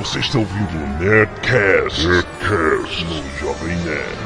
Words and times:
Você 0.00 0.18
está 0.20 0.38
ouvindo 0.38 0.82
o 0.82 0.86
Nerdcast, 0.98 2.06
Nerdcast 2.06 3.04
no 3.04 3.38
Jovem 3.38 3.76
Nerd. 3.76 4.18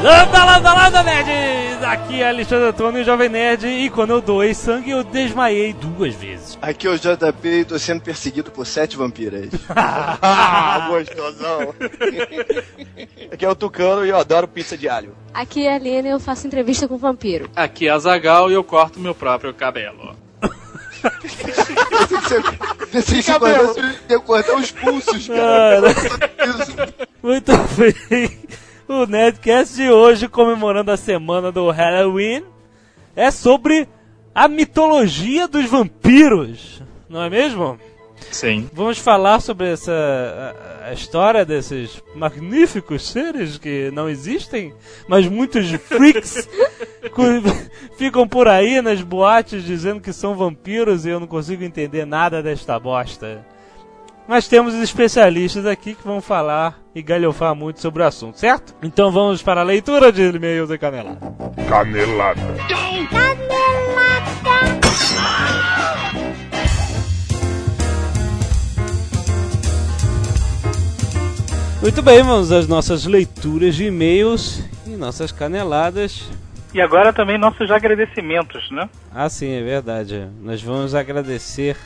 Landa, 0.00 0.44
landa, 0.44 0.74
landa, 0.74 1.02
nerds! 1.02 1.67
Aqui 1.88 2.20
é 2.20 2.28
Alexandre 2.28 2.68
Antônio, 2.68 3.02
Jovem 3.02 3.30
Nerd, 3.30 3.66
e 3.66 3.88
quando 3.88 4.10
eu 4.10 4.20
doei 4.20 4.52
sangue, 4.52 4.90
eu 4.90 5.02
desmaiei 5.02 5.72
duas 5.72 6.14
vezes. 6.14 6.58
Aqui 6.60 6.86
é 6.86 6.90
o 6.90 6.98
JP 6.98 7.48
e 7.48 7.64
tô 7.64 7.78
sendo 7.78 8.02
perseguido 8.02 8.50
por 8.50 8.66
sete 8.66 8.94
vampiras. 8.94 9.48
Ah, 10.20 10.86
gostosão. 10.90 11.74
Aqui 13.32 13.44
é 13.44 13.48
o 13.48 13.54
Tucano 13.54 14.04
e 14.04 14.10
eu 14.10 14.18
adoro 14.18 14.46
pizza 14.46 14.76
de 14.76 14.86
alho. 14.86 15.16
Aqui 15.32 15.66
é 15.66 15.76
a 15.76 15.78
Lena 15.78 16.08
e 16.08 16.10
eu 16.10 16.20
faço 16.20 16.46
entrevista 16.46 16.86
com 16.86 16.98
vampiro. 16.98 17.48
Aqui 17.56 17.88
é 17.88 17.90
a 17.90 17.98
Zagal 17.98 18.50
e 18.50 18.54
eu 18.54 18.62
corto 18.62 19.00
meu 19.00 19.14
próprio 19.14 19.54
cabelo. 19.54 20.14
Pensei 22.92 23.22
que 23.22 23.32
você 23.32 23.80
ia 24.10 24.20
cortar 24.20 24.56
os 24.56 24.70
pulsos, 24.72 25.26
cara. 25.26 25.94
Muito 27.22 27.52
bem. 27.76 28.38
O 28.88 29.04
Nerdcast 29.04 29.76
de 29.76 29.90
hoje, 29.90 30.26
comemorando 30.28 30.90
a 30.90 30.96
semana 30.96 31.52
do 31.52 31.70
Halloween, 31.70 32.42
é 33.14 33.30
sobre 33.30 33.86
a 34.34 34.48
mitologia 34.48 35.46
dos 35.46 35.66
vampiros, 35.66 36.82
não 37.06 37.22
é 37.22 37.28
mesmo? 37.28 37.78
Sim. 38.30 38.66
Vamos 38.72 38.96
falar 38.96 39.40
sobre 39.40 39.70
essa 39.70 39.92
a, 39.92 40.88
a 40.88 40.92
história 40.94 41.44
desses 41.44 42.02
magníficos 42.14 43.06
seres 43.10 43.58
que 43.58 43.90
não 43.92 44.08
existem, 44.08 44.72
mas 45.06 45.28
muitos 45.28 45.70
freaks 45.70 46.48
ficam 47.98 48.26
por 48.26 48.48
aí 48.48 48.80
nas 48.80 49.02
boates 49.02 49.64
dizendo 49.64 50.00
que 50.00 50.14
são 50.14 50.34
vampiros 50.34 51.04
e 51.04 51.10
eu 51.10 51.20
não 51.20 51.26
consigo 51.26 51.62
entender 51.62 52.06
nada 52.06 52.42
desta 52.42 52.78
bosta. 52.78 53.44
Mas 54.28 54.46
temos 54.46 54.74
especialistas 54.74 55.64
aqui 55.64 55.94
que 55.94 56.06
vão 56.06 56.20
falar 56.20 56.78
e 56.94 57.00
galhofar 57.00 57.54
muito 57.54 57.80
sobre 57.80 58.02
o 58.02 58.06
assunto, 58.06 58.38
certo? 58.38 58.74
Então 58.82 59.10
vamos 59.10 59.42
para 59.42 59.62
a 59.62 59.64
leitura 59.64 60.12
de 60.12 60.20
e-mails 60.20 60.70
e 60.70 60.76
canelada. 60.76 61.18
Canelada. 61.66 62.42
Muito 71.80 72.02
bem, 72.02 72.22
vamos 72.22 72.52
às 72.52 72.68
nossas 72.68 73.06
leituras 73.06 73.76
de 73.76 73.86
e-mails 73.86 74.62
e 74.86 74.90
nossas 74.90 75.32
caneladas. 75.32 76.28
E 76.74 76.82
agora 76.82 77.14
também 77.14 77.38
nossos 77.38 77.70
agradecimentos, 77.70 78.70
né? 78.70 78.90
Ah, 79.10 79.30
sim, 79.30 79.52
é 79.52 79.62
verdade. 79.62 80.28
Nós 80.42 80.62
vamos 80.62 80.94
agradecer 80.94 81.78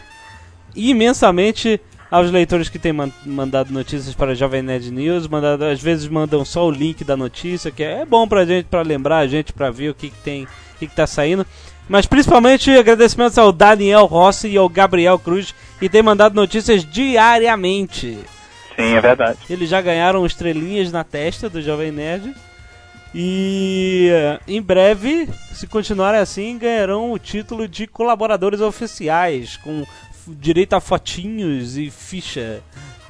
imensamente 0.75 1.81
aos 2.13 2.31
leitores 2.31 2.69
que 2.69 2.79
têm 2.79 2.93
man- 2.93 3.11
mandado 3.25 3.73
notícias 3.73 4.15
para 4.15 4.33
a 4.33 4.35
Jovem 4.35 4.61
Nerd 4.63 4.91
News. 4.91 5.27
Mandado, 5.27 5.65
às 5.65 5.81
vezes 5.81 6.07
mandam 6.07 6.45
só 6.45 6.67
o 6.67 6.71
link 6.71 7.03
da 7.03 7.17
notícia, 7.17 7.71
que 7.71 7.83
é 7.83 8.05
bom 8.05 8.29
pra 8.29 8.45
gente, 8.45 8.67
pra 8.67 8.83
lembrar 8.83 9.19
a 9.21 9.27
gente, 9.27 9.53
pra 9.53 9.71
ver 9.71 9.89
o 9.91 9.95
que, 9.95 10.11
que 10.11 10.19
tem, 10.19 10.45
o 10.45 10.49
que, 10.79 10.87
que 10.87 10.95
tá 10.95 11.07
saindo. 11.07 11.47
Mas 11.89 12.05
principalmente 12.07 12.71
agradecimentos 12.71 13.39
ao 13.39 13.51
Daniel 13.51 14.05
Rossi 14.05 14.49
e 14.49 14.57
ao 14.59 14.69
Gabriel 14.69 15.19
Cruz, 15.19 15.55
que 15.81 15.89
têm 15.89 16.03
mandado 16.03 16.35
notícias 16.35 16.85
diariamente. 16.85 18.19
Sim, 18.77 18.95
é 18.95 19.01
verdade. 19.01 19.39
Eles 19.51 19.69
já 19.69 19.81
ganharam 19.81 20.25
estrelinhas 20.25 20.93
na 20.93 21.03
testa 21.03 21.49
do 21.49 21.61
Jovem 21.63 21.91
Nerd. 21.91 22.35
E 23.15 24.09
eh, 24.11 24.41
em 24.49 24.63
breve, 24.63 25.29
se 25.53 25.67
continuarem 25.67 26.21
assim, 26.21 26.57
ganharão 26.57 27.13
o 27.13 27.19
título 27.19 27.69
de 27.69 27.87
colaboradores 27.87 28.61
oficiais, 28.61 29.59
com 29.59 29.85
direito 30.27 30.75
a 30.75 30.81
fotinhos 30.81 31.77
e 31.77 31.91
ficha 31.91 32.63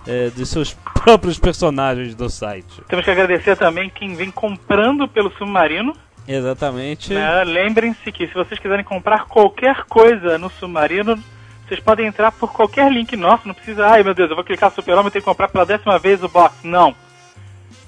eh, 0.06 0.30
de 0.34 0.46
seus 0.46 0.74
próprios 0.94 1.38
personagens 1.38 2.14
do 2.14 2.28
site. 2.28 2.82
Temos 2.88 3.04
que 3.04 3.10
agradecer 3.10 3.56
também 3.56 3.90
quem 3.90 4.14
vem 4.14 4.30
comprando 4.30 5.06
pelo 5.08 5.30
Submarino. 5.32 5.96
Exatamente. 6.26 7.12
né? 7.12 7.42
Lembrem-se 7.44 8.12
que 8.12 8.28
se 8.28 8.34
vocês 8.34 8.60
quiserem 8.60 8.84
comprar 8.84 9.26
qualquer 9.26 9.84
coisa 9.84 10.38
no 10.38 10.50
Submarino, 10.50 11.18
vocês 11.66 11.80
podem 11.80 12.06
entrar 12.06 12.30
por 12.32 12.52
qualquer 12.52 12.90
link 12.92 13.16
nosso. 13.16 13.46
Não 13.46 13.54
precisa, 13.54 13.86
ai 13.86 14.02
meu 14.02 14.14
Deus, 14.14 14.30
eu 14.30 14.36
vou 14.36 14.44
clicar 14.44 14.70
Super-Homem 14.70 15.08
e 15.08 15.10
tenho 15.10 15.22
que 15.22 15.28
comprar 15.28 15.48
pela 15.48 15.66
décima 15.66 15.98
vez 15.98 16.22
o 16.22 16.28
box. 16.28 16.56
Não. 16.62 16.94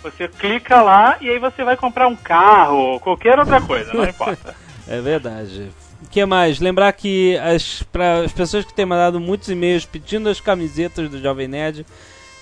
Você 0.03 0.29
clica 0.29 0.83
lá 0.83 1.17
e 1.21 1.31
aí 1.31 1.39
você 1.39 1.65
vai 1.65 1.77
comprar 1.77 2.09
um 2.09 2.17
carro 2.17 2.77
ou 2.77 3.01
qualquer 3.01 3.39
outra 3.39 3.61
coisa, 3.61 3.93
não 3.95 4.05
importa. 4.05 4.55
É 4.89 5.01
verdade. 5.01 5.71
O 6.03 6.09
que 6.09 6.25
mais? 6.27 6.61
Lembrar 6.61 6.93
que 6.93 7.37
as, 7.39 7.83
para 7.85 8.21
as 8.21 8.33
pessoas 8.33 8.65
que 8.65 8.75
têm 8.75 8.85
mandado 8.85 9.19
muitos 9.19 9.49
e-mails 9.49 9.87
pedindo 9.87 10.29
as 10.29 10.41
camisetas 10.41 11.09
do 11.09 11.21
Jovem 11.21 11.49
Nerd, 11.49 11.87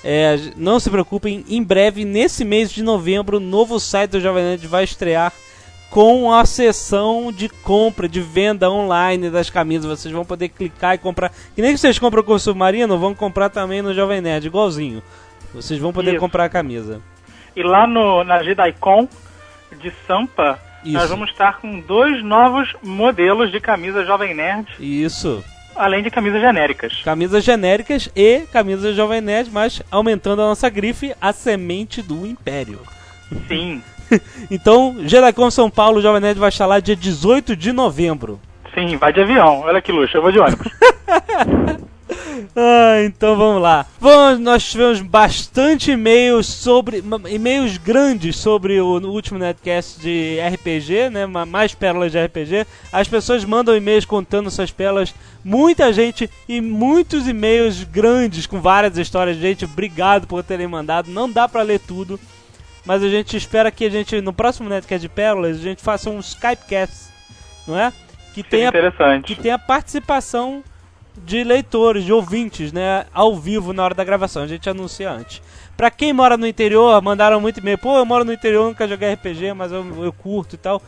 é, 0.05 0.37
não 0.57 0.81
se 0.81 0.91
preocupem, 0.91 1.45
em 1.49 1.63
breve, 1.63 2.05
nesse 2.05 2.45
mês 2.45 2.71
de 2.73 2.83
novembro, 2.83 3.37
o 3.37 3.41
novo 3.41 3.79
site 3.79 4.13
do 4.13 4.21
Jovem 4.21 4.43
Nerd 4.43 4.67
vai 4.67 4.83
estrear 4.83 5.33
com 5.89 6.33
a 6.33 6.45
seção 6.47 7.31
de 7.31 7.49
compra, 7.49 8.09
de 8.09 8.21
venda 8.21 8.71
online 8.71 9.31
das 9.31 9.51
camisas. 9.51 9.85
Vocês 10.01 10.13
vão 10.13 10.25
poder 10.25 10.49
clicar 10.49 10.95
e 10.95 10.99
comprar. 10.99 11.31
Que 11.55 11.63
nem 11.63 11.73
que 11.73 11.79
vocês 11.79 11.99
compram 11.99 12.23
com 12.23 12.33
o 12.33 12.39
Submarino, 12.39 12.99
vão 12.99 13.15
comprar 13.15 13.51
também 13.51 13.83
no 13.83 13.95
Jovem 13.95 14.21
Nerd, 14.21 14.47
igualzinho. 14.47 15.03
Vocês 15.55 15.79
vão 15.79 15.93
poder 15.93 16.13
Isso. 16.13 16.21
comprar 16.21 16.45
a 16.45 16.49
camisa. 16.49 17.01
E 17.55 17.63
lá 17.63 17.87
no, 17.87 18.25
na 18.25 18.43
JediCon 18.43 19.07
de 19.79 19.93
Sampa, 20.07 20.59
nós 20.85 21.03
Isso. 21.05 21.09
vamos 21.13 21.31
estar 21.31 21.59
com 21.61 21.81
dois 21.81 22.23
novos 22.25 22.75
modelos 22.83 23.51
de 23.53 23.61
camisa 23.61 24.05
Jovem 24.05 24.35
Nerd, 24.35 24.67
Isso. 24.81 25.45
além 25.77 26.03
de 26.03 26.11
camisas 26.11 26.41
genéricas. 26.41 27.01
Camisas 27.05 27.45
genéricas 27.45 28.09
e 28.17 28.41
camisas 28.53 28.97
Jovem 28.97 29.21
Nerd, 29.21 29.51
mas 29.53 29.83
aumentando 29.91 30.43
a 30.43 30.47
nossa 30.47 30.69
grife, 30.69 31.15
a 31.21 31.33
semente 31.33 32.03
do 32.03 32.27
Império. 32.27 32.81
Sim, 33.49 33.83
Então, 34.51 34.97
Jedacon 35.07 35.51
São 35.51 35.71
Paulo, 35.71 36.03
Jovem 36.03 36.21
Nerd 36.21 36.39
vai 36.39 36.49
estar 36.51 36.67
lá 36.67 36.81
dia 36.81 36.97
18 36.97 37.57
de 37.57 37.73
novembro. 37.73 38.39
sim, 38.75 38.97
vai 38.97 39.13
de 39.13 39.21
avião. 39.23 39.61
Olha 39.61 39.81
que 39.81 39.91
luxo, 39.93 40.17
eu 40.17 40.23
vou 40.23 40.31
de 40.33 40.39
ônibus. 40.39 40.67
Ah, 42.57 43.03
então 43.05 43.37
vamos 43.37 43.63
lá. 43.63 43.87
Vamos, 44.01 44.39
nós 44.41 44.65
tivemos 44.65 45.01
bastante 45.01 45.91
e-mails 45.93 46.47
sobre. 46.47 47.01
ma- 47.03 47.21
e-mails 47.29 47.77
grandes 47.79 48.37
sobre 48.37 48.81
o 48.81 48.87
último 49.09 49.39
netcast 49.39 50.01
de 50.01 50.39
RPG, 50.41 51.11
né? 51.11 51.27
ma- 51.27 51.47
Mais 51.47 51.75
pérolas 51.75 52.13
de 52.13 52.19
RPG. 52.25 52.67
As 52.93 53.09
pessoas 53.09 53.45
mandam 53.45 53.77
e-mails 53.77 54.05
contando 54.05 54.51
suas 54.51 54.71
pérolas. 54.71 55.15
Muita 55.45 55.93
gente 55.93 56.29
e 56.49 56.61
muitos 56.61 57.27
e-mails 57.27 57.83
grandes 57.85 58.47
com 58.47 58.61
várias 58.61 58.97
histórias. 58.99 59.37
Gente, 59.37 59.65
obrigado 59.65 60.27
por 60.27 60.43
terem 60.43 60.67
mandado. 60.67 61.11
Não 61.11 61.31
dá 61.31 61.49
pra 61.49 61.63
ler 61.63 61.81
tudo. 61.81 62.19
Mas 62.85 63.03
a 63.03 63.09
gente 63.09 63.37
espera 63.37 63.71
que 63.71 63.85
a 63.85 63.91
gente, 63.91 64.21
no 64.21 64.33
próximo 64.33 64.69
netcast 64.69 65.01
de 65.01 65.09
pérolas, 65.09 65.57
a 65.57 65.63
gente 65.63 65.81
faça 65.81 66.11
um 66.11 66.19
Skypecast, 66.19 67.11
não 67.67 67.79
é? 67.79 67.93
Que 68.35 68.43
Seria 68.43 68.51
tenha 68.51 68.69
interessante. 68.71 69.35
que 69.35 69.41
tem 69.41 69.53
a 69.53 69.59
participação 69.59 70.65
de 71.17 71.45
leitores, 71.45 72.05
de 72.05 72.13
ouvintes, 72.13 72.73
né, 72.73 73.07
ao 73.13 73.37
vivo 73.37 73.73
na 73.73 73.85
hora 73.85 73.95
da 73.95 74.05
gravação. 74.05 74.43
A 74.43 74.47
gente 74.47 74.69
anuncia 74.69 75.11
antes. 75.11 75.43
Pra 75.77 75.91
quem 75.91 76.13
mora 76.13 76.37
no 76.37 76.47
interior, 76.47 77.01
mandaram 77.03 77.41
muito 77.41 77.61
e-mail. 77.61 77.79
Pô, 77.79 77.99
eu 77.99 78.07
moro 78.07 78.25
no 78.25 78.33
interior, 78.33 78.67
nunca 78.67 78.89
joguei 78.89 79.13
RPG, 79.15 79.53
mas 79.55 79.73
eu, 79.73 80.05
eu 80.05 80.13
curto 80.13 80.55
e 80.55 80.59
tal. 80.59 80.83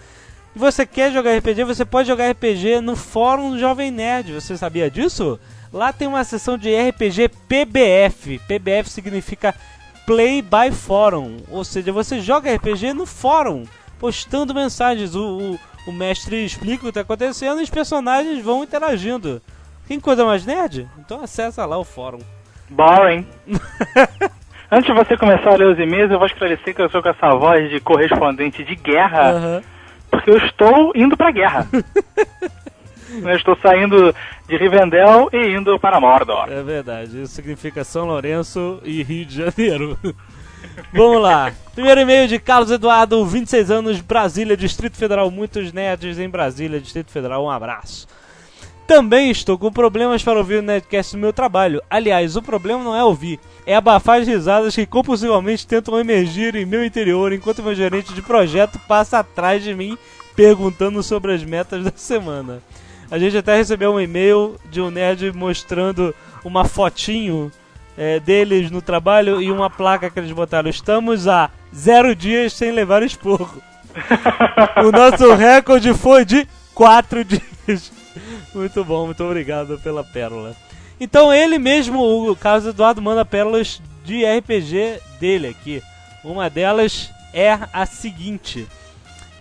E 0.54 0.58
você 0.58 0.86
quer 0.86 1.12
jogar 1.12 1.36
RPG, 1.36 1.64
você 1.64 1.84
pode 1.84 2.06
jogar 2.06 2.30
RPG 2.30 2.80
no 2.80 2.94
fórum 2.94 3.50
do 3.50 3.58
Jovem 3.58 3.90
Nerd. 3.90 4.32
Você 4.32 4.56
sabia 4.56 4.90
disso? 4.90 5.38
Lá 5.72 5.92
tem 5.92 6.06
uma 6.06 6.22
seção 6.22 6.56
de 6.56 6.70
RPG 6.72 7.30
PBF. 7.48 8.38
PBF 8.46 8.88
significa 8.88 9.54
Play 10.06 10.42
by 10.42 10.72
Forum. 10.72 11.38
Ou 11.50 11.64
seja, 11.64 11.90
você 11.90 12.20
joga 12.20 12.54
RPG 12.54 12.92
no 12.92 13.06
fórum, 13.06 13.64
postando 13.98 14.54
mensagens. 14.54 15.16
O, 15.16 15.56
o, 15.56 15.60
o 15.88 15.92
mestre 15.92 16.44
explica 16.44 16.76
o 16.76 16.80
que 16.82 16.88
está 16.90 17.00
acontecendo 17.00 17.60
e 17.60 17.64
os 17.64 17.70
personagens 17.70 18.42
vão 18.44 18.62
interagindo. 18.62 19.42
Tem 19.86 20.00
coisa 20.00 20.24
mais 20.24 20.46
nerd? 20.46 20.88
Então 20.98 21.22
acessa 21.22 21.64
lá 21.66 21.76
o 21.78 21.84
fórum. 21.84 22.20
Boring. 22.70 23.26
Antes 24.70 24.86
de 24.86 24.92
você 24.94 25.16
começar 25.16 25.50
a 25.50 25.56
ler 25.56 25.68
os 25.68 25.78
e-mails, 25.78 26.10
eu 26.10 26.18
vou 26.18 26.26
esclarecer 26.26 26.74
que 26.74 26.82
eu 26.82 26.90
sou 26.90 27.02
com 27.02 27.08
essa 27.08 27.30
voz 27.34 27.70
de 27.70 27.78
correspondente 27.80 28.64
de 28.64 28.74
guerra, 28.74 29.30
Aham. 29.30 29.62
porque 30.10 30.30
eu 30.30 30.38
estou 30.38 30.92
indo 30.96 31.16
pra 31.16 31.30
guerra. 31.30 31.68
eu 33.22 33.36
estou 33.36 33.56
saindo 33.62 34.14
de 34.48 34.56
Rivendell 34.56 35.28
e 35.32 35.54
indo 35.54 35.78
para 35.78 36.00
Mordor. 36.00 36.50
É 36.50 36.62
verdade, 36.62 37.22
isso 37.22 37.34
significa 37.34 37.84
São 37.84 38.06
Lourenço 38.06 38.80
e 38.82 39.02
Rio 39.02 39.26
de 39.26 39.36
Janeiro. 39.44 39.98
Vamos 40.92 41.20
lá. 41.20 41.52
Primeiro 41.74 42.00
e-mail 42.00 42.26
de 42.26 42.38
Carlos 42.38 42.70
Eduardo, 42.70 43.24
26 43.24 43.70
anos, 43.70 44.00
Brasília, 44.00 44.56
Distrito 44.56 44.96
Federal. 44.96 45.30
Muitos 45.30 45.72
nerds 45.72 46.18
em 46.18 46.28
Brasília, 46.28 46.80
Distrito 46.80 47.10
Federal. 47.12 47.44
Um 47.44 47.50
abraço. 47.50 48.08
Também 48.86 49.30
estou 49.30 49.56
com 49.56 49.72
problemas 49.72 50.22
para 50.22 50.38
ouvir 50.38 50.58
o 50.58 50.62
Nerdcast 50.62 51.14
no 51.14 51.22
meu 51.22 51.32
trabalho. 51.32 51.82
Aliás, 51.88 52.36
o 52.36 52.42
problema 52.42 52.84
não 52.84 52.94
é 52.94 53.02
ouvir, 53.02 53.40
é 53.66 53.74
abafar 53.74 54.20
as 54.20 54.28
risadas 54.28 54.74
que 54.74 54.84
compulsivamente 54.84 55.66
tentam 55.66 55.98
emergir 55.98 56.54
em 56.54 56.66
meu 56.66 56.84
interior 56.84 57.32
enquanto 57.32 57.62
meu 57.62 57.74
gerente 57.74 58.12
de 58.12 58.20
projeto 58.20 58.78
passa 58.86 59.20
atrás 59.20 59.62
de 59.62 59.74
mim 59.74 59.96
perguntando 60.36 61.02
sobre 61.02 61.32
as 61.32 61.42
metas 61.42 61.82
da 61.82 61.92
semana. 61.96 62.62
A 63.10 63.18
gente 63.18 63.38
até 63.38 63.56
recebeu 63.56 63.94
um 63.94 64.00
e-mail 64.00 64.56
de 64.70 64.82
um 64.82 64.90
nerd 64.90 65.32
mostrando 65.32 66.14
uma 66.44 66.64
fotinho 66.64 67.50
é, 67.96 68.20
deles 68.20 68.70
no 68.70 68.82
trabalho 68.82 69.40
e 69.40 69.50
uma 69.50 69.70
placa 69.70 70.10
que 70.10 70.18
eles 70.18 70.32
botaram. 70.32 70.68
Estamos 70.68 71.26
há 71.26 71.48
zero 71.74 72.14
dias 72.14 72.52
sem 72.52 72.70
levar 72.70 73.02
esporro. 73.02 73.62
o 74.84 74.90
nosso 74.90 75.32
recorde 75.34 75.94
foi 75.94 76.24
de 76.24 76.46
quatro 76.74 77.24
dias. 77.24 78.03
Muito 78.54 78.84
bom, 78.84 79.06
muito 79.06 79.24
obrigado 79.24 79.78
pela 79.80 80.04
pérola. 80.04 80.54
Então 81.00 81.32
ele 81.32 81.58
mesmo, 81.58 82.00
o 82.00 82.36
Carlos 82.36 82.66
Eduardo, 82.66 83.02
manda 83.02 83.24
pérolas 83.24 83.82
de 84.04 84.24
RPG 84.24 85.00
dele 85.18 85.48
aqui. 85.48 85.82
Uma 86.22 86.48
delas 86.48 87.10
é 87.32 87.58
a 87.72 87.84
seguinte: 87.84 88.66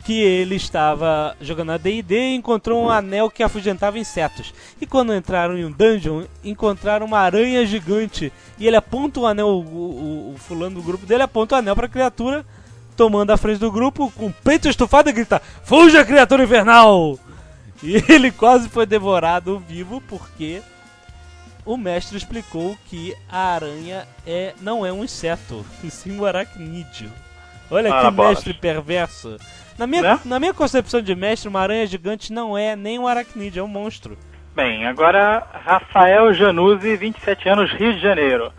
que 0.03 0.19
ele 0.19 0.55
estava 0.55 1.35
jogando 1.39 1.71
a 1.71 1.77
D&D 1.77 2.15
e 2.15 2.35
encontrou 2.35 2.83
um 2.83 2.89
anel 2.89 3.29
que 3.29 3.43
afugentava 3.43 3.99
insetos. 3.99 4.53
E 4.81 4.85
quando 4.85 5.15
entraram 5.15 5.57
em 5.57 5.65
um 5.65 5.71
dungeon, 5.71 6.23
encontraram 6.43 7.05
uma 7.05 7.19
aranha 7.19 7.65
gigante. 7.65 8.33
E 8.57 8.67
ele 8.67 8.75
aponta 8.75 9.19
o 9.19 9.27
anel, 9.27 9.47
o, 9.47 9.61
o, 9.61 10.33
o 10.33 10.37
fulano 10.37 10.75
do 10.75 10.81
grupo 10.81 11.05
dele 11.05 11.23
aponta 11.23 11.55
o 11.55 11.57
anel 11.59 11.75
para 11.75 11.85
a 11.85 11.89
criatura, 11.89 12.45
tomando 12.97 13.31
a 13.31 13.37
frente 13.37 13.59
do 13.59 13.71
grupo, 13.71 14.11
com 14.15 14.27
o 14.27 14.33
peito 14.43 14.67
estufado 14.67 15.09
e 15.09 15.13
grita: 15.13 15.41
Fuja, 15.63 16.03
criatura 16.03 16.43
infernal! 16.43 17.17
E 17.83 17.97
ele 18.11 18.31
quase 18.31 18.69
foi 18.69 18.85
devorado 18.85 19.59
vivo 19.59 20.01
porque 20.07 20.61
o 21.65 21.77
mestre 21.77 22.17
explicou 22.17 22.77
que 22.85 23.13
a 23.29 23.53
aranha 23.53 24.07
é, 24.25 24.53
não 24.61 24.85
é 24.85 24.91
um 24.91 25.03
inseto, 25.03 25.65
e 25.83 25.91
sim 25.91 26.17
um 26.19 26.25
aracnídeo. 26.25 27.11
Olha 27.69 27.93
Ah, 27.93 28.05
que 28.11 28.11
mestre 28.11 28.53
perverso. 28.53 29.37
Na 29.77 29.85
minha, 29.87 30.01
Né? 30.01 30.19
na 30.25 30.39
minha 30.39 30.53
concepção 30.53 31.01
de 31.01 31.15
mestre, 31.15 31.49
uma 31.49 31.61
aranha 31.61 31.85
gigante 31.87 32.31
não 32.31 32.57
é 32.57 32.75
nem 32.75 32.99
um 32.99 33.07
aracnídeo, 33.07 33.61
é 33.61 33.63
um 33.63 33.67
monstro. 33.67 34.17
Bem, 34.55 34.85
agora 34.85 35.45
Rafael 35.65 36.31
Januzzi, 36.33 36.95
27 36.95 37.49
anos, 37.49 37.71
Rio 37.71 37.93
de 37.93 37.99
Janeiro. 37.99 38.53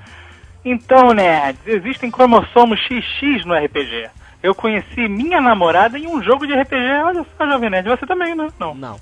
Então, 0.65 1.13
nerds, 1.13 1.61
existem 1.67 2.11
cromossomos 2.11 2.81
XX 2.81 3.45
no 3.45 3.55
RPG. 3.55 4.09
Eu 4.43 4.55
conheci 4.55 5.09
minha 5.09 5.41
namorada 5.41 5.99
em 5.99 6.07
um 6.09 6.21
jogo 6.23 6.47
de 6.47 6.53
RPG. 6.55 7.03
Olha 7.05 7.25
só, 7.37 7.47
Jovem 7.47 7.71
Nerd, 7.71 7.89
você 7.89 8.07
também, 8.07 8.35
né? 8.35 8.49
Não. 8.59 8.75
Não. 8.75 8.99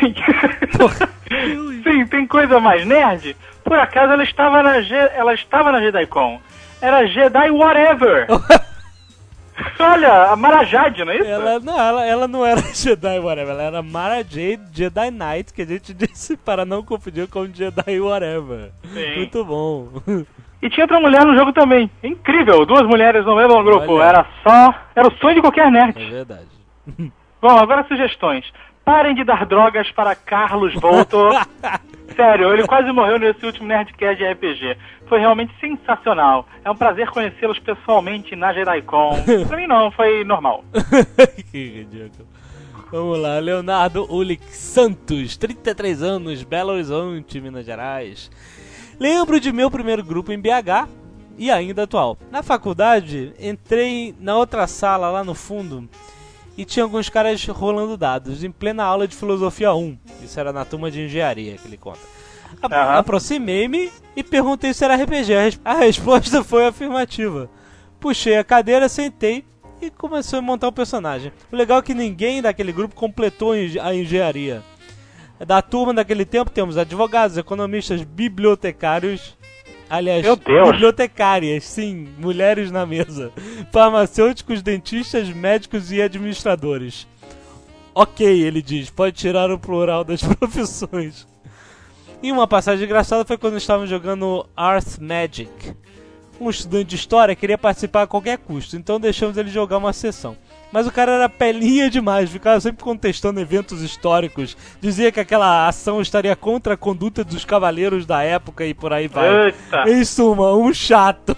Sim. 0.00 0.14
Sim, 1.82 2.06
tem 2.06 2.26
coisa 2.26 2.58
mais 2.60 2.84
nerd. 2.86 3.36
Por 3.62 3.78
acaso 3.78 4.12
ela 4.12 4.22
estava 4.22 4.62
na 4.62 4.80
G... 4.80 4.94
ela 4.94 5.34
estava 5.34 5.72
na 5.72 5.80
JediCon. 5.80 6.40
Era 6.80 7.06
Jedi 7.06 7.50
Whatever. 7.50 8.26
Olha, 9.78 10.32
a 10.32 10.36
Marajade, 10.36 11.04
não 11.04 11.12
é 11.12 11.16
isso? 11.16 11.26
Ela 11.28 11.60
não, 11.60 11.78
ela, 11.80 12.04
ela 12.04 12.28
não 12.28 12.44
era 12.44 12.60
Jedi 12.74 13.18
Whatever, 13.20 13.52
ela 13.54 13.62
era 13.62 13.82
Mara 13.82 14.16
Jade 14.22 14.60
Jedi 14.72 15.10
Knight, 15.12 15.52
que 15.54 15.62
a 15.62 15.66
gente 15.66 15.94
disse 15.94 16.36
para 16.36 16.64
não 16.64 16.82
confundir 16.82 17.28
com 17.28 17.46
Jedi 17.46 18.00
Whatever. 18.00 18.70
Sim. 18.92 19.16
Muito 19.16 19.44
bom. 19.44 19.88
E 20.60 20.68
tinha 20.70 20.84
outra 20.84 20.98
mulher 21.00 21.24
no 21.24 21.36
jogo 21.36 21.52
também. 21.52 21.88
Incrível, 22.02 22.66
duas 22.66 22.82
mulheres 22.82 23.24
no 23.24 23.36
mesmo 23.36 23.62
grupo. 23.62 23.92
Olha. 23.94 24.04
Era 24.04 24.26
só. 24.42 24.74
Era 24.96 25.08
o 25.08 25.16
sonho 25.18 25.36
de 25.36 25.40
qualquer 25.40 25.66
É 25.68 25.70
nerd. 25.70 26.10
verdade. 26.10 26.48
Bom, 27.40 27.58
agora 27.58 27.84
sugestões. 27.86 28.44
Parem 28.84 29.14
de 29.14 29.24
dar 29.24 29.46
drogas 29.46 29.90
para 29.92 30.14
Carlos 30.14 30.74
Voltor. 30.74 31.34
Sério, 32.14 32.52
ele 32.52 32.66
quase 32.66 32.92
morreu 32.92 33.18
nesse 33.18 33.44
último 33.44 33.66
Nerdcast 33.66 34.16
de 34.16 34.30
RPG. 34.30 34.76
Foi 35.08 35.18
realmente 35.18 35.52
sensacional. 35.58 36.46
É 36.64 36.70
um 36.70 36.76
prazer 36.76 37.08
conhecê-los 37.10 37.58
pessoalmente 37.58 38.36
na 38.36 38.52
JediCon. 38.52 39.16
pra 39.48 39.56
mim 39.56 39.66
não, 39.66 39.90
foi 39.90 40.22
normal. 40.22 40.62
que 41.50 41.68
ridículo. 41.68 42.28
Vamos 42.92 43.18
lá, 43.18 43.38
Leonardo 43.38 44.06
Ulick 44.12 44.44
Santos, 44.54 45.36
33 45.36 46.02
anos, 46.02 46.44
Belo 46.44 46.72
Horizonte, 46.72 47.40
Minas 47.40 47.64
Gerais. 47.64 48.30
Lembro 49.00 49.40
de 49.40 49.50
meu 49.50 49.70
primeiro 49.70 50.04
grupo 50.04 50.30
em 50.30 50.38
BH 50.38 50.86
e 51.36 51.50
ainda 51.50 51.82
atual. 51.82 52.16
Na 52.30 52.42
faculdade, 52.42 53.32
entrei 53.40 54.14
na 54.20 54.36
outra 54.36 54.68
sala 54.68 55.10
lá 55.10 55.24
no 55.24 55.34
fundo 55.34 55.88
e 56.56 56.64
tinha 56.64 56.84
alguns 56.84 57.08
caras 57.08 57.44
rolando 57.46 57.96
dados 57.96 58.44
em 58.44 58.50
plena 58.50 58.84
aula 58.84 59.08
de 59.08 59.16
filosofia 59.16 59.74
1. 59.74 59.98
Isso 60.22 60.38
era 60.38 60.52
na 60.52 60.64
turma 60.64 60.90
de 60.90 61.02
engenharia 61.02 61.56
que 61.56 61.66
ele 61.66 61.76
conta. 61.76 61.98
Aham. 62.62 62.98
Aproximei-me 62.98 63.90
e 64.14 64.22
perguntei 64.22 64.72
se 64.72 64.84
era 64.84 64.94
RPG. 64.96 65.34
A, 65.34 65.42
res- 65.42 65.60
a 65.64 65.74
resposta 65.74 66.44
foi 66.44 66.66
afirmativa. 66.66 67.50
Puxei 67.98 68.36
a 68.36 68.44
cadeira, 68.44 68.88
sentei 68.88 69.44
e 69.82 69.90
começou 69.90 70.38
a 70.38 70.42
montar 70.42 70.68
o 70.68 70.72
personagem. 70.72 71.32
O 71.50 71.56
legal 71.56 71.78
é 71.78 71.82
que 71.82 71.94
ninguém 71.94 72.40
daquele 72.40 72.70
grupo 72.72 72.94
completou 72.94 73.52
a 73.52 73.94
engenharia. 73.94 74.62
Da 75.44 75.60
turma 75.60 75.92
daquele 75.92 76.24
tempo 76.24 76.50
temos 76.50 76.78
advogados, 76.78 77.36
economistas, 77.36 78.02
bibliotecários. 78.02 79.36
Aliás, 79.94 80.26
bibliotecárias, 80.26 81.62
sim, 81.62 82.08
mulheres 82.18 82.72
na 82.72 82.84
mesa. 82.84 83.32
Farmacêuticos, 83.70 84.60
dentistas, 84.60 85.28
médicos 85.28 85.92
e 85.92 86.02
administradores. 86.02 87.06
Ok, 87.94 88.26
ele 88.26 88.60
diz, 88.60 88.90
pode 88.90 89.14
tirar 89.14 89.52
o 89.52 89.58
plural 89.58 90.02
das 90.02 90.20
profissões. 90.34 91.28
E 92.20 92.32
uma 92.32 92.48
passagem 92.48 92.86
engraçada 92.86 93.24
foi 93.24 93.38
quando 93.38 93.56
estavam 93.56 93.86
jogando 93.86 94.44
Art 94.56 94.98
Magic. 94.98 95.76
Um 96.40 96.50
estudante 96.50 96.86
de 96.86 96.96
história 96.96 97.36
queria 97.36 97.56
participar 97.56 98.02
a 98.02 98.06
qualquer 98.08 98.38
custo, 98.38 98.76
então 98.76 98.98
deixamos 98.98 99.36
ele 99.36 99.48
jogar 99.48 99.78
uma 99.78 99.92
sessão. 99.92 100.36
Mas 100.74 100.88
o 100.88 100.90
cara 100.90 101.12
era 101.12 101.28
pelinha 101.28 101.88
demais, 101.88 102.28
ficava 102.30 102.60
sempre 102.60 102.82
contestando 102.82 103.38
eventos 103.38 103.80
históricos, 103.80 104.56
dizia 104.80 105.12
que 105.12 105.20
aquela 105.20 105.68
ação 105.68 106.00
estaria 106.02 106.34
contra 106.34 106.74
a 106.74 106.76
conduta 106.76 107.22
dos 107.22 107.44
cavaleiros 107.44 108.04
da 108.04 108.24
época 108.24 108.66
e 108.66 108.74
por 108.74 108.92
aí 108.92 109.06
vai. 109.06 109.46
Eita. 109.46 109.88
Em 109.88 110.04
suma, 110.04 110.52
um 110.52 110.74
chato. 110.74 111.36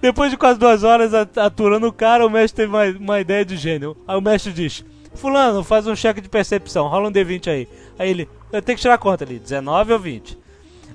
Depois 0.00 0.30
de 0.30 0.36
quase 0.36 0.56
duas 0.56 0.84
horas 0.84 1.12
at- 1.12 1.36
aturando 1.36 1.88
o 1.88 1.92
cara, 1.92 2.24
o 2.24 2.30
mestre 2.30 2.62
teve 2.64 2.68
uma, 2.72 2.84
uma 2.96 3.20
ideia 3.20 3.44
de 3.44 3.56
gênio. 3.56 3.96
Aí 4.06 4.16
o 4.16 4.20
mestre 4.20 4.52
diz: 4.52 4.84
Fulano, 5.16 5.64
faz 5.64 5.88
um 5.88 5.96
cheque 5.96 6.20
de 6.20 6.28
percepção, 6.28 6.86
rola 6.86 7.08
um 7.08 7.12
D20 7.12 7.48
aí. 7.50 7.68
Aí 7.98 8.08
ele, 8.08 8.28
eu 8.52 8.62
tenho 8.62 8.76
que 8.76 8.82
tirar 8.82 8.94
a 8.94 8.98
conta 8.98 9.24
ali, 9.24 9.40
19 9.40 9.92
ou 9.94 9.98
20. 9.98 10.38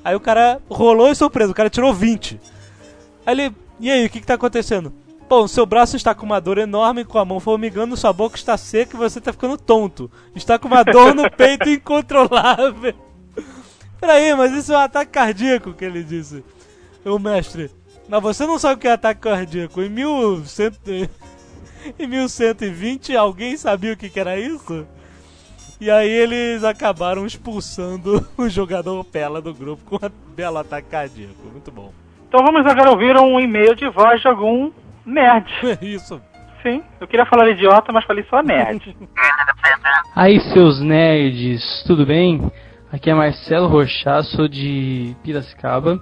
Aí 0.01 0.15
o 0.15 0.19
cara 0.21 0.61
rolou 0.69 1.11
e 1.11 1.15
surpresa, 1.15 1.51
o 1.51 1.55
cara 1.55 1.69
tirou 1.69 1.93
20. 1.93 2.39
Aí 3.25 3.35
ele, 3.37 3.55
e 3.81 3.91
aí, 3.91 4.05
o 4.05 4.09
que 4.09 4.21
que 4.21 4.25
tá 4.25 4.35
acontecendo? 4.35 4.93
Bom, 5.29 5.47
seu 5.47 5.63
braço 5.63 5.95
está 5.95 6.15
com 6.15 6.25
uma 6.25 6.41
dor 6.41 6.57
enorme, 6.57 7.05
com 7.05 7.19
a 7.19 7.23
mão 7.23 7.39
formigando, 7.39 7.95
sua 7.95 8.11
boca 8.11 8.35
está 8.35 8.57
seca 8.57 8.95
e 8.95 8.99
você 8.99 9.21
tá 9.21 9.31
ficando 9.31 9.59
tonto. 9.59 10.09
Está 10.35 10.57
com 10.57 10.67
uma 10.67 10.83
dor 10.83 11.13
no 11.13 11.29
peito 11.29 11.69
incontrolável. 11.69 12.95
Peraí, 14.01 14.33
mas 14.33 14.51
isso 14.53 14.73
é 14.73 14.77
um 14.77 14.79
ataque 14.79 15.11
cardíaco, 15.11 15.73
que 15.73 15.85
ele 15.85 16.03
disse. 16.03 16.43
O 17.05 17.19
mestre, 17.19 17.69
mas 18.07 18.23
você 18.23 18.47
não 18.47 18.57
sabe 18.57 18.73
o 18.73 18.77
que 18.79 18.87
é 18.87 18.93
ataque 18.93 19.21
cardíaco. 19.21 19.83
Em 19.83 19.89
1100 19.89 20.71
em 21.99 22.07
1120 22.07 23.15
alguém 23.15 23.55
sabia 23.55 23.93
o 23.93 23.97
que 23.97 24.19
era 24.19 24.35
isso? 24.39 24.87
E 25.79 25.91
aí 25.91 26.09
eles 26.09 26.63
acabaram 26.63 27.27
expulsando 27.27 28.27
o 28.35 28.49
jogador 28.49 29.03
Pela 29.03 29.39
do 29.39 29.53
grupo 29.53 29.83
com 29.85 30.03
um 30.03 30.09
belo 30.35 30.57
ataque 30.57 30.89
cardíaco. 30.89 31.47
Muito 31.51 31.71
bom. 31.71 31.93
Então 32.27 32.43
vamos 32.43 32.65
agora 32.65 32.89
ouvir 32.89 33.15
um 33.15 33.39
e-mail 33.39 33.75
de 33.75 33.87
voz 33.89 34.19
de 34.21 34.27
algum 34.27 34.71
nerd. 35.09 35.49
Isso. 35.81 36.21
Sim, 36.61 36.83
eu 36.99 37.07
queria 37.07 37.25
falar 37.25 37.49
idiota, 37.49 37.91
mas 37.91 38.05
falei 38.05 38.23
só 38.29 38.41
nerd. 38.43 38.95
Aí, 40.15 40.39
seus 40.51 40.81
nerds, 40.81 41.83
tudo 41.87 42.05
bem? 42.05 42.51
Aqui 42.91 43.09
é 43.09 43.13
Marcelo 43.13 43.67
Rochá, 43.67 44.21
sou 44.23 44.47
de 44.47 45.15
Piracicaba. 45.23 45.99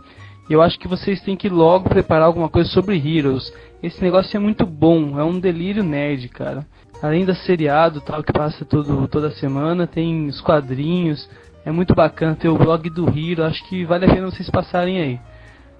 E 0.50 0.54
eu 0.54 0.62
acho 0.62 0.80
que 0.80 0.88
vocês 0.88 1.22
têm 1.22 1.36
que 1.36 1.50
logo 1.50 1.90
preparar 1.90 2.26
alguma 2.26 2.50
coisa 2.50 2.70
sobre 2.70 2.96
Heroes. 2.96 3.54
Esse 3.84 4.02
negócio 4.02 4.36
é 4.36 4.40
muito 4.40 4.66
bom, 4.66 5.20
é 5.20 5.24
um 5.24 5.40
delírio 5.40 5.84
nerd, 5.84 6.28
cara. 6.30 6.66
Além 7.04 7.26
da 7.26 7.36
seriado 7.36 8.02
tal 8.02 8.24
que 8.24 8.34
passa 8.34 8.66
todo, 8.66 9.08
toda 9.08 9.30
semana, 9.32 9.86
tem 9.86 10.28
os 10.28 10.42
quadrinhos. 10.42 11.30
É 11.64 11.72
muito 11.72 11.94
bacana 11.94 12.36
ter 12.36 12.48
o 12.48 12.58
blog 12.58 12.90
do 12.90 13.08
Hero, 13.10 13.44
acho 13.44 13.64
que 13.68 13.86
vale 13.86 14.06
a 14.06 14.10
pena 14.10 14.32
vocês 14.32 14.50
passarem 14.50 15.00
aí. 15.00 15.20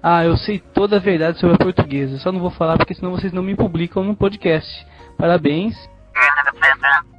Ah, 0.02 0.24
eu 0.24 0.36
sei 0.36 0.60
toda 0.60 0.96
a 0.96 1.00
verdade 1.00 1.40
sobre 1.40 1.56
a 1.56 1.58
portuguesa, 1.58 2.18
só 2.18 2.30
não 2.30 2.38
vou 2.38 2.50
falar 2.50 2.76
porque 2.76 2.94
senão 2.94 3.10
vocês 3.10 3.32
não 3.32 3.42
me 3.42 3.56
publicam 3.56 4.04
no 4.04 4.14
podcast. 4.14 4.86
Parabéns. 5.16 5.76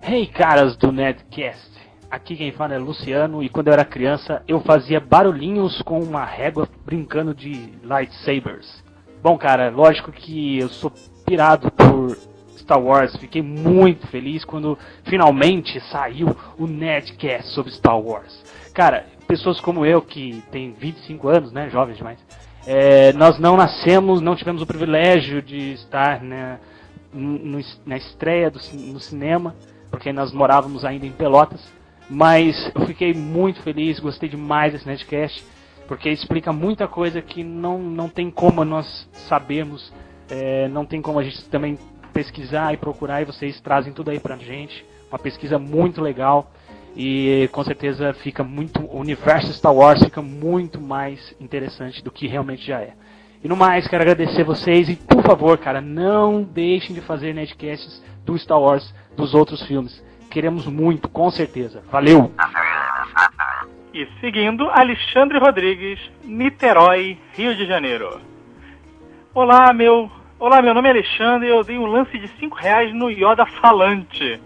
Hey 0.01 0.25
caras 0.27 0.77
do 0.77 0.89
Nerdcast, 0.89 1.71
aqui 2.09 2.37
quem 2.37 2.53
fala 2.53 2.75
é 2.75 2.77
Luciano 2.77 3.43
e 3.43 3.49
quando 3.49 3.67
eu 3.67 3.73
era 3.73 3.83
criança 3.83 4.41
eu 4.47 4.61
fazia 4.61 4.99
barulhinhos 4.99 5.81
com 5.81 5.99
uma 5.99 6.23
régua 6.23 6.69
brincando 6.85 7.35
de 7.35 7.73
lightsabers. 7.83 8.81
Bom 9.21 9.37
cara, 9.37 9.69
lógico 9.69 10.11
que 10.13 10.59
eu 10.59 10.69
sou 10.69 10.91
pirado 11.25 11.69
por 11.71 12.17
Star 12.57 12.81
Wars. 12.81 13.13
Fiquei 13.17 13.41
muito 13.41 14.07
feliz 14.07 14.45
quando 14.45 14.79
finalmente 15.03 15.81
saiu 15.91 16.33
o 16.57 16.65
Nerdcast 16.65 17.49
sobre 17.49 17.73
Star 17.73 17.99
Wars. 17.99 18.41
Cara, 18.73 19.05
pessoas 19.27 19.59
como 19.59 19.85
eu, 19.85 20.01
que 20.01 20.41
tem 20.49 20.71
25 20.71 21.27
anos, 21.27 21.51
né, 21.51 21.69
jovens 21.69 21.97
demais, 21.97 22.19
é, 22.71 23.11
nós 23.13 23.39
não 23.39 23.57
nascemos, 23.57 24.21
não 24.21 24.35
tivemos 24.35 24.61
o 24.61 24.65
privilégio 24.67 25.41
de 25.41 25.73
estar 25.73 26.21
né, 26.21 26.59
no, 27.11 27.59
na 27.83 27.97
estreia 27.97 28.51
do, 28.51 28.59
no 28.73 28.99
cinema, 28.99 29.55
porque 29.89 30.13
nós 30.13 30.31
morávamos 30.31 30.85
ainda 30.85 31.03
em 31.03 31.11
Pelotas. 31.11 31.59
Mas 32.07 32.71
eu 32.75 32.85
fiquei 32.85 33.11
muito 33.11 33.59
feliz, 33.63 33.99
gostei 33.99 34.29
demais 34.29 34.71
desse 34.71 34.85
Nerdcast, 34.85 35.43
porque 35.87 36.11
explica 36.11 36.53
muita 36.53 36.87
coisa 36.87 37.23
que 37.23 37.43
não, 37.43 37.79
não 37.79 38.07
tem 38.07 38.29
como 38.29 38.63
nós 38.63 39.09
sabermos, 39.27 39.91
é, 40.29 40.67
não 40.67 40.85
tem 40.85 41.01
como 41.01 41.17
a 41.17 41.23
gente 41.23 41.43
também 41.49 41.75
pesquisar 42.13 42.71
e 42.71 42.77
procurar, 42.77 43.23
e 43.23 43.25
vocês 43.25 43.59
trazem 43.59 43.93
tudo 43.93 44.11
aí 44.11 44.19
pra 44.19 44.37
gente. 44.37 44.85
Uma 45.11 45.17
pesquisa 45.17 45.57
muito 45.57 46.01
legal 46.01 46.51
e 46.95 47.49
com 47.51 47.63
certeza 47.63 48.13
fica 48.13 48.43
muito 48.43 48.81
o 48.81 48.99
universo 48.99 49.53
Star 49.53 49.73
Wars 49.73 50.03
fica 50.03 50.21
muito 50.21 50.81
mais 50.81 51.35
interessante 51.39 52.03
do 52.03 52.11
que 52.11 52.27
realmente 52.27 52.65
já 52.65 52.81
é. 52.81 52.93
E 53.43 53.47
no 53.47 53.55
mais, 53.55 53.87
quero 53.87 54.03
agradecer 54.03 54.43
vocês 54.43 54.89
e 54.89 54.97
por 54.97 55.23
favor, 55.23 55.57
cara, 55.57 55.79
não 55.79 56.43
deixem 56.43 56.93
de 56.93 56.99
fazer 56.99 57.33
netcasts 57.33 58.03
do 58.25 58.37
Star 58.37 58.59
Wars 58.59 58.93
dos 59.15 59.33
outros 59.33 59.65
filmes. 59.65 60.03
Queremos 60.29 60.67
muito, 60.67 61.07
com 61.07 61.29
certeza. 61.31 61.81
Valeu. 61.89 62.31
E 63.93 64.07
seguindo, 64.19 64.69
Alexandre 64.69 65.39
Rodrigues, 65.39 65.99
Niterói, 66.23 67.17
Rio 67.33 67.55
de 67.55 67.65
Janeiro. 67.65 68.19
Olá, 69.33 69.73
meu. 69.73 70.11
Olá, 70.37 70.61
meu 70.61 70.73
nome 70.73 70.87
é 70.87 70.91
Alexandre 70.91 71.49
eu 71.49 71.63
dei 71.63 71.77
um 71.77 71.85
lance 71.85 72.17
de 72.17 72.27
5 72.39 72.55
reais 72.55 72.93
no 72.93 73.09
Yoda 73.09 73.45
falante. 73.45 74.39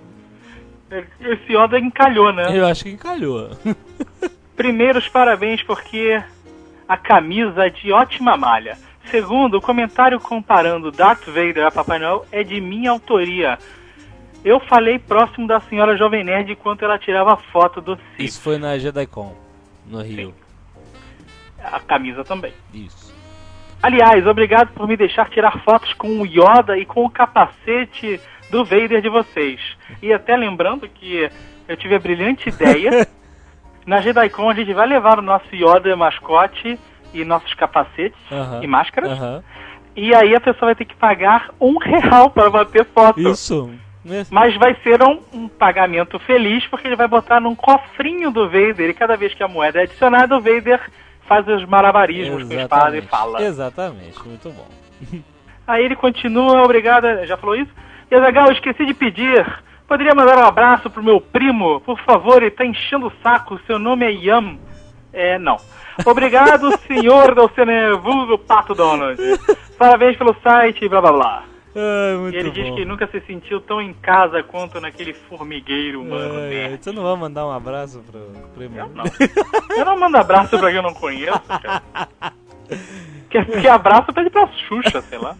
Esse 1.19 1.53
Yoda 1.53 1.79
encalhou, 1.79 2.31
né? 2.31 2.57
Eu 2.57 2.65
acho 2.65 2.83
que 2.83 2.91
encalhou. 2.91 3.49
Primeiros 4.55 5.07
parabéns 5.07 5.63
porque 5.63 6.21
a 6.87 6.97
camisa 6.97 7.65
é 7.65 7.69
de 7.69 7.91
ótima 7.91 8.37
malha. 8.37 8.77
Segundo, 9.09 9.57
o 9.57 9.61
comentário 9.61 10.19
comparando 10.19 10.91
Darth 10.91 11.25
Vader 11.25 11.65
a 11.65 11.71
Papai 11.71 11.99
Noel 11.99 12.25
é 12.31 12.43
de 12.43 12.61
minha 12.61 12.91
autoria. 12.91 13.57
Eu 14.43 14.59
falei 14.59 14.99
próximo 14.99 15.47
da 15.47 15.59
senhora 15.61 15.97
Jovem 15.97 16.23
Nerd 16.23 16.51
enquanto 16.51 16.83
ela 16.83 16.99
tirava 16.99 17.37
foto 17.37 17.81
do 17.81 17.95
Sith. 17.95 18.19
Isso 18.19 18.41
foi 18.41 18.57
na 18.57 18.77
JediCon, 18.77 19.35
no 19.85 20.01
Rio. 20.01 20.33
A 21.63 21.79
camisa 21.79 22.23
também. 22.23 22.53
Isso. 22.73 23.13
Aliás, 23.81 24.25
obrigado 24.27 24.73
por 24.73 24.87
me 24.87 24.95
deixar 24.95 25.29
tirar 25.29 25.61
fotos 25.63 25.93
com 25.93 26.21
o 26.21 26.25
Yoda 26.25 26.77
e 26.77 26.85
com 26.85 27.05
o 27.05 27.09
capacete 27.09 28.19
do 28.49 28.63
Vader 28.63 29.01
de 29.01 29.09
vocês. 29.09 29.59
E 30.01 30.13
até 30.13 30.35
lembrando 30.35 30.87
que 30.87 31.29
eu 31.67 31.77
tive 31.77 31.95
a 31.95 31.99
brilhante 31.99 32.49
ideia. 32.49 33.07
na 33.85 33.99
JediCon 33.99 34.49
a 34.49 34.53
gente 34.53 34.73
vai 34.73 34.87
levar 34.87 35.19
o 35.19 35.21
nosso 35.21 35.53
Yoda 35.53 35.95
mascote 35.95 36.79
e 37.13 37.25
nossos 37.25 37.53
capacetes 37.53 38.19
Aham. 38.31 38.63
e 38.63 38.67
máscaras. 38.67 39.11
Aham. 39.11 39.43
E 39.95 40.13
aí 40.15 40.35
a 40.35 40.41
pessoa 40.41 40.67
vai 40.67 40.75
ter 40.75 40.85
que 40.85 40.95
pagar 40.95 41.49
um 41.61 41.77
real 41.77 42.29
para 42.29 42.49
bater 42.49 42.85
foto. 42.85 43.19
Isso. 43.19 43.71
Mas 44.29 44.55
vai 44.57 44.75
ser 44.83 45.01
um, 45.01 45.21
um 45.31 45.47
pagamento 45.47 46.19
feliz, 46.19 46.65
porque 46.67 46.87
ele 46.87 46.95
vai 46.95 47.07
botar 47.07 47.39
num 47.39 47.55
cofrinho 47.55 48.31
do 48.31 48.49
Vader, 48.49 48.89
e 48.89 48.93
cada 48.93 49.15
vez 49.15 49.33
que 49.33 49.43
a 49.43 49.47
moeda 49.47 49.79
é 49.79 49.83
adicionada, 49.83 50.35
o 50.35 50.41
Vader 50.41 50.81
faz 51.25 51.47
os 51.47 51.65
malabarismos 51.65 52.43
com 52.43 52.53
a 52.53 52.61
espada 52.61 52.97
e 52.97 53.01
fala. 53.01 53.41
Exatamente, 53.41 54.19
muito 54.27 54.49
bom. 54.49 54.67
Aí 55.65 55.85
ele 55.85 55.95
continua, 55.95 56.63
obrigado, 56.63 57.25
já 57.25 57.37
falou 57.37 57.55
isso? 57.55 57.71
E 58.09 58.15
Azagal, 58.15 58.51
esqueci 58.51 58.85
de 58.85 58.93
pedir. 58.93 59.45
Poderia 59.87 60.15
mandar 60.15 60.37
um 60.37 60.45
abraço 60.47 60.89
pro 60.89 61.03
meu 61.03 61.19
primo? 61.19 61.79
Por 61.81 61.99
favor, 62.01 62.41
ele 62.41 62.51
tá 62.51 62.65
enchendo 62.65 63.07
o 63.07 63.11
saco, 63.21 63.59
seu 63.67 63.77
nome 63.77 64.05
é 64.05 64.11
Yam. 64.11 64.57
É, 65.11 65.37
não. 65.37 65.57
Obrigado, 66.05 66.71
senhor 66.87 67.35
do 67.35 67.49
Vulgo 68.01 68.37
Pato 68.37 68.73
Donald. 68.73 69.21
Parabéns 69.77 70.17
pelo 70.17 70.35
site, 70.41 70.87
blá 70.89 71.01
blá 71.01 71.11
blá. 71.11 71.43
Ai, 71.75 72.15
muito 72.17 72.35
E 72.35 72.39
ele 72.39 72.49
bom. 72.49 72.53
diz 72.53 72.75
que 72.75 72.85
nunca 72.85 73.07
se 73.07 73.19
sentiu 73.21 73.59
tão 73.59 73.81
em 73.81 73.93
casa 73.93 74.43
quanto 74.43 74.79
naquele 74.79 75.13
formigueiro 75.13 76.01
humano, 76.01 76.35
ai, 76.39 76.77
Você 76.79 76.91
não 76.91 77.03
vai 77.03 77.15
mandar 77.15 77.45
um 77.47 77.51
abraço 77.51 77.99
pro 78.09 78.19
primo? 78.55 78.77
Eu 78.77 78.89
não. 78.89 79.03
Eu 79.77 79.85
não 79.85 79.99
mando 79.99 80.17
abraço 80.17 80.57
pra 80.57 80.67
quem 80.67 80.75
eu 80.77 80.83
não 80.83 80.93
conheço, 80.93 81.41
cara. 81.41 81.81
Quer, 83.29 83.45
quer 83.61 83.69
abraço, 83.69 84.13
pede 84.13 84.29
pra 84.29 84.47
Xuxa, 84.47 85.01
sei 85.01 85.17
lá. 85.17 85.35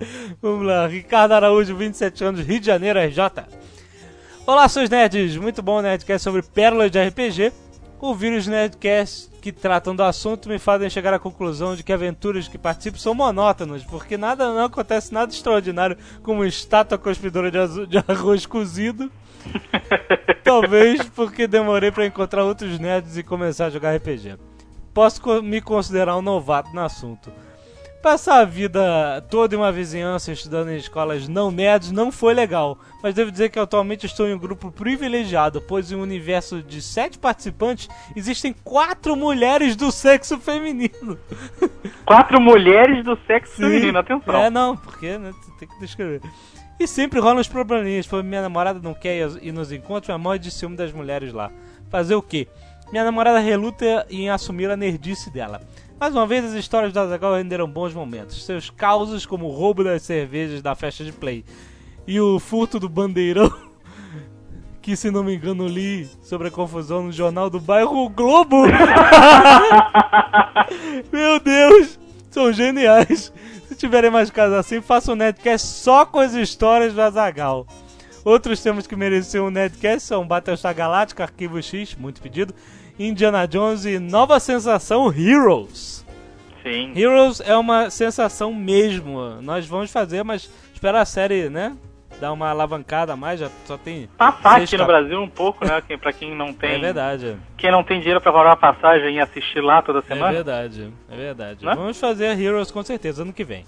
Vamos 0.40 0.66
lá, 0.66 0.86
Ricardo 0.86 1.32
Araújo, 1.32 1.76
27 1.76 2.24
anos, 2.24 2.40
Rio 2.40 2.60
de 2.60 2.66
Janeiro, 2.66 2.98
RJ. 3.00 3.20
Olá, 4.46 4.68
seus 4.68 4.88
nerds! 4.88 5.36
Muito 5.36 5.62
bom 5.62 5.80
Nerdcast 5.80 6.22
sobre 6.22 6.42
pérolas 6.42 6.90
de 6.90 7.02
RPG. 7.02 7.52
Ouvir 7.98 8.32
os 8.36 8.46
Nerdcasts 8.46 9.30
que 9.40 9.50
tratam 9.50 9.96
do 9.96 10.02
assunto 10.02 10.48
me 10.48 10.58
fazem 10.58 10.90
chegar 10.90 11.14
à 11.14 11.18
conclusão 11.18 11.74
de 11.74 11.82
que 11.82 11.92
aventuras 11.92 12.46
que 12.46 12.58
participo 12.58 12.98
são 12.98 13.14
monótonas, 13.14 13.84
porque 13.84 14.16
nada 14.16 14.52
não 14.52 14.64
acontece 14.64 15.14
nada 15.14 15.32
extraordinário 15.32 15.96
como 16.22 16.44
estátua 16.44 16.98
cuspidora 16.98 17.50
de, 17.50 17.86
de 17.86 17.98
arroz 17.98 18.44
cozido. 18.44 19.10
Talvez 20.44 21.02
porque 21.08 21.46
demorei 21.46 21.90
para 21.90 22.06
encontrar 22.06 22.44
outros 22.44 22.78
nerds 22.78 23.16
e 23.16 23.22
começar 23.22 23.66
a 23.66 23.70
jogar 23.70 23.96
RPG. 23.96 24.36
Posso 24.92 25.42
me 25.42 25.60
considerar 25.60 26.16
um 26.16 26.22
novato 26.22 26.74
no 26.74 26.82
assunto. 26.82 27.32
Passar 28.02 28.40
a 28.40 28.44
vida 28.44 29.24
toda 29.30 29.54
em 29.54 29.58
uma 29.58 29.72
vizinhança 29.72 30.30
estudando 30.30 30.70
em 30.70 30.76
escolas 30.76 31.26
não 31.26 31.50
nerds 31.50 31.90
não 31.90 32.12
foi 32.12 32.34
legal, 32.34 32.78
mas 33.02 33.14
devo 33.14 33.32
dizer 33.32 33.50
que 33.50 33.58
atualmente 33.58 34.06
estou 34.06 34.28
em 34.28 34.34
um 34.34 34.38
grupo 34.38 34.70
privilegiado, 34.70 35.60
pois 35.60 35.90
em 35.90 35.96
um 35.96 36.02
universo 36.02 36.62
de 36.62 36.80
sete 36.80 37.18
participantes 37.18 37.88
existem 38.14 38.54
quatro 38.64 39.16
mulheres 39.16 39.74
do 39.74 39.90
sexo 39.90 40.38
feminino. 40.38 41.18
Quatro 42.04 42.40
mulheres 42.40 43.04
do 43.04 43.18
sexo 43.26 43.56
Sim. 43.56 43.62
feminino, 43.62 43.98
atenção. 43.98 44.36
É, 44.36 44.50
não, 44.50 44.76
porque 44.76 45.18
né, 45.18 45.32
tem 45.58 45.66
que 45.66 45.80
descrever. 45.80 46.20
E 46.78 46.86
sempre 46.86 47.18
rolam 47.18 47.40
uns 47.40 47.48
probleminhas, 47.48 48.06
pois 48.06 48.24
minha 48.24 48.42
namorada 48.42 48.78
não 48.80 48.94
quer 48.94 49.28
ir 49.42 49.52
nos 49.52 49.72
encontros, 49.72 50.08
minha 50.08 50.18
mãe 50.18 50.38
de 50.38 50.50
ciúme 50.50 50.76
das 50.76 50.92
mulheres 50.92 51.32
lá. 51.32 51.50
Fazer 51.90 52.14
o 52.14 52.22
quê? 52.22 52.46
Minha 52.92 53.02
namorada 53.02 53.40
reluta 53.40 54.06
em 54.08 54.30
assumir 54.30 54.70
a 54.70 54.76
nerdice 54.76 55.30
dela. 55.30 55.60
Mais 55.98 56.14
uma 56.14 56.26
vez, 56.26 56.44
as 56.44 56.52
histórias 56.52 56.92
do 56.92 57.00
Azaghal 57.00 57.36
renderam 57.36 57.66
bons 57.66 57.94
momentos. 57.94 58.44
Seus 58.44 58.68
causos, 58.68 59.24
como 59.24 59.46
o 59.46 59.50
roubo 59.50 59.82
das 59.82 60.02
cervejas 60.02 60.60
da 60.60 60.74
festa 60.74 61.02
de 61.02 61.10
play 61.10 61.42
e 62.06 62.20
o 62.20 62.38
furto 62.38 62.78
do 62.78 62.86
bandeirão, 62.86 63.50
que 64.82 64.94
se 64.94 65.10
não 65.10 65.24
me 65.24 65.34
engano 65.34 65.66
li 65.66 66.06
sobre 66.22 66.48
a 66.48 66.50
confusão 66.50 67.04
no 67.04 67.12
jornal 67.12 67.48
do 67.48 67.58
bairro 67.58 68.10
Globo. 68.10 68.64
Meu 71.10 71.40
Deus, 71.40 71.98
são 72.30 72.52
geniais. 72.52 73.32
Se 73.66 73.74
tiverem 73.74 74.10
mais 74.10 74.28
casos 74.30 74.58
assim, 74.58 74.82
façam 74.82 75.14
um 75.14 75.16
Nerdcast 75.16 75.66
só 75.66 76.04
com 76.04 76.20
as 76.20 76.34
histórias 76.34 76.92
do 76.92 77.00
Azagal. 77.00 77.66
Outros 78.22 78.62
temas 78.62 78.86
que 78.86 78.94
mereciam 78.94 79.46
um 79.46 79.50
Nerdcast 79.50 80.06
são 80.06 80.26
Battlestar 80.26 80.74
Galactica, 80.74 81.22
Arquivo 81.22 81.62
X, 81.62 81.94
muito 81.94 82.20
pedido, 82.20 82.54
Indiana 82.98 83.46
Jones 83.46 83.84
e 83.84 83.98
nova 83.98 84.38
sensação 84.40 85.12
Heroes. 85.12 86.04
Sim. 86.62 86.92
Heroes 86.96 87.40
é 87.40 87.56
uma 87.56 87.90
sensação 87.90 88.52
mesmo. 88.52 89.40
Nós 89.42 89.66
vamos 89.66 89.92
fazer, 89.92 90.24
mas 90.24 90.50
espera 90.74 91.00
a 91.00 91.04
série, 91.04 91.48
né? 91.48 91.76
Dar 92.20 92.32
uma 92.32 92.48
alavancada 92.48 93.12
a 93.12 93.16
mais, 93.16 93.38
já 93.38 93.50
só 93.66 93.76
tem. 93.76 94.08
Passar 94.16 94.56
seis 94.56 94.70
aqui 94.70 94.78
no 94.78 94.86
Brasil 94.86 95.20
um 95.20 95.28
pouco, 95.28 95.64
né? 95.66 95.82
Pra 96.00 96.12
quem 96.12 96.34
não 96.34 96.52
tem. 96.52 96.76
É 96.76 96.78
verdade. 96.78 97.36
Quem 97.58 97.70
não 97.70 97.84
tem 97.84 97.98
dinheiro 98.00 98.20
pra 98.22 98.32
comprar 98.32 98.48
uma 98.48 98.56
passagem 98.56 99.16
e 99.16 99.20
assistir 99.20 99.60
lá 99.60 99.82
toda 99.82 99.98
É 99.98 100.02
semana. 100.02 100.32
verdade, 100.32 100.90
é 101.10 101.16
verdade. 101.16 101.64
Né? 101.64 101.74
Vamos 101.74 102.00
fazer 102.00 102.40
Heroes 102.40 102.70
com 102.70 102.82
certeza 102.82 103.22
ano 103.22 103.34
que 103.34 103.44
vem. 103.44 103.64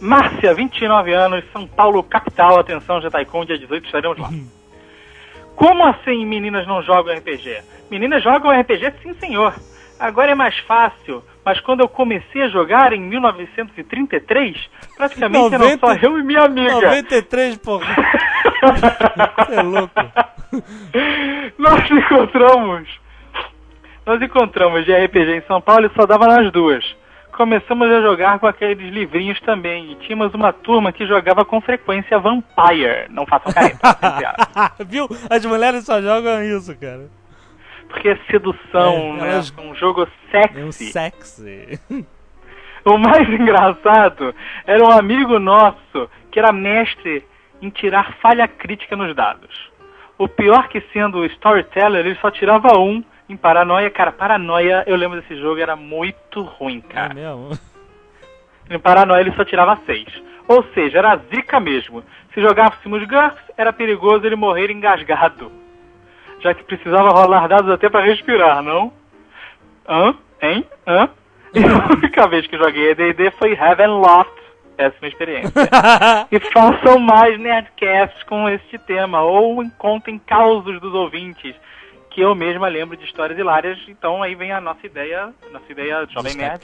Márcia, 0.00 0.54
29 0.54 1.12
anos, 1.12 1.44
São 1.52 1.66
Paulo, 1.66 2.00
capital. 2.04 2.60
Atenção, 2.60 3.00
Jetaicon, 3.02 3.44
dia 3.44 3.58
18 3.58 3.84
estaremos 3.86 4.16
lá. 4.18 4.30
Como 5.56 5.84
assim 5.84 6.24
meninas 6.24 6.64
não 6.68 6.80
jogam 6.84 7.12
RPG? 7.16 7.58
Meninas 7.90 8.22
jogam 8.22 8.50
RPG 8.50 8.92
sim, 9.02 9.14
senhor. 9.14 9.54
Agora 9.98 10.30
é 10.30 10.34
mais 10.34 10.56
fácil, 10.60 11.24
mas 11.44 11.58
quando 11.60 11.80
eu 11.80 11.88
comecei 11.88 12.42
a 12.42 12.48
jogar 12.48 12.92
em 12.92 13.00
1933, 13.00 14.56
praticamente 14.96 15.54
eram 15.54 15.64
90 15.64 15.86
só 15.86 15.94
eu 15.94 16.18
e 16.18 16.22
minha 16.22 16.42
amiga. 16.42 16.72
93, 16.72 17.56
porra. 17.58 17.86
É 19.50 19.62
louco. 19.62 19.94
Nós 21.58 21.90
encontramos. 21.90 22.88
Nós 24.04 24.20
encontramos 24.20 24.84
de 24.84 24.92
RPG 24.92 25.36
em 25.36 25.42
São 25.42 25.60
Paulo 25.60 25.86
e 25.86 25.94
só 25.94 26.06
dava 26.06 26.26
nas 26.26 26.50
duas. 26.52 26.84
Começamos 27.32 27.88
a 27.88 28.00
jogar 28.00 28.38
com 28.40 28.46
aqueles 28.48 28.92
livrinhos 28.92 29.40
também. 29.42 29.92
E 29.92 29.94
tínhamos 29.96 30.34
uma 30.34 30.52
turma 30.52 30.90
que 30.92 31.06
jogava 31.06 31.44
com 31.44 31.60
frequência 31.60 32.18
Vampire. 32.18 33.06
Não 33.10 33.24
façam 33.26 33.52
careta. 33.52 33.78
aspas. 33.90 34.86
Viu? 34.88 35.08
As 35.30 35.44
mulheres 35.44 35.84
só 35.84 36.02
jogam 36.02 36.42
isso, 36.42 36.76
cara. 36.78 37.08
Porque 37.88 38.08
é 38.10 38.16
sedução, 38.30 38.92
É, 38.94 39.12
né? 39.22 39.32
elas- 39.32 39.54
Um 39.58 39.74
jogo 39.74 40.02
É 40.32 40.64
um 40.64 40.70
sexy. 40.72 40.92
sexy. 40.92 41.80
O 42.84 42.96
mais 42.96 43.28
engraçado 43.28 44.34
era 44.66 44.82
um 44.82 44.90
amigo 44.90 45.38
nosso 45.38 46.08
que 46.30 46.38
era 46.38 46.52
mestre 46.52 47.22
em 47.60 47.68
tirar 47.68 48.14
falha 48.22 48.48
crítica 48.48 48.96
nos 48.96 49.14
dados. 49.14 49.70
O 50.16 50.26
pior 50.26 50.68
que 50.68 50.80
sendo 50.92 51.18
o 51.18 51.24
storyteller, 51.26 52.06
ele 52.06 52.14
só 52.20 52.30
tirava 52.30 52.78
um 52.78 53.04
em 53.28 53.36
paranoia. 53.36 53.90
Cara, 53.90 54.10
paranoia, 54.12 54.84
eu 54.86 54.96
lembro 54.96 55.20
desse 55.20 55.36
jogo, 55.38 55.60
era 55.60 55.76
muito 55.76 56.40
ruim, 56.40 56.82
É 56.88 56.92
cara. 56.92 57.14
mesmo? 57.14 57.50
Em 58.70 58.78
paranoia 58.78 59.20
ele 59.20 59.32
só 59.32 59.44
tirava 59.44 59.78
seis. 59.84 60.06
Ou 60.46 60.62
seja, 60.74 60.98
era 60.98 61.16
zica 61.34 61.58
mesmo. 61.60 62.02
Se 62.32 62.40
jogássemos 62.40 63.02
GURPS, 63.06 63.42
era 63.56 63.72
perigoso 63.72 64.24
ele 64.24 64.36
morrer 64.36 64.70
engasgado. 64.70 65.50
Já 66.40 66.54
que 66.54 66.64
precisava 66.64 67.10
rolar 67.10 67.48
dados 67.48 67.70
até 67.70 67.88
pra 67.88 68.00
respirar, 68.00 68.62
não? 68.62 68.92
Hã? 69.88 70.14
Hein? 70.40 70.64
Hã? 70.86 71.08
E 71.54 71.64
a 71.64 71.86
única 71.92 72.28
vez 72.28 72.46
que 72.46 72.56
joguei 72.56 72.94
D&D 72.94 73.30
foi 73.32 73.52
Heaven 73.52 73.88
Loft. 73.88 74.38
Péssima 74.76 75.08
experiência. 75.08 75.52
e 76.30 76.38
façam 76.38 77.00
mais 77.00 77.38
Nerdcasts 77.38 78.22
com 78.22 78.48
este 78.48 78.78
tema, 78.78 79.22
ou 79.22 79.68
contem 79.76 80.20
causos 80.20 80.80
dos 80.80 80.94
ouvintes, 80.94 81.56
que 82.10 82.20
eu 82.20 82.32
mesma 82.32 82.68
lembro 82.68 82.96
de 82.96 83.04
histórias 83.04 83.36
hilárias, 83.36 83.78
então 83.88 84.22
aí 84.22 84.36
vem 84.36 84.52
a 84.52 84.60
nossa 84.60 84.86
ideia, 84.86 85.34
nossa 85.50 85.72
ideia 85.72 86.06
Jovem 86.08 86.36
Nerd, 86.36 86.60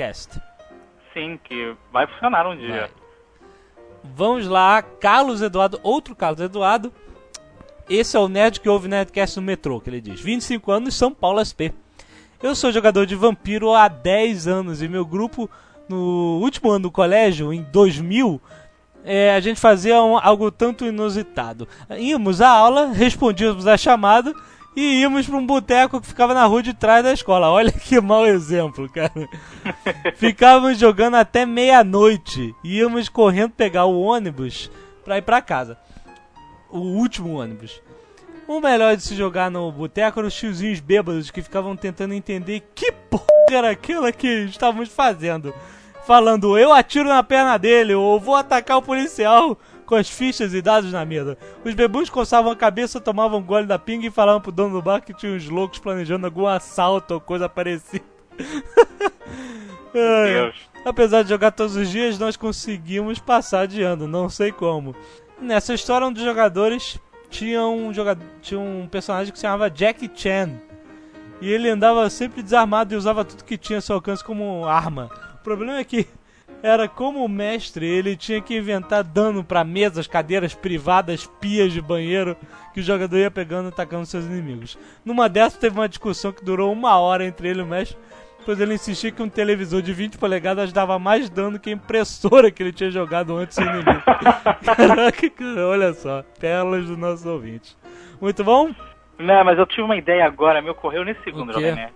sim, 1.12 1.40
que 1.42 1.74
vai 1.92 2.06
funcionar 2.06 2.46
um 2.46 2.56
dia. 2.56 2.80
Vai. 2.82 2.90
Vamos 4.04 4.46
lá, 4.46 4.82
Carlos 4.82 5.40
Eduardo, 5.40 5.80
outro 5.82 6.14
Carlos 6.14 6.40
Eduardo. 6.40 6.92
Esse 7.88 8.16
é 8.16 8.20
o 8.20 8.28
nerd 8.28 8.60
que 8.60 8.68
ouve 8.68 8.88
Nerdcast 8.88 9.36
no 9.36 9.42
metrô, 9.42 9.80
que 9.80 9.90
ele 9.90 10.00
diz. 10.00 10.20
25 10.20 10.72
anos, 10.72 10.94
São 10.94 11.12
Paulo 11.12 11.40
SP. 11.44 11.72
Eu 12.42 12.54
sou 12.54 12.72
jogador 12.72 13.06
de 13.06 13.14
vampiro 13.14 13.72
há 13.72 13.88
10 13.88 14.46
anos 14.46 14.82
e 14.82 14.88
meu 14.88 15.04
grupo, 15.04 15.48
no 15.88 16.40
último 16.42 16.70
ano 16.70 16.84
do 16.84 16.90
colégio, 16.90 17.52
em 17.52 17.62
2000, 17.72 18.40
é, 19.04 19.34
a 19.34 19.40
gente 19.40 19.60
fazia 19.60 20.02
um- 20.02 20.18
algo 20.18 20.50
tanto 20.50 20.84
inusitado. 20.84 21.68
Íamos 21.98 22.40
à 22.40 22.48
aula, 22.48 22.86
respondíamos 22.92 23.66
a 23.66 23.76
chamada 23.76 24.32
e 24.76 25.00
íamos 25.00 25.26
para 25.26 25.36
um 25.36 25.46
boteco 25.46 26.00
que 26.00 26.06
ficava 26.06 26.34
na 26.34 26.44
rua 26.46 26.62
de 26.62 26.74
trás 26.74 27.04
da 27.04 27.12
escola. 27.12 27.50
Olha 27.50 27.70
que 27.72 28.00
mau 28.00 28.26
exemplo, 28.26 28.88
cara. 28.90 29.12
Ficávamos 30.16 30.78
jogando 30.78 31.14
até 31.14 31.46
meia-noite. 31.46 32.54
e 32.64 32.78
Íamos 32.78 33.08
correndo 33.08 33.50
pegar 33.52 33.84
o 33.86 34.00
ônibus 34.02 34.70
pra 35.04 35.18
ir 35.18 35.22
pra 35.22 35.40
casa. 35.42 35.78
O 36.74 36.80
último 36.80 37.40
ônibus. 37.40 37.80
O 38.48 38.60
melhor 38.60 38.96
de 38.96 39.02
se 39.04 39.14
jogar 39.14 39.48
no 39.48 39.70
boteco 39.70 40.18
eram 40.18 40.26
os 40.26 40.34
tiozinhos 40.34 40.80
bêbados 40.80 41.30
que 41.30 41.40
ficavam 41.40 41.76
tentando 41.76 42.14
entender 42.14 42.64
que 42.74 42.90
porra 42.90 43.24
era 43.48 43.70
aquela 43.70 44.10
que 44.10 44.26
estávamos 44.46 44.88
fazendo. 44.88 45.54
Falando, 46.04 46.58
eu 46.58 46.72
atiro 46.72 47.08
na 47.08 47.22
perna 47.22 47.56
dele, 47.58 47.94
ou 47.94 48.18
vou 48.18 48.34
atacar 48.34 48.76
o 48.76 48.82
policial, 48.82 49.56
com 49.86 49.94
as 49.94 50.10
fichas 50.10 50.52
e 50.52 50.60
dados 50.60 50.90
na 50.90 51.04
mesa. 51.04 51.38
Os 51.64 51.74
bebuns 51.74 52.10
coçavam 52.10 52.50
a 52.50 52.56
cabeça, 52.56 53.00
tomavam 53.00 53.38
um 53.38 53.44
gole 53.44 53.68
da 53.68 53.78
pinga 53.78 54.08
e 54.08 54.10
falavam 54.10 54.40
pro 54.40 54.50
dono 54.50 54.74
do 54.74 54.82
bar 54.82 55.00
que 55.00 55.14
tinha 55.14 55.32
uns 55.32 55.48
loucos 55.48 55.78
planejando 55.78 56.26
algum 56.26 56.48
assalto 56.48 57.14
ou 57.14 57.20
coisa 57.20 57.48
parecida. 57.48 58.04
Ai, 59.94 60.32
Deus. 60.34 60.56
Apesar 60.84 61.22
de 61.22 61.28
jogar 61.28 61.52
todos 61.52 61.76
os 61.76 61.88
dias, 61.88 62.18
nós 62.18 62.36
conseguimos 62.36 63.20
passar 63.20 63.68
de 63.68 63.80
ano, 63.80 64.08
não 64.08 64.28
sei 64.28 64.50
como. 64.50 64.92
Nessa 65.44 65.74
história, 65.74 66.06
um 66.06 66.12
dos 66.12 66.22
jogadores 66.22 66.98
tinha 67.28 67.66
um, 67.66 67.92
joga 67.92 68.16
tinha 68.40 68.58
um 68.58 68.88
personagem 68.90 69.30
que 69.30 69.38
se 69.38 69.42
chamava 69.42 69.68
Jack 69.68 70.10
Chan. 70.14 70.52
E 71.38 71.52
ele 71.52 71.68
andava 71.68 72.08
sempre 72.08 72.42
desarmado 72.42 72.94
e 72.94 72.96
usava 72.96 73.26
tudo 73.26 73.44
que 73.44 73.58
tinha 73.58 73.78
a 73.78 73.82
seu 73.82 73.96
alcance 73.96 74.24
como 74.24 74.64
arma. 74.64 75.10
O 75.34 75.44
problema 75.44 75.78
é 75.78 75.84
que 75.84 76.08
era 76.62 76.88
como 76.88 77.28
mestre, 77.28 77.84
ele 77.84 78.16
tinha 78.16 78.40
que 78.40 78.56
inventar 78.56 79.04
dano 79.04 79.44
pra 79.44 79.62
mesas, 79.64 80.06
cadeiras 80.06 80.54
privadas, 80.54 81.26
pias 81.38 81.74
de 81.74 81.82
banheiro 81.82 82.38
que 82.72 82.80
o 82.80 82.82
jogador 82.82 83.18
ia 83.18 83.30
pegando 83.30 83.66
e 83.66 83.68
atacando 83.68 84.06
seus 84.06 84.24
inimigos. 84.24 84.78
Numa 85.04 85.28
dessas 85.28 85.58
teve 85.58 85.78
uma 85.78 85.90
discussão 85.90 86.32
que 86.32 86.42
durou 86.42 86.72
uma 86.72 86.98
hora 86.98 87.22
entre 87.22 87.48
ele 87.48 87.60
e 87.60 87.62
o 87.62 87.66
mestre, 87.66 87.98
pois 88.44 88.60
ele 88.60 88.74
insistia 88.74 89.10
que 89.10 89.22
um 89.22 89.28
televisor 89.28 89.80
de 89.82 89.92
20 89.92 90.18
polegadas 90.18 90.72
dava 90.72 90.98
mais 90.98 91.28
dano 91.30 91.58
que 91.58 91.70
a 91.70 91.72
impressora 91.72 92.50
que 92.50 92.62
ele 92.62 92.72
tinha 92.72 92.90
jogado 92.90 93.36
antes 93.36 93.56
do 93.56 93.64
inimigo. 93.64 94.02
Caraca, 94.64 95.30
cara, 95.30 95.66
olha 95.66 95.92
só, 95.94 96.22
pérolas 96.38 96.86
dos 96.86 96.96
nossos 96.98 97.26
ouvintes. 97.26 97.76
Muito 98.20 98.44
bom? 98.44 98.70
Não, 99.18 99.44
mas 99.44 99.58
eu 99.58 99.66
tive 99.66 99.82
uma 99.82 99.96
ideia 99.96 100.24
agora, 100.26 100.60
me 100.60 100.70
ocorreu 100.70 101.04
nesse 101.04 101.22
segundo? 101.22 101.52
Jovem 101.52 101.74
Nerd. 101.74 101.92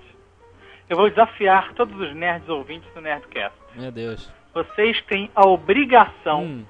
Eu 0.89 0.97
vou 0.97 1.11
desafiar 1.11 1.73
todos 1.75 1.99
os 2.01 2.15
nerds 2.15 2.49
ouvintes 2.49 2.89
do 2.95 3.01
Nerdcast. 3.01 3.57
Meu 3.75 3.93
Deus. 3.93 4.31
Vocês 4.55 5.01
têm 5.03 5.31
a 5.35 5.47
obrigação 5.47 6.45
Hum, 6.45 6.65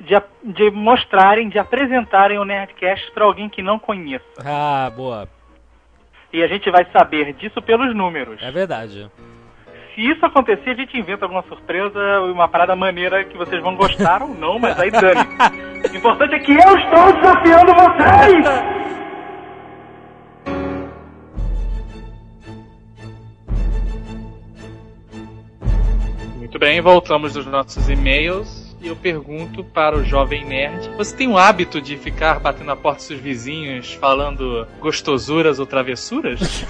de, 0.00 0.52
de 0.52 0.70
mostrarem, 0.70 1.48
de 1.48 1.58
apresentarem 1.58 2.38
o 2.38 2.44
Nerdcast 2.44 3.10
para 3.12 3.24
alguém 3.24 3.48
que 3.48 3.62
não 3.62 3.78
conheça. 3.78 4.24
Ah, 4.44 4.90
boa. 4.94 5.28
E 6.34 6.42
a 6.42 6.48
gente 6.48 6.68
vai 6.68 6.84
saber 6.90 7.32
disso 7.34 7.62
pelos 7.62 7.94
números. 7.94 8.42
É 8.42 8.50
verdade. 8.50 9.08
Se 9.94 10.00
isso 10.00 10.26
acontecer, 10.26 10.70
a 10.70 10.74
gente 10.74 10.98
inventa 10.98 11.24
alguma 11.24 11.44
surpresa, 11.44 11.96
uma 12.22 12.48
parada 12.48 12.74
maneira 12.74 13.24
que 13.24 13.38
vocês 13.38 13.62
vão 13.62 13.76
gostar 13.76 14.20
ou 14.20 14.30
não, 14.30 14.58
mas 14.58 14.76
aí 14.80 14.90
dane. 14.90 15.20
O 15.84 15.96
importante 15.96 16.34
é 16.34 16.38
que 16.40 16.50
eu 16.50 16.76
estou 16.76 17.12
desafiando 17.12 17.72
vocês! 17.74 18.46
Muito 26.36 26.58
bem, 26.58 26.80
voltamos 26.80 27.34
dos 27.34 27.46
nossos 27.46 27.88
e-mails 27.88 28.63
e 28.84 28.88
eu 28.88 28.94
pergunto 28.96 29.64
para 29.64 29.96
o 29.96 30.04
jovem 30.04 30.44
nerd: 30.44 30.90
você 30.96 31.16
tem 31.16 31.26
o 31.28 31.38
hábito 31.38 31.80
de 31.80 31.96
ficar 31.96 32.38
batendo 32.38 32.66
na 32.66 32.76
porta 32.76 32.98
dos 32.98 33.06
seus 33.06 33.20
vizinhos 33.20 33.94
falando 33.94 34.66
gostosuras 34.80 35.58
ou 35.58 35.66
travessuras? 35.66 36.38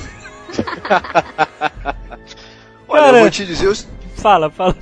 Olha, 2.89 3.03
Cara. 3.05 3.17
eu 3.19 3.21
vou 3.23 3.31
te 3.31 3.45
dizer, 3.45 3.67
os- 3.69 3.89
Fala, 4.17 4.49
fala. 4.51 4.75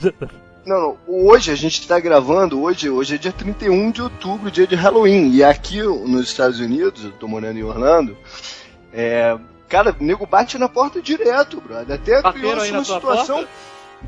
não, 0.67 0.79
não, 0.81 0.99
hoje 1.09 1.51
a 1.51 1.55
gente 1.55 1.87
tá 1.89 1.99
gravando, 1.99 2.61
hoje, 2.63 2.91
hoje 2.91 3.15
é 3.15 3.19
dia 3.19 3.33
31 3.33 3.91
de 3.91 4.03
outubro, 4.03 4.51
dia 4.51 4.67
de 4.67 4.75
Halloween, 4.75 5.31
e 5.33 5.43
aqui 5.43 5.83
nos 5.83 6.27
Estados 6.29 6.61
Unidos, 6.61 7.05
eu 7.05 7.13
tô 7.13 7.27
morando 7.27 7.59
em 7.59 7.63
Orlando, 7.63 8.17
é, 8.93 9.37
cara, 9.69 9.97
o 9.99 10.05
nego 10.05 10.27
bate 10.27 10.59
na 10.59 10.69
porta 10.69 11.01
direto, 11.01 11.61
brother, 11.61 11.97
até 11.97 12.21
Bateram 12.21 12.33
criou 12.33 12.61
aí 12.61 12.71
na 12.71 12.79
uma 12.81 12.85
tua 12.85 12.95
situação... 12.97 13.37
porta? 13.37 13.51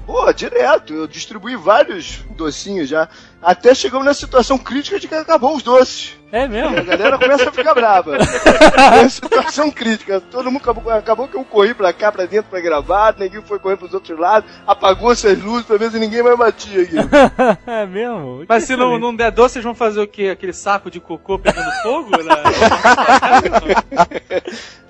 Pô, 0.06 0.32
direto, 0.32 0.92
eu 0.92 1.06
distribuí 1.06 1.56
vários 1.56 2.24
docinhos 2.30 2.88
já, 2.88 3.08
até 3.44 3.74
chegamos 3.74 4.04
na 4.06 4.14
situação 4.14 4.58
crítica 4.58 4.98
de 4.98 5.06
que 5.06 5.14
acabou 5.14 5.54
os 5.56 5.62
doces. 5.62 6.16
É 6.32 6.48
mesmo? 6.48 6.76
A 6.76 6.82
galera 6.82 7.16
começa 7.16 7.48
a 7.48 7.52
ficar 7.52 7.74
brava. 7.74 8.16
É 8.74 9.00
uma 9.00 9.08
situação 9.08 9.70
crítica. 9.70 10.20
Todo 10.20 10.50
mundo 10.50 10.62
acabou, 10.62 10.92
acabou 10.92 11.28
que 11.28 11.36
eu 11.36 11.44
corri 11.44 11.72
pra 11.74 11.92
cá, 11.92 12.10
pra 12.10 12.26
dentro 12.26 12.50
pra 12.50 12.60
gravar, 12.60 13.14
ninguém 13.16 13.40
foi 13.42 13.58
correndo 13.60 13.78
pros 13.80 13.94
outros 13.94 14.18
lados, 14.18 14.50
apagou-se 14.66 15.26
as 15.28 15.40
luzes 15.40 15.64
pra 15.64 15.76
ver 15.76 15.92
se 15.92 15.98
ninguém 15.98 16.22
mais 16.24 16.36
batia 16.36 16.82
aqui. 16.82 16.96
é 17.66 17.86
mesmo? 17.86 18.44
Mas 18.48 18.64
se 18.64 18.76
não, 18.76 18.98
não 18.98 19.14
der 19.14 19.30
doce, 19.30 19.54
vocês 19.54 19.64
vão 19.64 19.74
fazer 19.74 20.00
o 20.00 20.08
quê? 20.08 20.30
Aquele 20.32 20.52
saco 20.52 20.90
de 20.90 20.98
cocô 20.98 21.38
pegando 21.38 21.70
fogo? 21.82 22.10
Né? 22.10 22.34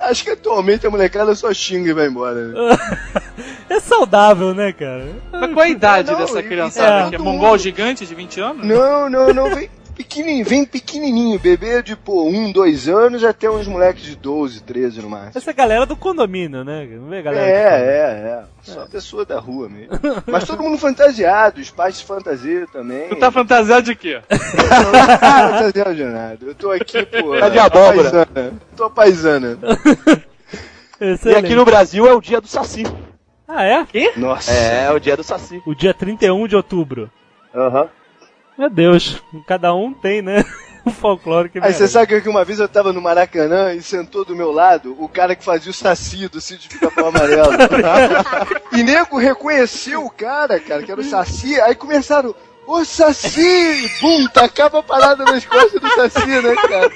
Acho 0.01 0.25
que 0.25 0.31
atualmente 0.31 0.87
a 0.87 0.91
molecada 0.91 1.35
só 1.35 1.53
xinga 1.53 1.91
e 1.91 1.95
vai 1.95 2.07
embora. 2.07 2.35
né? 2.35 2.55
É 3.69 3.81
saudável, 3.81 4.55
né, 4.55 4.73
cara? 4.73 5.09
Mas 5.33 5.53
qual 5.53 5.65
é 5.65 5.69
a 5.69 5.71
idade 5.71 6.11
Não, 6.11 6.19
dessa 6.19 6.43
criançada? 6.43 7.07
é. 7.07 7.09
que 7.09 7.15
é 7.15 7.19
todo 7.19 7.25
mongol 7.25 7.57
gigante 7.59 8.07
de 8.07 8.15
20 8.15 8.41
anos? 8.41 8.44
Não, 8.53 9.09
não, 9.09 9.33
não, 9.33 9.55
vem 9.55 9.71
pequenininho, 9.95 10.45
vem 10.45 10.65
pequenininho, 10.67 11.39
bebê 11.39 11.81
de, 11.81 11.95
pô, 11.95 12.25
um, 12.29 12.51
dois 12.51 12.89
anos 12.89 13.23
até 13.23 13.49
uns 13.49 13.69
moleques 13.69 14.03
de 14.03 14.17
12, 14.17 14.61
13 14.65 15.01
no 15.01 15.09
máximo. 15.09 15.33
Essa 15.37 15.53
galera 15.53 15.87
do 15.87 15.97
condomínio, 15.97 16.65
né? 16.65 16.85
Não 17.01 17.09
vê 17.09 17.19
É, 17.19 17.23
galera. 17.23 17.47
que- 17.47 17.53
é, 17.57 18.41
é. 18.41 18.45
Só 18.63 18.87
pessoa 18.87 19.25
da 19.25 19.39
rua 19.39 19.69
mesmo. 19.69 19.91
Mas 20.27 20.45
todo 20.45 20.63
mundo 20.65 20.77
fantasiado, 20.79 21.61
os 21.61 21.71
pais 21.71 21.97
se 21.99 22.05
fantasiam 22.05 22.67
também. 22.67 23.09
Tu 23.09 23.17
tá 23.17 23.31
fantasiado 23.31 23.83
de 23.83 23.95
quê? 23.95 24.21
Não, 24.29 24.93
não 24.93 25.09
tô 25.09 25.59
fantasiado 25.69 25.95
de 25.95 26.05
nada. 26.05 26.39
Eu 26.43 26.55
tô 26.57 26.71
aqui, 26.73 27.07
pô. 27.07 27.39
Tá 27.39 27.49
de 27.49 27.59
abóbora. 27.61 28.11
paisana. 28.11 28.53
Tô 28.77 28.91
paisana. 28.91 29.59
E 31.01 31.05
Excelente. 31.13 31.39
aqui 31.45 31.55
no 31.55 31.65
Brasil 31.65 32.07
é 32.07 32.15
o 32.15 32.21
dia 32.21 32.41
do 32.41 32.47
Saci. 32.49 32.85
Ah, 33.47 33.65
é? 33.65 33.87
Nossa. 34.17 34.51
É, 34.51 34.91
o 34.91 34.99
dia 34.99 35.17
do 35.17 35.23
Saci. 35.23 35.63
O 35.67 35.75
dia 35.75 35.93
31 35.95 36.49
de 36.49 36.57
outubro. 36.57 37.11
Aham. 37.55 37.89
Meu 38.57 38.71
Deus, 38.71 39.23
cada 39.47 39.75
um 39.75 39.93
tem, 39.93 40.23
né? 40.23 40.45
O 40.85 40.91
folclore 40.91 41.49
que 41.49 41.59
Aí 41.59 41.73
você 41.73 41.89
sabe 41.89 42.21
que 42.21 42.29
uma 42.29 42.45
vez 42.45 42.61
eu 42.61 42.69
tava 42.69 42.93
no 42.93 43.01
Maracanã 43.01 43.73
e 43.73 43.81
sentou 43.81 44.23
do 44.23 44.37
meu 44.37 44.53
lado 44.53 44.95
o 44.99 45.09
cara 45.09 45.35
que 45.35 45.43
fazia 45.43 45.71
o 45.71 45.75
Saci 45.75 46.29
do 46.29 46.43
sítio 46.43 46.69
de 46.69 46.79
Capão 46.79 47.07
Amarelo. 47.07 47.53
e 48.71 48.83
nego 48.83 49.17
reconheceu 49.17 50.05
o 50.05 50.11
cara, 50.11 50.61
cara, 50.61 50.83
que 50.83 50.93
era 50.93 51.01
o 51.01 51.05
Saci. 51.05 51.59
Aí 51.59 51.75
começaram, 51.75 52.35
ô 52.67 52.85
Saci! 52.85 53.91
Bum, 54.01 54.27
tacava 54.29 54.79
a 54.81 54.83
parada 54.83 55.25
nas 55.25 55.45
costas 55.45 55.81
do 55.81 55.89
Saci, 55.91 56.27
né, 56.27 56.55
cara? 56.57 56.91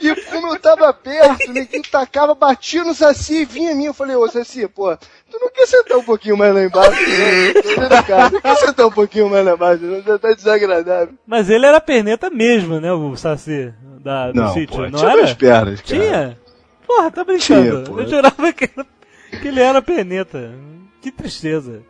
E 0.00 0.14
como 0.30 0.48
eu 0.54 0.60
tava 0.60 0.92
perto, 0.92 1.52
ninguém 1.52 1.82
tacava, 1.82 2.34
batia 2.34 2.84
no 2.84 2.94
Saci 2.94 3.42
e 3.42 3.44
vinha 3.44 3.72
a 3.72 3.74
mim. 3.74 3.86
Eu 3.86 3.94
falei, 3.94 4.14
ô 4.16 4.28
Saci, 4.28 4.66
pô, 4.68 4.96
tu 4.96 5.38
não 5.40 5.50
quer 5.50 5.66
sentar 5.66 5.98
um 5.98 6.04
pouquinho 6.04 6.36
mais 6.36 6.54
lá 6.54 6.62
embaixo? 6.64 6.90
Dentro 7.04 8.04
cara, 8.06 8.30
não 8.30 8.40
quer 8.40 8.56
sentar 8.56 8.86
um 8.86 8.90
pouquinho 8.92 9.28
mais 9.30 9.44
lá 9.44 9.52
embaixo? 9.54 9.82
Não, 9.84 10.02
já 10.02 10.18
tá 10.18 10.32
desagradável. 10.32 11.14
Mas 11.26 11.48
ele 11.50 11.66
era 11.66 11.80
perneta 11.80 12.28
mesmo, 12.30 12.80
né, 12.80 12.92
o 12.92 13.16
Saci 13.16 13.72
da, 14.00 14.30
do 14.32 14.40
Não, 14.40 14.52
sítio, 14.52 14.76
pô, 14.76 14.82
não 14.88 14.98
tinha 14.98 15.10
era? 15.12 15.34
pernas, 15.34 15.80
cara. 15.80 16.00
Tinha? 16.00 16.38
Porra, 16.86 17.10
tá 17.10 17.24
brincando. 17.24 17.84
Tinha. 17.84 18.00
Eu 18.02 18.08
jurava 18.08 18.52
que, 18.52 18.64
era- 18.76 18.86
que 19.40 19.48
ele 19.48 19.60
era 19.60 19.82
perneta. 19.82 20.52
Que 21.00 21.10
tristeza. 21.10 21.82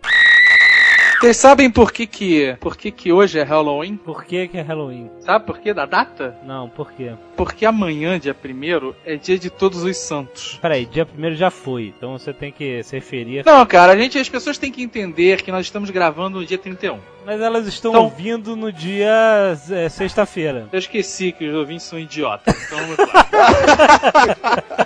Vocês 1.20 1.36
sabem 1.38 1.70
por 1.70 1.90
que 1.92 2.06
que, 2.06 2.56
por 2.60 2.76
que 2.76 2.90
que 2.90 3.10
hoje 3.10 3.38
é 3.38 3.42
Halloween? 3.42 3.96
Por 3.96 4.24
que 4.24 4.46
que 4.48 4.58
é 4.58 4.60
Halloween? 4.62 5.10
Sabe 5.20 5.46
por 5.46 5.58
que 5.58 5.72
da 5.72 5.86
data? 5.86 6.36
Não, 6.44 6.68
por 6.68 6.92
quê? 6.92 7.12
Porque 7.36 7.64
amanhã, 7.64 8.18
dia 8.18 8.34
1 8.34 8.94
é 9.04 9.16
dia 9.16 9.38
de 9.38 9.48
todos 9.48 9.82
os 9.82 9.96
santos. 9.96 10.58
Peraí, 10.60 10.84
dia 10.84 11.06
primeiro 11.06 11.34
já 11.34 11.50
foi, 11.50 11.92
então 11.96 12.18
você 12.18 12.32
tem 12.32 12.52
que 12.52 12.82
se 12.82 12.94
referir. 12.96 13.44
Não, 13.46 13.64
cara, 13.64 13.92
a 13.92 13.96
gente, 13.96 14.18
as 14.18 14.28
pessoas 14.28 14.58
têm 14.58 14.70
que 14.70 14.82
entender 14.82 15.42
que 15.42 15.50
nós 15.50 15.64
estamos 15.66 15.88
gravando 15.90 16.38
no 16.40 16.46
dia 16.46 16.58
31. 16.58 16.98
Mas 17.24 17.40
elas 17.40 17.66
estão 17.66 17.90
Então- 17.92 18.04
ouvindo 18.04 18.54
no 18.54 18.70
dia 18.70 19.56
é, 19.70 19.88
sexta-feira. 19.88 20.68
Eu 20.70 20.78
esqueci 20.78 21.32
que 21.32 21.48
os 21.48 21.54
ouvintes 21.54 21.86
são 21.86 21.98
idiotas. 21.98 22.54
Então 22.66 22.78
vamos 22.78 22.96
lá. 22.98 23.26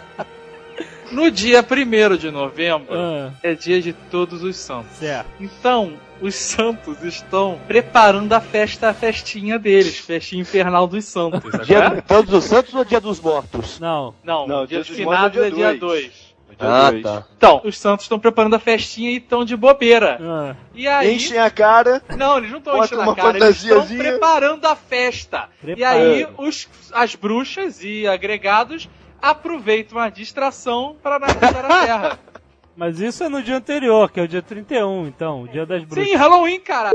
No 1.10 1.30
dia 1.30 1.64
1 1.68 2.16
de 2.16 2.30
novembro 2.30 2.86
Ah, 2.92 3.30
é 3.42 3.54
dia 3.54 3.80
de 3.80 3.92
todos 3.92 4.42
os 4.42 4.56
santos. 4.56 4.96
certo. 4.96 5.28
Então, 5.40 5.94
os 6.20 6.34
santos 6.34 7.02
estão 7.02 7.58
preparando 7.66 8.32
a 8.32 8.40
festa, 8.40 8.90
a 8.90 8.94
festinha 8.94 9.58
deles, 9.58 9.98
festinha 9.98 10.42
infernal 10.42 10.86
dos 10.86 11.04
santos. 11.06 11.50
sabe? 11.50 11.64
Dia 11.64 11.88
de 11.90 12.02
todos 12.02 12.32
os 12.32 12.44
santos 12.44 12.74
ou 12.74 12.84
dia 12.84 13.00
dos 13.00 13.18
mortos? 13.20 13.80
Não. 13.80 14.14
Não, 14.22 14.46
Não, 14.46 14.66
dia 14.66 14.66
dia 14.66 14.78
dos 14.80 14.88
finados 14.96 15.38
é 15.42 15.46
é 15.48 15.50
dia 15.50 15.70
dia 15.70 15.78
2. 15.78 16.30
Ah, 16.62 16.90
dois. 16.90 17.02
tá. 17.02 17.24
Então, 17.38 17.62
os 17.64 17.78
santos 17.78 18.04
estão 18.04 18.18
preparando 18.18 18.54
a 18.54 18.58
festinha 18.58 19.10
e 19.12 19.16
estão 19.16 19.46
de 19.46 19.56
bobeira. 19.56 20.18
Ah, 20.20 20.54
E 20.74 20.86
aí. 20.86 21.14
Enchem 21.14 21.38
a 21.38 21.48
cara, 21.50 22.02
Não, 22.18 22.36
eles 22.36 22.50
não 22.50 22.58
estão 22.58 22.84
enchendo 22.84 23.00
uma 23.00 23.12
a 23.12 23.16
cara, 23.16 23.38
eles 23.38 23.64
estão 23.64 23.86
preparando 23.86 24.66
a 24.66 24.76
festa. 24.76 25.48
E 25.62 25.66
Preparando. 25.74 26.02
aí 26.12 26.28
os, 26.36 26.68
as 26.92 27.14
bruxas 27.14 27.82
e 27.82 28.06
agregados 28.06 28.88
aproveitam 29.20 29.98
a 29.98 30.08
distração 30.08 30.96
para 31.02 31.16
analisar 31.16 31.64
a 31.64 31.68
Terra. 31.68 32.18
mas 32.76 33.00
isso 33.00 33.24
é 33.24 33.28
no 33.28 33.42
dia 33.42 33.56
anterior, 33.56 34.10
que 34.10 34.20
é 34.20 34.22
o 34.22 34.28
dia 34.28 34.42
31, 34.42 35.06
então, 35.06 35.42
o 35.42 35.48
dia 35.48 35.66
das 35.66 35.84
bruxas. 35.84 36.08
Sim, 36.08 36.16
Halloween, 36.16 36.60
cara. 36.60 36.90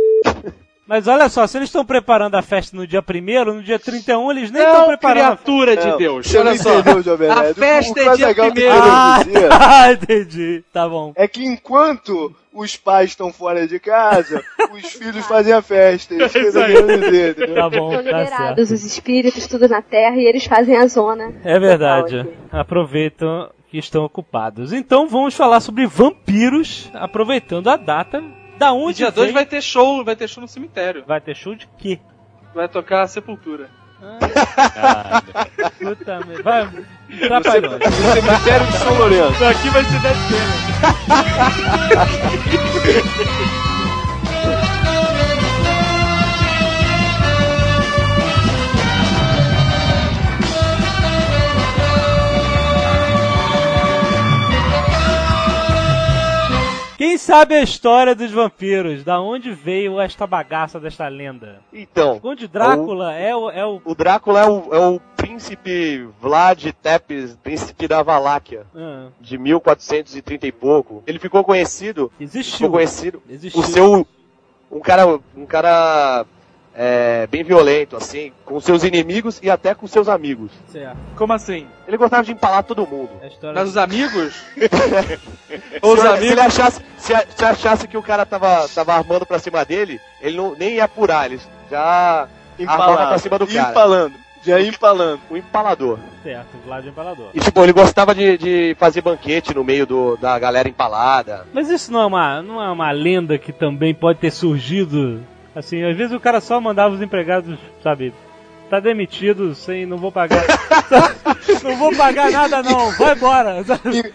Mas 0.88 1.08
olha 1.08 1.28
só, 1.30 1.48
se 1.48 1.58
eles 1.58 1.70
estão 1.70 1.84
preparando 1.84 2.36
a 2.36 2.44
festa 2.44 2.78
no 2.78 2.86
dia 2.86 3.04
1 3.04 3.46
no 3.56 3.64
dia 3.64 3.80
31 3.80 4.30
eles 4.32 4.52
nem 4.52 4.62
estão 4.62 4.82
Não, 4.82 4.88
preparando 4.88 5.24
a 5.24 5.36
criatura 5.38 5.76
de 5.78 5.88
Não, 5.88 5.98
Deus. 5.98 6.28
Você 6.28 6.44
não 6.44 6.52
Olha 6.52 6.60
só. 6.60 6.80
entendeu, 6.80 7.02
Jovem 7.02 7.30
a 7.30 7.54
festa 7.56 8.00
o 8.00 8.10
é 8.10 8.16
dia 8.16 8.28
legal 8.28 8.46
que 8.48 8.52
primeiro. 8.54 8.76
eu 8.78 8.82
quero 8.84 8.96
Ah, 8.96 9.24
dizer 9.24 9.50
tá, 9.50 9.92
entendi. 9.94 10.64
Tá 10.72 10.88
bom. 10.88 11.12
é 11.16 11.28
que 11.28 11.44
enquanto 11.44 12.36
os 12.54 12.78
pais 12.78 13.10
estão 13.10 13.34
fora 13.34 13.68
de 13.68 13.80
casa, 13.80 14.44
os 14.72 14.94
filhos 14.94 15.26
fazem 15.26 15.54
a 15.54 15.62
festa. 15.62 16.14
Isso 16.16 16.30
que 16.30 16.38
eu 16.40 17.00
dizer, 17.00 17.32
entendeu? 17.32 17.56
Tá 17.56 17.70
bom, 17.70 17.90
Estão 17.90 18.04
tá 18.12 18.20
liberados 18.20 18.38
certo. 18.70 18.74
os 18.74 18.86
espíritos, 18.86 19.48
tudo 19.48 19.68
na 19.68 19.82
terra, 19.82 20.16
e 20.18 20.26
eles 20.26 20.46
fazem 20.46 20.78
a 20.78 20.88
zona. 20.88 21.34
É 21.44 21.60
verdade. 21.60 22.26
Aproveitam 22.52 23.50
que 23.70 23.78
estão 23.78 24.06
ocupados. 24.06 24.72
Então 24.72 25.08
vamos 25.08 25.34
falar 25.34 25.60
sobre 25.60 25.86
vampiros, 25.86 26.90
aproveitando 26.94 27.68
a 27.70 27.76
data. 27.76 28.24
Da 28.58 28.68
E 28.68 28.72
onde 28.72 28.98
dia 28.98 29.12
2 29.12 29.28
vem- 29.28 29.34
vai 29.34 29.46
ter 29.46 29.62
show, 29.62 30.04
vai 30.04 30.16
ter 30.16 30.28
show 30.28 30.42
no 30.42 30.48
cemitério. 30.48 31.04
vai 31.06 31.20
ter 31.22 31.36
show 31.36 31.56
de 31.56 31.68
quê? 31.78 32.00
Vai 32.54 32.68
tocar 32.68 33.02
a 33.04 33.08
sepultura. 33.08 33.70
Puta 35.80 36.20
merda. 36.26 36.44
Vai, 36.44 36.70
trapalhões. 37.20 37.80
No 37.80 38.14
cemitério 38.14 38.68
de 38.68 38.78
São 38.78 38.94
Lourenço. 38.98 39.46
Aqui 39.46 39.70
vai 39.70 39.84
ser 39.84 40.00
Dead 40.02 40.16
Cena. 40.28 40.56
Quem 56.98 57.18
sabe 57.18 57.56
a 57.56 57.62
história 57.62 58.16
dos 58.16 58.32
vampiros? 58.32 59.04
Da 59.04 59.20
onde 59.20 59.52
veio 59.52 60.00
esta 60.00 60.26
bagaça 60.26 60.80
desta 60.80 61.08
lenda? 61.08 61.60
Então, 61.74 62.20
Onde 62.24 62.48
Drácula 62.48 63.14
é 63.14 63.36
o, 63.36 63.50
é 63.50 63.66
o 63.66 63.82
o 63.84 63.94
Drácula 63.96 64.42
é 64.42 64.46
o, 64.46 64.74
é 64.74 64.80
o 64.80 65.00
príncipe 65.18 66.08
Vlad 66.22 66.64
Tepes, 66.82 67.38
príncipe 67.44 67.88
da 67.88 68.02
Valáquia, 68.02 68.66
ah, 68.76 69.08
de 69.20 69.38
1430 69.38 70.48
e 70.48 70.52
pouco. 70.52 71.04
Ele 71.06 71.20
ficou 71.20 71.44
conhecido, 71.44 72.10
ficou 72.12 72.26
existiu. 72.26 72.72
conhecido 72.72 73.24
Existiu. 73.30 73.62
por 73.62 73.70
ser 73.70 73.82
um, 73.82 74.06
um 74.72 74.80
cara, 74.80 75.20
um 75.36 75.46
cara 75.46 76.26
é, 76.76 77.26
bem 77.28 77.44
violento, 77.44 77.96
assim, 77.96 78.34
com 78.44 78.60
seus 78.60 78.84
inimigos 78.84 79.40
e 79.42 79.50
até 79.50 79.74
com 79.74 79.88
seus 79.88 80.10
amigos. 80.10 80.52
Certo. 80.72 80.98
Como 81.16 81.32
assim? 81.32 81.66
Ele 81.88 81.98
gostava 81.98 82.24
de 82.24 82.34
empalar 82.34 82.64
todo 82.64 82.86
mundo. 82.86 83.10
É 83.22 83.30
Mas 83.54 83.70
os 83.70 83.78
amigos? 83.78 84.36
Se, 84.58 85.80
os 85.82 86.00
se 86.00 86.08
amigos. 86.08 86.32
ele 86.32 86.42
achasse, 86.42 86.82
se, 86.98 87.14
se 87.36 87.46
achasse 87.46 87.88
que 87.88 87.98
o 87.98 88.04
cara 88.04 88.26
tava, 88.26 88.68
tava 88.68 88.94
armando 88.94 89.26
pra 89.26 89.40
cima 89.40 89.64
dele, 89.64 90.02
ele 90.22 90.36
não, 90.36 90.56
nem 90.56 90.76
ia 90.76 90.86
apurar, 90.86 91.32
ele 91.32 91.40
já 91.70 92.28
armava 92.68 93.08
pra 93.08 93.18
cima 93.20 93.40
do 93.40 93.48
cara. 93.48 93.72
Empalando. 93.72 94.26
Já 94.44 94.60
ia 94.60 94.70
empalando. 94.70 95.22
O 95.30 95.38
empalador. 95.38 95.98
certo, 96.22 96.58
Vlad 96.64 96.86
Empalador. 96.86 97.30
E 97.34 97.40
tipo, 97.40 97.64
ele 97.64 97.74
gostava 97.74 98.14
de, 98.14 98.38
de 98.38 98.76
fazer 98.78 99.02
banquete 99.02 99.56
no 99.56 99.64
meio 99.64 99.88
do, 99.88 100.18
da 100.18 100.38
galera 100.38 100.70
empalada. 100.70 101.48
Mas 101.52 101.70
isso 101.70 101.92
não 101.92 102.02
é 102.02 102.06
uma, 102.06 102.42
não 102.44 102.62
é 102.62 102.70
uma 102.70 102.92
lenda 102.92 103.40
que 103.40 103.52
também 103.52 103.94
pode 103.94 104.20
ter 104.20 104.32
surgido? 104.32 105.24
Assim, 105.56 105.84
às 105.84 105.96
vezes 105.96 106.14
o 106.14 106.20
cara 106.20 106.42
só 106.42 106.60
mandava 106.60 106.94
os 106.94 107.02
empregados, 107.02 107.58
sabe? 107.82 108.14
Tá 108.70 108.80
demitido 108.80 109.56
sem 109.56 109.86
não 109.86 109.98
vou 109.98 110.12
pagar. 110.12 110.44
não 111.64 111.78
vou 111.78 111.96
pagar 111.96 112.32
nada 112.32 112.62
não, 112.62 112.92
vai 112.92 113.14
embora. 113.14 113.64
sabe? 113.64 114.14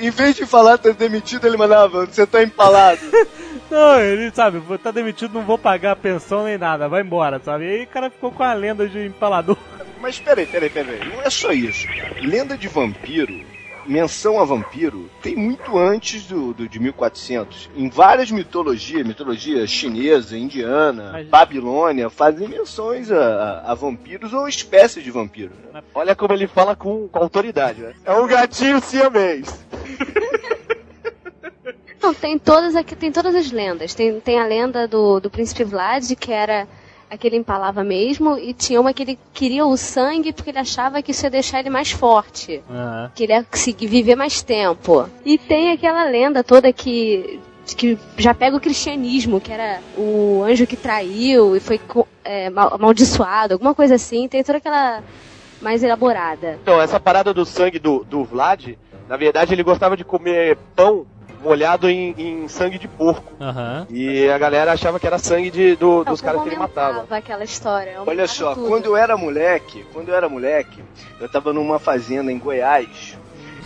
Em 0.00 0.10
vez 0.10 0.34
de 0.34 0.46
falar 0.46 0.78
tá 0.78 0.90
demitido, 0.90 1.46
ele 1.46 1.56
mandava, 1.56 2.06
você 2.06 2.26
tá 2.26 2.42
empalado. 2.42 3.00
Não, 3.70 4.00
ele 4.00 4.30
sabe, 4.30 4.62
tá 4.78 4.90
demitido, 4.90 5.34
não 5.34 5.42
vou 5.42 5.58
pagar 5.58 5.94
pensão 5.94 6.44
nem 6.44 6.56
nada, 6.56 6.88
vai 6.88 7.02
embora, 7.02 7.38
sabe? 7.38 7.66
E 7.66 7.68
aí 7.68 7.84
o 7.84 7.86
cara 7.86 8.08
ficou 8.08 8.32
com 8.32 8.42
a 8.42 8.54
lenda 8.54 8.88
de 8.88 9.04
empalador. 9.04 9.58
Mas 10.00 10.18
peraí, 10.18 10.46
peraí, 10.46 10.70
peraí. 10.70 11.06
Não 11.06 11.20
é 11.20 11.28
só 11.28 11.52
isso. 11.52 11.86
Lenda 12.22 12.56
de 12.56 12.66
vampiro, 12.66 13.44
menção 13.88 14.40
a 14.40 14.44
vampiro, 14.44 15.08
tem 15.22 15.34
muito 15.34 15.78
antes 15.78 16.26
do, 16.26 16.52
do 16.52 16.68
de 16.68 16.78
1400. 16.78 17.70
Em 17.74 17.88
várias 17.88 18.30
mitologias, 18.30 19.06
mitologia 19.06 19.66
chinesa, 19.66 20.36
indiana, 20.36 21.10
Mas- 21.12 21.26
babilônia, 21.28 22.10
fazem 22.10 22.46
menções 22.48 23.10
a, 23.10 23.16
a- 23.66 23.72
a 23.72 23.74
vampiros 23.74 24.32
ou 24.32 24.46
espécies 24.46 25.02
de 25.02 25.10
vampiro. 25.10 25.52
né? 25.72 25.82
Olha 25.94 26.14
como 26.14 26.32
ele 26.34 26.46
fala 26.46 26.76
com, 26.76 27.08
com 27.08 27.18
autoridade, 27.18 27.80
né? 27.80 27.94
É 28.04 28.12
um 28.12 28.26
gatinho 28.26 28.80
siamês. 28.80 29.46
Não, 32.00 32.14
tem 32.14 32.38
todas 32.38 32.76
aqui, 32.76 32.94
tem 32.94 33.10
todas 33.10 33.34
as 33.34 33.50
lendas. 33.50 33.94
Tem, 33.94 34.20
tem 34.20 34.38
a 34.40 34.46
lenda 34.46 34.86
do, 34.86 35.18
do 35.20 35.28
príncipe 35.28 35.64
Vlad, 35.64 36.12
que 36.14 36.32
era 36.32 36.66
aquele 37.10 37.36
empalava 37.36 37.82
mesmo, 37.82 38.36
e 38.38 38.52
tinha 38.52 38.80
uma 38.80 38.92
que 38.92 39.02
ele 39.02 39.18
queria 39.32 39.64
o 39.66 39.76
sangue 39.76 40.32
porque 40.32 40.50
ele 40.50 40.58
achava 40.58 41.00
que 41.02 41.10
isso 41.10 41.24
ia 41.26 41.30
deixar 41.30 41.60
ele 41.60 41.70
mais 41.70 41.90
forte. 41.90 42.62
Aham. 42.70 43.10
Que 43.14 43.24
ele 43.24 43.32
ia 43.32 43.44
conseguir 43.44 43.86
viver 43.86 44.14
mais 44.14 44.42
tempo. 44.42 45.08
E 45.24 45.38
tem 45.38 45.72
aquela 45.72 46.04
lenda 46.04 46.42
toda 46.44 46.72
que. 46.72 47.40
que 47.76 47.98
já 48.16 48.32
pega 48.34 48.56
o 48.56 48.60
cristianismo, 48.60 49.40
que 49.40 49.52
era 49.52 49.80
o 49.96 50.42
anjo 50.44 50.66
que 50.66 50.76
traiu 50.76 51.54
e 51.56 51.60
foi 51.60 51.80
é, 52.24 52.50
mal- 52.50 52.74
amaldiçoado, 52.74 53.54
alguma 53.54 53.74
coisa 53.74 53.94
assim. 53.94 54.28
Tem 54.28 54.42
toda 54.44 54.58
aquela 54.58 55.02
mais 55.60 55.82
elaborada. 55.82 56.58
Então, 56.62 56.80
essa 56.80 57.00
parada 57.00 57.34
do 57.34 57.44
sangue 57.44 57.78
do, 57.78 58.04
do 58.04 58.24
Vlad, 58.24 58.76
na 59.08 59.16
verdade 59.16 59.52
ele 59.54 59.62
gostava 59.62 59.96
de 59.96 60.04
comer 60.04 60.56
pão 60.76 61.04
molhado 61.42 61.88
em, 61.88 62.14
em 62.18 62.48
sangue 62.48 62.78
de 62.78 62.88
porco. 62.88 63.32
Aham. 63.40 63.86
E 63.90 64.28
a 64.28 64.38
galera 64.38 64.72
achava 64.72 64.98
que 64.98 65.06
era 65.06 65.18
sangue 65.18 65.50
de, 65.50 65.76
do- 65.76 66.04
dos 66.04 66.20
caras 66.20 66.42
que 66.42 66.48
ele 66.48 66.56
matava. 66.56 67.06
aquela 67.16 67.44
história. 67.44 67.94
Olha 68.06 68.26
só, 68.26 68.54
tudo. 68.54 68.68
quando 68.68 68.86
eu 68.86 68.96
era 68.96 69.16
moleque, 69.16 69.84
quando 69.92 70.08
eu 70.08 70.14
era 70.14 70.28
moleque, 70.28 70.82
eu 71.20 71.28
tava 71.28 71.52
numa 71.52 71.78
fazenda 71.78 72.30
em 72.32 72.38
Goiás 72.38 73.16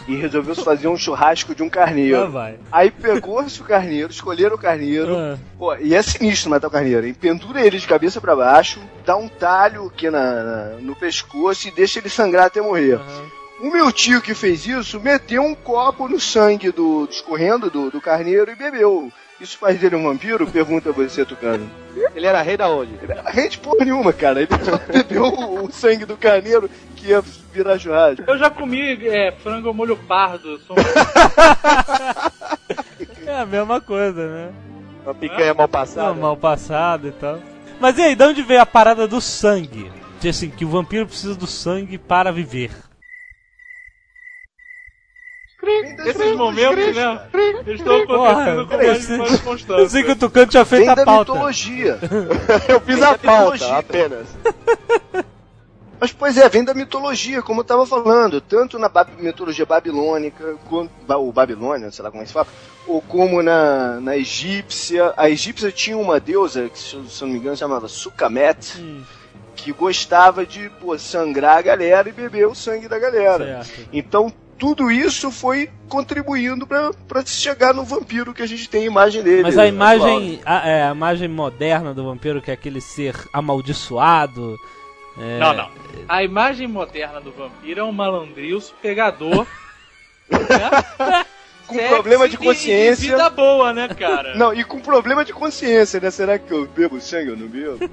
e 0.09 0.17
resolveu 0.17 0.55
se 0.57 0.65
fazer 0.65 0.89
um 0.89 0.97
churrasco 0.97 1.55
de 1.55 1.63
um 1.63 1.69
carneiro. 1.69 2.31
vai. 2.31 2.59
Aí 2.71 2.91
pegou-se 2.91 3.61
o 3.61 3.65
carneiro, 3.65 4.11
escolheram 4.11 4.57
o 4.57 4.59
carneiro, 4.59 5.17
Ah, 5.17 5.39
Pô, 5.59 5.75
e 5.77 5.95
é 5.95 6.03
sinistro 6.03 6.51
matar 6.51 6.67
o 6.67 6.71
carneiro, 6.71 7.07
hein? 7.07 7.15
Pendura 7.15 7.61
ele 7.65 7.79
de 7.79 7.87
cabeça 7.87 8.21
pra 8.21 8.35
baixo, 8.35 8.81
dá 9.07 9.17
um 9.17 9.29
talho 9.29 9.87
aqui 9.87 10.11
na, 10.11 10.43
na- 10.43 10.65
no 10.81 10.95
pescoço 10.97 11.69
e 11.69 11.71
deixa 11.71 11.99
ele 12.01 12.09
sangrar 12.09 12.47
até 12.47 12.61
morrer. 12.61 12.95
aham. 12.95 13.42
O 13.63 13.71
meu 13.71 13.93
tio 13.93 14.21
que 14.21 14.35
fez 14.35 14.67
isso 14.67 15.01
meteu 15.01 15.41
um 15.41 15.55
copo 15.55 16.09
no 16.09 16.19
sangue 16.19 16.73
do 16.73 17.07
escorrendo 17.09 17.71
do, 17.71 17.93
do 17.93 18.01
carneiro 18.01 18.51
e 18.51 18.57
bebeu. 18.57 19.09
Isso 19.41 19.57
faz 19.57 19.79
dele 19.79 19.95
um 19.95 20.03
vampiro? 20.03 20.45
Pergunta 20.49 20.91
você, 20.91 21.25
Tucano. 21.25 21.71
Ele 22.13 22.27
era 22.27 22.43
rei 22.43 22.57
da 22.57 22.69
onde? 22.69 22.93
Ele 23.01 23.13
era 23.13 23.31
rei 23.31 23.49
de 23.49 23.59
porra 23.59 23.85
nenhuma, 23.85 24.13
cara. 24.13 24.43
Ele 24.43 24.51
só 24.65 24.79
bebeu 24.93 25.27
o, 25.27 25.67
o 25.67 25.73
sangue 25.73 26.05
do 26.05 26.17
carneiro 26.17 26.69
que 26.97 27.11
ia 27.11 27.23
virar 27.53 27.79
churrasco. 27.79 28.25
Eu 28.27 28.37
já 28.37 28.51
comi 28.51 29.07
é, 29.07 29.31
frango 29.31 29.69
ao 29.69 29.75
molho 29.75 29.97
pardo. 29.97 30.59
Sou... 30.59 30.75
É 33.25 33.37
a 33.39 33.47
mesma 33.47 33.81
coisa, 33.81 34.29
né? 34.29 34.53
Uma 35.05 35.15
picanha 35.15 35.55
mal 35.55 35.67
Não, 35.67 35.69
passada. 35.69 36.15
mal 36.15 36.37
passado 36.37 37.09
e 37.09 37.13
tal. 37.13 37.39
Mas 37.81 37.97
e 37.97 38.03
aí, 38.03 38.15
de 38.17 38.25
onde 38.25 38.43
veio 38.43 38.61
a 38.61 38.67
parada 38.67 39.07
do 39.07 39.21
sangue? 39.21 39.91
De 40.21 40.29
assim, 40.29 40.51
que 40.51 40.65
o 40.65 40.69
vampiro 40.69 41.07
precisa 41.07 41.35
do 41.37 41.47
sangue 41.47 41.97
para 41.97 42.33
viver. 42.33 42.73
Esses 46.07 46.37
momentos, 46.37 46.97
né? 46.97 47.21
Estão 47.67 48.03
acontecendo 48.03 48.67
com 48.67 48.77
mais, 48.77 49.11
eu 49.11 49.19
mais 49.19 49.41
sei- 49.41 49.79
Eu 49.79 49.89
sei 49.89 50.03
que 50.03 50.11
o 50.11 50.17
Tucano 50.17 50.47
tinha 50.49 50.65
feito 50.65 50.91
a 50.91 50.95
da 50.97 51.05
pauta. 51.05 51.33
mitologia. 51.33 51.99
Eu 52.69 52.81
fiz 52.81 52.97
Vem 52.97 53.05
a 53.05 53.19
pauta, 53.19 53.77
apenas. 53.79 54.27
Mas, 56.01 56.13
pois 56.13 56.37
é, 56.37 56.49
vem 56.49 56.65
da 56.65 56.75
mitologia, 56.75 57.41
como 57.43 57.61
eu 57.61 57.65
tava 57.65 57.87
falando. 57.87 58.41
Tanto 58.41 58.77
na 58.77 58.89
ba- 58.89 59.07
mitologia 59.21 59.65
babilônica, 59.65 60.57
quanto, 60.69 60.91
ou 61.09 61.33
Babilônia, 61.33 61.93
sei 61.93 62.03
lá 62.03 62.11
como 62.11 62.23
é 62.23 62.25
que 62.25 62.29
se 62.31 62.35
fala, 62.35 62.49
ou 62.89 63.01
como 63.01 63.41
na, 63.41 64.01
na 64.01 64.17
egípcia. 64.17 65.15
A 65.17 65.31
egípcia 65.31 65.71
tinha 65.71 65.97
uma 65.97 66.19
deusa, 66.19 66.69
que 66.69 66.77
se 66.79 66.97
eu, 66.97 67.05
se 67.05 67.23
eu 67.23 67.27
não 67.29 67.35
me 67.35 67.39
engano 67.39 67.57
chamava 67.57 67.87
Sukamet, 67.87 68.79
Hum, 68.81 69.03
que 69.55 69.73
gostava 69.73 70.45
de 70.45 70.69
pô, 70.81 70.99
sangrar 70.99 71.59
a 71.59 71.63
galera 71.63 72.09
e 72.09 72.13
beber 72.13 72.49
o 72.49 72.55
sangue 72.55 72.89
da 72.89 72.99
galera. 72.99 73.63
certo. 73.63 73.89
Então, 73.93 74.33
tudo 74.63 74.93
isso 74.93 75.33
foi 75.33 75.69
contribuindo 75.89 76.69
se 77.25 77.43
chegar 77.43 77.75
no 77.75 77.85
vampiro 77.85 78.33
que 78.33 78.43
a 78.43 78.47
gente 78.47 78.71
tem 78.71 78.83
a 78.83 78.87
imagem 78.87 79.21
dele. 79.21 79.43
Mas 79.43 79.59
a 79.59 79.65
atual. 79.65 79.75
imagem, 79.75 80.41
a, 80.47 80.69
é, 80.69 80.85
a 80.85 80.93
imagem 80.93 81.27
moderna 81.27 81.93
do 81.93 82.05
vampiro, 82.05 82.41
que 82.41 82.49
é 82.49 82.55
aquele 82.55 82.81
ser 82.81 83.17
amaldiçoado. 83.33 84.57
é, 85.19 85.41
Não, 85.41 85.53
não. 85.53 85.69
A 86.09 86.23
imagem 86.23 86.69
moderna 86.69 87.21
do 87.21 87.33
vampiro 87.33 87.81
é 87.81 87.83
um 87.83 87.91
malandrilso 87.91 88.73
pegador. 88.81 89.49
né? 90.31 91.25
Com 91.67 91.79
problema 91.89 92.29
de 92.29 92.37
Sexy 92.37 92.45
e- 92.45 92.47
consciência. 92.47 93.07
E 93.07 93.11
vida 93.11 93.31
boa, 93.31 93.73
né, 93.73 93.89
cara? 93.89 94.37
Não, 94.37 94.53
e 94.53 94.63
com 94.63 94.79
problema 94.81 95.25
de 95.25 95.33
consciência, 95.33 95.99
né? 96.01 96.11
Será 96.11 96.39
que 96.39 96.53
eu 96.53 96.67
bebo 96.67 97.01
sangue 97.01 97.31
ou 97.31 97.37
não 97.37 97.47
bebo? 97.47 97.79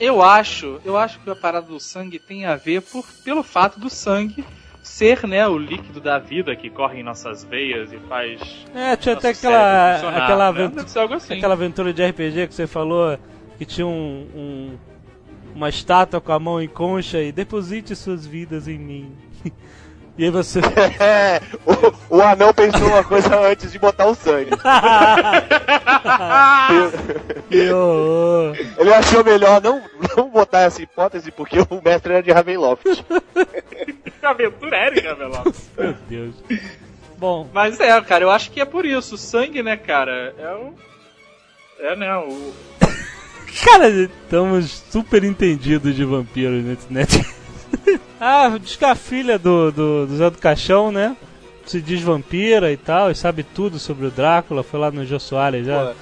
Eu 0.00 0.22
acho, 0.22 0.80
eu 0.84 0.96
acho 0.96 1.18
que 1.20 1.28
a 1.30 1.34
parada 1.34 1.66
do 1.66 1.80
sangue 1.80 2.18
tem 2.18 2.44
a 2.46 2.54
ver 2.56 2.82
por, 2.82 3.04
pelo 3.24 3.42
fato 3.42 3.80
do 3.80 3.90
sangue 3.90 4.44
ser, 4.82 5.26
né, 5.26 5.46
o 5.46 5.58
líquido 5.58 6.00
da 6.00 6.18
vida 6.18 6.54
que 6.56 6.70
corre 6.70 7.00
em 7.00 7.02
nossas 7.02 7.44
veias 7.44 7.92
e 7.92 7.98
faz 8.08 8.40
É, 8.74 8.96
tinha 8.96 9.14
até 9.14 9.30
aquela, 9.30 9.96
aquela, 10.16 10.52
né? 10.52 10.64
aventura, 10.64 11.16
assim. 11.16 11.34
aquela 11.34 11.54
aventura 11.54 11.92
de 11.92 12.02
RPG 12.04 12.46
que 12.46 12.54
você 12.54 12.66
falou 12.66 13.18
que 13.58 13.64
tinha 13.66 13.86
um, 13.86 14.26
um- 14.34 14.78
uma 15.54 15.68
estátua 15.68 16.20
com 16.20 16.32
a 16.32 16.38
mão 16.38 16.62
em 16.62 16.68
concha 16.68 17.20
e 17.20 17.32
deposite 17.32 17.94
suas 17.96 18.24
vidas 18.24 18.68
em 18.68 18.78
mim. 18.78 19.12
E 20.18 20.24
aí 20.24 20.30
você. 20.30 20.60
É, 21.00 21.40
o, 21.64 22.16
o 22.16 22.22
anão 22.22 22.52
pensou 22.52 22.88
uma 22.88 23.04
coisa 23.04 23.38
antes 23.40 23.70
de 23.70 23.78
botar 23.78 24.06
o 24.06 24.14
sangue. 24.16 24.50
que 27.48 27.70
horror. 27.70 28.56
Ele 28.76 28.92
achou 28.94 29.22
melhor 29.22 29.62
não, 29.62 29.80
não 30.16 30.28
botar 30.28 30.62
essa 30.62 30.82
hipótese 30.82 31.30
porque 31.30 31.60
o 31.60 31.80
mestre 31.84 32.14
era 32.14 32.22
de 32.22 32.32
Ravenloft. 32.32 33.04
aventura 34.22 34.76
épica, 34.76 35.14
Veloz. 35.14 35.70
Meu 35.78 35.94
Deus. 36.08 36.34
Bom, 37.16 37.48
Mas 37.52 37.78
é, 37.80 38.00
cara, 38.00 38.24
eu 38.24 38.30
acho 38.30 38.50
que 38.50 38.60
é 38.60 38.64
por 38.64 38.84
isso. 38.84 39.14
O 39.14 39.18
sangue, 39.18 39.62
né, 39.62 39.76
cara, 39.76 40.34
é 40.38 40.52
o. 40.52 40.74
É, 41.80 41.96
né, 41.96 42.16
o. 42.16 42.52
cara, 43.64 43.88
estamos 43.88 44.82
super 44.90 45.22
entendidos 45.22 45.94
de 45.94 46.04
vampiros 46.04 46.64
nesse 46.64 46.92
net. 46.92 47.37
Ah, 48.20 48.58
diz 48.60 48.76
que 48.76 48.84
a 48.84 48.94
filha 48.94 49.38
do, 49.38 49.70
do, 49.70 50.06
do 50.06 50.16
Zé 50.16 50.30
do 50.30 50.38
Caixão, 50.38 50.90
né? 50.90 51.16
Se 51.66 51.80
diz 51.80 52.00
vampira 52.00 52.72
e 52.72 52.76
tal, 52.76 53.10
e 53.10 53.14
sabe 53.14 53.42
tudo 53.42 53.78
sobre 53.78 54.06
o 54.06 54.10
Drácula, 54.10 54.62
foi 54.62 54.80
lá 54.80 54.90
no 54.90 55.04
Jô 55.04 55.18
Soares 55.20 55.66
já. 55.66 55.86
Pô, 55.86 55.94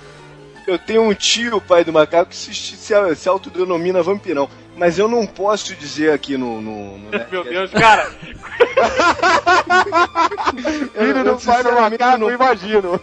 Eu 0.72 0.79
tenho 0.79 1.02
um 1.02 1.12
tio, 1.12 1.61
pai 1.61 1.85
do 1.85 1.92
macaco, 1.92 2.31
que 2.31 2.37
se, 2.37 2.55
se, 2.55 3.14
se 3.16 3.29
autodenomina 3.29 4.02
vampirão. 4.02 4.48
Mas 4.76 4.98
eu 4.98 5.09
não 5.09 5.26
posso 5.26 5.74
dizer 5.74 6.12
aqui 6.12 6.37
no. 6.37 6.61
no, 6.61 6.98
no 6.98 7.11
Meu 7.33 7.42
Deus, 7.44 7.70
cara, 7.72 8.11
Filho 10.96 11.24
do 11.24 11.37
pai 11.44 11.62
do 11.62 11.72
macaco, 11.72 12.18
não, 12.18 12.29
eu 12.29 12.35
imagino. 12.35 13.00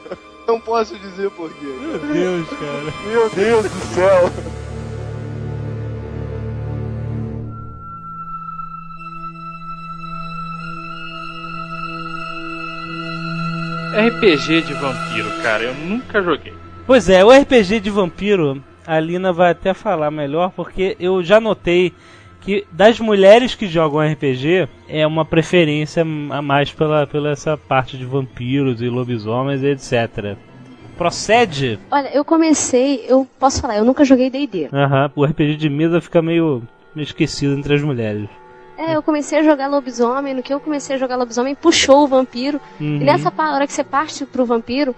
não 0.48 0.60
posso 0.60 0.96
dizer 1.00 1.30
porquê. 1.32 1.66
Meu 1.66 2.00
Deus, 2.00 2.48
cara. 2.50 2.94
Meu 3.08 3.30
Deus 3.30 3.64
do 3.64 3.96
céu. 3.96 4.32
RPG 13.94 14.64
de 14.64 14.74
vampiro, 14.74 15.30
cara, 15.44 15.64
eu 15.64 15.76
nunca 15.76 16.22
joguei. 16.22 16.54
Pois 16.86 17.08
é, 17.10 17.24
o 17.24 17.30
RPG 17.30 17.80
de 17.80 17.90
vampiro, 17.90 18.62
a 18.86 19.00
Lina 19.00 19.32
vai 19.32 19.52
até 19.52 19.74
falar 19.74 20.10
melhor, 20.10 20.52
porque 20.52 20.98
eu 21.00 21.24
já 21.24 21.40
notei 21.40 21.94
que 22.42 22.66
das 22.72 23.00
mulheres 23.00 23.56
que 23.56 23.68
jogam 23.68 24.02
RPG 24.02 24.68
é 24.90 25.08
uma 25.08 25.24
preferência 25.24 26.02
a 26.02 26.42
mais 26.42 26.72
pela, 26.72 27.08
pela 27.08 27.30
essa 27.30 27.56
parte 27.56 27.98
de 27.98 28.04
vampiros 28.04 28.82
e 28.82 28.90
lobisomens 28.90 29.64
e 29.64 29.68
etc. 29.68 30.36
Procede? 30.98 31.80
Olha, 31.90 32.10
eu 32.14 32.26
comecei, 32.26 33.06
eu 33.08 33.28
posso 33.40 33.62
falar, 33.62 33.78
eu 33.78 33.86
nunca 33.86 34.04
joguei 34.04 34.30
D&D. 34.30 34.70
Aham, 34.74 35.12
o 35.16 35.24
RPG 35.24 35.56
de 35.56 35.70
mesa 35.70 36.02
fica 36.02 36.22
meio, 36.22 36.64
meio 36.94 37.06
esquecido 37.06 37.54
entre 37.54 37.76
as 37.76 37.82
mulheres. 37.82 38.28
É, 38.88 38.96
eu 38.96 39.02
comecei 39.04 39.40
a 39.40 39.44
jogar 39.44 39.68
lobisomem, 39.68 40.34
no 40.34 40.44
que 40.44 40.54
eu 40.54 40.60
comecei 40.60 40.96
a 40.96 41.00
jogar 41.00 41.16
lobisomem, 41.16 41.56
puxou 41.56 42.04
o 42.04 42.08
vampiro. 42.08 42.60
Uhum. 42.82 42.98
E 43.02 43.04
nessa 43.04 43.32
hora 43.38 43.66
que 43.68 43.74
você 43.74 43.84
parte 43.84 44.26
pro 44.26 44.46
vampiro, 44.46 44.94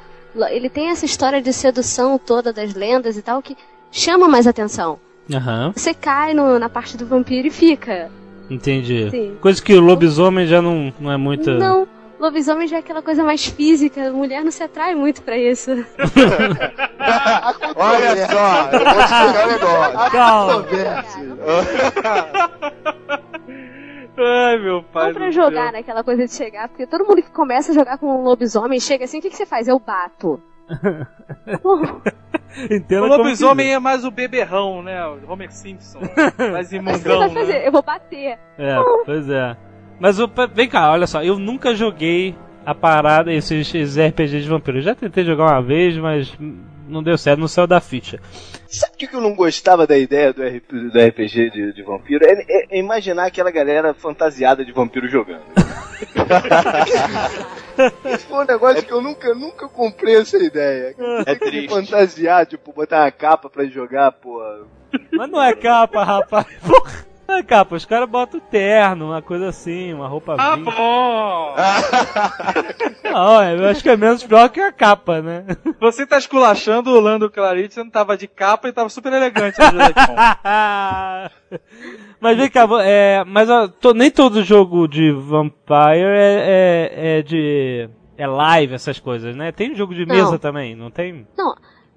ele 0.50 0.69
tem 0.69 0.89
essa 0.89 1.06
história 1.06 1.41
de 1.41 1.54
sedução 1.54 2.17
toda 2.17 2.52
das 2.52 2.74
lendas 2.74 3.15
e 3.17 3.21
tal 3.21 3.41
que 3.41 3.56
chama 3.91 4.28
mais 4.28 4.48
atenção. 4.48 5.00
Aham, 5.34 5.71
Você 5.76 5.93
cai 5.93 6.34
no- 6.34 6.58
na 6.60 6.69
parte 6.69 6.98
do 6.98 7.06
vampiro 7.06 7.48
e 7.48 7.52
fica. 7.52 8.10
entendi. 8.50 9.10
Sim. 9.10 9.38
Coisa 9.41 9.62
que 9.62 9.74
o 9.74 9.80
lobisomem 9.82 10.45
já 10.48 10.62
não, 10.62 10.93
não 11.00 11.12
é 11.12 11.17
muito. 11.17 11.50
Não, 11.52 11.88
lobisomem 12.19 12.67
já 12.67 12.76
é 12.78 12.80
aquela 12.80 13.02
coisa 13.02 13.24
mais 13.24 13.45
física, 13.45 14.12
mulher 14.12 14.43
não 14.43 14.52
se 14.52 14.62
atrai 14.63 14.93
muito 14.95 15.21
pra 15.24 15.36
isso. 15.38 15.71
Olha 17.76 18.28
só, 18.28 18.69
eu 18.71 18.80
vou 18.80 18.93
te 18.93 19.00
explicar 19.04 19.45
um 19.45 19.52
negócio. 19.52 20.12
Calma. 20.12 20.65
Ai, 24.17 24.58
meu 24.58 24.84
pai. 24.84 25.08
Não 25.08 25.13
pra 25.13 25.32
jogar 25.32 25.63
céu. 25.63 25.71
naquela 25.73 26.04
coisa 26.04 26.25
de 26.25 26.34
chegar, 26.34 26.69
porque 26.69 26.88
todo 26.88 27.06
mundo 27.06 27.21
que 27.21 27.32
começa 27.32 27.71
a 27.71 27.75
jogar 27.75 27.97
com 27.97 28.08
um 28.08 28.23
lobisomem 28.23 28.80
chega 28.80 29.06
assim, 29.06 29.19
o 29.19 29.21
que, 29.21 29.30
que 29.30 29.36
você 29.36 29.45
faz? 29.45 29.67
Eu 29.67 29.80
bato. 29.80 30.41
O 32.56 32.82
como 32.88 33.08
lobisomem 33.08 33.73
é 33.73 33.80
mais 33.80 34.06
o 34.06 34.12
beberrão, 34.12 34.82
né? 34.82 35.06
O 35.06 35.30
Homer 35.30 35.51
Simpson. 35.51 35.99
Mais 36.51 36.67
o 36.67 36.69
que 36.69 36.75
você 36.75 36.75
imundão, 36.78 37.19
vai 37.19 37.30
fazer? 37.30 37.54
né? 37.54 37.67
Eu 37.67 37.71
vou 37.71 37.84
bater. 37.84 38.39
É, 38.58 38.78
pois 39.06 39.30
é. 39.30 39.58
Mas 39.99 40.19
o, 40.19 40.30
vem 40.54 40.69
cá, 40.69 40.91
olha 40.91 41.06
só, 41.06 41.21
eu 41.21 41.38
nunca 41.38 41.75
joguei 41.75 42.34
a 42.65 42.73
parada, 42.73 43.34
esses, 43.34 43.73
esses 43.75 43.97
RPG 43.97 44.41
de 44.41 44.47
vampiro. 44.49 44.78
Eu 44.78 44.82
já 44.84 44.95
tentei 44.95 45.25
jogar 45.25 45.51
uma 45.51 45.62
vez, 45.62 45.97
mas 45.97 46.34
não 46.88 47.02
deu 47.04 47.17
certo, 47.17 47.39
não 47.39 47.48
saiu 47.48 47.67
da 47.67 47.80
ficha. 47.82 48.19
Sabe 48.67 48.93
o 48.93 48.98
que 48.98 49.15
eu 49.15 49.21
não 49.21 49.36
gostava 49.36 49.86
da 49.88 49.98
ideia 49.98 50.32
do, 50.34 50.43
RP 50.43 50.71
do 50.91 51.00
RPG 51.00 51.50
de, 51.52 51.74
de 51.74 51.84
vampiro? 51.84 52.26
É, 52.26 52.32
é- 52.34 52.67
é 52.71 52.80
imaginar 52.80 53.26
aquela 53.26 53.52
galera 53.52 53.93
fantasiada 53.93 54.63
de 54.65 54.71
vampiro 54.71 55.08
jogando. 55.08 55.43
Esse 58.06 58.26
foi 58.26 58.43
um 58.43 58.48
negócio 58.48 58.84
que 58.84 58.91
eu 58.93 59.02
nunca, 59.02 59.34
nunca 59.34 59.67
comprei 59.67 60.15
essa 60.17 60.38
ideia. 60.38 60.95
É 61.26 61.36
triste. 61.36 61.69
fantasiar, 61.69 62.45
tipo, 62.45 62.71
botar 62.74 63.04
uma 63.04 63.12
capa 63.12 63.50
pra 63.50 63.65
jogar, 63.65 64.12
pô. 64.12 64.41
Mas 65.12 65.30
não 65.30 65.41
é 65.41 65.54
capa, 65.56 66.04
rapaz. 66.04 66.45
Porra. 66.65 67.06
É 67.28 67.44
capa, 67.44 67.76
os 67.76 67.86
caras 67.86 68.08
botam 68.10 68.40
terno, 68.40 69.08
uma 69.08 69.22
coisa 69.22 69.50
assim, 69.50 69.94
uma 69.94 70.08
roupa 70.08 70.36
Ah, 70.38 70.56
bom! 70.56 71.56
Não, 73.04 73.44
eu 73.44 73.68
acho 73.68 73.82
que 73.82 73.90
é 73.90 73.98
menos 73.98 74.24
pior 74.24 74.50
que 74.50 74.60
a 74.62 74.72
capa, 74.72 75.22
né? 75.22 75.44
Você 75.80 76.06
tá 76.06 76.18
esculachando 76.18 76.92
o 76.92 77.00
Lando 77.00 77.30
Clarit, 77.30 77.74
você 77.74 77.84
não 77.84 77.90
tava 77.90 78.18
de 78.18 78.28
capa 78.28 78.68
e 78.68 78.74
tava 78.74 78.90
super 78.90 79.12
elegante 79.12 79.60
no 79.60 79.72
Jedi 79.72 79.94
mas 82.22 82.38
vem 82.38 82.50
cá, 82.50 82.68
é, 82.84 83.24
mas 83.26 83.50
ó, 83.50 83.68
to- 83.68 83.94
nem 83.94 84.12
todo 84.12 84.44
jogo 84.44 84.88
de 84.88 85.12
Vampire 85.12 86.16
é, 86.16 86.92
é, 86.94 87.20
é 87.20 87.22
de. 87.22 87.90
é 88.18 88.28
live, 88.28 88.74
essas 88.76 89.00
coisas, 89.00 89.36
né? 89.36 89.52
Tem 89.52 89.76
jogo 89.76 89.94
de 89.94 90.06
Não. 90.06 90.16
mesa 90.16 90.40
também, 90.40 90.76
não 90.76 90.90
tem? 90.92 91.28
Não, 91.38 91.56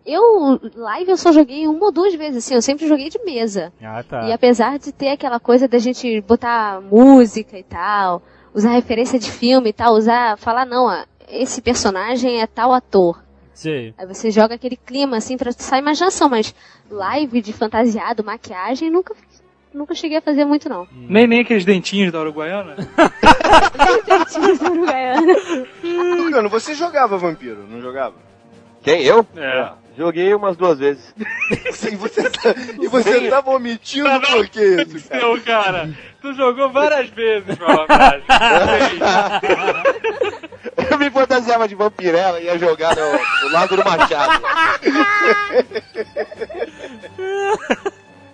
eu, 0.09 0.59
live 0.75 1.11
eu 1.11 1.17
só 1.17 1.31
joguei 1.33 1.69
uma 1.69 1.87
ou 1.87 1.93
duas 1.93 2.15
vezes, 2.15 2.45
assim, 2.45 2.55
eu 2.55 2.63
sempre 2.63 2.89
joguei 2.89 3.11
de 3.11 3.23
mesa. 3.25 3.73
Ah, 3.83 4.03
tá. 4.03 4.27
E 4.27 4.33
apesar 4.33 4.79
de 4.79 4.91
ter 4.91 5.11
aquela 5.11 5.39
coisa 5.39 5.69
da 5.69 5.79
gente 5.79 6.21
botar 6.23 6.81
música 6.81 7.59
e 7.59 7.63
tal, 7.63 8.23
usar 8.55 8.71
referência 8.71 9.19
de 9.19 9.31
filme 9.31 9.69
e 9.69 9.73
tal, 9.73 9.95
usar, 9.95 10.39
falar, 10.39 10.65
não, 10.65 10.89
a, 10.89 11.05
esse 11.29 11.61
personagem 11.61 12.41
é 12.41 12.47
tal 12.47 12.73
ator. 12.73 13.23
Sei. 13.53 13.93
Aí 13.99 14.07
você 14.07 14.31
joga 14.31 14.55
aquele 14.55 14.77
clima 14.77 15.17
assim 15.17 15.37
pra 15.37 15.53
sair 15.53 15.81
imaginação, 15.81 16.29
mas 16.29 16.55
live 16.91 17.43
de 17.43 17.53
fantasiado, 17.53 18.25
maquiagem, 18.25 18.91
nunca, 18.91 19.15
nunca 19.75 19.95
cheguei 19.95 20.19
a 20.19 20.23
fazer 20.23 20.45
muito 20.45 20.69
não. 20.69 20.87
Nem, 20.93 21.27
nem 21.27 21.41
aqueles 21.41 21.65
dentinhos 21.65 22.13
da 22.13 22.21
Uruguaiana? 22.21 22.77
Tucano, 26.17 26.49
você 26.49 26.75
jogava 26.75 27.19
vampiro, 27.19 27.67
não 27.69 27.81
jogava? 27.81 28.15
Quem, 28.83 29.03
eu? 29.03 29.27
É. 29.37 29.73
Joguei 29.99 30.33
umas 30.33 30.57
duas 30.57 30.79
vezes. 30.79 31.13
E 31.91 31.97
você 31.97 32.31
tá, 32.31 32.55
e 32.81 32.87
você 32.87 33.29
tá 33.29 33.43
omitindo 33.45 34.09
por 34.21 34.49
quê 34.49 34.87
isso, 34.87 35.09
cara? 35.09 35.21
Seu 35.21 35.43
cara, 35.43 35.91
tu 36.23 36.33
jogou 36.35 36.71
várias 36.71 37.11
vezes, 37.11 37.59
meu 37.59 37.67
rapaz. 37.67 38.23
Eu 40.91 40.99
me 40.99 41.11
fantasiava 41.11 41.67
de 41.67 41.75
vampirela 41.75 42.41
e 42.41 42.45
ia 42.45 42.57
jogar 42.59 42.95
no, 42.95 43.13
no 43.43 43.49
Lago 43.53 43.77
do 43.77 43.85
Machado. 43.85 44.41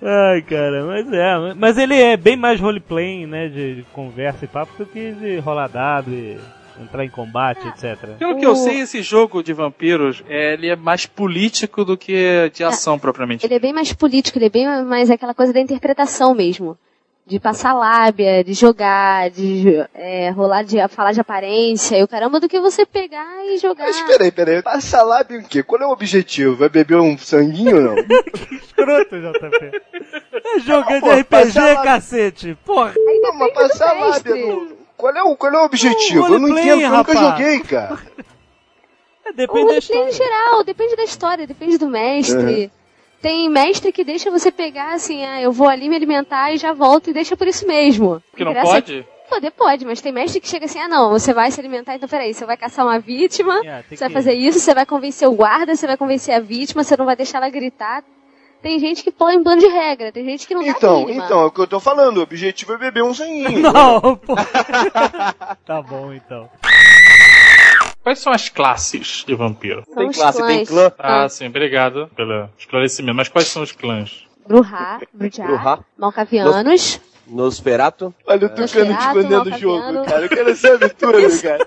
Ai, 0.03 0.42
cara, 0.42 0.85
mas 0.85 1.11
é. 1.11 1.55
Mas 1.55 1.79
ele 1.79 1.98
é 1.98 2.14
bem 2.14 2.37
mais 2.37 2.61
roleplaying, 2.61 3.27
né? 3.27 3.48
De, 3.48 3.77
de 3.77 3.83
conversa 3.85 4.44
e 4.44 4.48
papo 4.48 4.77
do 4.77 4.85
que 4.85 5.12
de 5.12 5.38
rolar 5.38 5.68
dado 5.68 6.11
e 6.11 6.38
entrar 6.80 7.04
em 7.04 7.10
combate, 7.10 7.66
etc. 7.68 8.16
Pelo 8.18 8.38
que 8.38 8.46
eu 8.46 8.56
sei, 8.56 8.80
esse 8.80 9.02
jogo 9.02 9.42
de 9.42 9.52
vampiros, 9.52 10.22
é, 10.28 10.54
ele 10.54 10.68
é 10.68 10.76
mais 10.76 11.06
político 11.06 11.84
do 11.84 11.96
que 11.96 12.50
de 12.52 12.64
ação 12.64 12.98
propriamente. 12.98 13.46
Ele 13.46 13.54
é 13.54 13.58
bem 13.58 13.72
mais 13.72 13.92
político, 13.92 14.38
ele 14.38 14.46
é 14.46 14.50
bem 14.50 14.84
mais 14.84 15.10
aquela 15.10 15.34
coisa 15.34 15.52
da 15.52 15.60
interpretação 15.60 16.34
mesmo. 16.34 16.76
De 17.26 17.40
passar 17.40 17.72
lábia, 17.72 18.44
de 18.44 18.52
jogar, 18.52 19.30
de 19.30 19.82
é, 19.94 20.28
rolar 20.28 20.62
de 20.62 20.76
falar 20.88 21.12
de 21.12 21.20
aparência 21.22 21.96
e 21.96 22.02
o 22.02 22.08
caramba 22.08 22.38
do 22.38 22.46
que 22.46 22.60
você 22.60 22.84
pegar 22.84 23.46
e 23.46 23.56
jogar. 23.56 23.87
Mas 23.87 23.98
peraí, 24.02 24.30
peraí. 24.30 24.62
Passa 24.62 25.02
lábio 25.02 25.40
o 25.40 25.44
quê? 25.44 25.62
Qual 25.62 25.80
é 25.80 25.87
o 25.87 25.90
objetivo? 25.90 26.54
Vai 26.54 26.68
beber 26.68 26.98
um 26.98 27.16
sanguinho 27.16 27.76
ou 27.76 27.82
não? 27.82 27.94
Escroto, 28.52 29.16
JP. 29.16 29.82
É 30.44 30.60
jogando 30.60 31.00
Pô, 31.00 31.10
RPG, 31.10 31.24
passar 31.24 31.82
cacete. 31.82 32.58
Porra. 32.66 32.90
Aí 32.90 33.20
Não, 33.22 33.32
mas 33.38 33.54
passar 33.54 33.92
lábia 33.94 34.34
no... 34.37 34.83
Qual 34.96 35.12
é 35.14 35.22
o, 35.22 35.37
qual 35.37 35.52
é 35.52 35.59
o 35.61 35.64
objetivo? 35.64 36.22
Um 36.22 36.24
eu 36.26 36.30
não 36.38 36.48
roleplay, 36.48 36.64
entendo, 36.74 36.83
eu 36.83 36.90
nunca 36.98 37.16
joguei, 37.16 37.61
cara. 37.61 37.98
É, 39.26 39.30
O 39.30 39.33
depende 39.33 39.46
da 39.64 39.68
roleplay 39.70 39.78
história. 39.78 40.09
em 40.09 40.12
geral, 40.12 40.64
depende 40.64 40.96
da 40.96 41.04
história, 41.04 41.46
depende 41.46 41.78
do 41.78 41.87
mestre. 41.88 42.70
Tem 43.22 43.48
mestre 43.48 43.90
que 43.90 44.04
deixa 44.04 44.30
você 44.30 44.52
pegar 44.52 44.92
assim, 44.92 45.24
ah, 45.24 45.40
eu 45.40 45.50
vou 45.50 45.66
ali 45.66 45.88
me 45.88 45.96
alimentar 45.96 46.52
e 46.52 46.59
já 46.59 46.74
volto 46.74 47.09
e 47.09 47.12
deixa 47.14 47.35
por 47.35 47.46
isso 47.48 47.66
mesmo. 47.66 48.22
Que 48.37 48.44
não 48.44 48.52
pode? 48.54 49.07
Poder 49.30 49.50
pode, 49.52 49.87
mas 49.87 50.02
tem 50.02 50.12
mestre 50.12 50.38
que 50.40 50.46
chega 50.46 50.66
assim, 50.66 50.78
ah 50.78 50.88
não, 50.88 51.09
você 51.09 51.33
vai 51.33 51.50
se 51.50 51.59
alimentar, 51.59 51.94
então 51.94 52.07
peraí, 52.07 52.35
você 52.35 52.44
vai 52.44 52.59
caçar 52.59 52.85
uma 52.85 52.98
vítima, 52.98 53.62
É, 53.64 53.83
tem 53.88 53.96
você 53.96 54.04
vai 54.04 54.09
que- 54.11 54.14
fazer 54.14 54.35
isso, 54.35 54.61
você 54.61 54.74
vai 54.74 54.85
convencer 54.85 55.26
o 55.26 55.33
guarda, 55.33 55.74
você 55.74 55.87
vai 55.87 55.96
convencer 55.96 56.35
a 56.35 56.40
vítima, 56.40 56.85
você 56.85 56.94
não 56.94 57.07
vai 57.07 57.16
deixar 57.16 57.38
ela 57.38 57.48
gritar. 57.48 58.04
Tem 58.64 58.79
gente 58.79 59.05
que 59.05 59.12
põe 59.12 59.35
em 59.35 59.42
plano 59.42 59.61
de 59.61 59.66
regra, 59.66 60.11
tem 60.11 60.24
gente 60.24 60.46
que 60.46 60.55
não 60.55 60.64
dá 60.64 60.70
Então, 60.70 61.11
então, 61.11 61.40
é 61.42 61.44
o 61.44 61.50
que 61.50 61.61
eu 61.61 61.66
tô 61.66 61.79
falando. 61.79 62.16
O 62.16 62.22
objetivo 62.22 62.72
é 62.72 62.79
beber 62.79 63.05
um 63.05 63.12
sanguinho. 63.12 63.61
Não, 63.70 64.16
pô. 64.16 64.35
tá 65.66 65.83
bom, 65.83 66.14
então. 66.14 66.48
Quais 68.03 68.20
são 68.20 68.33
as 68.33 68.48
classes 68.48 69.22
de 69.27 69.35
vampiro? 69.35 69.85
São 69.85 69.96
Tem 69.96 70.11
classe, 70.11 70.38
clãs. 70.38 70.57
tem 70.57 70.64
clã. 70.64 70.90
Ah, 70.98 71.29
sim, 71.29 71.46
obrigado 71.46 72.11
pelo 72.16 72.48
esclarecimento. 72.59 73.14
Mas 73.14 73.29
quais 73.29 73.48
são 73.48 73.62
os 73.62 73.70
clãs? 73.70 74.24
Bruhá, 74.48 74.98
Brujar, 75.12 75.46
Bruhá. 75.46 75.79
Malcavianos, 75.98 77.03
Nosferato. 77.27 78.14
Olha 78.27 78.46
o 78.46 78.48
Tucano 78.48 78.62
Nosferatu, 78.62 79.18
escondendo 79.18 79.55
o 79.55 79.59
jogo, 79.59 80.05
cara. 80.07 80.22
Eu 80.22 80.29
quero 80.31 80.57
saber 80.57 80.94
tudo, 80.94 81.12
cara. 81.42 81.66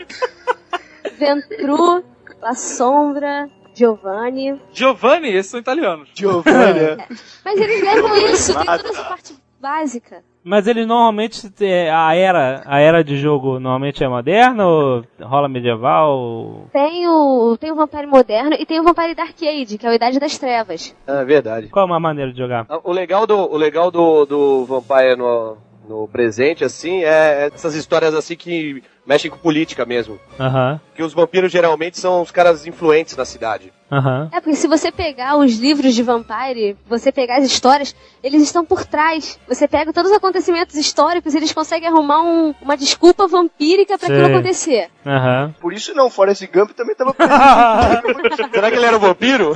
Ventru, 1.16 2.04
La 2.42 2.56
Sombra, 2.56 3.48
Giovanni. 3.78 4.60
Giovanni, 4.74 5.30
esses 5.30 5.52
são 5.52 5.60
italianos. 5.60 6.10
Giovanni. 6.16 6.98
Mas 7.46 7.62
eles 7.62 7.84
levam 7.84 8.18
isso, 8.18 8.56
tem 8.56 8.66
toda 8.66 8.90
essa 8.90 9.04
parte 9.04 9.36
básica. 9.62 10.24
Mas 10.44 10.66
ele 10.66 10.86
normalmente 10.86 11.52
é, 11.60 11.92
a 11.92 12.16
era, 12.16 12.64
a 12.66 12.80
era 12.80 13.04
de 13.04 13.18
jogo 13.18 13.60
normalmente 13.60 14.04
é 14.04 14.08
moderna 14.08 14.66
ou 14.66 15.04
rola 15.22 15.48
medieval? 15.48 16.68
Tem 16.72 17.08
o, 17.08 17.56
tem 17.60 17.72
o 17.72 17.76
Vampire 17.76 18.08
moderno 18.08 18.56
e 18.58 18.66
tem 18.66 18.80
o 18.80 18.84
Vampire 18.84 19.14
Dark 19.14 19.36
Age, 19.44 19.78
que 19.78 19.86
é 19.86 19.90
a 19.90 19.96
Idade 19.96 20.20
das 20.20 20.38
Trevas. 20.38 20.96
É 21.06 21.26
verdade. 21.26 21.68
Qual 21.68 21.84
é 21.84 21.86
uma 21.86 22.00
maneira 22.00 22.32
de 22.32 22.38
jogar? 22.38 22.66
O 22.84 22.92
legal 22.92 23.28
do, 23.28 23.38
o 23.38 23.58
legal 23.58 23.92
do, 23.92 24.26
do 24.26 24.66
Vampire 24.66 25.18
no, 25.18 25.58
no 25.88 26.08
presente, 26.08 26.64
assim, 26.64 27.04
é 27.04 27.50
essas 27.54 27.76
histórias 27.76 28.16
assim 28.16 28.36
que 28.36 28.82
mexem 29.08 29.32
com 29.32 29.38
política 29.38 29.86
mesmo. 29.86 30.20
Aham, 30.40 30.80
Que 30.94 31.02
os 31.02 31.14
vampiros 31.14 31.52
geralmente 31.52 31.98
são 31.98 32.22
os 32.22 32.30
caras 32.30 32.68
influentes 32.68 33.16
na 33.16 33.24
cidade. 33.26 33.72
aham. 33.90 34.30
É, 34.34 34.42
porque 34.42 34.56
se 34.58 34.68
você 34.68 34.92
pegar 34.92 35.38
os 35.38 35.56
livros 35.58 35.96
de 35.96 36.04
Vampire, 36.04 36.76
você 36.88 37.12
pegar 37.12 37.38
as 37.38 37.46
histórias, 37.46 37.96
eles 38.22 38.42
estão 38.44 38.66
por 38.66 38.84
trás. 38.86 39.40
Você 39.48 39.68
pega 39.68 39.94
todos 39.94 40.12
os 40.12 40.18
acontecimentos 40.18 40.76
históricos 40.76 41.34
e 41.34 41.38
eles 41.38 41.54
conseguem 41.54 41.88
arrumar 41.88 42.22
um- 42.22 42.54
uma 42.62 42.76
desculpa 42.76 43.26
vampírica 43.28 43.98
pra 43.98 44.10
aquilo 44.10 44.28
acontecer. 44.28 44.90
Aham. 45.06 45.56
Por 45.62 45.72
isso 45.72 45.94
não, 45.96 46.10
Forrest 46.10 46.46
Gump 46.54 46.72
também 46.72 46.96
tava 46.96 47.14
presente. 47.14 48.52
Será 48.54 48.70
que 48.70 48.76
ele 48.78 48.86
era 48.86 48.98
um 48.98 49.00
vampiro? 49.00 49.56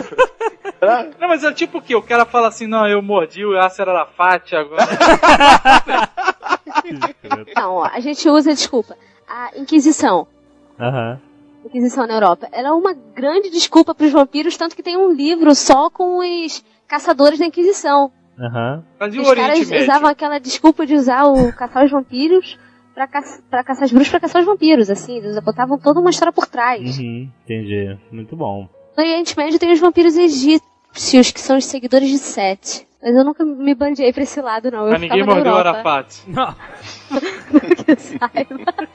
Não, 1.20 1.28
mas 1.28 1.44
é 1.44 1.52
tipo 1.52 1.78
o 1.80 1.82
quê? 1.82 1.94
O 1.96 2.02
cara 2.02 2.26
fala 2.26 2.48
assim, 2.48 2.66
não, 2.68 2.88
eu 2.88 3.02
mordi 3.02 3.44
o 3.46 3.54
Yasser 3.54 3.88
Arafat 3.90 4.56
agora. 4.56 4.88
Então, 7.48 7.74
ó, 7.76 7.86
a 7.86 8.00
gente 8.00 8.28
usa, 8.30 8.54
desculpa, 8.54 8.96
a 9.32 9.58
Inquisição. 9.60 10.28
Aham. 10.80 11.20
Inquisição 11.66 12.06
na 12.08 12.16
Europa. 12.16 12.48
Ela 12.52 12.70
é 12.70 12.72
uma 12.72 12.94
grande 12.94 13.50
desculpa 13.50 13.94
para 13.96 14.06
os 14.06 14.12
vampiros, 14.12 14.58
tanto 14.58 14.76
que 14.76 14.84
tem 14.84 14.98
um 14.98 15.12
livro 15.12 15.54
só 15.56 15.90
com 15.90 16.18
os 16.20 16.64
caçadores 16.88 17.40
da 17.40 17.46
Inquisição. 17.46 18.12
Mas 19.00 19.14
e 19.14 19.20
o 19.20 19.22
Os 19.22 19.34
caras 19.34 19.60
Médio? 19.70 19.84
usavam 19.84 20.10
aquela 20.10 20.40
desculpa 20.40 20.86
de 20.86 20.96
usar 20.96 21.26
o 21.26 21.54
caçar 21.54 21.86
os 21.86 21.92
vampiros 21.92 22.58
pra, 22.96 23.08
caça, 23.08 23.42
pra 23.50 23.64
caçar 23.64 23.84
as 23.84 23.92
bruxas 23.92 24.10
pra 24.10 24.20
caçar 24.20 24.42
os 24.42 24.48
vampiros, 24.48 24.90
assim. 24.90 25.18
Eles 25.18 25.38
botavam 25.40 25.78
toda 25.78 26.00
uma 26.00 26.10
história 26.10 26.32
por 26.34 26.48
trás. 26.48 26.98
Uhum. 26.98 27.30
Entendi. 27.46 27.96
Muito 28.12 28.36
bom. 28.36 28.68
No 28.98 29.04
Oriente 29.04 29.38
Médio 29.38 29.60
tem 29.60 29.72
os 29.72 29.80
vampiros 29.80 30.18
egípcios, 30.18 31.32
que 31.32 31.40
são 31.40 31.58
os 31.58 31.66
seguidores 31.66 32.10
de 32.10 32.18
Sete. 32.18 32.88
Mas 33.04 33.16
eu 33.16 33.24
nunca 33.24 33.46
me 33.46 33.74
bandeei 33.76 34.12
pra 34.12 34.24
esse 34.24 34.42
lado, 34.42 34.72
não. 34.72 34.86
Eu 34.86 34.92
Mas 34.92 35.02
ninguém 35.02 35.24
mordeu 35.24 35.54
o. 35.54 35.56
Arafat. 35.56 36.22
Não. 36.28 36.56
Que 37.86 37.96
saiba. 37.96 38.88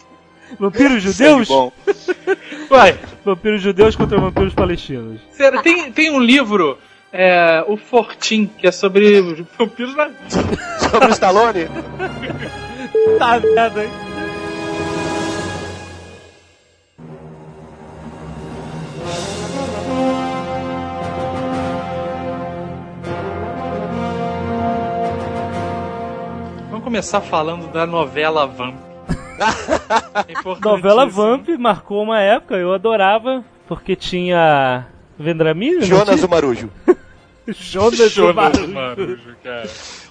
Vampiros 0.59 1.03
judeus? 1.03 1.49
Bom, 1.49 1.73
Uai, 2.71 2.99
Vampiros 3.25 3.61
judeus 3.63 3.97
contra 3.97 4.19
vampiros 4.19 4.55
palestinos. 4.55 5.21
sério, 5.33 5.63
tem, 5.63 5.91
tem 5.93 6.11
um 6.11 6.21
livro, 6.21 6.79
é, 7.13 7.65
o 7.67 7.77
Fortin, 7.77 8.47
que 8.47 8.67
é 8.67 8.73
sobre 8.73 9.21
os 9.21 9.41
vampiros 9.59 9.95
na... 9.97 10.11
Sobre 10.91 11.09
o 11.09 11.11
Stallone? 11.11 11.69
Tá 13.19 13.41
merda, 13.41 13.85
hein? 13.85 13.91
Vamos 26.71 26.85
começar 26.85 27.21
falando 27.21 27.71
da 27.73 27.87
novela 27.87 28.47
Vamp. 28.47 28.86
Novela 30.63 31.07
Vamp 31.07 31.49
marcou 31.59 32.03
uma 32.03 32.21
época, 32.21 32.57
eu 32.57 32.73
adorava, 32.73 33.45
porque 33.67 33.95
tinha 33.97 34.87
Vendramini? 35.19 35.85
Jonas 35.85 36.23
o 36.23 36.29
Marujo. 36.29 36.71
Jonas, 37.49 38.13
Jonas 38.13 38.35
Marujo. 38.35 38.73
Marujo, 38.73 39.37
cara. 39.43 39.69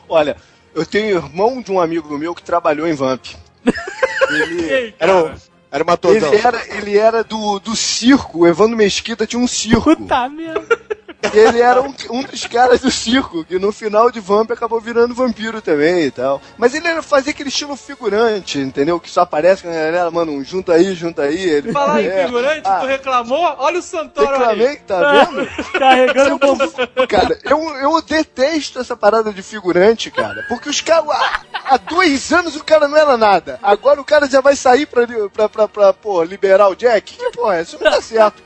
olha, 0.07 0.37
eu 0.73 0.85
tenho 0.85 1.17
irmão 1.17 1.61
de 1.61 1.71
um 1.71 1.79
amigo 1.79 2.17
meu 2.17 2.33
que 2.33 2.43
trabalhou 2.43 2.87
em 2.87 2.93
Vamp. 2.93 3.25
Ele, 4.29 4.93
Era, 4.99 5.15
um, 5.15 5.31
era 5.71 5.85
ele 6.05 6.37
era, 6.37 6.77
ele 6.77 6.97
era 6.97 7.23
do, 7.23 7.59
do 7.59 7.75
circo, 7.75 8.39
o 8.39 8.47
Evandro 8.47 8.77
Mesquita 8.77 9.27
tinha 9.27 9.41
um 9.41 9.47
circo. 9.47 9.95
Puta 9.95 10.29
merda. 10.29 10.84
E 11.33 11.37
ele 11.37 11.61
era 11.61 11.81
um, 11.81 11.93
um 12.11 12.23
dos 12.23 12.45
caras 12.45 12.81
do 12.81 12.91
circo, 12.91 13.43
que 13.43 13.57
no 13.59 13.71
final 13.71 14.11
de 14.11 14.19
Vamp 14.19 14.51
acabou 14.51 14.79
virando 14.79 15.13
vampiro 15.13 15.61
também 15.61 16.03
e 16.03 16.11
tal. 16.11 16.41
Mas 16.57 16.73
ele 16.73 16.87
era 16.87 17.01
fazer 17.01 17.31
aquele 17.31 17.49
estilo 17.49 17.75
figurante, 17.75 18.59
entendeu? 18.59 18.99
Que 18.99 19.09
só 19.09 19.21
aparece 19.21 19.63
com 19.63 19.69
a 19.69 19.73
galera, 19.73 20.11
mano, 20.11 20.31
um 20.31 20.43
junta 20.43 20.73
aí, 20.73 20.93
junta 20.93 21.23
aí. 21.23 21.41
Ele, 21.41 21.71
Falar 21.71 22.01
em 22.01 22.07
é, 22.07 22.25
figurante, 22.25 22.61
ah, 22.65 22.79
tu 22.79 22.85
reclamou? 22.85 23.55
Olha 23.59 23.79
o 23.79 23.81
Santoro 23.81 24.27
aí. 24.27 24.37
reclamei, 24.37 24.75
tá 24.77 25.11
vendo? 25.11 25.47
Carregando 25.79 26.39
bom. 26.39 26.57
Cara, 27.07 27.39
eu, 27.43 27.59
eu 27.75 28.01
detesto 28.01 28.79
essa 28.79 28.95
parada 28.95 29.31
de 29.31 29.41
figurante, 29.41 30.09
cara. 30.11 30.45
Porque 30.47 30.69
os 30.69 30.81
caras. 30.81 31.09
Há, 31.09 31.41
há 31.65 31.77
dois 31.77 32.31
anos 32.31 32.55
o 32.55 32.63
cara 32.63 32.87
não 32.87 32.97
era 32.97 33.17
nada. 33.17 33.59
Agora 33.61 33.99
o 33.99 34.05
cara 34.05 34.27
já 34.27 34.41
vai 34.41 34.55
sair 34.55 34.85
pra, 34.85 35.05
pra, 35.31 35.49
pra, 35.49 35.67
pra 35.67 35.93
pô, 35.93 36.23
liberar 36.23 36.69
o 36.69 36.75
Jack? 36.75 37.17
Que 37.17 37.31
porra, 37.31 37.57
é? 37.57 37.61
isso 37.61 37.77
não 37.81 37.91
tá 37.91 38.01
certo. 38.01 38.43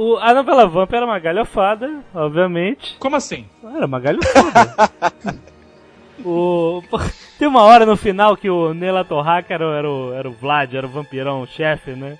O- 0.00 0.16
a 0.18 0.32
novela 0.32 0.64
Vamp 0.64 0.92
era 0.92 1.04
uma 1.04 1.18
galhofada, 1.18 2.04
obviamente. 2.14 2.96
Como 3.00 3.16
assim? 3.16 3.46
Era 3.74 3.84
uma 3.84 3.98
galhofada. 3.98 4.90
O... 6.24 6.82
Tem 7.38 7.46
uma 7.46 7.62
hora 7.62 7.86
no 7.86 7.96
final 7.96 8.36
que 8.36 8.50
o 8.50 8.74
Nela 8.74 9.04
Torraca 9.04 9.54
era, 9.54 9.64
o- 9.66 9.72
era, 9.72 9.88
o, 9.90 10.12
era 10.14 10.28
o 10.28 10.32
Vlad, 10.32 10.74
era 10.74 10.84
o 10.86 10.90
vampirão, 10.90 11.42
o 11.42 11.46
chefe, 11.46 11.92
né? 11.92 12.18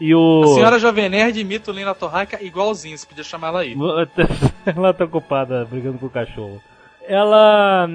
E 0.00 0.14
o. 0.14 0.42
A 0.44 0.46
senhora 0.54 0.78
Jovem 0.78 1.08
Nerd 1.10 1.38
imita 1.38 1.70
o 1.70 1.74
Lena 1.74 1.94
Torraca 1.94 2.42
igualzinho, 2.42 2.96
você 2.96 3.06
podia 3.06 3.22
chamar 3.22 3.48
ela 3.48 3.60
aí. 3.60 3.76
ela 4.74 4.94
tá 4.94 5.04
ocupada 5.04 5.66
brigando 5.70 5.98
com 5.98 6.06
o 6.06 6.10
cachorro. 6.10 6.60
Ela. 7.06 7.88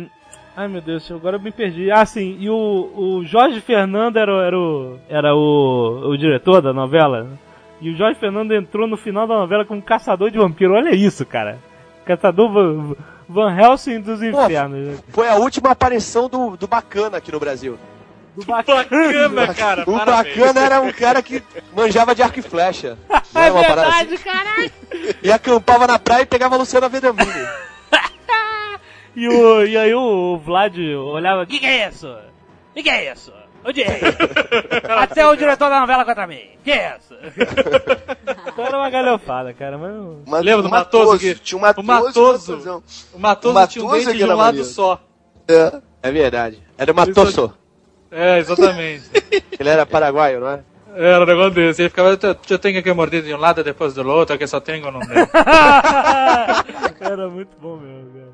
Ai 0.56 0.68
meu 0.68 0.82
Deus, 0.82 1.12
agora 1.12 1.38
eu 1.38 1.42
me 1.42 1.52
perdi. 1.52 1.90
Ah, 1.92 2.06
sim, 2.06 2.38
e 2.40 2.48
o, 2.50 2.92
o 2.96 3.26
Jorge 3.26 3.60
Fernando 3.60 4.18
era, 4.18 4.32
era, 4.46 4.58
o, 4.58 5.00
era 5.10 5.36
o, 5.36 6.10
o 6.12 6.18
diretor 6.18 6.62
da 6.62 6.72
novela. 6.74 7.28
E 7.82 7.90
o 7.92 7.96
Jorge 7.98 8.20
Fernando 8.20 8.54
entrou 8.54 8.88
no 8.88 8.98
final 8.98 9.26
da 9.28 9.36
novela 9.36 9.64
como 9.66 9.82
caçador 9.82 10.30
de 10.32 10.38
vampiro. 10.38 10.74
Olha 10.74 10.94
isso, 10.94 11.26
cara. 11.26 11.58
Caçador 12.06 12.52
Van, 12.52 12.96
Van 13.28 13.56
Helsing 13.56 14.02
dos 14.02 14.22
infernos. 14.22 14.88
né? 14.88 14.98
Foi 15.10 15.28
a 15.30 15.36
última 15.36 15.72
aparição 15.72 16.28
do, 16.28 16.58
do 16.58 16.68
Bacana 16.68 17.18
aqui 17.18 17.32
no 17.32 17.40
Brasil. 17.40 17.78
Do 18.36 18.46
bacana. 18.46 18.84
Bacana, 18.84 19.54
cara. 19.54 19.84
O 19.88 19.98
parabéns. 19.98 20.38
Bacana 20.38 20.60
era 20.62 20.82
um 20.82 20.92
cara 20.92 21.22
que 21.22 21.44
manjava 21.76 22.14
de 22.16 22.22
arco 22.22 22.40
e 22.40 22.42
flecha. 22.42 22.98
Não 23.34 23.42
É 23.42 23.52
uma 23.52 23.64
parada 23.64 23.82
verdade, 23.90 24.14
assim? 24.16 24.24
caralho. 24.24 24.72
E 25.24 25.32
acampava 25.32 25.88
na 25.88 26.00
praia 26.00 26.22
e 26.24 26.26
pegava 26.26 26.56
a 26.56 26.58
Luciana 26.58 26.90
Vedamini. 26.90 27.30
E, 29.16 29.28
o, 29.28 29.66
e 29.66 29.76
aí 29.76 29.94
o 29.94 30.38
Vlad 30.38 30.78
olhava, 30.78 31.46
que 31.46 31.60
que 31.60 31.66
é 31.66 31.90
isso? 31.90 32.16
Que 32.74 32.84
que 32.84 32.90
é 32.90 33.12
isso? 33.12 33.34
Onde 33.66 33.84
é? 33.84 34.00
Até 35.02 35.28
o 35.28 35.36
diretor 35.36 35.70
da 35.70 35.80
novela 35.82 36.06
contra 36.06 36.26
mim. 36.26 36.42
Que 36.64 36.72
é 36.72 36.98
isso? 37.00 37.14
então 38.48 38.66
era 38.66 38.78
uma 38.78 38.90
galhofada, 38.90 39.54
cara, 39.54 39.78
mas... 39.78 39.92
Mas 40.28 40.44
Lembra 40.44 40.62
do 40.64 40.68
o 40.68 40.72
Matoso 40.72 41.20
que- 41.20 41.36
Tinha 41.36 41.58
um 41.58 41.62
Matoso. 41.62 41.82
o 41.82 41.88
Matoso. 41.88 42.52
Matosão. 42.52 42.84
O 43.14 43.20
Matoso, 43.20 43.60
O 43.60 43.68
tinha 43.68 43.84
um 43.86 43.88
Matoso 43.88 44.06
dente 44.06 44.18
que 44.18 44.18
de 44.18 44.24
um 44.24 44.28
lado 44.36 44.38
maneiro. 44.46 44.66
só. 44.68 45.02
É. 45.48 45.82
É 46.02 46.12
verdade. 46.12 46.64
Era 46.78 46.92
uma 46.92 47.06
tosso. 47.12 47.54
É, 48.12 48.40
exatamente. 48.40 49.04
Ele 49.60 49.70
era 49.70 49.86
paraguaio, 49.86 50.40
não 50.40 50.48
é? 50.50 50.60
Era 50.96 51.24
um 51.24 51.28
negócio 51.28 51.52
desse. 51.52 51.82
Ele 51.84 51.90
ficava, 51.90 52.10
eu, 52.50 52.60
tenho 52.60 52.82
que 52.82 52.94
morder 52.94 53.22
de 53.22 53.34
um 53.34 53.38
lado 53.38 53.64
depois 53.64 53.94
do 53.94 54.08
outro, 54.10 54.38
que 54.38 54.48
só 54.48 54.60
tenho 54.60 54.90
no 54.90 55.00
dedo. 55.00 55.30
era 57.00 57.30
muito 57.30 57.52
bom 57.62 57.78
mesmo, 57.78 58.10
cara. 58.14 58.29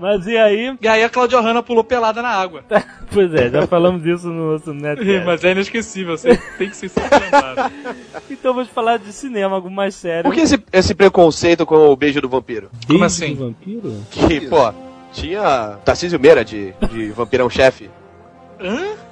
Mas 0.00 0.26
e 0.26 0.36
aí? 0.36 0.74
E 0.80 0.88
aí 0.88 1.04
a 1.04 1.10
Claudia 1.10 1.40
Hanna 1.40 1.62
pulou 1.62 1.84
pelada 1.84 2.22
na 2.22 2.30
água. 2.30 2.64
Pois 3.12 3.34
é, 3.34 3.50
já 3.50 3.66
falamos 3.66 4.04
disso 4.04 4.28
no 4.28 4.52
nosso 4.52 4.70
net. 4.74 5.00
Mas 5.26 5.42
é 5.42 5.50
inesquecível, 5.50 6.16
você 6.16 6.36
tem 6.56 6.70
que 6.70 6.76
se 6.76 6.86
lembrar. 6.86 7.72
Então 8.30 8.54
vamos 8.54 8.70
falar 8.70 8.98
de 8.98 9.12
cinema, 9.12 9.56
algo 9.56 9.68
mais 9.68 9.96
sério. 9.96 10.22
Por 10.22 10.32
que 10.32 10.40
esse, 10.40 10.62
esse 10.72 10.94
preconceito 10.94 11.66
com 11.66 11.74
o 11.88 11.96
beijo 11.96 12.20
do 12.20 12.28
vampiro? 12.28 12.70
Como 12.86 13.00
Beijo 13.00 13.04
assim? 13.04 13.34
do 13.34 13.46
vampiro? 13.46 13.96
Que, 14.12 14.42
pô, 14.48 14.72
tinha 15.12 15.76
Tarcísio 15.84 16.20
Meira 16.20 16.44
de, 16.44 16.72
de 16.88 17.10
Vampirão 17.10 17.50
Chefe. 17.50 17.90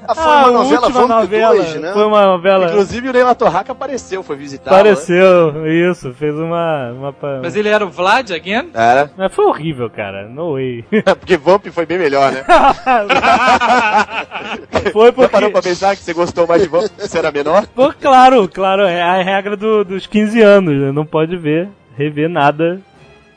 Ah, 0.07 0.15
foi 0.15 0.25
uma 0.25 0.47
a 0.47 0.51
novela 0.51 0.81
última 0.87 1.01
Vamp 1.07 1.11
novela. 1.11 1.55
2, 1.57 1.75
né? 1.77 1.93
Foi 1.93 2.05
uma 2.05 2.27
novela. 2.27 2.67
Inclusive 2.67 3.09
o 3.09 3.13
Neila 3.13 3.35
Torraca 3.35 3.73
apareceu, 3.73 4.23
foi 4.23 4.37
visitar. 4.37 4.71
Apareceu, 4.71 5.67
isso, 5.67 6.13
fez 6.15 6.35
uma. 6.35 6.93
uma 6.93 7.15
Mas 7.43 7.57
ele 7.57 7.69
era 7.69 7.85
o 7.85 7.91
Vlad 7.91 8.31
again? 8.31 8.63
né? 8.65 8.69
Era. 8.75 9.11
Mas 9.17 9.35
foi 9.35 9.45
horrível, 9.47 9.91
cara. 9.91 10.29
No 10.29 10.55
way. 10.55 10.85
Porque 11.19 11.37
Vamp 11.37 11.67
foi 11.69 11.87
bem 11.87 11.99
melhor, 11.99 12.31
né? 12.33 12.45
foi 14.93 15.07
Já 15.07 15.13
porque. 15.13 15.29
parou 15.29 15.51
pra 15.51 15.63
pensar 15.63 15.97
que 15.97 16.03
você 16.03 16.13
gostou 16.13 16.47
mais 16.47 16.63
de 16.63 16.69
Vamp 16.69 16.83
porque 16.89 17.09
você 17.09 17.19
era 17.19 17.31
menor? 17.33 17.67
Pô, 17.75 17.93
claro, 17.93 18.49
claro, 18.49 18.83
é 18.83 19.01
a 19.03 19.23
regra 19.23 19.57
do- 19.57 19.85
dos 19.85 20.07
15 20.07 20.41
anos, 20.41 20.75
né? 20.81 20.93
Não 20.93 21.05
pode 21.07 21.37
ver, 21.37 21.69
rever 21.97 22.29
nada 22.29 22.81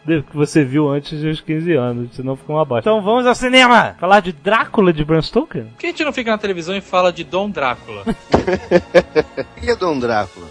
que 0.05 0.35
você 0.35 0.63
viu 0.63 0.89
antes 0.89 1.21
dos 1.21 1.41
15 1.41 1.73
anos, 1.73 2.15
senão 2.15 2.35
fica 2.35 2.51
uma 2.51 2.65
bosta. 2.65 2.89
Então 2.89 3.01
vamos 3.01 3.25
ao 3.25 3.35
cinema! 3.35 3.95
Falar 3.99 4.19
de 4.19 4.31
Drácula 4.31 4.91
de 4.91 5.05
Bram 5.05 5.21
Stoker? 5.21 5.63
Por 5.63 5.77
que 5.77 5.87
a 5.87 5.89
gente 5.89 6.03
não 6.03 6.13
fica 6.13 6.31
na 6.31 6.37
televisão 6.37 6.75
e 6.75 6.81
fala 6.81 7.13
de 7.13 7.23
Dom 7.23 7.49
Drácula? 7.49 8.03
Quem 9.59 9.69
é 9.69 9.75
Dom 9.75 9.99
Drácula? 9.99 10.47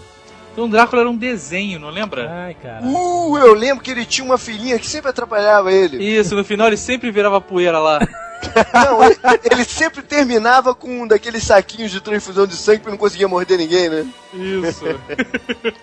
Dom 0.55 0.69
Drácula 0.69 1.01
era 1.01 1.09
um 1.09 1.15
desenho, 1.15 1.79
não 1.79 1.89
lembra? 1.89 2.29
Ai, 2.29 2.55
cara. 2.61 2.85
Uh, 2.85 3.37
eu 3.37 3.53
lembro 3.53 3.83
que 3.83 3.91
ele 3.91 4.05
tinha 4.05 4.25
uma 4.25 4.37
filhinha 4.37 4.77
que 4.77 4.87
sempre 4.87 5.09
atrapalhava 5.09 5.71
ele. 5.71 6.03
Isso, 6.03 6.35
no 6.35 6.43
final 6.43 6.67
ele 6.67 6.77
sempre 6.77 7.11
virava 7.11 7.39
poeira 7.39 7.79
lá. 7.79 7.99
Não, 8.73 9.03
ele, 9.03 9.19
ele 9.51 9.63
sempre 9.63 10.01
terminava 10.01 10.73
com 10.73 11.03
um 11.03 11.07
daqueles 11.07 11.43
saquinhos 11.43 11.91
de 11.91 12.01
transfusão 12.01 12.47
de 12.47 12.55
sangue 12.55 12.81
pra 12.81 12.91
não 12.91 12.97
conseguir 12.97 13.27
morder 13.27 13.55
ninguém, 13.55 13.87
né? 13.87 14.07
Isso. 14.33 14.83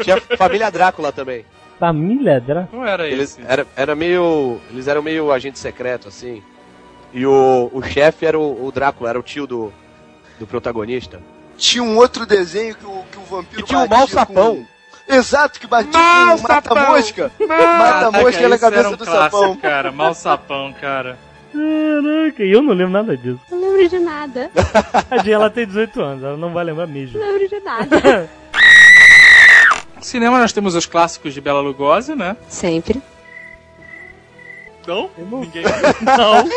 Tinha 0.03 0.21
Família 0.37 0.69
Drácula 0.69 1.12
também. 1.12 1.45
Família 1.79 2.41
Drácula? 2.41 2.68
Não 2.83 2.87
era 2.89 3.07
Eles, 3.09 3.39
esse. 3.39 3.43
era, 3.47 3.66
era 3.76 3.95
meio, 3.95 4.59
eles 4.70 4.89
eram 4.89 5.03
meio 5.03 5.31
agente 5.33 5.59
secreto, 5.59 6.09
assim. 6.09 6.43
E 7.12 7.24
o, 7.24 7.70
o 7.72 7.83
chefe 7.83 8.26
era 8.26 8.39
o, 8.39 8.66
o 8.66 8.70
Drácula, 8.72 9.11
era 9.11 9.18
o 9.18 9.22
tio 9.22 9.47
do, 9.47 9.72
do 10.39 10.47
protagonista. 10.47 11.20
Tinha 11.57 11.83
um 11.83 11.97
outro 11.97 12.26
desenho 12.26 12.74
que 12.74 12.85
o, 12.87 13.03
que 13.11 13.18
o 13.18 13.22
vampiro 13.22 13.62
E 13.62 13.64
tinha 13.64 13.81
o 13.81 13.89
Mal 13.89 14.07
Sapão. 14.07 14.57
com- 14.57 14.79
Exato, 15.14 15.59
que 15.59 15.66
batia 15.66 15.91
Mal 15.99 16.37
com 16.37 16.43
mata-mosca. 16.49 17.33
Caraca, 17.39 17.79
Mata-mosca 18.11 18.22
na 18.22 18.29
isso 18.31 18.45
era 18.45 18.59
cabeça 18.59 18.89
um 18.91 18.97
do 18.97 19.05
clássico, 19.07 19.37
sapão. 19.41 19.57
cara. 19.57 19.91
Mal 19.93 20.14
sapão, 20.14 20.72
cara. 20.79 21.18
Caraca, 21.51 22.45
e 22.45 22.53
eu 22.53 22.61
não 22.61 22.74
lembro 22.74 22.93
nada 22.93 23.16
disso. 23.16 23.41
Não 23.51 23.59
lembro 23.59 23.89
de 23.89 23.99
nada. 23.99 24.51
A 25.11 25.16
Jean, 25.24 25.37
ela 25.37 25.49
tem 25.51 25.66
18 25.66 26.01
anos, 26.03 26.22
ela 26.24 26.37
não 26.37 26.53
vai 26.53 26.62
lembrar 26.64 26.87
mesmo. 26.87 27.18
Não 27.18 27.26
lembro 27.26 27.49
de 27.49 27.61
nada. 27.61 28.31
Cinema 30.01 30.38
nós 30.38 30.53
temos 30.53 30.74
os 30.74 30.86
clássicos 30.86 31.34
de 31.34 31.40
Bela 31.40 31.61
Lugosi, 31.61 32.14
né? 32.14 32.36
Sempre. 32.49 33.03
Não? 34.86 35.11
não- 35.18 35.40
Ninguém. 35.40 35.64
Não. 36.01 36.49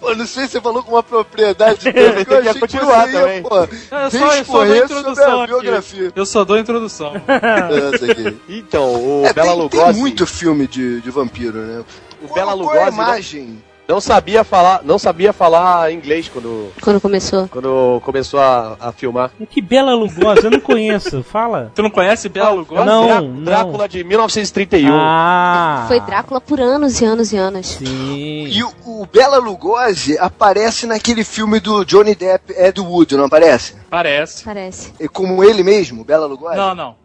Pô, 0.00 0.14
não 0.14 0.26
sei 0.26 0.44
se 0.46 0.52
você 0.52 0.60
falou 0.60 0.82
com 0.82 0.92
uma 0.92 1.02
propriedade 1.02 1.80
que 1.92 1.98
eu 1.98 2.38
achei 2.38 2.54
que 2.54 2.60
continuar 2.60 3.06
você 3.08 3.12
ia, 3.14 3.20
também. 3.20 3.42
pô, 3.42 3.56
Eu 3.58 4.10
só, 4.10 4.34
eu 4.34 4.44
só 4.44 4.52
dou 4.64 4.72
a 4.72 4.78
introdução 4.78 5.40
a 5.42 5.46
biografia. 5.46 6.12
Eu 6.16 6.26
só 6.26 6.44
dou 6.44 6.56
a 6.56 6.60
introdução. 6.60 7.12
Então, 8.48 8.94
o 9.22 9.26
É, 9.26 9.32
Bela 9.34 9.48
tem, 9.52 9.58
Lugosi, 9.58 9.92
tem 9.92 10.00
muito 10.00 10.26
filme 10.26 10.66
de, 10.66 11.00
de 11.02 11.10
vampiro, 11.10 11.58
né? 11.58 11.84
o 12.22 12.26
Qual- 12.28 12.34
Bela 12.34 12.52
qual 12.56 12.74
é 12.74 12.78
a 12.78 12.84
Lugosi 12.86 12.96
não, 12.96 13.04
imagem? 13.04 13.64
Não 13.86 14.00
sabia 14.00 14.42
falar, 14.44 14.80
não 14.82 14.98
sabia 14.98 15.32
falar 15.32 15.92
inglês 15.92 16.28
quando, 16.28 16.72
Quando 16.80 17.00
começou. 17.00 17.48
quando 17.48 18.00
começou 18.04 18.40
a, 18.40 18.76
a 18.80 18.92
filmar. 18.92 19.30
Que 19.50 19.60
Bela 19.60 19.94
Lugosi, 19.94 20.44
eu 20.44 20.50
não 20.50 20.60
conheço, 20.60 21.22
fala. 21.28 21.70
Tu 21.74 21.82
não 21.82 21.90
conhece 21.90 22.28
Bela 22.28 22.50
Lugosi? 22.50 22.84
Não, 22.86 23.06
Drá- 23.06 23.20
não. 23.20 23.42
Drácula 23.42 23.88
de 23.88 24.02
1931. 24.04 24.88
Ah! 24.92 25.84
Foi 25.88 26.00
Drácula 26.00 26.40
por 26.40 26.60
anos 26.60 27.00
e 27.00 27.04
anos 27.04 27.32
e 27.32 27.36
anos. 27.36 27.66
Sim. 27.66 28.46
E 28.46 28.62
o, 28.64 28.72
o 28.86 29.06
Bela 29.12 29.38
Lugosi 29.38 30.16
aparece 30.18 30.86
naquele 30.86 31.22
filme 31.24 31.60
do 31.60 31.84
Johnny 31.84 32.14
Depp, 32.14 32.52
Ed 32.56 32.80
Wood, 32.80 33.16
não 33.16 33.24
aparece? 33.26 33.74
Parece. 33.90 34.44
Parece. 34.44 34.92
É 34.98 35.06
como 35.08 35.44
ele 35.44 35.62
mesmo, 35.62 36.04
Bela 36.04 36.26
Lugosi? 36.26 36.56
Não, 36.56 36.74
não. 36.74 36.96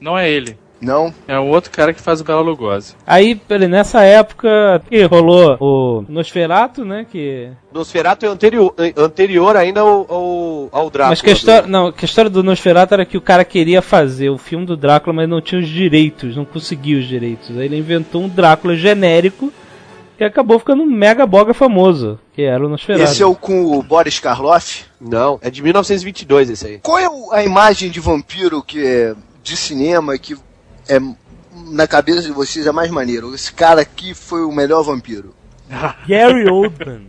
Não 0.00 0.16
é 0.18 0.30
ele. 0.30 0.58
Não? 0.80 1.12
É 1.26 1.38
o 1.38 1.46
outro 1.46 1.70
cara 1.70 1.92
que 1.92 2.00
faz 2.00 2.20
o 2.20 2.24
Bela 2.24 2.40
Lugosi. 2.40 2.94
Aí, 3.06 3.34
peraí, 3.34 3.68
nessa 3.68 4.02
época 4.02 4.80
que 4.88 5.02
rolou 5.04 5.56
o 5.60 6.04
Nosferato, 6.08 6.84
né? 6.84 7.04
Que. 7.10 7.50
Nosferatu 7.72 8.26
é 8.26 8.28
anterior, 8.28 8.74
anterior 8.96 9.56
ainda 9.56 9.80
ao, 9.80 10.06
ao, 10.08 10.68
ao 10.70 10.90
Drácula. 10.90 11.10
Mas 11.10 11.20
que 11.20 11.30
a, 11.30 11.32
história, 11.32 11.68
não, 11.68 11.92
que 11.92 12.04
a 12.04 12.06
história 12.06 12.30
do 12.30 12.42
Nosferatu 12.42 12.94
era 12.94 13.04
que 13.04 13.16
o 13.16 13.20
cara 13.20 13.44
queria 13.44 13.82
fazer 13.82 14.30
o 14.30 14.38
filme 14.38 14.64
do 14.64 14.76
Drácula, 14.76 15.14
mas 15.14 15.28
não 15.28 15.40
tinha 15.40 15.60
os 15.60 15.68
direitos, 15.68 16.36
não 16.36 16.44
conseguia 16.44 16.98
os 16.98 17.06
direitos. 17.06 17.50
Aí 17.50 17.66
ele 17.66 17.78
inventou 17.78 18.22
um 18.22 18.28
Drácula 18.28 18.76
genérico 18.76 19.52
que 20.16 20.24
acabou 20.24 20.58
ficando 20.58 20.82
um 20.82 20.86
mega 20.86 21.24
boga 21.24 21.54
famoso, 21.54 22.18
que 22.32 22.42
era 22.42 22.64
o 22.64 22.68
Nosferatu. 22.68 23.04
Esse 23.04 23.22
é 23.22 23.26
o 23.26 23.36
com 23.36 23.78
o 23.78 23.82
Boris 23.82 24.18
Karloff? 24.18 24.84
Não, 25.00 25.38
é 25.40 25.48
de 25.48 25.62
1922 25.62 26.50
esse 26.50 26.66
aí. 26.66 26.78
Qual 26.82 26.98
é 26.98 27.08
a 27.32 27.44
imagem 27.44 27.88
de 27.88 28.00
vampiro 28.00 28.62
que 28.62 28.84
é 28.84 29.14
de 29.44 29.56
cinema 29.56 30.18
que 30.18 30.36
é 30.88 30.98
na 31.70 31.86
cabeça 31.86 32.22
de 32.22 32.32
vocês 32.32 32.66
é 32.66 32.72
mais 32.72 32.90
maneiro? 32.90 33.34
Esse 33.34 33.52
cara 33.52 33.80
aqui 33.80 34.14
foi 34.14 34.44
o 34.44 34.52
melhor 34.52 34.82
vampiro. 34.82 35.34
Gary 36.08 36.48
Oldman. 36.48 37.06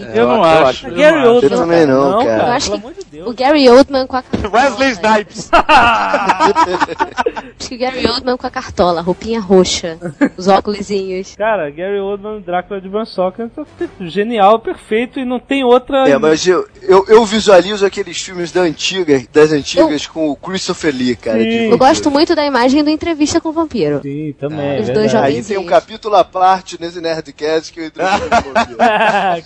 Perfeito. 0.00 0.18
Eu 0.18 0.28
não 0.28 0.36
eu 0.36 0.44
acho. 0.66 0.90
Gary 0.90 1.16
Eu 1.16 1.22
não 1.24 1.34
Oldman. 1.34 1.50
Eu 1.52 1.58
também 1.58 1.86
não, 1.86 2.24
cara. 2.24 2.42
Eu 2.46 2.52
acho 2.52 2.70
pelo 2.70 2.80
que 2.80 2.86
amor 2.86 2.94
de 2.98 3.04
Deus. 3.10 3.28
O 3.28 3.34
Gary 3.34 3.68
Oldman 3.68 4.06
com 4.06 4.16
a 4.16 4.22
cartola. 4.30 4.54
Wesley 4.54 4.90
Snipes. 4.90 5.50
Acho 7.58 7.68
que 7.68 7.74
o 7.74 7.78
Gary 7.78 8.06
Oldman 8.06 8.36
com 8.36 8.46
a 8.46 8.50
cartola, 8.50 9.00
roupinha 9.00 9.40
roxa, 9.40 9.98
os 10.36 10.48
óculosinhos. 10.48 11.34
Cara, 11.36 11.70
Gary 11.70 11.98
Oldman, 11.98 12.40
Drácula 12.40 12.80
de 12.80 12.88
Bram 12.88 13.04
Stoker, 13.04 13.48
tá 13.48 13.64
genial, 14.00 14.58
perfeito 14.58 15.18
e 15.18 15.24
não 15.24 15.38
tem 15.38 15.64
outra. 15.64 16.08
É, 16.08 16.18
mas 16.18 16.46
eu, 16.46 16.66
eu, 16.82 17.04
eu 17.08 17.24
visualizo 17.24 17.86
aqueles 17.86 18.20
filmes 18.20 18.52
da 18.52 18.62
antiga, 18.62 19.22
das 19.32 19.52
antigas 19.52 20.06
com 20.06 20.30
o 20.30 20.36
Christopher 20.36 20.94
Lee, 20.94 21.16
cara. 21.16 21.38
Sim. 21.38 21.70
Eu 21.70 21.78
gosto 21.78 22.10
muito 22.10 22.34
da 22.34 22.44
imagem 22.44 22.82
do 22.82 22.90
Entrevista 22.90 23.40
com 23.40 23.48
o 23.48 23.52
Vampiro. 23.52 24.00
Sim, 24.02 24.34
também. 24.38 24.76
é 24.76 24.80
Os 24.80 24.88
dois 24.90 25.10
jovens. 25.10 25.36
Aí 25.36 25.44
tem 25.44 25.58
um 25.58 25.66
capítulo 25.66 26.14
à 26.16 26.24
parte 26.24 26.76
nesse 26.80 27.00
Nerdcast 27.00 27.72
que 27.72 27.80
eu 27.80 27.86
entrevisto 27.86 28.26
o 28.26 28.52
vampiro. 28.52 28.78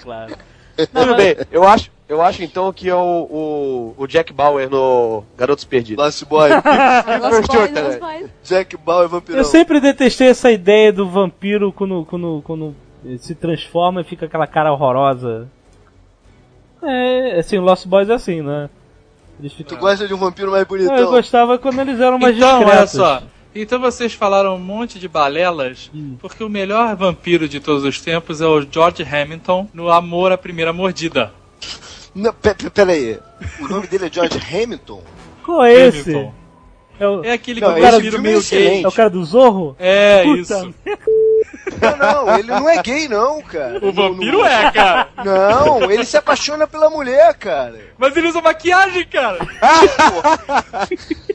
claro. 0.03 0.35
Tudo 0.87 1.15
bem, 1.17 1.37
eu 1.51 1.67
acho, 1.67 1.91
eu 2.09 2.23
acho 2.23 2.43
então 2.43 2.73
que 2.73 2.89
é 2.89 2.95
o, 2.95 2.99
o, 2.99 3.95
o 3.99 4.07
Jack 4.07 4.33
Bauer 4.33 4.71
no 4.71 5.25
Garotos 5.37 5.65
Perdidos. 5.65 6.05
Lost 6.05 6.25
Boy, 6.25 6.51
Lost 6.51 7.47
Boys, 7.47 7.71
também. 7.71 7.85
Lost 7.85 7.99
Boys. 7.99 8.31
Jack 8.45 8.77
Bauer 8.77 9.09
vampirão. 9.09 9.39
Eu 9.39 9.45
sempre 9.45 9.81
detestei 9.81 10.29
essa 10.29 10.51
ideia 10.51 10.93
do 10.93 11.09
vampiro 11.09 11.73
quando, 11.73 12.05
quando, 12.05 12.43
quando 12.45 12.77
se 13.19 13.35
transforma 13.35 14.01
e 14.01 14.05
fica 14.05 14.27
aquela 14.27 14.47
cara 14.47 14.73
horrorosa. 14.73 15.49
É, 16.83 17.39
assim, 17.41 17.59
o 17.59 17.63
Lost 17.63 17.87
Boys 17.87 18.09
é 18.09 18.15
assim, 18.15 18.41
né? 18.41 18.71
Eles 19.41 19.53
ficam... 19.53 19.77
Tu 19.77 19.81
gosta 19.81 20.07
de 20.07 20.15
um 20.15 20.17
vampiro 20.17 20.51
mais 20.51 20.65
bonitão? 20.67 20.97
Eu 20.97 21.11
gostava 21.11 21.59
quando 21.59 21.81
eles 21.81 22.01
eram 22.01 22.19
mais 22.19 22.37
Então, 22.37 22.59
olha 22.59 22.65
discretos. 22.67 22.93
só. 22.93 23.23
Então 23.55 23.81
vocês 23.81 24.13
falaram 24.13 24.55
um 24.55 24.59
monte 24.59 24.99
de 24.99 25.09
balelas, 25.09 25.91
porque 26.21 26.45
o 26.45 26.49
melhor 26.49 26.95
vampiro 26.95 27.49
de 27.49 27.59
todos 27.61 27.83
os 27.85 28.01
tempos 28.01 28.41
é 28.41 28.47
o 28.47 28.61
George 28.71 29.03
Hamilton 29.03 29.69
no 29.75 29.91
Amor 29.91 30.31
à 30.33 30.39
Primeira 30.39 30.73
Mordida. 30.73 31.33
Não, 32.15 32.33
pe- 32.33 32.55
pe- 32.55 32.71
pera 32.71 32.93
aí. 32.93 33.19
O 33.61 33.69
nome 33.69 33.87
dele 33.87 34.07
é 34.07 34.13
George 34.13 34.39
Hamilton? 34.39 35.03
Qual 35.45 35.65
é 35.65 35.73
esse? 35.89 36.11
Hamilton. 36.11 36.35
É 37.01 37.07
o, 37.07 37.25
É 37.25 37.33
aquele 37.33 37.61
Não, 37.61 37.75
com 37.75 37.79
o 37.79 37.83
vampiro 37.83 38.13
filme 38.13 38.29
é 38.29 38.33
meio 38.33 38.43
gay. 38.43 38.83
é 38.83 38.89
o 38.89 38.93
cara 38.93 39.09
do 39.11 39.25
Zorro? 39.25 39.77
É, 39.79 40.25
Puta 40.25 40.41
isso. 40.41 40.75
Não, 41.81 41.97
não, 41.97 42.35
ele 42.39 42.49
não 42.49 42.69
é 42.69 42.83
gay, 42.83 43.07
não, 43.09 43.41
cara. 43.43 43.79
O 43.81 43.93
vampiro 43.93 44.45
é, 44.45 44.71
cara. 44.73 45.09
Não, 45.25 45.89
ele 45.91 46.05
se 46.05 46.17
apaixona 46.17 46.67
pela 46.67 46.91
mulher, 46.91 47.35
cara. 47.35 47.79
Mas 47.97 48.17
ele 48.17 48.27
usa 48.29 48.41
maquiagem, 48.41 49.07
cara. 49.07 49.39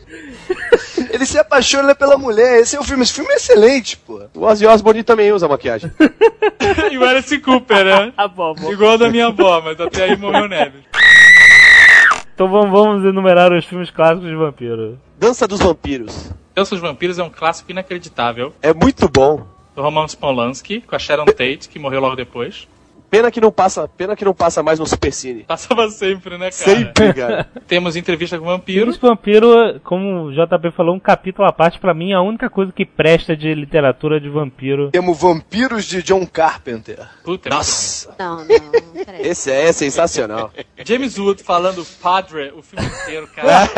Ele 1.10 1.26
se 1.26 1.38
apaixona 1.38 1.94
pela 1.94 2.18
mulher. 2.18 2.60
Esse 2.60 2.76
é 2.76 2.80
o 2.80 2.84
filme. 2.84 3.04
Esse 3.04 3.14
filme 3.14 3.32
é 3.32 3.36
excelente, 3.36 3.98
pô. 3.98 4.22
O 4.36 4.46
Ozzy 4.46 4.66
Osbourne 4.66 5.04
também 5.04 5.32
usa 5.32 5.48
maquiagem. 5.48 5.92
e 6.92 6.98
o 6.98 7.04
Alice 7.04 7.38
Cooper, 7.40 7.86
né? 7.86 8.14
Bom, 8.36 8.56
bom. 8.56 8.72
Igual 8.72 8.98
da 8.98 9.10
minha 9.10 9.28
avó, 9.28 9.62
mas 9.62 9.80
até 9.80 10.06
aí 10.06 10.18
morreu 10.18 10.48
neve. 10.48 10.80
Então 12.34 12.48
vamos, 12.48 12.72
vamos 12.72 13.06
enumerar 13.06 13.52
os 13.54 13.64
filmes 13.66 13.92
clássicos 13.92 14.28
de 14.28 14.36
vampiro. 14.36 15.00
Dança 15.20 15.48
dos 15.48 15.60
Vampiros. 15.60 16.32
Dança 16.56 16.76
dos 16.76 16.82
Vampiros 16.82 17.20
é 17.20 17.24
um 17.24 17.30
clássico 17.30 17.72
inacreditável. 17.72 18.54
É 18.62 18.74
muito 18.74 19.08
bom. 19.08 19.46
Do 19.76 19.82
Roman 19.82 20.08
Polanski, 20.20 20.82
com 20.82 20.96
a 20.96 21.00
Sharon 21.00 21.26
Tate, 21.26 21.70
que 21.70 21.78
morreu 21.78 22.02
logo 22.02 22.16
depois. 22.16 22.68
Pena 23.14 23.30
que 23.30 23.40
não 23.40 23.52
passa, 23.52 23.88
pena 23.88 24.16
que 24.16 24.26
não 24.26 24.34
passa 24.34 24.64
mais 24.64 24.80
no 24.80 24.88
Supercine. 24.88 25.44
Passava 25.44 25.88
sempre, 25.92 26.32
né, 26.36 26.50
cara? 26.50 26.52
Sempre, 26.52 27.14
cara. 27.14 27.48
Temos 27.68 27.96
entrevista 27.96 28.40
com 28.40 28.46
o 28.46 28.48
vampiro. 28.48 28.80
Filmes 28.80 28.98
vampiro, 28.98 29.80
como 29.84 30.24
o 30.24 30.32
JP 30.32 30.72
falou, 30.76 30.96
um 30.96 31.00
capítulo 31.00 31.48
à 31.48 31.54
parte, 31.54 31.78
pra 31.80 31.94
mim, 31.94 32.12
a 32.12 32.24
única 32.24 32.50
coisa 32.50 32.72
que 32.72 32.84
presta 32.84 33.38
de 33.38 33.54
literatura 33.54 34.20
de 34.20 34.28
vampiro. 34.30 34.90
Temos 34.90 35.20
Vampiros 35.22 35.86
de 35.86 36.02
John 36.02 36.26
Carpenter. 36.26 37.08
Puta, 37.24 37.52
Nossa, 37.52 38.16
Não, 38.18 38.38
não, 38.38 38.46
peraí. 39.06 39.22
esse 39.28 39.52
é 39.52 39.72
sensacional. 39.72 40.52
James 40.84 41.16
Wood 41.20 41.44
falando 41.44 41.86
Padre 42.02 42.52
o 42.58 42.64
filme 42.64 42.84
inteiro, 42.84 43.28
cara. 43.28 43.70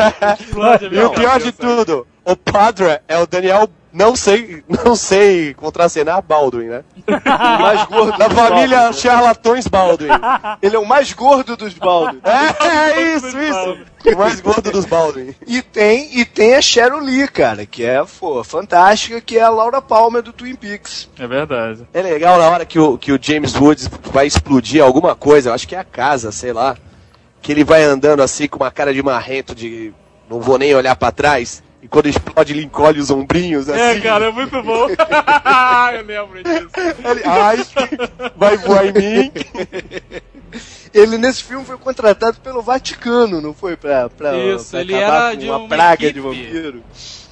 E 0.90 0.98
o 0.98 1.10
pior 1.10 1.38
de 1.40 1.52
tudo, 1.52 2.06
o 2.24 2.34
Padre 2.34 3.00
é 3.06 3.18
o 3.18 3.26
Daniel, 3.26 3.68
não 3.96 4.14
sei, 4.14 4.62
não 4.68 4.94
sei 4.94 5.54
contracenar 5.54 6.20
Baldwin, 6.20 6.66
né? 6.66 6.84
O 7.08 7.62
mais 7.62 7.84
gordo 7.86 8.18
Da 8.18 8.28
família 8.28 8.92
charlatões 8.92 9.66
Baldwin. 9.66 10.08
Ele 10.60 10.76
é 10.76 10.78
o 10.78 10.86
mais 10.86 11.12
gordo 11.14 11.56
dos 11.56 11.72
Baldwin. 11.72 12.20
É, 12.22 13.00
é 13.00 13.14
isso, 13.16 13.38
isso. 13.38 13.78
O 14.14 14.18
mais 14.18 14.40
gordo 14.40 14.70
dos 14.70 14.84
Baldwin. 14.84 15.34
E 15.46 15.62
tem, 15.62 16.18
e 16.18 16.26
tem 16.26 16.54
a 16.54 16.60
Cheryl 16.60 17.00
Lee, 17.00 17.26
cara, 17.26 17.64
que 17.64 17.84
é, 17.84 18.04
pô, 18.20 18.44
fantástica, 18.44 19.20
que 19.20 19.38
é 19.38 19.42
a 19.42 19.48
Laura 19.48 19.80
Palmer 19.80 20.22
do 20.22 20.32
Twin 20.32 20.54
Peaks. 20.54 21.08
É 21.18 21.26
verdade. 21.26 21.86
É 21.94 22.02
legal 22.02 22.38
na 22.38 22.50
hora 22.50 22.66
que 22.66 22.78
o, 22.78 22.98
que 22.98 23.12
o 23.12 23.18
James 23.20 23.54
Woods 23.54 23.88
vai 24.12 24.26
explodir 24.26 24.84
alguma 24.84 25.14
coisa, 25.14 25.48
eu 25.48 25.54
acho 25.54 25.66
que 25.66 25.74
é 25.74 25.78
a 25.78 25.84
casa, 25.84 26.30
sei 26.30 26.52
lá. 26.52 26.76
Que 27.40 27.50
ele 27.50 27.64
vai 27.64 27.82
andando 27.82 28.22
assim 28.22 28.46
com 28.46 28.58
uma 28.58 28.70
cara 28.70 28.92
de 28.92 29.02
marrento 29.02 29.54
de 29.54 29.94
não 30.28 30.40
vou 30.40 30.58
nem 30.58 30.74
olhar 30.74 30.96
pra 30.96 31.10
trás. 31.10 31.62
E 31.86 31.88
quando 31.88 32.08
explode 32.08 32.52
ele 32.52 32.64
encolhe 32.64 32.98
os 32.98 33.12
ombrinhos 33.12 33.68
assim. 33.68 33.80
É, 33.80 34.00
cara, 34.00 34.24
é 34.24 34.30
muito 34.32 34.60
bom. 34.60 34.88
Eu 35.94 36.04
lembro 36.04 36.42
disso. 36.42 36.68
Ele, 37.04 37.22
ai, 37.24 37.64
vai 38.36 38.56
voar 38.56 38.86
em 38.86 38.92
mim. 38.92 39.32
Ele 40.92 41.16
nesse 41.16 41.44
filme 41.44 41.64
foi 41.64 41.78
contratado 41.78 42.40
pelo 42.40 42.60
Vaticano, 42.60 43.40
não 43.40 43.54
foi? 43.54 43.76
Pra, 43.76 44.08
pra, 44.08 44.36
Isso, 44.36 44.70
pra 44.70 44.80
ele 44.80 44.96
acabar 44.96 45.14
era 45.28 45.30
com 45.30 45.38
de 45.38 45.46
uma 45.48 45.58
uma 45.58 45.68
praga 45.68 46.04
equipe. 46.06 46.12
de 46.14 46.20
vampiro. 46.20 46.82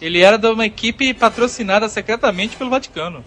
Ele 0.00 0.20
era 0.20 0.38
de 0.38 0.46
uma 0.46 0.66
equipe 0.66 1.12
patrocinada 1.14 1.88
secretamente 1.88 2.56
pelo 2.56 2.70
Vaticano. 2.70 3.24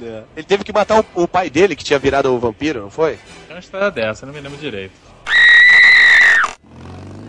É. 0.00 0.22
Ele 0.36 0.46
teve 0.46 0.62
que 0.62 0.72
matar 0.72 1.00
o, 1.00 1.22
o 1.24 1.26
pai 1.26 1.50
dele, 1.50 1.74
que 1.74 1.82
tinha 1.82 1.98
virado 1.98 2.32
o 2.32 2.38
vampiro, 2.38 2.82
não 2.82 2.90
foi? 2.90 3.18
É 3.48 3.54
uma 3.54 3.58
história 3.58 3.90
dessa, 3.90 4.24
não 4.24 4.32
me 4.32 4.40
lembro 4.40 4.58
direito. 4.58 4.92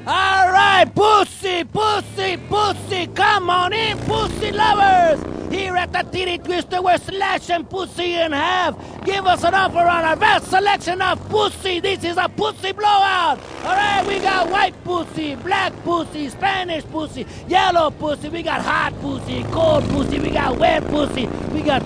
Alright, 0.05 0.93
pussy, 0.93 1.63
pussy, 1.63 2.35
pussy, 2.35 3.07
come 3.07 3.49
on 3.49 3.71
in, 3.71 3.97
pussy 3.99 4.51
lovers! 4.51 5.23
Here 5.49 5.77
at 5.77 5.93
the 5.93 6.01
Titty 6.01 6.39
Twister, 6.39 6.81
we're 6.81 6.97
slashing 6.97 7.63
pussy 7.63 8.15
in 8.15 8.33
half. 8.33 8.75
Give 9.05 9.25
us 9.25 9.45
an 9.45 9.53
offer 9.53 9.77
on 9.77 10.03
our 10.03 10.17
vast 10.17 10.49
selection 10.49 11.01
of 11.01 11.29
pussy. 11.29 11.79
This 11.79 12.03
is 12.03 12.17
a 12.17 12.27
pussy 12.27 12.73
blowout. 12.73 13.39
Alright, 13.63 14.05
we 14.05 14.19
got 14.19 14.49
white 14.49 14.83
pussy, 14.83 15.35
black 15.35 15.71
pussy, 15.85 16.27
Spanish 16.27 16.83
pussy, 16.85 17.25
yellow 17.47 17.89
pussy, 17.89 18.27
we 18.27 18.43
got 18.43 18.61
hot 18.61 18.99
pussy, 18.99 19.43
cold 19.51 19.87
pussy, 19.89 20.19
we 20.19 20.31
got 20.31 20.57
wet 20.57 20.85
pussy, 20.89 21.27
we 21.53 21.61
got 21.61 21.81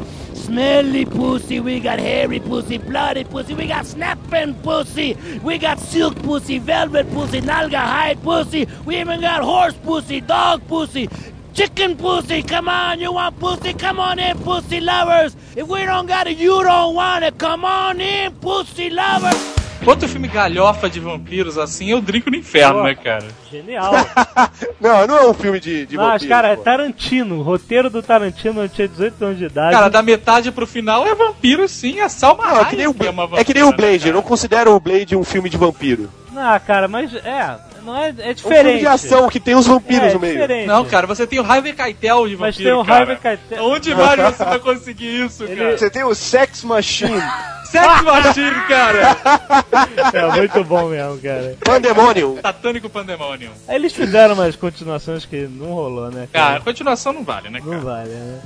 Smelly 0.47 1.03
pussy, 1.03 1.59
we 1.59 1.81
got 1.81 1.99
hairy 1.99 2.39
pussy, 2.39 2.77
bloody 2.77 3.25
pussy, 3.25 3.53
we 3.53 3.67
got 3.67 3.85
snapping 3.85 4.53
pussy, 4.63 5.17
we 5.43 5.57
got 5.57 5.77
silk 5.77 6.15
pussy, 6.23 6.57
velvet 6.57 7.11
pussy, 7.11 7.41
nalga 7.41 7.75
hide 7.75 8.23
pussy, 8.23 8.65
we 8.85 8.97
even 8.97 9.19
got 9.19 9.43
horse 9.43 9.73
pussy, 9.83 10.21
dog 10.21 10.65
pussy, 10.69 11.09
chicken 11.53 11.97
pussy. 11.97 12.41
Come 12.43 12.69
on, 12.69 13.01
you 13.01 13.11
want 13.11 13.37
pussy? 13.41 13.73
Come 13.73 13.99
on 13.99 14.19
in, 14.19 14.37
pussy 14.37 14.79
lovers. 14.79 15.35
If 15.57 15.67
we 15.67 15.83
don't 15.83 16.05
got 16.05 16.27
it, 16.27 16.37
you 16.37 16.63
don't 16.63 16.95
want 16.95 17.25
it. 17.25 17.37
Come 17.37 17.65
on 17.65 17.99
in, 17.99 18.33
pussy 18.35 18.89
lovers. 18.89 19.66
Outro 19.88 20.09
filme 20.09 20.27
galhofa 20.27 20.89
de 20.89 20.99
vampiros 20.99 21.57
assim 21.57 21.91
é 21.91 21.95
o 21.95 22.01
Drink 22.01 22.29
no 22.29 22.35
Inferno, 22.35 22.83
né, 22.83 22.93
cara? 22.93 23.25
Genial. 23.49 23.93
Não, 24.81 25.07
não 25.07 25.17
é 25.17 25.29
um 25.29 25.33
filme 25.33 25.59
de, 25.59 25.85
de 25.85 25.95
Mas, 25.95 26.25
cara, 26.25 26.49
é 26.49 26.55
pô. 26.55 26.61
Tarantino. 26.61 27.39
O 27.39 27.41
roteiro 27.41 27.89
do 27.89 28.03
Tarantino 28.03 28.61
eu 28.61 28.69
tinha 28.69 28.88
18 28.88 29.25
anos 29.25 29.38
de 29.38 29.45
idade. 29.45 29.71
Cara, 29.71 29.89
da 29.89 30.03
metade 30.03 30.51
pro 30.51 30.67
final 30.67 31.07
é 31.07 31.15
vampiro 31.15 31.67
sim, 31.67 31.99
é 31.99 32.09
Salma 32.09 32.45
Não, 32.45 32.61
é 32.61 32.65
que 32.65 32.75
nem 32.75 32.88
o, 32.88 32.95
é 32.99 33.09
uma 33.09 33.29
é 33.39 33.43
que 33.43 33.53
nem 33.53 33.63
o 33.63 33.67
vampira, 33.67 33.88
né, 33.88 33.91
Blade, 33.91 34.07
eu 34.07 34.13
não 34.13 34.21
considero 34.21 34.75
o 34.75 34.79
Blade 34.79 35.15
um 35.15 35.23
filme 35.23 35.49
de 35.49 35.57
vampiro. 35.57 36.09
Ah, 36.35 36.59
cara, 36.59 36.88
mas 36.88 37.13
é. 37.15 37.57
Não 37.88 37.97
é, 37.97 38.07
é 38.07 38.09
É 38.09 38.11
um 38.11 38.15
filme 38.15 38.33
diferente. 38.35 38.79
de 38.81 38.88
ação 38.88 39.29
que 39.29 39.39
tem 39.39 39.55
os 39.55 39.65
vampiros 39.65 40.09
é, 40.09 40.13
no 40.13 40.19
meio. 40.19 40.33
diferente. 40.33 40.67
Não, 40.67 40.83
cara, 40.85 41.07
você 41.07 41.25
tem 41.25 41.39
o 41.39 41.43
Harvey 41.49 41.73
Keitel 41.73 42.27
de 42.27 42.35
vampiro, 42.35 42.39
Mas 42.41 42.57
tem 42.57 42.71
o 42.73 42.83
cara. 42.85 42.99
Harvey 42.99 43.17
Keitel. 43.17 43.63
Onde 43.65 43.95
mais 43.95 44.19
você 44.19 44.43
vai 44.45 44.59
conseguir 44.59 45.25
isso, 45.25 45.43
Ele- 45.45 45.55
cara? 45.55 45.77
Você 45.77 45.89
tem 45.89 46.03
o 46.03 46.13
Sex 46.13 46.63
Machine. 46.63 47.21
Sex 47.71 48.01
Machine, 48.03 48.61
cara! 48.67 49.17
É 50.13 50.38
muito 50.38 50.63
bom 50.63 50.88
mesmo, 50.89 51.17
cara. 51.19 51.55
Pandemonium. 51.63 52.39
Satânico 52.41 52.89
Pandemonium. 52.89 53.51
Aí 53.67 53.75
eles 53.75 53.93
fizeram 53.93 54.33
umas 54.35 54.55
continuações 54.55 55.25
que 55.25 55.47
não 55.47 55.67
rolou, 55.73 56.09
né? 56.11 56.27
Cara, 56.31 56.45
Cara, 56.47 56.57
a 56.59 56.61
continuação 56.61 57.11
não 57.13 57.23
vale, 57.23 57.49
né, 57.49 57.59
não 57.63 57.69
cara? 57.71 57.81
vale, 57.83 58.09
né? 58.09 58.39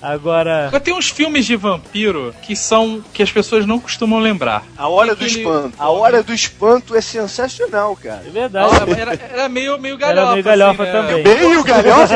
Agora. 0.00 0.68
Agora 0.68 0.80
tem 0.80 0.94
uns 0.94 1.08
filmes 1.08 1.46
de 1.46 1.56
vampiro 1.56 2.34
que 2.42 2.54
são. 2.54 3.02
que 3.12 3.22
as 3.22 3.30
pessoas 3.30 3.66
não 3.66 3.78
costumam 3.80 4.18
lembrar. 4.18 4.64
A 4.76 4.88
Hora 4.88 5.14
do 5.14 5.24
Espanto. 5.26 5.74
A 5.78 5.90
Hora 5.90 6.22
do 6.22 6.32
Espanto 6.32 6.94
é 6.94 7.00
sensacional, 7.00 7.96
cara. 7.96 8.22
É 8.26 8.30
verdade. 8.30 8.90
Era, 8.98 9.14
era 9.14 9.48
meio, 9.48 9.78
meio 9.78 9.96
galhofa. 9.96 10.20
Era 10.20 10.32
meio 10.32 10.44
galhofa 10.44 10.82
assim, 10.82 10.92
né? 10.92 11.00
também. 11.00 11.24
Meio 11.24 11.64
galhofa? 11.64 12.14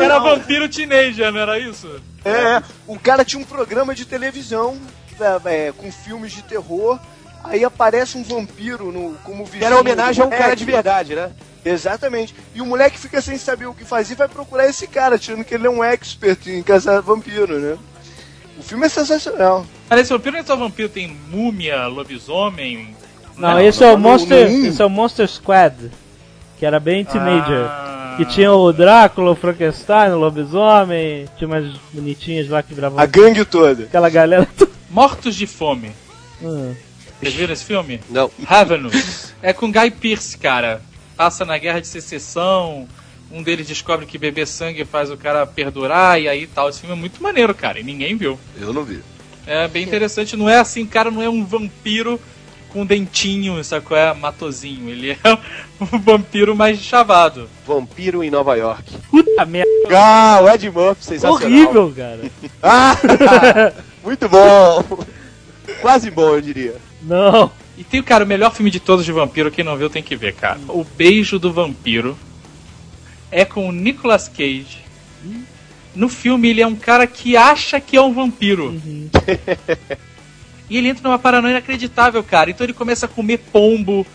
Era 0.00 0.18
vampiro 0.18 0.68
teenager, 0.68 1.30
não 1.30 1.40
era 1.40 1.58
isso? 1.58 2.00
É, 2.24 2.62
o 2.86 2.98
cara 2.98 3.24
tinha 3.24 3.40
um 3.40 3.44
programa 3.44 3.94
de 3.94 4.04
televisão 4.04 4.78
é, 5.20 5.66
é, 5.68 5.72
com 5.72 5.90
filmes 5.92 6.32
de 6.32 6.42
terror. 6.42 6.98
Aí 7.48 7.64
aparece 7.64 8.18
um 8.18 8.22
vampiro 8.22 8.92
no, 8.92 9.14
como 9.24 9.44
vizinho. 9.44 9.64
era 9.64 9.78
homenagem 9.78 10.22
a 10.22 10.26
um 10.26 10.30
cara 10.30 10.54
de 10.54 10.64
verdade, 10.64 11.14
né? 11.14 11.30
Exatamente. 11.64 12.34
E 12.54 12.60
o 12.60 12.66
moleque 12.66 12.98
fica 12.98 13.20
sem 13.20 13.36
saber 13.36 13.66
o 13.66 13.74
que 13.74 13.84
fazer 13.84 14.14
e 14.14 14.16
vai 14.16 14.28
procurar 14.28 14.68
esse 14.68 14.86
cara, 14.86 15.16
achando 15.16 15.44
que 15.44 15.54
ele 15.54 15.66
é 15.66 15.70
um 15.70 15.82
expert 15.82 16.46
em 16.46 16.62
caçar 16.62 17.02
vampiro, 17.02 17.58
né? 17.58 17.76
O 18.58 18.62
filme 18.62 18.86
é 18.86 18.88
sensacional. 18.88 19.66
Cara, 19.88 20.00
esse 20.00 20.12
vampiro 20.12 20.32
não 20.32 20.40
é 20.40 20.44
só 20.44 20.56
vampiro, 20.56 20.88
tem 20.88 21.16
múmia, 21.28 21.86
lobisomem. 21.86 22.94
Não, 23.36 23.54
né? 23.54 23.66
esse 23.66 23.84
é 23.84 23.92
o 23.92 23.98
Monster. 23.98 24.50
no. 24.50 24.66
Esse 24.66 24.80
é 24.80 24.84
o 24.84 24.90
Monster 24.90 25.28
Squad. 25.28 25.90
Que 26.58 26.64
era 26.64 26.80
bem 26.80 27.04
teenager. 27.04 27.66
Ah. 27.66 28.14
Que 28.16 28.24
tinha 28.24 28.50
o 28.50 28.72
Drácula, 28.72 29.32
o 29.32 29.36
Frankenstein, 29.36 30.12
o 30.12 30.18
lobisomem. 30.18 31.26
Tinha 31.36 31.48
umas 31.48 31.76
bonitinhas 31.92 32.48
lá 32.48 32.62
que 32.62 32.72
viravam. 32.72 32.98
A 32.98 33.04
gangue 33.04 33.44
toda. 33.44 33.84
Aquela 33.84 34.08
galera. 34.08 34.48
Mortos 34.88 35.34
de 35.34 35.46
Fome. 35.46 35.92
Hum. 36.42 36.74
Vocês 37.20 37.34
viram 37.34 37.52
esse 37.52 37.64
filme? 37.64 38.00
Não. 38.10 38.30
Ravenous. 38.44 39.34
É 39.42 39.52
com 39.52 39.70
Guy 39.72 39.90
Pearce, 39.90 40.36
cara. 40.36 40.82
Passa 41.16 41.44
na 41.44 41.56
Guerra 41.56 41.80
de 41.80 41.86
Secessão. 41.86 42.86
Um 43.30 43.42
deles 43.42 43.66
descobre 43.66 44.06
que 44.06 44.18
beber 44.18 44.46
sangue 44.46 44.84
faz 44.84 45.10
o 45.10 45.16
cara 45.16 45.46
perdurar 45.46 46.20
e 46.20 46.28
aí 46.28 46.46
tal. 46.46 46.68
Esse 46.68 46.80
filme 46.80 46.94
é 46.94 46.98
muito 46.98 47.22
maneiro, 47.22 47.54
cara. 47.54 47.80
E 47.80 47.82
ninguém 47.82 48.16
viu. 48.16 48.38
Eu 48.60 48.72
não 48.72 48.84
vi. 48.84 49.00
É 49.46 49.66
bem 49.66 49.84
interessante. 49.84 50.36
Não 50.36 50.48
é 50.48 50.58
assim, 50.58 50.84
cara, 50.86 51.10
não 51.10 51.22
é 51.22 51.28
um 51.28 51.44
vampiro 51.44 52.20
com 52.68 52.84
dentinho, 52.84 53.62
sabe 53.64 53.86
qual 53.86 53.98
é? 53.98 54.12
Matozinho. 54.12 54.90
Ele 54.90 55.12
é 55.12 55.18
um 55.80 55.98
vampiro 55.98 56.54
mais 56.54 56.78
chavado. 56.78 57.48
Vampiro 57.66 58.22
em 58.22 58.30
Nova 58.30 58.54
York. 58.56 58.92
Puta 59.10 59.44
merda. 59.46 59.70
Ah, 59.90 60.40
o 60.42 60.48
Ed 60.50 60.70
Murphy, 60.70 61.04
sensacional. 61.04 61.34
Horrível, 61.34 61.92
cara. 61.96 62.20
Ah! 62.62 63.72
Muito 64.04 64.28
bom. 64.28 64.84
Quase 65.80 66.10
bom, 66.10 66.34
eu 66.34 66.40
diria. 66.40 66.76
Não. 67.06 67.50
E 67.78 67.84
tem, 67.84 68.02
cara, 68.02 68.24
o 68.24 68.26
melhor 68.26 68.52
filme 68.54 68.70
de 68.70 68.80
todos 68.80 69.04
de 69.04 69.12
vampiro, 69.12 69.50
quem 69.50 69.64
não 69.64 69.76
viu 69.76 69.88
tem 69.88 70.02
que 70.02 70.16
ver, 70.16 70.34
cara. 70.34 70.58
O 70.68 70.82
Beijo 70.84 71.38
do 71.38 71.52
Vampiro 71.52 72.18
é 73.30 73.44
com 73.44 73.68
o 73.68 73.72
Nicolas 73.72 74.28
Cage. 74.28 74.84
No 75.94 76.08
filme 76.08 76.48
ele 76.50 76.60
é 76.60 76.66
um 76.66 76.74
cara 76.74 77.06
que 77.06 77.36
acha 77.36 77.80
que 77.80 77.96
é 77.96 78.02
um 78.02 78.12
vampiro. 78.12 78.74
e 80.68 80.76
ele 80.76 80.88
entra 80.88 81.08
numa 81.08 81.18
paranoia 81.18 81.52
inacreditável, 81.52 82.22
cara. 82.22 82.50
Então 82.50 82.64
ele 82.64 82.72
começa 82.72 83.06
a 83.06 83.08
comer 83.08 83.38
pombo. 83.38 84.06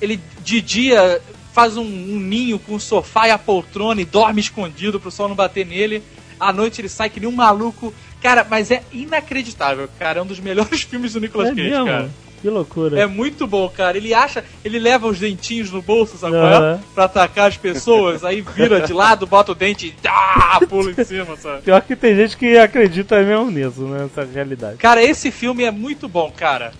Ele 0.00 0.18
de 0.42 0.60
dia 0.60 1.20
faz 1.52 1.76
um, 1.76 1.82
um 1.82 2.18
ninho 2.18 2.58
com 2.58 2.74
o 2.76 2.80
sofá 2.80 3.28
e 3.28 3.30
a 3.30 3.38
poltrona 3.38 4.00
e 4.00 4.04
dorme 4.04 4.40
escondido 4.40 4.98
pro 5.00 5.10
sol 5.10 5.28
não 5.28 5.36
bater 5.36 5.66
nele. 5.66 6.02
À 6.38 6.52
noite 6.52 6.80
ele 6.80 6.88
sai 6.88 7.10
que 7.10 7.20
nem 7.20 7.28
um 7.28 7.32
maluco. 7.32 7.92
Cara, 8.22 8.46
mas 8.48 8.70
é 8.70 8.82
inacreditável, 8.92 9.88
cara. 9.98 10.20
É 10.20 10.22
um 10.22 10.26
dos 10.26 10.40
melhores 10.40 10.82
filmes 10.88 11.12
do 11.12 11.20
Nicolas 11.20 11.48
É 11.48 11.54
Cage, 11.54 11.70
mesmo? 11.70 11.86
cara. 11.86 12.10
Que 12.40 12.48
loucura. 12.48 12.98
É 12.98 13.06
muito 13.06 13.46
bom, 13.46 13.68
cara. 13.68 13.96
Ele 13.96 14.14
acha, 14.14 14.44
ele 14.64 14.78
leva 14.78 15.06
os 15.06 15.18
dentinhos 15.18 15.70
no 15.70 15.82
bolso, 15.82 16.16
sabe 16.16 16.32
qual 16.32 16.46
é? 16.46 16.56
Aham. 16.56 16.80
Pra 16.94 17.04
atacar 17.04 17.48
as 17.48 17.56
pessoas, 17.56 18.24
aí 18.24 18.40
vira 18.40 18.80
de 18.80 18.92
lado, 18.92 19.26
bota 19.26 19.52
o 19.52 19.54
dente 19.54 19.88
e 19.88 20.08
ah, 20.08 20.60
pula 20.68 20.90
em 20.90 21.04
cima, 21.04 21.36
sabe? 21.36 21.62
Pior 21.62 21.82
que 21.82 21.94
tem 21.94 22.16
gente 22.16 22.36
que 22.36 22.56
acredita 22.56 23.22
mesmo 23.22 23.50
nisso, 23.50 23.82
né? 23.82 24.02
Nessa 24.02 24.24
realidade. 24.24 24.78
Cara, 24.78 25.02
esse 25.02 25.30
filme 25.30 25.64
é 25.64 25.70
muito 25.70 26.08
bom, 26.08 26.30
cara. 26.30 26.72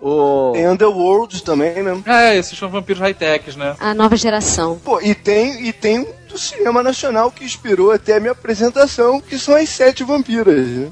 O... 0.00 0.52
Tem 0.54 0.66
Underworld 0.66 1.42
também, 1.42 1.82
né? 1.82 2.02
É, 2.06 2.36
esses 2.36 2.58
são 2.58 2.70
vampiros 2.70 3.00
high-techs, 3.00 3.54
né? 3.54 3.76
A 3.78 3.92
nova 3.92 4.16
geração. 4.16 4.80
Pô, 4.82 4.98
e 5.00 5.14
tem, 5.14 5.66
e 5.66 5.72
tem 5.72 6.00
um 6.00 6.20
do 6.26 6.38
cinema 6.38 6.82
nacional 6.82 7.30
que 7.30 7.44
inspirou 7.44 7.92
até 7.92 8.16
a 8.16 8.20
minha 8.20 8.32
apresentação, 8.32 9.20
que 9.20 9.38
são 9.38 9.54
as 9.54 9.68
sete 9.68 10.02
vampiras, 10.02 10.66
né? 10.66 10.90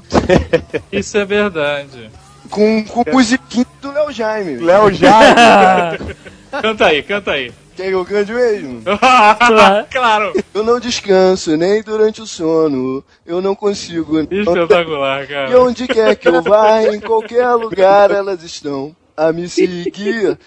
Isso 0.91 1.17
é 1.17 1.25
verdade. 1.25 2.09
Com, 2.49 2.83
com 2.85 3.03
musiquinha 3.11 3.65
do 3.81 3.91
Léo 3.91 4.11
Jaime. 4.11 4.57
Léo 4.57 4.91
Jaime. 4.93 6.15
Canta 6.61 6.87
aí, 6.87 7.03
canta 7.03 7.31
aí. 7.31 7.51
Quer 7.75 7.89
que 7.89 7.93
eu 7.93 8.03
cante 8.03 8.31
mesmo? 8.33 8.81
claro. 9.91 10.33
Eu 10.53 10.63
não 10.63 10.79
descanso, 10.79 11.55
nem 11.55 11.81
durante 11.83 12.21
o 12.21 12.25
sono. 12.27 13.03
Eu 13.25 13.39
não 13.39 13.53
consigo. 13.55 14.19
Espetacular, 14.19 15.23
E 15.23 15.27
cara. 15.27 15.61
onde 15.61 15.87
quer 15.87 16.15
que 16.15 16.27
eu 16.27 16.41
vá, 16.41 16.81
em 16.83 16.99
qualquer 16.99 17.47
lugar 17.53 18.09
elas 18.11 18.43
estão 18.43 18.95
a 19.15 19.31
me 19.31 19.47
seguir. 19.47 20.37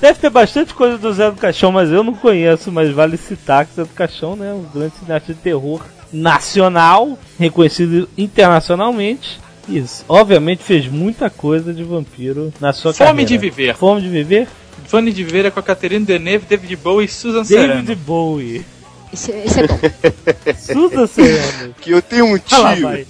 Deve 0.00 0.18
ter 0.18 0.30
bastante 0.30 0.74
coisa 0.74 0.98
do 0.98 1.12
Zé 1.12 1.30
do 1.30 1.36
Caixão, 1.36 1.70
mas 1.70 1.88
eu 1.90 2.02
não 2.02 2.14
conheço, 2.14 2.72
mas 2.72 2.90
vale 2.90 3.16
citar 3.16 3.64
que 3.64 3.74
Zé 3.74 3.84
do 3.84 3.90
Caixão, 3.90 4.34
né, 4.34 4.52
um 4.52 4.64
grande 4.64 4.96
cineasta 4.96 5.32
de 5.32 5.38
terror 5.40 5.80
nacional, 6.12 7.16
reconhecido 7.38 8.08
internacionalmente. 8.18 9.40
Isso. 9.68 10.04
Obviamente 10.08 10.62
fez 10.62 10.86
muita 10.88 11.30
coisa 11.30 11.72
de 11.72 11.84
vampiro 11.84 12.52
na 12.60 12.72
sua 12.72 12.92
Fome 12.92 13.08
carreira. 13.08 13.24
de 13.26 13.38
Viver. 13.38 13.76
Fome 13.76 14.02
de 14.02 14.08
viver? 14.08 14.48
Fone 14.86 15.12
de 15.12 15.24
Ver 15.24 15.46
é 15.46 15.50
com 15.50 15.60
a 15.60 15.62
Catherine 15.62 16.04
Deneuve, 16.04 16.46
David 16.46 16.76
Bowie 16.76 17.06
e 17.06 17.08
Susan 17.08 17.42
David 17.42 17.68
Sarandon. 17.68 17.94
Bowie. 17.94 18.64
Esse, 19.12 19.30
esse 19.30 19.60
é 19.60 19.66
bom. 19.66 19.78
Susan 20.58 21.06
Sarandon. 21.06 21.74
Que 21.80 21.90
eu 21.90 22.02
tenho 22.02 22.26
um 22.26 22.32
lá, 22.32 22.38
tio 22.74 23.06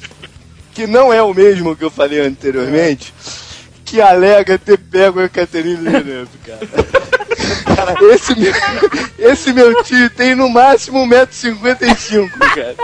que 0.74 0.86
não 0.86 1.12
é 1.12 1.22
o 1.22 1.34
mesmo 1.34 1.76
que 1.76 1.84
eu 1.84 1.90
falei 1.90 2.20
anteriormente, 2.20 3.12
que 3.84 4.00
alega 4.00 4.58
ter 4.58 4.78
pego 4.78 5.20
a 5.20 5.28
Caterine 5.28 5.76
Deneuve, 5.76 6.38
cara. 6.46 6.66
cara 7.76 8.14
esse, 8.14 8.34
meu, 8.38 8.52
esse 9.18 9.52
meu 9.52 9.82
tio 9.82 10.08
tem 10.10 10.34
no 10.34 10.48
máximo 10.48 10.98
1,55m, 11.06 12.30
cara. 12.38 12.76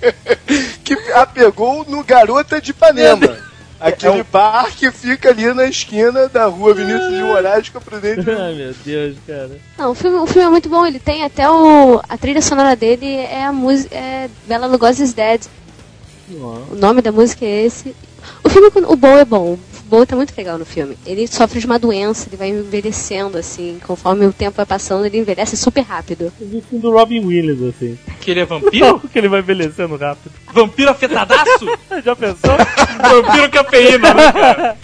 que 0.84 0.94
a 1.12 1.26
pegou 1.26 1.84
no 1.84 2.02
Garota 2.04 2.60
de 2.60 2.70
Ipanema. 2.70 3.48
Aquele 3.80 4.24
bar 4.24 4.72
que 4.76 4.90
fica 4.90 5.28
ali 5.30 5.52
na 5.54 5.66
esquina 5.66 6.28
da 6.28 6.46
rua 6.46 6.74
Vinícius 6.74 7.14
de 7.14 7.22
Moraes 7.22 7.68
com 7.68 7.78
a 7.78 7.80
Prudente. 7.80 8.26
Ai 8.28 8.54
meu 8.54 8.74
Deus, 8.84 9.16
cara. 9.24 9.60
Não, 9.78 9.92
o 9.92 9.94
filme, 9.94 10.16
o 10.16 10.26
filme 10.26 10.48
é 10.48 10.50
muito 10.50 10.68
bom. 10.68 10.84
Ele 10.84 10.98
tem 10.98 11.24
até 11.24 11.48
o. 11.48 12.00
A 12.08 12.18
trilha 12.18 12.42
sonora 12.42 12.74
dele 12.74 13.06
é 13.06 13.44
a 13.44 13.52
música. 13.52 13.94
É 13.94 14.28
Bela 14.48 14.66
Lugosi's 14.66 15.12
Dead. 15.12 15.42
O 16.30 16.74
nome 16.74 17.00
da 17.00 17.12
música 17.12 17.44
é 17.44 17.66
esse. 17.66 17.94
O 18.42 18.48
filme, 18.48 18.68
o 18.86 18.96
Bow 18.96 19.16
é 19.16 19.24
bom. 19.24 19.56
O 19.88 19.90
Bow 19.90 20.04
tá 20.04 20.14
muito 20.14 20.36
legal 20.36 20.58
no 20.58 20.66
filme. 20.66 20.98
Ele 21.06 21.26
sofre 21.26 21.60
de 21.60 21.64
uma 21.64 21.78
doença, 21.78 22.28
ele 22.28 22.36
vai 22.36 22.50
envelhecendo, 22.50 23.38
assim. 23.38 23.80
Conforme 23.86 24.26
o 24.26 24.32
tempo 24.34 24.58
vai 24.58 24.66
passando, 24.66 25.06
ele 25.06 25.16
envelhece 25.16 25.56
super 25.56 25.80
rápido. 25.80 26.30
Eu 26.38 26.46
vi 26.46 26.58
o 26.58 26.62
filme 26.62 26.82
do 26.82 26.92
Robin 26.92 27.24
Williams, 27.24 27.62
assim. 27.62 27.98
Que 28.20 28.32
ele 28.32 28.40
é 28.40 28.44
vampiro? 28.44 29.00
que 29.10 29.18
ele 29.18 29.28
vai 29.28 29.40
envelhecendo 29.40 29.96
rápido. 29.96 30.30
vampiro 30.52 30.90
afetadaço? 30.90 31.64
Já 32.04 32.14
pensou? 32.14 32.50
vampiro 33.00 33.50
cafeína, 33.50 34.12
né, 34.12 34.30
cara? 34.30 34.76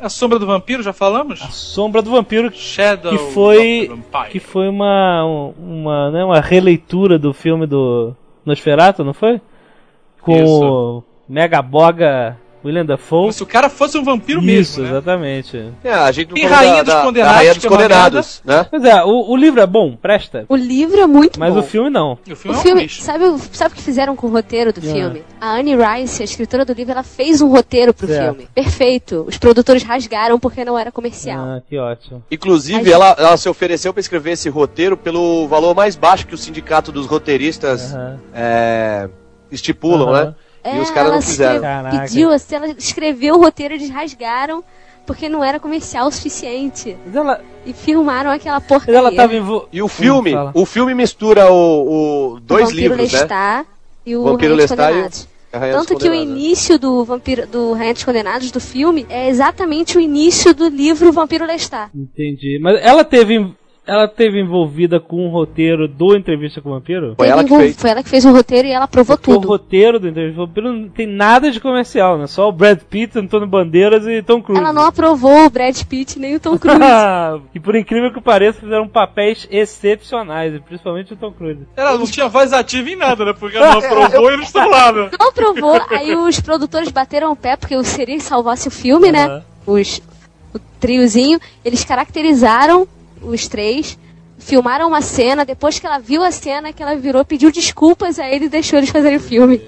A 0.00 0.08
Sombra 0.08 0.38
do 0.38 0.46
Vampiro, 0.46 0.82
já 0.82 0.94
falamos? 0.94 1.40
Sombra 1.50 2.00
do 2.00 2.10
Vampiro, 2.10 2.50
Shadow 2.50 3.12
que 3.12 3.18
foi 3.34 3.90
que 4.30 4.40
foi 4.40 4.66
uma 4.66 5.52
uma, 5.58 6.10
né, 6.10 6.24
uma 6.24 6.40
releitura 6.40 7.18
do 7.18 7.34
filme 7.34 7.66
do 7.66 8.16
Nosferatu, 8.42 9.04
não 9.04 9.12
foi? 9.12 9.42
Com 10.22 10.42
Isso. 10.42 10.64
o 10.64 11.04
Mega 11.28 11.60
Boga 11.60 12.38
William 12.64 12.84
Dafoe. 12.84 13.32
Se 13.32 13.42
o 13.42 13.46
cara 13.46 13.68
fosse 13.68 13.96
um 13.96 14.04
vampiro 14.04 14.40
Isso, 14.40 14.46
mesmo, 14.80 14.82
né? 14.82 14.90
exatamente. 14.90 15.72
É, 15.82 15.92
a 15.92 16.12
gente 16.12 16.34
Tem 16.34 16.46
Rainha 16.46 16.84
da, 16.84 16.94
dos 16.94 17.04
Condenados, 17.04 17.32
da 17.32 17.36
Rainha 17.38 17.54
dos 17.54 17.64
é 17.64 17.68
Condenados, 17.68 18.42
né? 18.44 18.66
Pois 18.70 18.84
é, 18.84 19.02
o, 19.04 19.30
o 19.30 19.36
livro 19.36 19.60
é 19.60 19.66
bom, 19.66 19.96
presta. 19.96 20.44
O 20.48 20.56
livro 20.56 21.00
é 21.00 21.06
muito 21.06 21.40
Mas 21.40 21.54
bom. 21.54 21.60
o 21.60 21.62
filme 21.62 21.88
não. 21.90 22.18
O 22.28 22.32
O 22.32 22.36
filme 22.36 22.56
é 22.56 22.60
um 22.60 22.62
filme, 22.62 22.88
sabe, 22.88 23.24
o- 23.24 23.38
sabe 23.52 23.72
o 23.72 23.76
que 23.76 23.82
fizeram 23.82 24.14
com 24.14 24.26
o 24.26 24.30
roteiro 24.30 24.72
do 24.72 24.80
Ah. 24.80 24.92
filme? 24.92 25.22
A 25.40 25.54
Anne 25.56 25.74
Rice, 25.74 26.20
a 26.22 26.24
escritora 26.24 26.64
do 26.64 26.72
livro, 26.72 26.92
ela 26.92 27.02
fez 27.02 27.40
um 27.40 27.48
roteiro 27.48 27.94
pro 27.94 28.06
Certo. 28.06 28.34
filme. 28.34 28.48
Perfeito. 28.54 29.24
Os 29.26 29.38
produtores 29.38 29.82
rasgaram 29.82 30.38
porque 30.38 30.64
não 30.64 30.78
era 30.78 30.92
comercial. 30.92 31.42
Ah, 31.42 31.62
que 31.66 31.78
ótimo. 31.78 32.22
Inclusive, 32.30 32.78
Mas- 32.82 32.92
ela, 32.92 33.16
ela 33.18 33.36
se 33.36 33.48
ofereceu 33.48 33.92
para 33.94 34.00
escrever 34.00 34.32
esse 34.32 34.48
roteiro 34.50 34.96
pelo 34.96 35.48
valor 35.48 35.74
mais 35.74 35.96
baixo 35.96 36.26
que 36.26 36.34
o 36.34 36.38
sindicato 36.38 36.92
dos 36.92 37.06
roteiristas 37.06 37.94
é, 38.34 39.08
estipulam, 39.50 40.12
né? 40.12 40.34
E 40.64 40.78
os 40.80 40.90
caras 40.90 41.08
não 41.10 41.14
ela 41.14 41.22
fizeram. 41.22 41.54
escreve- 41.56 41.74
Caraca. 41.82 42.00
Pediu, 42.02 42.30
assim, 42.30 42.54
ela 42.54 42.68
escreveu 42.68 43.34
o 43.36 43.38
roteiro, 43.40 43.74
eles 43.74 43.90
rasgaram 43.90 44.62
porque 45.06 45.28
não 45.28 45.42
era 45.42 45.58
comercial 45.58 46.06
o 46.08 46.12
suficiente. 46.12 46.96
Ela, 47.12 47.40
E 47.66 47.72
filmaram 47.72 48.30
aquela 48.30 48.58
mas 48.60 48.68
porcaria. 48.68 48.98
ela 48.98 49.12
tava 49.14 49.34
envol... 49.34 49.68
E 49.72 49.82
o 49.82 49.88
filme, 49.88 50.32
o 50.54 50.64
filme 50.64 50.94
mistura 50.94 51.50
o, 51.50 51.54
o 51.54 52.32
O 52.34 52.40
dois 52.40 52.66
Vampiro 52.70 52.94
livros, 52.94 53.12
né? 53.12 53.66
E 54.06 54.16
o 54.16 54.22
Vampiro 54.22 54.54
Rainha 54.54 54.66
dos 54.66 54.70
Lestat 54.70 54.80
e 54.80 54.94
o- 54.94 54.96
Condenados. 54.96 55.28
Tanto 55.50 55.86
que 55.88 55.94
o 55.94 55.96
Condenados, 56.12 56.26
né? 56.28 56.38
início 56.40 56.78
do 56.78 57.04
Vampiro 57.04 57.46
do 57.46 57.72
Rainha 57.72 57.92
dos 57.94 58.04
Condenados 58.04 58.50
do 58.52 58.60
filme 58.60 59.04
é 59.10 59.28
exatamente 59.28 59.98
o 59.98 60.00
início 60.00 60.54
do 60.54 60.68
livro 60.68 61.10
Vampiro 61.12 61.44
Lestat. 61.44 61.90
Entendi. 61.94 62.58
Mas 62.62 62.78
ela 62.80 63.04
teve 63.04 63.52
ela 63.90 64.06
teve 64.06 64.40
envolvida 64.40 65.00
com 65.00 65.26
o 65.26 65.30
roteiro 65.30 65.88
do 65.88 66.14
Entrevista 66.16 66.60
com 66.60 66.68
o 66.68 66.74
Vampiro? 66.74 67.14
Foi 67.16 67.26
ela 67.26 67.42
que 67.42 67.56
fez. 67.56 67.76
Foi 67.76 67.90
ela 67.90 68.02
que 68.04 68.08
fez 68.08 68.24
o 68.24 68.30
roteiro 68.30 68.68
e 68.68 68.70
ela 68.70 68.84
aprovou 68.84 69.16
Porque 69.16 69.32
O 69.32 69.34
tudo. 69.34 69.48
roteiro 69.48 69.98
do 69.98 70.06
Entrevista 70.06 70.36
com 70.36 70.42
o 70.44 70.46
Vampiro 70.46 70.72
não 70.72 70.88
tem 70.88 71.08
nada 71.08 71.50
de 71.50 71.58
comercial, 71.58 72.16
né? 72.16 72.28
Só 72.28 72.48
o 72.48 72.52
Brad 72.52 72.78
Pitt, 72.78 73.18
Antônio 73.18 73.48
Bandeiras 73.48 74.06
e 74.06 74.22
Tom 74.22 74.40
Cruise. 74.40 74.62
Ela 74.62 74.72
não 74.72 74.84
aprovou 74.84 75.44
o 75.44 75.50
Brad 75.50 75.76
Pitt 75.82 76.20
nem 76.20 76.36
o 76.36 76.40
Tom 76.40 76.56
Cruise. 76.56 76.78
e 77.52 77.58
por 77.58 77.74
incrível 77.74 78.12
que 78.12 78.20
pareça, 78.20 78.60
fizeram 78.60 78.86
papéis 78.86 79.48
excepcionais, 79.50 80.60
principalmente 80.62 81.12
o 81.12 81.16
Tom 81.16 81.32
Cruise. 81.32 81.66
Ela 81.76 81.98
não 81.98 82.06
tinha 82.06 82.28
voz 82.28 82.52
ativa 82.52 82.88
em 82.90 82.96
nada, 82.96 83.24
né? 83.24 83.32
Porque 83.32 83.56
ela 83.56 83.72
não 83.72 83.78
aprovou 83.84 84.30
e 84.30 84.34
eles 84.34 84.46
estão 84.46 84.70
lá, 84.70 84.92
né? 84.92 85.10
não 85.18 85.28
aprovou, 85.28 85.80
aí 85.90 86.14
os 86.14 86.38
produtores 86.38 86.92
bateram 86.92 87.32
o 87.32 87.36
pé 87.36 87.56
porque 87.56 87.82
seria 87.82 88.16
que 88.16 88.22
salvasse 88.22 88.68
o 88.68 88.70
filme, 88.70 89.10
né? 89.10 89.26
Aham. 89.26 89.42
Os, 89.66 90.00
o 90.54 90.58
triozinho, 90.78 91.40
eles 91.64 91.84
caracterizaram 91.84 92.86
os 93.22 93.46
três, 93.48 93.98
filmaram 94.38 94.88
uma 94.88 95.02
cena, 95.02 95.44
depois 95.44 95.78
que 95.78 95.86
ela 95.86 95.98
viu 95.98 96.22
a 96.22 96.30
cena, 96.30 96.72
que 96.72 96.82
ela 96.82 96.96
virou, 96.96 97.24
pediu 97.24 97.50
desculpas 97.52 98.18
a 98.18 98.28
ele 98.28 98.46
e 98.46 98.48
deixou 98.48 98.78
eles 98.78 98.90
fazerem 98.90 99.18
o 99.18 99.20
filme. 99.20 99.60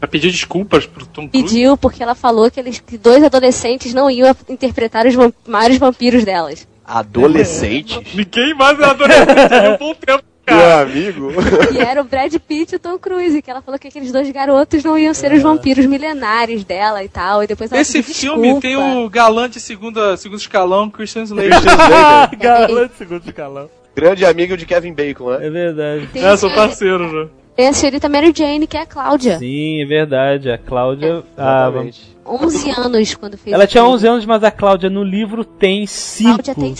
Ela 0.00 0.08
pediu 0.08 0.30
desculpas 0.30 0.86
pro 0.86 1.04
Tom 1.06 1.28
Cruise. 1.28 1.48
Pediu 1.48 1.76
porque 1.76 2.02
ela 2.02 2.14
falou 2.14 2.50
que, 2.50 2.60
eles, 2.60 2.78
que 2.78 2.96
dois 2.96 3.22
adolescentes 3.24 3.92
não 3.92 4.08
iam 4.10 4.34
interpretar 4.48 5.06
os 5.06 5.14
vam- 5.14 5.32
maiores 5.46 5.76
vampiros 5.78 6.24
delas. 6.24 6.68
Adolescente? 6.84 8.00
Ninguém 8.14 8.54
mais 8.54 8.78
é 8.78 8.84
adolescente 8.84 9.28
um 9.74 9.78
bom 9.78 9.94
tempo, 9.94 10.22
Meu 10.50 10.58
cara. 10.58 10.82
amigo. 10.82 11.28
E 11.74 11.78
era 11.78 12.00
o 12.00 12.04
Brad 12.04 12.34
Pitt 12.36 12.72
e 12.72 12.76
o 12.76 12.78
Tom 12.78 12.98
Cruise, 12.98 13.40
que 13.42 13.50
ela 13.50 13.60
falou 13.62 13.78
que 13.78 13.88
aqueles 13.88 14.10
dois 14.12 14.30
garotos 14.30 14.82
não 14.84 14.98
iam 14.98 15.12
ser 15.14 15.32
os 15.32 15.42
vampiros 15.42 15.86
milenares 15.86 16.64
dela 16.64 17.02
e 17.04 17.08
tal. 17.08 17.42
E 17.42 17.46
depois 17.46 17.70
ela 17.70 17.80
Esse 17.80 18.02
pediu 18.02 18.14
filme 18.32 18.42
desculpa. 18.54 18.60
tem 18.68 18.76
o 19.04 19.08
galã 19.08 19.48
de 19.48 19.60
segunda, 19.60 20.16
segundo 20.16 20.38
escalão, 20.38 20.88
Christian 20.90 21.22
Slater. 21.24 21.50
Galã 22.38 22.86
de 22.86 22.94
segundo 22.94 23.22
escalão. 23.26 23.70
Grande 23.94 24.24
amigo 24.24 24.56
de 24.56 24.64
Kevin 24.64 24.92
Bacon, 24.94 25.30
né? 25.30 25.46
É 25.46 25.50
verdade. 25.50 26.08
Tem, 26.12 26.24
é, 26.24 26.36
sou 26.36 26.50
parceiro 26.50 27.08
já. 27.10 27.28
tem 27.56 27.66
a 27.68 27.72
senhorita 27.72 28.08
Mary 28.08 28.32
Jane, 28.34 28.66
que 28.66 28.76
é 28.76 28.82
a 28.82 28.86
Cláudia. 28.86 29.38
Sim, 29.38 29.82
é 29.82 29.86
verdade. 29.86 30.50
A 30.50 30.56
Cláudia. 30.58 31.24
a- 31.36 31.66
Exatamente. 31.68 32.16
11 32.24 32.70
anos 32.70 33.14
quando 33.14 33.38
fez 33.38 33.54
ela 33.54 33.66
tinha 33.66 33.82
filme. 33.82 33.94
11 33.96 34.06
anos, 34.06 34.26
mas 34.26 34.44
a 34.44 34.50
Cláudia 34.50 34.90
no 34.90 35.02
livro 35.02 35.44
tem 35.44 35.86
5, 35.86 36.28
Cláudia 36.34 36.54
tem 36.54 36.76
6, 36.76 36.78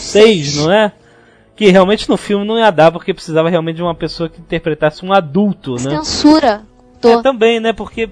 seis. 0.52 0.56
não 0.58 0.70
é? 0.70 0.92
Que 1.58 1.70
realmente 1.70 2.08
no 2.08 2.16
filme 2.16 2.46
não 2.46 2.56
ia 2.56 2.70
dar, 2.70 2.92
porque 2.92 3.12
precisava 3.12 3.50
realmente 3.50 3.76
de 3.76 3.82
uma 3.82 3.94
pessoa 3.94 4.28
que 4.28 4.40
interpretasse 4.40 5.04
um 5.04 5.12
adulto, 5.12 5.74
né? 5.74 5.90
Censura. 5.90 6.62
Tô. 7.00 7.18
É, 7.18 7.22
também, 7.22 7.58
né? 7.58 7.72
Porque. 7.72 8.08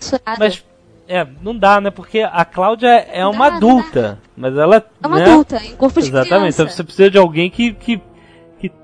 censurada. 0.00 0.36
Mas. 0.40 0.64
É, 1.06 1.26
não 1.40 1.56
dá, 1.56 1.80
né? 1.80 1.90
Porque 1.90 2.20
a 2.20 2.44
Cláudia 2.44 2.88
é 2.88 3.22
Não 3.22 3.30
uma 3.30 3.46
adulta. 3.46 4.18
Mas 4.36 4.54
ela. 4.56 4.84
É 5.02 5.06
uma 5.06 5.16
né? 5.16 5.24
adulta, 5.24 5.56
em 5.64 5.76
corpo 5.76 6.00
de 6.00 6.08
Exatamente. 6.08 6.28
criança. 6.28 6.62
Então 6.62 6.68
você 6.68 6.84
precisa 6.84 7.10
de 7.10 7.16
alguém 7.16 7.48
que, 7.48 7.72
que 7.72 8.02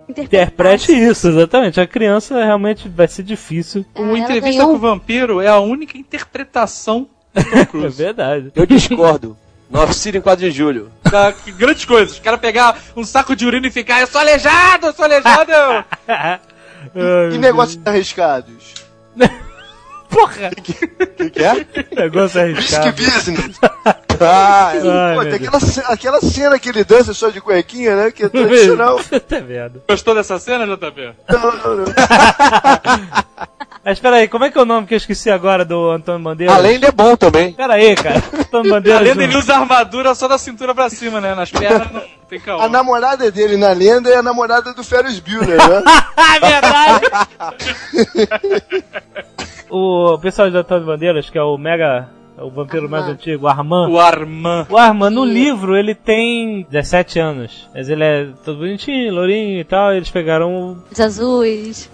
interprete 0.09 0.93
isso, 0.93 1.29
exatamente. 1.29 1.81
A 1.81 1.87
criança 1.87 2.43
realmente 2.43 2.89
vai 2.89 3.09
ser 3.09 3.23
difícil. 3.23 3.85
É, 3.95 4.01
O 4.01 4.17
Entrevista 4.17 4.51
ganhou 4.51 4.69
com 4.69 4.75
o 4.75 4.79
Vampiro 4.79 5.41
é 5.41 5.49
a 5.49 5.59
única 5.59 5.99
interpretação 5.99 7.09
do 7.35 7.45
Tom 7.45 7.57
É 7.59 7.65
Cruise. 7.67 7.97
verdade. 7.97 8.53
Eu 8.55 8.67
discordo. 8.67 9.37
No 9.75 9.83
oficina 9.83 10.19
em 10.19 10.21
4 10.21 10.49
de 10.49 10.53
julho. 10.53 10.89
da, 11.03 11.33
que 11.33 11.51
grandes 11.51 11.85
coisas. 11.85 12.17
O 12.17 12.23
cara 12.23 12.39
pegar 12.39 12.79
um 12.95 13.03
saco 13.05 13.35
de 13.35 13.45
urina 13.45 13.67
e 13.67 13.73
ficar, 13.73 14.01
eu 14.01 14.07
sou 14.07 14.21
aleijado, 14.21 14.87
eu 14.87 14.93
sou 14.93 15.05
aleijado. 15.05 15.51
E 17.33 17.39
negócios 17.39 17.81
arriscados? 17.85 18.73
Porra! 20.09 20.53
O 21.15 21.17
que, 21.17 21.31
que 21.31 21.43
é? 21.45 21.67
Negócio 21.97 22.41
Risky 22.55 22.77
arriscado. 22.77 22.93
business. 23.03 23.61
Ah. 24.21 24.71
Ai, 24.71 25.15
Pô, 25.17 25.23
tem 25.25 25.35
aquela, 25.35 25.59
aquela 25.93 26.21
cena 26.21 26.57
que 26.57 26.69
ele 26.69 26.85
dança 26.85 27.13
só 27.13 27.31
de 27.31 27.41
cuequinha, 27.41 27.97
né? 27.97 28.11
Que 28.13 28.25
é 28.25 28.29
tradicional. 28.29 29.01
Puta 29.03 29.41
merda. 29.41 29.83
Gostou 29.89 30.15
dessa 30.15 30.39
cena, 30.39 30.65
JP? 30.67 31.15
Não, 31.29 31.41
não, 31.41 31.77
não. 31.79 31.85
Mas 33.85 34.01
peraí, 34.01 34.29
como 34.29 34.45
é 34.45 34.51
que 34.51 34.57
é 34.57 34.63
o 34.63 34.65
nome 34.65 34.87
que 34.87 34.95
eu 34.95 34.97
esqueci 34.97 35.31
agora 35.31 35.63
do 35.65 35.91
Antônio 35.91 36.23
Bandeira? 36.23 36.55
Além 36.55 36.79
de 36.81 36.87
é 36.87 36.93
bom 36.93 37.15
também. 37.17 37.53
Peraí, 37.53 37.95
cara. 37.95 38.23
Antônio 38.33 38.71
Bandeira. 38.71 38.99
Além 38.99 39.15
dele 39.15 39.37
usa 39.37 39.57
armadura 39.57 40.15
só 40.15 40.27
da 40.27 40.39
cintura 40.39 40.75
pra 40.75 40.89
cima, 40.89 41.21
né? 41.21 41.35
Nas 41.35 41.51
pernas 41.51 41.93
não 41.93 42.03
tem 42.29 42.41
caô. 42.41 42.61
A 42.61 42.69
namorada 42.69 43.31
dele 43.31 43.59
na 43.59 43.73
lenda 43.73 44.09
é 44.09 44.17
a 44.17 44.23
namorada 44.23 44.73
do 44.73 44.83
Ferris 44.83 45.21
Bueller, 45.21 45.59
né? 45.59 45.83
Ah, 46.17 46.39
verdade! 46.41 47.07
o 49.71 50.19
pessoal 50.19 50.51
de 50.51 50.57
Antônio 50.57 50.87
Bandeiras, 50.87 51.29
que 51.29 51.37
é 51.39 51.43
o 51.43 51.59
mega. 51.59 52.09
é 52.39 52.43
o 52.43 52.51
vampiro 52.51 52.89
mais 52.89 53.05
Armand. 53.05 53.15
antigo, 53.15 53.45
o 53.45 53.49
Armand. 53.49 53.91
O 53.91 54.01
Armand. 54.01 54.67
O 54.71 54.79
Armand, 54.79 55.11
no 55.11 55.25
livro, 55.25 55.77
ele 55.77 55.95
tem 55.95 56.67
17 56.71 57.19
anos. 57.19 57.69
Mas 57.75 57.89
ele 57.89 58.03
é 58.05 58.29
todo 58.45 58.59
bonitinho, 58.59 59.15
lourinho 59.15 59.61
e 59.61 59.65
tal. 59.65 59.93
E 59.93 59.97
eles 59.99 60.11
pegaram. 60.11 60.79
Os 60.91 61.01
azuis. 61.01 61.91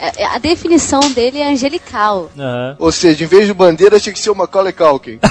É, 0.00 0.22
é, 0.22 0.26
A 0.26 0.38
definição 0.38 1.00
dele 1.12 1.38
é 1.38 1.52
angelical. 1.52 2.30
Aham. 2.38 2.76
Ou 2.78 2.90
seja, 2.90 3.22
em 3.24 3.26
vez 3.26 3.46
de 3.46 3.52
bandeira, 3.52 4.00
tinha 4.00 4.12
que 4.12 4.18
ser 4.18 4.30
o 4.30 4.34
Macaulay 4.34 4.72
Culkin. 4.72 5.18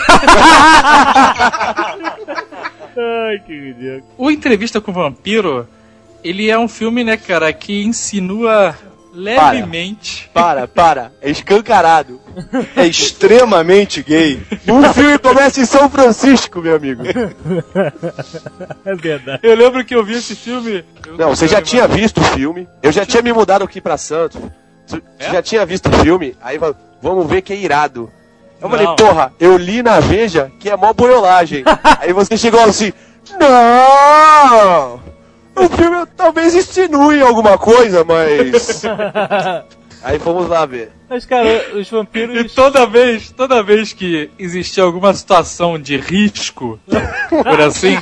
Ai, 2.98 3.40
que 3.46 3.54
ridículo. 3.54 4.04
O 4.18 4.30
Entrevista 4.30 4.80
com 4.80 4.92
o 4.92 4.94
Vampiro, 4.94 5.68
ele 6.24 6.50
é 6.50 6.60
um 6.60 6.68
filme, 6.68 7.04
né, 7.04 7.18
cara, 7.18 7.52
que 7.52 7.84
insinua 7.84 8.76
levemente. 9.14 10.30
Para, 10.34 10.68
para. 10.68 11.12
É 11.22 11.30
escancarado. 11.30 12.19
É 12.76 12.86
extremamente 12.88 14.02
gay. 14.04 14.42
O 14.68 14.82
filme 14.94 15.18
começa 15.20 15.60
em 15.60 15.66
São 15.66 15.90
Francisco, 15.90 16.62
meu 16.62 16.76
amigo. 16.76 17.04
É 18.86 18.96
verdade. 18.96 19.40
Eu 19.44 19.56
lembro 19.56 19.84
que 19.86 19.96
eu 19.96 20.04
vi 20.04 20.14
esse 20.16 20.36
filme. 20.36 20.84
eu 21.06 21.18
Não, 21.18 21.30
você 21.30 21.48
já 21.48 21.62
tinha 21.62 21.88
visto 21.88 22.20
o 22.20 22.24
filme. 22.24 22.68
Eu 22.82 22.92
já 22.92 23.06
tinha 23.06 23.22
me 23.22 23.34
mudado 23.34 23.64
aqui 23.64 23.80
pra 23.82 23.98
Santos. 23.98 24.40
Você 24.86 25.02
É? 25.20 25.32
já 25.34 25.42
tinha 25.42 25.66
visto 25.66 25.88
o 25.90 25.94
filme. 26.00 26.36
Aí 26.42 26.58
va- 26.58 26.74
vamos 27.02 27.28
ver 27.28 27.42
que 27.42 27.54
é 27.54 27.56
irado. 27.56 28.10
Eu 28.62 28.68
Não. 28.68 28.78
falei, 28.78 28.88
porra, 28.96 29.34
eu 29.40 29.56
li 29.58 29.82
na 29.84 30.00
Veja 30.00 30.52
que 30.60 30.70
é 30.70 30.76
mó 30.76 30.92
boiolagem. 30.94 31.64
Aí 32.02 32.12
você 32.12 32.36
chegou 32.38 32.60
assim, 32.62 32.92
não! 33.40 35.00
O 35.56 35.70
filme 35.70 36.06
talvez 36.16 36.56
insinue 36.56 37.22
alguma 37.22 37.58
coisa, 37.58 38.04
mas. 38.04 38.82
Aí 40.02 40.18
vamos 40.18 40.48
lá 40.48 40.66
ver. 40.66 40.92
Mas, 41.10 41.26
cara, 41.26 41.72
os 41.76 41.88
E 41.88 41.92
vampiros. 41.92 42.54
toda 42.54 42.86
vez, 42.86 43.32
toda 43.32 43.62
vez 43.62 43.92
que 43.92 44.30
existia 44.40 44.84
alguma 44.84 45.14
situação 45.14 45.78
de 45.78 45.98
risco, 45.98 46.80
por 47.30 47.60
assim, 47.62 47.96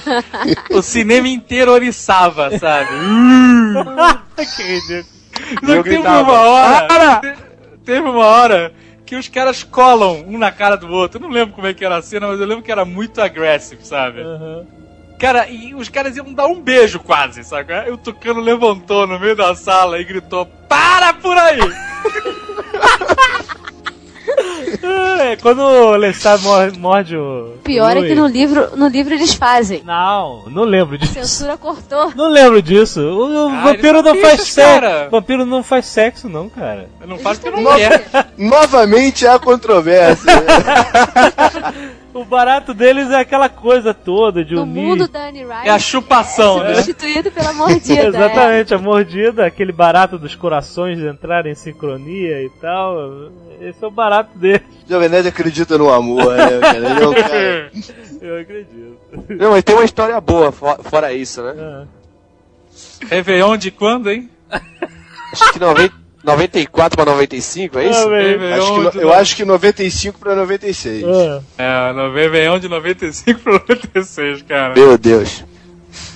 o 0.70 0.82
cinema 0.82 1.28
inteiro 1.28 1.72
oriçava, 1.72 2.58
sabe? 2.60 2.90
que 4.56 4.64
ridículo. 4.64 5.18
Só 5.66 5.84
teve 5.84 5.98
uma 5.98 6.40
hora. 6.42 6.88
"Para!" 6.88 7.16
te- 7.22 7.48
Teve 7.86 8.02
uma 8.10 8.26
hora 8.26 8.74
que 9.06 9.16
os 9.16 9.30
caras 9.30 9.64
colam 9.64 10.26
um 10.28 10.38
na 10.38 10.52
cara 10.52 10.76
do 10.76 10.88
outro. 10.92 11.18
Eu 11.18 11.22
não 11.28 11.30
lembro 11.34 11.56
como 11.56 11.66
é 11.68 11.74
que 11.74 11.86
era 11.86 11.96
a 11.98 12.02
cena, 12.02 12.28
mas 12.28 12.40
eu 12.40 12.46
lembro 12.46 12.64
que 12.64 12.72
era 12.72 12.84
muito 12.84 13.22
agressivo, 13.22 13.84
sabe? 13.86 14.20
Aham. 14.22 14.66
Cara, 15.18 15.48
e 15.50 15.74
os 15.74 15.88
caras 15.90 16.16
iam 16.18 16.34
dar 16.34 16.46
um 16.48 16.62
beijo 16.62 17.00
quase, 17.00 17.44
sabe? 17.46 17.74
E 17.88 17.90
o 17.92 17.98
Tucano 17.98 18.42
levantou 18.42 19.08
no 19.08 19.18
meio 19.20 19.36
da 19.38 19.56
sala 19.56 20.00
e 20.00 20.04
gritou: 20.04 20.48
Para 20.68 21.14
por 21.14 21.38
aí! 21.38 21.60
É, 25.20 25.36
quando 25.38 25.62
o 25.62 25.96
Lestat 25.96 26.42
mor- 26.44 26.72
morde 26.78 27.16
o. 27.18 27.54
O 27.56 27.60
pior 27.64 27.92
é 27.92 27.96
Louis- 27.96 28.10
que 28.10 28.16
no 28.16 28.28
livro, 28.28 28.76
no 28.78 28.88
livro 28.88 29.14
eles 29.14 29.34
fazem. 29.34 29.82
Não, 29.86 30.44
não 30.50 30.64
lembro 30.64 30.96
A 30.96 30.98
disso. 30.98 31.14
censura 31.14 31.58
cortou. 31.58 32.12
Não 32.16 32.30
lembro 32.30 32.62
disso. 32.62 33.00
O, 33.02 33.48
o 33.48 33.50
Ah, 33.50 33.62
vampiro 33.64 34.00
eles 34.00 34.04
não 34.04 34.16
faz 34.22 34.34
bichos, 34.40 34.54
sexo. 34.54 34.70
cara. 34.82 35.10
Vampiro 35.10 35.46
não 35.46 35.64
faz 35.64 35.86
sexo, 35.86 36.30
não, 36.30 36.50
cara. 36.50 36.88
Eu 37.02 37.08
não 37.08 37.18
falo 37.18 37.38
que 37.40 37.50
não 37.50 37.76
quer. 37.76 38.06
Novamente 38.38 39.26
há 39.26 39.40
controvérsia. 39.40 40.32
O 42.20 42.26
barato 42.26 42.74
deles 42.74 43.12
é 43.12 43.20
aquela 43.20 43.48
coisa 43.48 43.94
toda 43.94 44.44
de 44.44 44.56
No 44.56 44.64
unir. 44.64 44.82
mundo 44.84 45.08
da 45.08 45.28
Annie 45.28 45.44
Rice 45.44 45.68
É 45.68 45.70
a 45.70 45.78
chupação, 45.78 46.64
é 46.64 46.70
né? 46.70 46.76
substituído 46.76 47.32
pela 47.32 47.54
mordida. 47.54 47.94
é. 48.02 48.08
Exatamente, 48.08 48.74
a 48.74 48.78
mordida, 48.80 49.46
aquele 49.46 49.72
barato 49.72 50.18
dos 50.18 50.34
corações 50.36 50.98
entrarem 51.00 51.52
em 51.52 51.56
sincronia 51.56 52.42
e 52.44 52.50
tal. 52.60 53.30
Esse 53.62 53.84
é 53.84 53.88
o 53.88 53.92
barato 53.92 54.36
dele. 54.38 54.64
Jovem 54.90 55.10
Nerd 55.10 55.28
acredita 55.28 55.78
no 55.78 55.92
amor, 55.94 56.36
né, 56.36 56.60
cara? 56.60 56.78
É 56.88 57.08
um 57.08 57.14
cara... 57.14 57.72
Eu 58.20 58.42
acredito. 58.42 58.98
Não, 59.30 59.52
mas 59.52 59.64
tem 59.64 59.76
uma 59.76 59.86
história 59.86 60.20
boa 60.20 60.52
fo- 60.52 60.82
fora 60.84 61.14
isso, 61.14 61.44
né? 61.44 61.54
Ah. 61.60 61.84
Réveillon 63.10 63.58
de 63.58 63.70
quando, 63.70 64.10
hein? 64.10 64.28
Acho 65.32 65.54
que 65.54 65.60
90, 65.60 65.94
94 66.28 66.98
pra 66.98 67.06
95, 67.14 67.80
é 67.80 67.88
isso? 67.90 68.00
Ah, 68.00 68.10
velho. 68.10 68.40
Réveillon 68.40 68.56
Acho 68.58 68.92
que 68.92 68.98
de 68.98 69.04
eu 69.04 69.14
acho 69.14 69.36
que 69.38 69.46
95 69.46 70.20
pra 70.20 70.36
96. 70.36 71.04
Ah. 71.06 71.42
É, 71.58 71.94
no 71.94 72.14
Réveillon 72.14 72.60
de 72.60 72.68
95 72.68 73.40
pra 73.40 73.54
96, 73.54 74.42
cara. 74.42 74.74
Meu 74.76 74.98
Deus. 74.98 75.46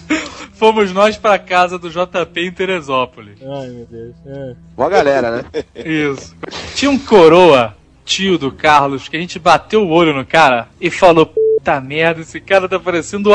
Fomos 0.56 0.92
nós 0.92 1.16
pra 1.18 1.40
casa 1.40 1.80
do 1.80 1.90
JP 1.90 2.42
em 2.42 2.52
Teresópolis. 2.52 3.38
Ai, 3.42 3.68
meu 3.70 3.88
Deus. 3.90 4.14
Ah. 4.28 4.54
Boa 4.76 4.90
galera, 4.90 5.32
né? 5.32 5.64
Isso. 5.74 6.36
Tinha 6.76 6.92
um 6.92 7.00
coroa, 7.00 7.74
tio 8.04 8.38
do 8.38 8.52
Carlos, 8.52 9.08
que 9.08 9.16
a 9.16 9.20
gente 9.20 9.40
bateu 9.40 9.82
o 9.84 9.90
olho 9.90 10.14
no 10.14 10.26
cara 10.26 10.68
e 10.80 10.92
falou: 10.92 11.26
Puta 11.26 11.80
merda, 11.80 12.20
esse 12.20 12.42
cara 12.42 12.68
tá 12.68 12.78
parecendo 12.78 13.30
o 13.30 13.34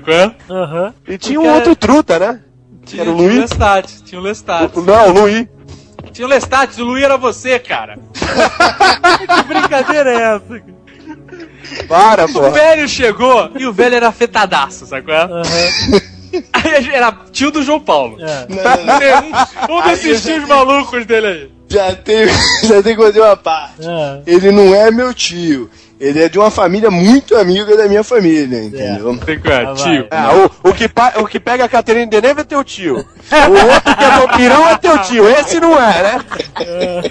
qual 0.00 0.16
é? 0.16 0.34
Aham. 0.50 0.94
E 1.06 1.16
tinha 1.16 1.40
um 1.40 1.44
Cara- 1.44 1.54
outro 1.56 1.76
truta, 1.76 2.18
né? 2.18 2.40
Tinha, 2.86 3.02
Era 3.02 3.10
o 3.10 3.16
tinha 3.16 3.28
o 3.28 3.32
Luiz? 3.32 3.40
Lestat, 3.40 4.02
tinha 4.04 4.20
o 4.20 4.24
Lestat. 4.24 4.70
Não, 4.76 5.08
o 5.08 5.20
Luiz. 5.20 5.46
Tinha 6.12 6.26
o 6.26 6.30
Lestat, 6.30 6.80
o 6.80 6.84
Luiz 6.84 7.04
era 7.04 7.16
você, 7.18 7.58
cara. 7.58 7.98
Que 9.26 9.42
brincadeira 9.44 10.10
é 10.10 10.36
essa? 10.36 10.62
Para, 11.88 12.26
O 12.26 12.32
porra. 12.32 12.50
velho 12.50 12.88
chegou 12.88 13.50
e 13.58 13.66
o 13.66 13.72
velho 13.72 13.96
era 13.96 14.08
afetadaço, 14.08 14.86
qual 14.86 15.00
é? 15.08 15.22
Aham. 15.22 15.42
Aí 16.52 16.90
era 16.92 17.12
tio 17.32 17.50
do 17.50 17.62
João 17.62 17.80
Paulo. 17.80 18.18
É. 18.20 18.46
Um, 19.72 19.76
um 19.78 19.82
desses 19.82 20.22
tios 20.22 20.46
malucos 20.46 21.06
dele 21.06 21.26
aí. 21.26 21.50
Já 21.68 21.94
tem, 21.94 22.26
já 22.64 22.82
tem 22.82 22.94
que 22.94 23.02
fazer 23.02 23.20
uma 23.20 23.36
parte. 23.36 23.86
Ah. 23.86 24.20
Ele 24.26 24.50
não 24.50 24.74
é 24.74 24.90
meu 24.90 25.14
tio. 25.14 25.70
Ele 25.98 26.22
é 26.22 26.28
de 26.28 26.38
uma 26.38 26.50
família 26.50 26.90
muito 26.90 27.34
amiga 27.36 27.74
da 27.76 27.88
minha 27.88 28.04
família, 28.04 28.62
entendeu? 28.64 29.16
Tem 29.18 29.40
que 29.40 29.48
é, 29.50 29.74
tio. 29.74 30.06
Ah, 30.10 30.30
o, 30.62 30.68
o, 30.68 30.74
que 30.74 30.88
pa- 30.88 31.14
o 31.16 31.26
que 31.26 31.40
pega 31.40 31.64
a 31.64 31.68
Caterina 31.68 32.06
de 32.06 32.20
Neve 32.20 32.42
é 32.42 32.44
teu 32.44 32.62
tio. 32.62 32.96
O 33.26 33.74
outro 33.74 33.96
que 33.96 34.04
é 34.04 34.10
vampirão 34.20 34.68
é 34.68 34.76
teu 34.76 34.98
tio. 35.02 35.28
Esse 35.28 35.58
não 35.58 35.72
é, 35.80 36.02
né? 36.02 36.24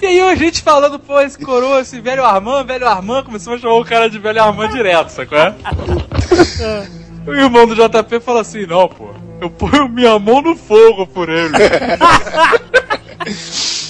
E 0.00 0.06
aí 0.06 0.20
a 0.20 0.34
gente 0.36 0.62
falando, 0.62 0.96
pô, 0.98 1.20
esse 1.20 1.36
coroa, 1.36 1.80
esse 1.80 2.00
velho 2.00 2.24
Armand, 2.24 2.64
velho 2.64 2.86
Armand, 2.86 3.24
começou 3.24 3.54
a 3.54 3.58
chamar 3.58 3.74
o 3.74 3.84
cara 3.84 4.08
de 4.08 4.16
velho 4.16 4.40
Armand 4.40 4.68
direto, 4.68 5.08
sacou? 5.08 5.36
É? 5.38 5.54
O 7.26 7.34
irmão 7.34 7.66
do 7.66 7.74
JP 7.74 8.20
falou 8.20 8.40
assim, 8.40 8.64
não, 8.64 8.88
pô, 8.88 9.10
eu 9.40 9.50
ponho 9.50 9.88
minha 9.88 10.18
mão 10.18 10.42
no 10.42 10.56
fogo 10.56 11.06
por 11.06 11.28
ele. 11.28 11.52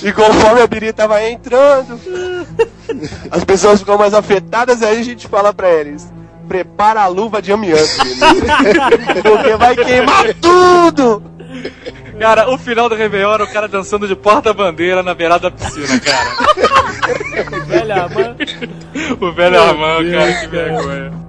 E 0.03 0.13
conforme 0.13 0.63
a 0.63 0.67
Biri 0.67 0.93
tava 0.93 1.23
entrando, 1.29 1.99
as 3.31 3.45
pessoas 3.45 3.81
ficam 3.81 3.99
mais 3.99 4.15
afetadas, 4.15 4.83
aí 4.83 4.99
a 4.99 5.03
gente 5.03 5.27
fala 5.27 5.53
pra 5.53 5.71
eles: 5.71 6.09
prepara 6.47 7.03
a 7.03 7.07
luva 7.09 7.43
de 7.43 7.53
amianto. 7.53 7.83
Porque 9.23 9.57
vai 9.57 9.77
queimar 9.77 10.35
tudo! 10.35 11.23
Cara, 12.19 12.51
o 12.51 12.59
final 12.59 12.89
do 12.89 12.95
Réveillon 12.95 13.33
era 13.33 13.45
o 13.45 13.53
cara 13.53 13.69
dançando 13.69 14.07
de 14.07 14.17
porta-bandeira 14.17 15.03
na 15.03 15.15
beirada 15.15 15.51
da 15.51 15.57
piscina, 15.57 16.01
cara. 16.01 17.63
Velha 17.67 18.03
Armand. 18.03 18.37
O 19.21 19.33
velho 19.33 19.61
Armand, 19.61 20.11
cara, 20.11 20.33
que 20.41 20.47
vergonha. 20.49 21.28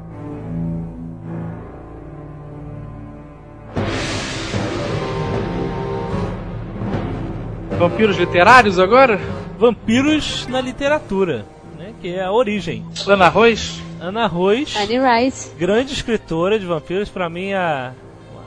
Vampiros 7.80 8.18
literários 8.18 8.78
agora? 8.78 9.18
Vampiros 9.58 10.46
na 10.48 10.60
literatura, 10.60 11.46
né? 11.78 11.94
Que 12.02 12.16
é 12.16 12.24
a 12.24 12.32
origem. 12.32 12.86
Lana 13.06 13.26
Arroz? 13.28 13.82
Ana 14.02 14.28
Rois, 14.28 14.76
Annie 14.78 15.00
Rice. 15.00 15.52
grande 15.58 15.94
escritora 15.94 16.58
de 16.60 16.66
vampiros, 16.66 17.10
pra 17.10 17.30
mim 17.30 17.54
a, 17.54 17.94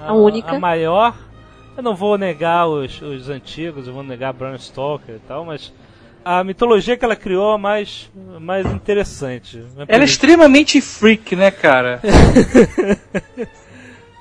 A 0.07 0.12
única. 0.14 0.53
a 0.53 0.59
maior. 0.59 1.14
Eu 1.76 1.83
não 1.83 1.95
vou 1.95 2.16
negar 2.18 2.66
os, 2.68 3.01
os 3.01 3.28
antigos, 3.30 3.87
eu 3.87 3.93
vou 3.95 4.03
negar 4.03 4.33
Bram 4.35 4.57
Stoker 4.59 5.14
e 5.16 5.18
tal, 5.20 5.45
mas 5.47 5.72
a 6.24 6.45
mitologia 6.45 6.97
que 6.97 7.05
ela 7.05 7.16
criou 7.16 7.55
é 7.55 7.59
mais, 7.59 8.11
mais 8.39 8.66
interessante. 8.66 9.62
Ela 9.89 10.03
é 10.03 10.05
extremamente 10.05 10.80
freak, 10.80 11.35
né, 11.37 11.51
cara? 11.51 12.01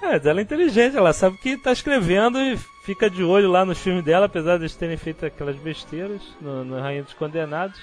É, 0.03 0.14
mas 0.14 0.26
ela 0.26 0.39
é 0.39 0.41
inteligente, 0.43 0.97
ela 0.97 1.14
sabe 1.14 1.38
que 1.38 1.55
tá 1.55 1.72
escrevendo 1.72 2.39
e 2.39 2.57
fica 2.84 3.09
de 3.09 3.23
olho 3.23 3.49
lá 3.49 3.63
nos 3.65 3.77
filmes 3.79 4.03
dela, 4.03 4.25
apesar 4.25 4.57
de 4.57 4.63
eles 4.63 4.75
terem 4.75 4.97
feito 4.97 5.25
aquelas 5.25 5.55
besteiras 5.55 6.21
no, 6.41 6.63
no 6.63 6.79
Rainha 6.79 7.03
dos 7.03 7.13
Condenados. 7.13 7.79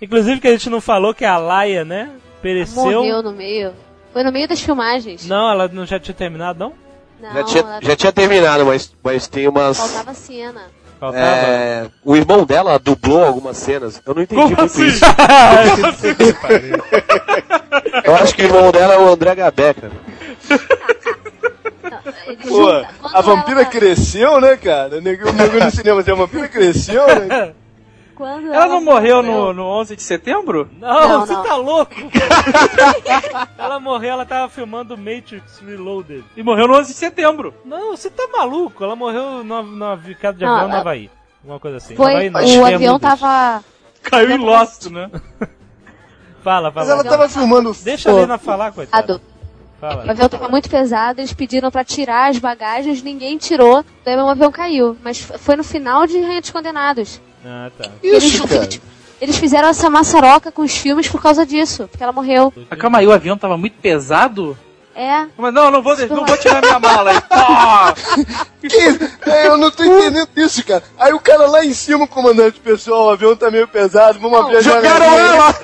Inclusive 0.00 0.40
que 0.40 0.48
a 0.48 0.52
gente 0.52 0.68
não 0.68 0.80
falou 0.80 1.14
que 1.14 1.24
a 1.24 1.38
Laia, 1.38 1.84
né, 1.84 2.10
pereceu. 2.40 2.82
Morreu 2.82 3.22
no 3.22 3.32
meio. 3.32 3.72
Foi 4.12 4.22
no 4.24 4.32
meio 4.32 4.48
das 4.48 4.60
filmagens. 4.60 5.26
Não, 5.26 5.50
ela 5.50 5.68
não 5.68 5.86
já 5.86 5.98
tinha 5.98 6.14
terminado, 6.14 6.58
não? 6.58 6.72
Não, 7.20 7.32
Já 7.32 7.44
tinha, 7.44 7.64
já 7.80 7.96
tinha 7.96 8.12
terminado, 8.12 8.66
mas, 8.66 8.92
mas 9.02 9.28
tem 9.28 9.46
umas. 9.46 9.78
faltava 9.78 10.12
cena. 10.12 10.62
Faltava. 10.98 11.24
É, 11.24 11.88
o 12.04 12.16
irmão 12.16 12.44
dela 12.44 12.78
dublou 12.78 13.24
algumas 13.24 13.56
cenas. 13.56 14.02
Eu 14.04 14.14
não 14.14 14.22
entendi 14.22 14.40
Como 14.42 14.56
muito 14.56 14.64
assim? 14.64 14.86
isso. 14.86 15.04
Eu 18.04 18.14
acho 18.16 18.34
que 18.34 18.42
o 18.42 18.46
irmão 18.46 18.72
dela 18.72 18.94
é 18.94 18.98
o 18.98 19.08
André 19.08 19.34
Gabeca. 19.36 19.90
Ele 20.50 21.01
Pô, 22.48 22.68
a 23.08 23.20
vampira 23.20 23.60
ela- 23.62 23.70
cresceu, 23.70 24.40
né, 24.40 24.56
cara? 24.56 24.98
O 24.98 25.00
nego 25.00 25.28
o 25.28 25.32
nego 25.32 25.58
no 25.64 25.70
cinema, 25.70 26.00
assim, 26.00 26.10
a 26.10 26.14
vampira 26.14 26.48
cresceu, 26.48 27.06
né? 27.06 27.54
quando 28.14 28.52
Ela 28.52 28.66
não 28.68 28.84
morreu 28.84 29.22
no, 29.22 29.52
no 29.52 29.64
11 29.64 29.96
de 29.96 30.02
setembro? 30.02 30.68
Não, 30.78 31.08
Não, 31.08 31.20
você 31.26 31.32
não. 31.32 31.42
tá 31.42 31.56
louco? 31.56 31.94
ela 33.58 33.80
morreu, 33.80 34.10
ela 34.12 34.26
tava 34.26 34.48
filmando 34.48 34.96
Matrix 34.96 35.60
Reloaded. 35.60 36.24
E 36.36 36.42
morreu 36.42 36.68
no 36.68 36.74
11 36.78 36.92
de 36.92 36.98
setembro. 36.98 37.54
Não, 37.64 37.96
você 37.96 38.10
tá 38.10 38.28
maluco? 38.32 38.84
Ela 38.84 38.94
morreu 38.94 39.42
numa 39.42 39.98
queda 40.20 40.38
de 40.38 40.44
Não, 40.44 40.52
avião 40.52 40.68
no 40.68 40.72
ela- 40.74 40.80
Havaí. 40.80 41.10
Alguma 41.42 41.58
coisa 41.58 41.76
assim. 41.78 41.96
Foi, 41.96 42.12
Havaí 42.12 42.30
não, 42.30 42.40
o 42.60 42.66
avião 42.66 42.98
tava. 42.98 43.64
Caiu 44.02 44.30
em 44.30 44.38
Lost, 44.38 44.86
né? 44.86 45.10
Fala, 46.42 46.72
Mas 46.74 46.88
fala. 46.88 47.00
ela 47.00 47.08
tava 47.08 47.28
filmando. 47.28 47.72
Deixa 47.82 48.10
a 48.10 48.14
Lena 48.14 48.36
falar, 48.36 48.72
coitada. 48.72 49.20
Ado. 49.82 49.94
O 49.94 49.98
Fala. 49.98 50.10
avião 50.12 50.28
tava 50.28 50.48
muito 50.48 50.70
pesado, 50.70 51.20
eles 51.20 51.32
pediram 51.32 51.70
pra 51.70 51.84
tirar 51.84 52.30
as 52.30 52.38
bagagens, 52.38 53.02
ninguém 53.02 53.36
tirou, 53.36 53.84
daí 54.04 54.16
o 54.16 54.28
avião 54.28 54.52
caiu. 54.52 54.96
Mas 55.02 55.18
foi 55.18 55.56
no 55.56 55.64
final 55.64 56.06
de 56.06 56.20
Rainha 56.20 56.40
dos 56.40 56.50
Condenados. 56.50 57.20
Ah, 57.44 57.70
tá. 57.76 57.90
Isso, 58.02 58.46
cara. 58.46 58.68
Eles 59.20 59.36
fizeram 59.36 59.68
essa 59.68 59.88
maçaroca 59.88 60.50
com 60.50 60.62
os 60.62 60.76
filmes 60.76 61.08
por 61.08 61.22
causa 61.22 61.46
disso, 61.46 61.86
porque 61.88 62.02
ela 62.02 62.12
morreu. 62.12 62.52
Ah, 62.70 62.76
calma 62.76 62.98
aí, 62.98 63.06
o 63.06 63.12
avião 63.12 63.36
tava 63.36 63.56
muito 63.56 63.74
pesado? 63.80 64.56
É. 64.94 65.26
Mas 65.38 65.54
não, 65.54 65.70
não 65.70 65.82
vou, 65.82 65.96
não 66.08 66.26
vou 66.26 66.36
tirar 66.36 66.60
minha 66.60 66.78
mala 66.78 67.10
aí. 67.10 67.16
Que- 68.62 69.28
é, 69.28 69.48
eu 69.48 69.56
não 69.56 69.72
tô 69.72 69.82
entendendo 69.82 70.28
isso, 70.36 70.64
cara. 70.64 70.84
Aí 70.96 71.12
o 71.12 71.18
cara 71.18 71.48
lá 71.48 71.64
em 71.64 71.74
cima, 71.74 72.04
o 72.04 72.08
comandante, 72.08 72.60
pessoal, 72.60 73.06
o 73.06 73.10
avião 73.10 73.34
tá 73.34 73.50
meio 73.50 73.66
pesado, 73.66 74.20
vamos 74.20 74.38
abrir 74.38 74.58
a 74.58 74.60
Jogaram 74.60 75.04
janela. 75.04 75.34
ela! 75.34 75.54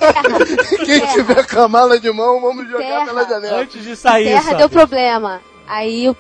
Quem 0.85 1.01
tiver 1.07 1.47
com 1.47 1.61
a 1.61 1.69
mala 1.69 2.01
de 2.01 2.11
mão, 2.11 2.41
vamos 2.41 2.67
jogar 2.69 2.85
Terra. 2.85 3.05
pela 3.05 3.25
janela. 3.29 3.61
Antes 3.61 3.85
de 3.85 3.95
sair, 3.95 4.25
Terra 4.25 4.43
sabe? 4.43 4.57
deu 4.57 4.69
problema. 4.69 5.41
Aí 5.69 6.09
o- 6.09 6.17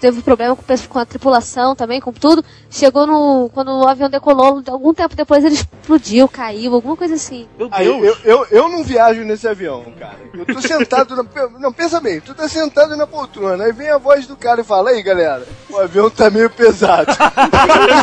teve 0.00 0.22
problema 0.22 0.56
com, 0.56 0.62
o 0.62 0.88
com 0.88 0.98
a 0.98 1.04
tripulação 1.04 1.74
também, 1.74 2.00
com 2.00 2.12
tudo. 2.12 2.44
Chegou 2.70 3.06
no. 3.06 3.50
Quando 3.52 3.70
o 3.70 3.88
avião 3.88 4.08
decolou, 4.08 4.62
algum 4.68 4.94
tempo 4.94 5.14
depois 5.14 5.44
ele 5.44 5.54
explodiu, 5.54 6.28
caiu, 6.28 6.74
alguma 6.74 6.96
coisa 6.96 7.14
assim. 7.14 7.48
Meu 7.58 7.68
Aí, 7.70 7.86
eu, 7.86 8.16
eu, 8.24 8.46
eu 8.50 8.68
não 8.68 8.82
viajo 8.82 9.22
nesse 9.22 9.46
avião, 9.46 9.84
cara. 9.98 10.18
Eu 10.32 10.46
tô 10.46 10.60
sentado 10.60 11.16
na. 11.16 11.24
Não, 11.58 11.72
pensa 11.72 12.00
bem, 12.00 12.20
tu 12.20 12.34
tá 12.34 12.48
sentado 12.48 12.96
na 12.96 13.06
poltrona, 13.06 13.64
aí 13.64 13.72
vem 13.72 13.88
a 13.88 13.98
voz 13.98 14.26
do 14.26 14.36
cara 14.36 14.60
e 14.60 14.64
fala, 14.64 14.90
aí 14.90 15.02
galera, 15.02 15.46
o 15.68 15.76
avião 15.78 16.08
tá 16.08 16.30
meio 16.30 16.50
pesado. 16.50 17.12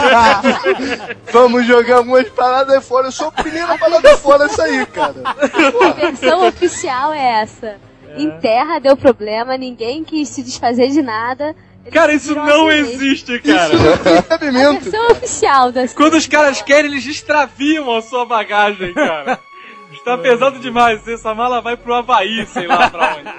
Vamos 1.31 1.65
jogar 1.65 1.97
algumas 1.97 2.27
paradas 2.29 2.85
fora. 2.85 3.07
Eu 3.07 3.11
sou 3.11 3.27
a 3.27 3.31
primeira 3.31 3.77
parada 3.77 4.17
fora 4.17 4.45
a 4.45 4.49
sair, 4.49 4.85
cara. 4.87 5.15
A 5.25 5.91
versão 5.91 6.47
oficial 6.47 7.13
é 7.13 7.41
essa. 7.41 7.75
Em 8.17 8.31
terra 8.39 8.79
deu 8.79 8.95
problema, 8.95 9.57
ninguém 9.57 10.03
quis 10.03 10.29
se 10.29 10.41
desfazer 10.41 10.89
de 10.89 11.01
nada. 11.01 11.55
Cara, 11.91 12.13
isso 12.13 12.33
não 12.35 12.71
existe, 12.71 13.39
cara. 13.39 13.73
A 14.19 14.21
Cabimento. 14.23 14.81
versão 14.85 15.07
oficial 15.11 15.71
da 15.71 15.87
Quando 15.89 16.15
os 16.15 16.25
caras 16.27 16.61
querem, 16.61 16.89
eles 16.91 17.05
extraviam 17.05 17.95
a 17.95 18.01
sua 18.01 18.25
bagagem, 18.25 18.93
cara. 18.93 19.39
Está 19.93 20.17
pesado 20.17 20.59
demais. 20.59 21.07
Essa 21.07 21.33
mala 21.33 21.61
vai 21.61 21.77
pro 21.77 21.93
Havaí, 21.93 22.45
sei 22.47 22.67
lá 22.67 22.89
pra 22.89 23.15
onde. 23.17 23.33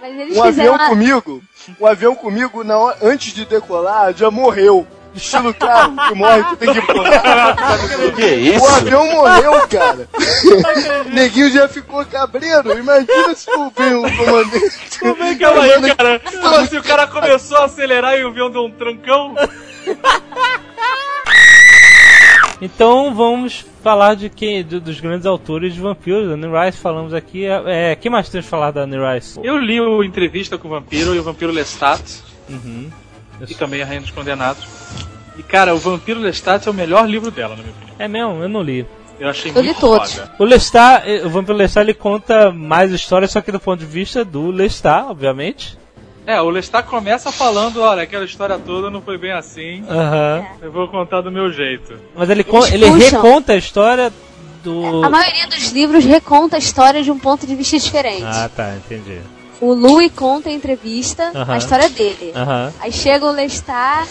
Mas 0.00 0.18
eles 0.18 0.36
Um 0.36 0.42
fizeram 0.44 0.74
avião 0.74 0.88
comigo, 0.88 1.42
um 1.78 1.86
avião 1.86 2.14
comigo, 2.14 2.64
na 2.64 2.78
hora- 2.78 2.96
antes 3.02 3.34
de 3.34 3.44
decolar, 3.44 4.14
já 4.14 4.30
morreu. 4.30 4.86
Estilo 5.14 5.52
carro 5.54 5.94
que 6.08 6.14
morre, 6.14 6.42
tu 6.44 6.56
tem 6.56 6.72
que 6.72 6.82
pular. 6.82 7.56
Que 8.14 8.26
isso? 8.26 8.64
O 8.64 8.68
avião 8.68 9.10
morreu, 9.12 9.68
cara. 9.68 10.08
Neguinho 11.12 11.50
já 11.50 11.68
ficou 11.68 12.04
cabreiro. 12.06 12.78
Imagina 12.78 13.34
se 13.34 13.50
o 13.50 13.70
vem 13.70 13.94
o 13.94 14.16
comandante. 14.16 14.98
Como 15.00 15.22
é 15.24 15.34
que 15.34 15.40
calma 15.40 15.62
aí, 15.62 15.94
cara? 15.94 16.20
Como 16.20 16.54
assim, 16.56 16.76
o 16.78 16.82
cara 16.82 17.06
começou 17.06 17.58
a 17.58 17.64
acelerar 17.64 18.16
e 18.18 18.24
o 18.24 18.28
avião 18.28 18.50
deu 18.50 18.62
um 18.64 18.70
trancão? 18.70 19.34
Então 22.62 23.14
vamos 23.14 23.64
falar 23.82 24.14
de 24.14 24.28
quem, 24.28 24.62
do- 24.62 24.80
dos 24.80 25.00
grandes 25.00 25.24
autores 25.26 25.72
de 25.72 25.80
vampiros. 25.80 26.30
Anne 26.30 26.46
Rice 26.46 26.78
falamos 26.78 27.14
aqui. 27.14 27.46
É, 27.46 27.96
quem 27.96 28.10
mais 28.12 28.28
temos 28.28 28.44
que 28.44 28.50
falar 28.50 28.70
da 28.70 28.82
Anne 28.82 28.96
Rice? 28.98 29.40
Eu 29.42 29.56
li 29.56 29.80
o 29.80 30.04
Entrevista 30.04 30.58
com 30.58 30.68
o 30.68 30.70
Vampiro 30.70 31.14
e 31.14 31.18
o 31.18 31.22
Vampiro 31.22 31.52
Lestat. 31.52 32.02
Uhum. 32.48 32.90
E 33.48 33.54
também 33.54 33.82
a 33.82 33.86
Rainha 33.86 34.00
dos 34.02 34.10
Condenados. 34.10 34.64
E, 35.38 35.42
cara, 35.42 35.74
o 35.74 35.78
Vampiro 35.78 36.20
Lestat 36.20 36.66
é 36.66 36.70
o 36.70 36.74
melhor 36.74 37.08
livro 37.08 37.30
dela, 37.30 37.56
na 37.56 37.62
minha 37.62 37.74
opinião. 37.74 37.96
É 37.98 38.06
mesmo, 38.08 38.42
eu 38.42 38.48
não 38.48 38.62
li. 38.62 38.86
Eu 39.18 39.28
achei 39.28 39.50
Eu 39.54 39.60
li 39.60 39.68
muito 39.68 39.80
todos. 39.80 40.14
foda. 40.14 40.32
O 40.38 40.44
Lestat, 40.44 41.02
eh, 41.06 41.22
o 41.24 41.30
Vampiro 41.30 41.56
Lestat, 41.56 41.84
ele 41.84 41.94
conta 41.94 42.50
mais 42.50 42.90
histórias, 42.92 43.30
só 43.30 43.40
que 43.40 43.52
do 43.52 43.60
ponto 43.60 43.80
de 43.80 43.86
vista 43.86 44.24
do 44.24 44.50
Lestat, 44.50 45.06
obviamente. 45.10 45.78
É, 46.26 46.40
o 46.40 46.48
Lestat 46.50 46.86
começa 46.86 47.32
falando, 47.32 47.80
olha, 47.80 48.02
aquela 48.02 48.24
história 48.24 48.58
toda 48.58 48.90
não 48.90 49.00
foi 49.02 49.16
bem 49.18 49.32
assim. 49.32 49.82
Aham. 49.88 50.44
Eu 50.62 50.70
vou 50.72 50.86
contar 50.88 51.22
do 51.22 51.30
meu 51.30 51.50
jeito. 51.52 51.94
Mas 52.14 52.28
ele, 52.30 52.44
Eles 52.48 52.72
ele 52.72 52.86
puxam. 52.86 53.22
reconta 53.22 53.52
a 53.52 53.56
história 53.56 54.12
do... 54.62 55.02
A 55.04 55.10
maioria 55.10 55.46
dos 55.48 55.70
livros 55.72 56.04
reconta 56.04 56.56
a 56.56 56.58
história 56.58 57.02
de 57.02 57.10
um 57.10 57.18
ponto 57.18 57.46
de 57.46 57.54
vista 57.54 57.78
diferente. 57.78 58.22
Ah, 58.24 58.48
tá, 58.54 58.74
entendi. 58.76 59.18
O 59.60 59.74
Louis 59.74 60.10
conta 60.14 60.48
em 60.50 60.54
entrevista 60.54 61.30
Aham. 61.34 61.52
a 61.52 61.58
história 61.58 61.88
dele. 61.88 62.32
Aham. 62.34 62.72
Aí 62.80 62.90
chega 62.92 63.26
o 63.26 63.30
Lestat 63.30 64.08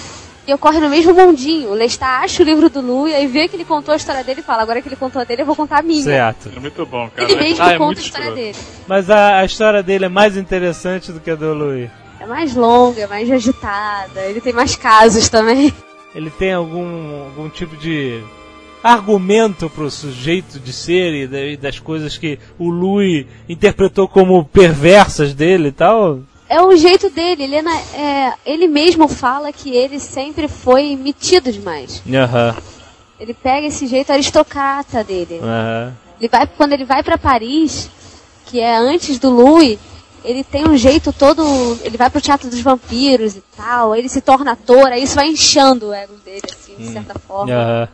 e 0.48 0.54
ocorre 0.54 0.80
no 0.80 0.90
mesmo 0.90 1.14
mundinho. 1.14 1.70
O 1.70 1.74
Lestat 1.74 2.24
acha 2.26 2.44
o 2.44 2.46
livro 2.46 2.70
do 2.70 2.82
Louis, 2.82 3.14
aí 3.16 3.26
vê 3.26 3.48
que 3.48 3.56
ele 3.56 3.66
contou 3.66 3.94
a 3.94 3.98
história 3.98 4.24
dele 4.24 4.42
e 4.42 4.44
fala, 4.44 4.62
agora 4.62 4.82
que 4.82 4.88
ele 4.88 4.96
contou 4.96 5.22
a 5.22 5.26
dele, 5.26 5.42
eu 5.42 5.46
vou 5.46 5.56
contar 5.56 5.80
a 5.80 5.82
minha. 5.82 6.04
Certo. 6.04 6.52
É 6.56 6.60
muito 6.60 6.86
bom, 6.86 7.10
cara. 7.10 7.32
Ele 7.32 7.42
mesmo 7.42 7.64
Ah, 7.64 7.72
é 7.74 7.78
conta 7.78 7.86
muito 7.86 8.00
a 8.00 8.02
história 8.02 8.32
dele. 8.32 8.58
Mas 8.88 9.10
a, 9.10 9.40
a 9.40 9.46
história 9.46 9.82
dele 9.84 10.06
é 10.06 10.10
mais 10.10 10.38
interessante 10.38 11.12
do 11.12 11.20
que 11.20 11.32
a 11.32 11.36
do 11.36 11.54
Louis. 11.54 11.90
É 12.20 12.26
mais 12.26 12.54
longa, 12.54 13.02
é 13.02 13.08
mais 13.08 13.32
agitada, 13.32 14.22
ele 14.26 14.42
tem 14.42 14.54
mais 14.54 14.76
casos 14.76 15.30
também. 15.30 15.74
Ele 16.14 16.30
tem 16.30 16.54
algum, 16.54 17.24
algum 17.26 17.50
tipo 17.50 17.78
de 17.78 18.22
argumento 18.84 19.70
pro 19.70 19.90
sujeito 19.92 20.60
de 20.60 20.72
ser 20.74 21.14
e, 21.14 21.28
da- 21.28 21.62
das 21.62 21.80
coisas 21.80 22.18
que 22.18 22.40
o 22.58 22.70
Louis 22.70 23.26
interpretou 23.48 24.08
como 24.08 24.44
perversas 24.46 25.34
dele 25.34 25.70
e 25.70 25.72
tal? 25.72 26.20
É 26.48 26.62
o 26.62 26.76
jeito 26.76 27.10
dele, 27.10 27.44
ele, 27.44 27.56
é 27.58 27.64
é- 27.94 28.34
ele 28.46 28.68
mesmo 28.68 29.08
fala 29.08 29.52
que 29.54 29.70
ele 29.76 30.00
sempre 30.00 30.48
foi 30.48 30.96
metido 30.96 31.52
demais. 31.52 32.02
Aham, 32.12 32.56
Ele 33.20 33.34
pega 33.34 33.68
esse 33.68 33.86
jeito 33.86 34.12
aristocrata 34.14 35.04
dele. 35.04 35.40
aham. 35.44 35.94
Ele 36.20 36.30
vai, 36.30 36.48
quando 36.48 36.74
ele 36.74 36.86
vai 36.86 37.04
pra 37.04 37.18
Paris, 37.18 37.90
que 38.46 38.60
é 38.60 38.76
antes 38.78 39.20
do 39.20 39.30
Louis, 39.30 39.78
ele 40.24 40.44
tem 40.44 40.68
um 40.68 40.76
jeito 40.78 41.14
todo. 41.14 41.44
Ele 41.84 41.98
vai 41.98 42.10
pro 42.10 42.20
teatro 42.22 42.50
dos 42.50 42.60
vampiros 42.62 43.36
e 43.36 43.44
tal, 43.56 43.96
ele 43.96 44.10
se 44.10 44.20
torna 44.22 44.54
ator, 44.54 44.88
aí 44.88 45.04
isso 45.04 45.16
vai 45.16 45.28
inchando 45.28 45.90
o 45.90 45.94
ego 45.94 46.16
dele, 46.26 46.42
assim, 46.52 46.76
de 46.78 46.88
certa 46.92 47.18
forma. 47.20 47.54
aham. 47.54 47.88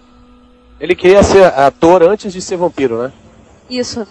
Ele 0.80 0.95
queria 0.95 1.23
ser 1.23 1.45
ator 1.45 2.03
antes 2.03 2.34
de 2.34 2.41
ser 2.41 2.57
vampiro, 2.57 3.01
né? 3.01 3.11
Isso. 3.69 4.05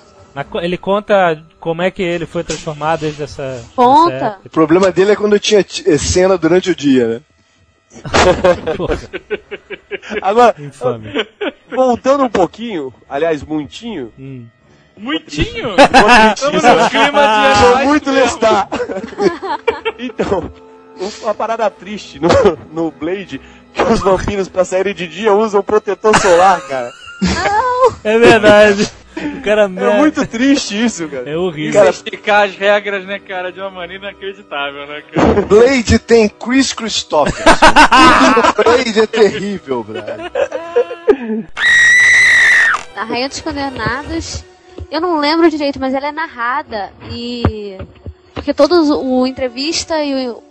Ele 0.63 0.77
conta 0.77 1.41
como 1.61 1.83
é 1.83 1.91
que 1.91 2.03
ele 2.03 2.27
foi 2.27 2.43
transformado 2.43 3.01
desde 3.01 3.23
essa. 3.23 3.63
Conta. 3.77 4.11
dessa 4.13 4.25
época. 4.27 4.41
O 4.47 4.51
problema 4.51 4.91
dele 4.91 5.13
é 5.13 5.17
quando 5.17 5.39
tinha 5.39 5.61
eh, 5.61 5.99
cena 5.99 6.37
durante 6.37 6.71
o 6.71 6.75
dia, 6.75 7.07
né? 7.07 7.21
Agora, 10.21 10.55
infame. 10.59 11.11
voltando 11.71 12.25
um 12.25 12.29
pouquinho, 12.29 12.93
aliás, 13.09 13.43
muitinho, 13.43 14.13
Hum. 14.19 14.47
Muitinho? 14.97 15.71
Estamos 16.35 16.63
no 16.63 16.91
clima 16.91 17.23
de 17.81 17.85
muito 17.87 18.11
mesmo. 18.13 18.21
lestar. 18.25 18.69
então, 19.99 20.51
uma 21.23 21.35
parada 21.35 21.69
triste 21.69 22.21
no, 22.21 22.29
no 22.73 22.91
Blade, 22.93 23.41
os 23.91 24.01
vampiros 24.01 24.49
pra 24.49 24.65
saírem 24.65 24.95
de 24.95 25.07
dia 25.07 25.33
usam 25.33 25.63
protetor 25.63 26.19
solar, 26.19 26.61
cara. 26.63 26.91
É 28.03 28.19
verdade. 28.19 28.91
O 29.17 29.41
cara 29.43 29.63
É 29.63 29.99
muito 29.99 30.27
triste 30.27 30.85
isso, 30.85 31.09
cara. 31.09 31.31
É 31.31 31.37
horrível. 31.37 31.81
Isso 31.81 31.89
é 31.89 31.91
explicar 31.91 32.49
as 32.49 32.57
regras, 32.57 33.05
né, 33.05 33.19
cara, 33.19 33.53
de 33.53 33.61
uma 33.61 33.71
maneira 33.71 34.09
inacreditável, 34.09 34.87
né, 34.87 35.03
cara? 35.13 35.43
Blade 35.47 35.99
tem 35.99 36.29
Chris 36.29 36.73
Christopher. 36.73 37.45
Blade 38.57 39.01
é 39.01 39.07
terrível, 39.07 39.85
brother. 39.85 40.31
A 42.97 43.05
Rainha 43.05 43.29
dos 43.29 43.41
Condenados, 43.41 44.45
eu 44.91 45.01
não 45.01 45.19
lembro 45.19 45.51
direito, 45.51 45.81
mas 45.81 45.95
ela 45.95 46.09
é 46.09 46.13
narrada 46.13 46.93
e. 47.11 47.79
Porque 48.35 48.53
todos 48.53 48.91
o 48.91 49.27
entrevista 49.27 50.03
e 50.03 50.29
o, 50.29 50.43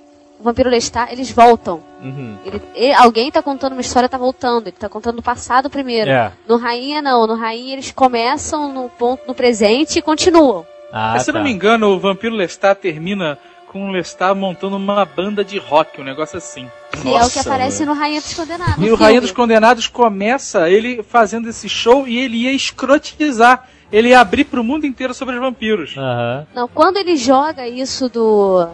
o 0.43 0.45
Vampiro 0.45 0.69
Lestat, 0.69 1.09
eles 1.11 1.31
voltam. 1.31 1.81
Uhum. 2.01 2.37
Ele- 2.45 2.61
e- 2.75 2.91
alguém 2.93 3.31
tá 3.31 3.41
contando 3.41 3.71
uma 3.71 3.81
história, 3.81 4.09
tá 4.09 4.17
voltando. 4.17 4.67
Ele 4.67 4.75
tá 4.77 4.89
contando 4.89 5.19
o 5.19 5.23
passado 5.23 5.69
primeiro. 5.69 6.09
É. 6.11 6.33
No 6.47 6.57
Rainha, 6.57 7.01
não. 7.01 7.25
No 7.25 7.35
Rainha, 7.35 7.73
eles 7.73 7.91
começam 7.91 8.71
no 8.73 8.89
ponto 8.89 9.23
no 9.25 9.33
presente 9.33 9.99
e 9.99 10.01
continuam. 10.01 10.65
Ah, 10.91 11.11
Mas, 11.13 11.23
se 11.23 11.29
eu 11.31 11.33
não 11.33 11.39
tá. 11.41 11.45
me 11.47 11.51
engano, 11.53 11.87
o 11.87 11.97
Vampiro 11.99 12.35
Lestat 12.35 12.75
termina 12.81 13.37
com 13.67 13.87
o 13.87 13.91
Lestat 13.91 14.35
montando 14.37 14.75
uma 14.75 15.05
banda 15.05 15.43
de 15.45 15.57
rock, 15.57 16.01
um 16.01 16.03
negócio 16.03 16.37
assim. 16.37 16.69
Que 17.01 17.15
é 17.15 17.23
o 17.23 17.29
que 17.29 17.39
aparece 17.39 17.85
no 17.85 17.93
Rainha 17.93 18.19
dos 18.21 18.33
Condenados. 18.33 18.75
E 18.85 18.91
o 18.91 18.95
Rainha 18.95 19.13
filme. 19.13 19.21
dos 19.21 19.31
Condenados 19.31 19.87
começa 19.87 20.69
ele 20.69 21.01
fazendo 21.03 21.47
esse 21.49 21.67
show 21.69 22.05
e 22.05 22.19
ele 22.19 22.35
ia 22.43 22.51
escrotizar. 22.51 23.67
Ele 23.91 24.09
ia 24.09 24.19
abrir 24.19 24.43
pro 24.45 24.63
mundo 24.63 24.85
inteiro 24.85 25.13
sobre 25.13 25.35
os 25.35 25.41
vampiros. 25.41 25.95
Aham. 25.97 26.47
Não, 26.53 26.67
quando 26.67 26.97
ele 26.97 27.15
joga 27.15 27.67
isso 27.67 28.09
do. 28.09 28.67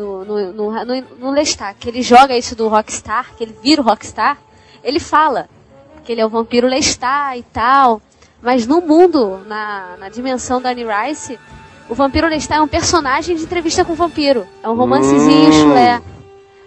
Do 0.00 0.24
no, 0.24 0.52
no, 0.52 0.84
no, 0.84 1.04
no 1.18 1.30
Lestat, 1.30 1.76
que 1.78 1.88
ele 1.88 2.02
joga 2.02 2.36
isso 2.36 2.56
do 2.56 2.68
Rockstar, 2.68 3.34
que 3.36 3.44
ele 3.44 3.56
vira 3.62 3.82
o 3.82 3.84
Rockstar, 3.84 4.38
ele 4.82 4.98
fala 4.98 5.48
que 6.04 6.12
ele 6.12 6.20
é 6.20 6.26
o 6.26 6.30
vampiro 6.30 6.66
Lestat 6.66 7.38
e 7.38 7.42
tal. 7.42 8.00
Mas 8.42 8.66
no 8.66 8.80
mundo, 8.80 9.40
na, 9.46 9.96
na 9.98 10.08
dimensão 10.08 10.62
da 10.62 10.70
Annie 10.70 10.86
Rice, 10.86 11.38
o 11.88 11.94
vampiro 11.94 12.26
Lestat 12.26 12.58
é 12.58 12.62
um 12.62 12.68
personagem 12.68 13.36
de 13.36 13.42
entrevista 13.42 13.84
com 13.84 13.92
o 13.92 13.96
vampiro. 13.96 14.46
É 14.62 14.68
um 14.68 14.74
romancezinho 14.74 15.52
chulé. 15.52 16.00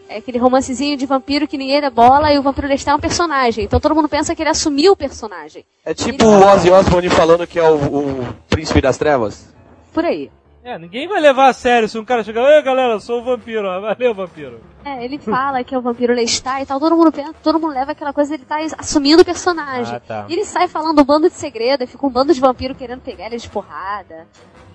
É 0.08 0.18
aquele 0.18 0.38
romancezinho 0.38 0.96
de 0.96 1.08
vampiro 1.08 1.48
que 1.48 1.58
ninguém 1.58 1.82
dá 1.82 1.90
bola 1.90 2.32
e 2.32 2.38
o 2.38 2.44
vampiro 2.44 2.68
Lestat 2.68 2.94
é 2.94 2.96
um 2.96 3.00
personagem. 3.00 3.66
Então 3.66 3.80
todo 3.80 3.96
mundo 3.96 4.08
pensa 4.08 4.36
que 4.36 4.44
ele 4.44 4.50
assumiu 4.52 4.92
o 4.92 4.96
personagem. 4.96 5.66
É 5.84 5.96
tipo 5.96 6.24
o 6.24 6.46
Ozzy 6.54 6.70
Osbourne 6.70 7.10
falando 7.10 7.48
que 7.48 7.58
é 7.58 7.68
o, 7.68 7.76
o 7.76 8.36
príncipe 8.48 8.80
das 8.80 8.98
trevas. 8.98 9.52
Por 9.92 10.06
aí. 10.06 10.30
É, 10.64 10.80
ninguém 10.80 11.09
vai 11.09 11.20
levar 11.20 11.49
a 11.49 11.53
sério 11.53 11.89
se 11.89 11.99
um 11.99 12.05
cara 12.05 12.24
chegar, 12.24 12.49
ei 12.49 12.61
galera, 12.61 12.97
sou 12.97 13.20
o 13.20 13.24
vampiro, 13.24 13.64
valeu 13.82 14.14
vampiro. 14.14 14.61
É, 14.86 15.03
ele 15.03 15.18
fala 15.18 15.61
que 15.61 15.76
é 15.76 15.78
o 15.78 15.82
vampiro 15.82 16.14
Lestat 16.14 16.64
e 16.64 16.66
tal, 16.66 16.80
todo 16.80 16.95
mundo 16.95 17.11
pensa, 17.11 17.34
todo 17.43 17.59
mundo 17.59 17.74
leva 17.74 17.91
aquela 17.91 18.14
coisa, 18.14 18.34
ele 18.34 18.45
tá 18.45 18.59
assumindo 18.78 19.24
o 19.24 19.26
personagem. 19.26 19.95
Ah, 19.95 19.99
tá. 19.99 20.26
E 20.30 20.34
ele 20.34 20.45
sai 20.45 20.70
falando 20.70 21.01
um 21.01 21.03
bando 21.03 21.28
de 21.28 21.36
segredo, 21.36 21.84
e 21.84 21.88
fica 21.88 22.05
um 22.05 22.09
bando 22.09 22.34
de 22.34 22.39
vampiro 22.39 22.74
querendo 22.74 23.01
pegar 23.01 23.26
ele 23.26 23.38
de 23.38 23.49
porrada. 23.49 24.26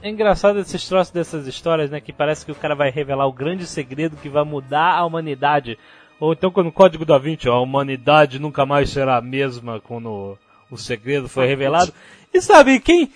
É 0.02 0.10
engraçado 0.10 0.58
esses 0.58 0.86
troços 0.86 1.10
dessas 1.10 1.46
histórias, 1.46 1.90
né? 1.90 2.02
Que 2.02 2.12
parece 2.12 2.44
que 2.44 2.52
o 2.52 2.54
cara 2.54 2.74
vai 2.74 2.90
revelar 2.90 3.26
o 3.26 3.32
grande 3.32 3.66
segredo 3.66 4.16
que 4.16 4.28
vai 4.28 4.44
mudar 4.44 4.94
a 4.94 5.06
humanidade. 5.06 5.78
Ou 6.20 6.34
então 6.34 6.50
quando 6.50 6.66
o 6.66 6.72
Código 6.72 7.06
da 7.06 7.16
Vinci, 7.16 7.48
ó, 7.48 7.54
a 7.54 7.60
humanidade 7.60 8.38
nunca 8.38 8.66
mais 8.66 8.90
será 8.90 9.16
a 9.16 9.22
mesma 9.22 9.80
quando 9.80 10.36
o 10.70 10.76
segredo 10.76 11.28
foi 11.28 11.46
revelado. 11.46 11.94
E 12.32 12.42
sabe, 12.42 12.78
quem... 12.78 13.10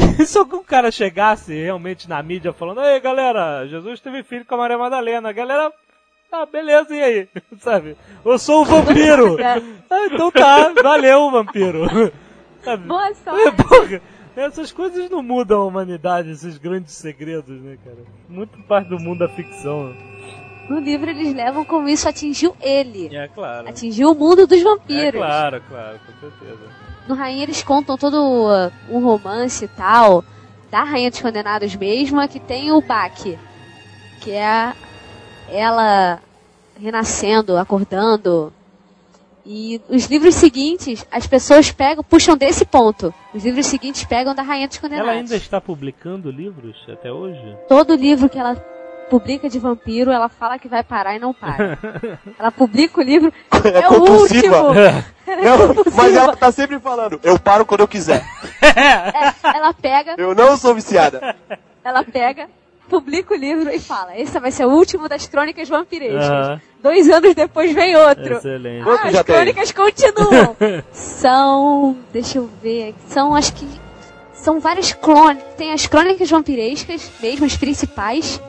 Se 0.26 0.38
algum 0.38 0.62
cara 0.62 0.90
chegasse 0.90 1.52
realmente 1.54 2.08
na 2.08 2.22
mídia 2.22 2.52
falando, 2.52 2.82
ei 2.82 3.00
galera, 3.00 3.66
Jesus 3.66 4.00
teve 4.00 4.22
filho 4.22 4.44
com 4.44 4.54
a 4.54 4.58
Maria 4.58 4.78
Madalena, 4.78 5.28
a 5.28 5.32
galera... 5.32 5.72
Ah, 6.30 6.44
beleza, 6.44 6.94
e 6.94 7.02
aí? 7.02 7.28
Sabe? 7.58 7.96
Eu 8.24 8.38
sou 8.38 8.62
o 8.62 8.64
vampiro! 8.64 9.36
Ah, 9.90 10.04
então 10.06 10.30
tá, 10.30 10.70
valeu, 10.82 11.30
vampiro! 11.30 11.86
Sabe? 12.62 12.86
Boa 12.86 13.08
É, 13.08 13.14
sorte! 13.14 13.56
porra, 13.56 14.02
essas 14.36 14.70
coisas 14.70 15.08
não 15.08 15.22
mudam 15.22 15.62
a 15.62 15.64
humanidade, 15.64 16.30
esses 16.30 16.58
grandes 16.58 16.92
segredos, 16.94 17.58
né, 17.62 17.78
cara? 17.82 17.96
Muito 18.28 18.60
parte 18.64 18.88
do 18.90 18.98
mundo 18.98 19.20
da 19.20 19.28
ficção. 19.30 19.94
No 20.68 20.78
livro 20.80 21.08
eles 21.08 21.32
levam 21.34 21.64
como 21.64 21.88
isso 21.88 22.06
atingiu 22.06 22.54
ele. 22.60 23.08
É 23.16 23.28
claro. 23.28 23.66
Atingiu 23.66 24.10
o 24.10 24.14
mundo 24.14 24.46
dos 24.46 24.60
É 24.60 24.64
vampiros. 24.64 25.12
claro, 25.20 25.62
claro, 25.66 25.98
com 26.00 26.12
certeza. 26.28 26.58
No 27.08 27.14
Rainha 27.14 27.42
eles 27.42 27.62
contam 27.62 27.96
todo 27.96 28.16
uh, 28.16 28.70
um 28.90 29.02
romance 29.02 29.64
e 29.64 29.68
tal, 29.68 30.22
da 30.70 30.84
Rainha 30.84 31.10
dos 31.10 31.22
Condenados 31.22 31.74
mesmo, 31.74 32.28
que 32.28 32.38
tem 32.38 32.70
o 32.70 32.82
Baque, 32.82 33.38
que 34.20 34.30
é 34.32 34.74
ela 35.48 36.20
renascendo, 36.78 37.56
acordando. 37.56 38.52
E 39.46 39.80
os 39.88 40.04
livros 40.04 40.34
seguintes, 40.34 41.06
as 41.10 41.26
pessoas 41.26 41.72
pegam, 41.72 42.04
puxam 42.04 42.36
desse 42.36 42.66
ponto. 42.66 43.14
Os 43.32 43.42
livros 43.42 43.64
seguintes 43.64 44.04
pegam 44.04 44.34
da 44.34 44.42
Rainha 44.42 44.68
dos 44.68 44.76
Condenados. 44.76 45.08
Ela 45.08 45.18
ainda 45.18 45.36
está 45.36 45.58
publicando 45.58 46.30
livros 46.30 46.76
até 46.86 47.10
hoje? 47.10 47.56
Todo 47.66 47.94
livro 47.94 48.28
que 48.28 48.38
ela 48.38 48.54
publica 49.08 49.48
de 49.48 49.58
vampiro, 49.58 50.10
ela 50.10 50.28
fala 50.28 50.58
que 50.58 50.68
vai 50.68 50.82
parar 50.82 51.16
e 51.16 51.18
não 51.18 51.32
para. 51.34 51.78
ela 52.38 52.50
publica 52.50 53.00
o 53.00 53.02
livro, 53.02 53.32
é, 53.52 53.88
o 53.88 54.00
compulsiva. 54.00 54.62
último. 54.62 54.80
É 54.80 55.04
Não, 55.44 55.74
mas 55.94 56.14
ela 56.14 56.36
tá 56.36 56.50
sempre 56.52 56.78
falando, 56.78 57.20
eu 57.22 57.38
paro 57.38 57.66
quando 57.66 57.80
eu 57.80 57.88
quiser. 57.88 58.24
É, 58.60 59.56
ela 59.56 59.72
pega, 59.72 60.14
Eu 60.18 60.34
não 60.34 60.56
sou 60.56 60.74
viciada. 60.74 61.34
ela 61.82 62.04
pega, 62.04 62.48
publica 62.88 63.34
o 63.34 63.36
livro 63.36 63.70
e 63.70 63.78
fala: 63.78 64.18
Esse 64.18 64.38
vai 64.38 64.50
ser 64.50 64.66
o 64.66 64.70
último 64.70 65.08
das 65.08 65.26
crônicas 65.26 65.68
vampirescas. 65.68 66.60
Dois 66.82 67.08
anos 67.08 67.34
depois 67.34 67.72
vem 67.74 67.96
outro. 67.96 68.34
Excelente. 68.36 68.88
Ah, 68.88 69.08
as 69.08 69.12
tem? 69.12 69.24
crônicas 69.24 69.72
continuam. 69.72 70.56
são. 70.92 71.96
Deixa 72.12 72.38
eu 72.38 72.48
ver. 72.62 72.94
São 73.08 73.34
acho 73.34 73.52
que. 73.54 73.66
São 74.32 74.60
várias 74.60 74.92
crônicas. 74.92 75.54
Tem 75.56 75.72
as 75.72 75.86
crônicas 75.86 76.30
vampirescas, 76.30 77.10
mesmo 77.20 77.44
as 77.46 77.56
principais. 77.56 78.40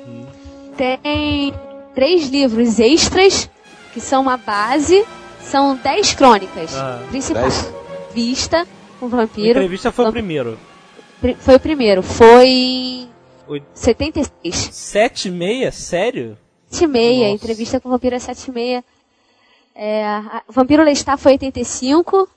Tem 0.80 1.54
três 1.94 2.30
livros 2.30 2.80
extras, 2.80 3.50
que 3.94 4.00
são 4.00 4.22
uma 4.22 4.38
base. 4.38 5.06
São 5.42 5.76
dez 5.76 6.14
crônicas 6.14 6.74
Ah, 6.74 7.04
principais. 7.10 7.64
dez? 7.64 7.74
Vista 8.14 8.66
com 8.98 9.08
A 9.08 9.10
vampiro. 9.10 9.50
entrevista 9.60 9.92
foi 9.92 10.06
o 10.08 10.12
primeiro. 10.12 10.58
Pri- 11.20 11.36
Foi 11.38 11.56
o 11.56 11.60
primeiro. 11.60 12.02
Foi 12.02 12.48
em 12.48 13.10
Oito- 13.46 13.66
76. 13.74 14.70
Sete 14.72 15.28
e 15.28 15.32
meia? 15.32 15.70
Sério? 15.70 16.38
7 16.70 16.86
e 16.86 16.88
meia, 16.88 17.24
Nossa. 17.24 17.36
entrevista 17.44 17.80
com 17.82 17.90
o 17.90 17.92
Vampiro 17.92 18.16
é 18.16 18.20
7 18.20 18.48
e 18.48 18.52
meia. 18.54 18.84
É, 19.76 20.06
a- 20.06 20.44
o 20.48 20.54
Vampiro 20.54 20.82
Lestat 20.84 21.20
foi 21.20 21.34
85. 21.34 22.30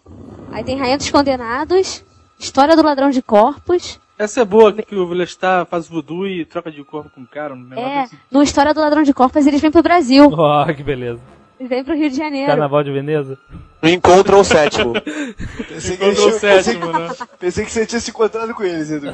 Aí 0.50 0.64
tem 0.64 0.76
Rainha 0.76 0.98
dos 0.98 1.10
Condenados. 1.10 2.02
História 2.40 2.74
do 2.74 2.82
Ladrão 2.82 3.10
de 3.10 3.22
Corpos. 3.22 4.00
Essa 4.18 4.42
é 4.42 4.44
boa, 4.44 4.72
que 4.72 4.94
o 4.94 5.08
Lestat 5.12 5.68
faz 5.68 5.88
voodoo 5.88 6.26
e 6.26 6.44
troca 6.44 6.70
de 6.70 6.84
corpo 6.84 7.10
com 7.14 7.22
o 7.22 7.26
cara. 7.26 7.54
Um 7.54 7.66
É, 7.74 8.02
assim. 8.02 8.16
no 8.30 8.42
História 8.42 8.72
do 8.72 8.80
Ladrão 8.80 9.02
de 9.02 9.12
Corpos 9.12 9.46
eles 9.46 9.60
vêm 9.60 9.70
pro 9.70 9.82
Brasil. 9.82 10.28
Ó, 10.32 10.64
que 10.72 10.82
beleza. 10.82 11.20
Eles 11.58 11.68
vêm 11.68 11.84
pro 11.84 11.94
Rio 11.94 12.10
de 12.10 12.16
Janeiro. 12.16 12.46
Carnaval 12.46 12.82
de 12.84 12.92
Veneza? 12.92 13.38
Encontra 13.82 14.36
o 14.36 14.44
sétimo. 14.44 14.92
Pensei 15.68 15.96
que, 15.96 16.04
Encontrou 16.04 16.28
o 16.28 16.32
sétimo, 16.32 16.92
né? 16.92 17.10
pensei 17.38 17.64
que 17.64 17.72
você 17.72 17.86
tinha 17.86 18.00
se 18.00 18.10
encontrado 18.10 18.54
com 18.54 18.62
eles, 18.62 18.90
Edu. 18.90 19.06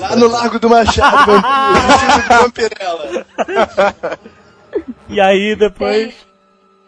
Lá 0.00 0.16
no 0.16 0.26
Largo 0.28 0.58
do 0.58 0.68
Machado, 0.68 1.32
vampirela. 2.28 3.26
E 5.08 5.20
aí 5.20 5.54
depois. 5.54 6.14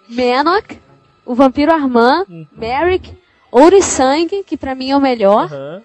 Menok, 0.08 0.78
o 1.24 1.34
Vampiro 1.34 1.72
Armand, 1.72 2.26
Merrick, 2.52 3.16
Ouro 3.50 3.76
e 3.76 3.82
Sangue, 3.82 4.42
que 4.44 4.56
pra 4.56 4.74
mim 4.74 4.90
é 4.90 4.96
o 4.96 5.00
melhor. 5.00 5.44
Aham. 5.52 5.82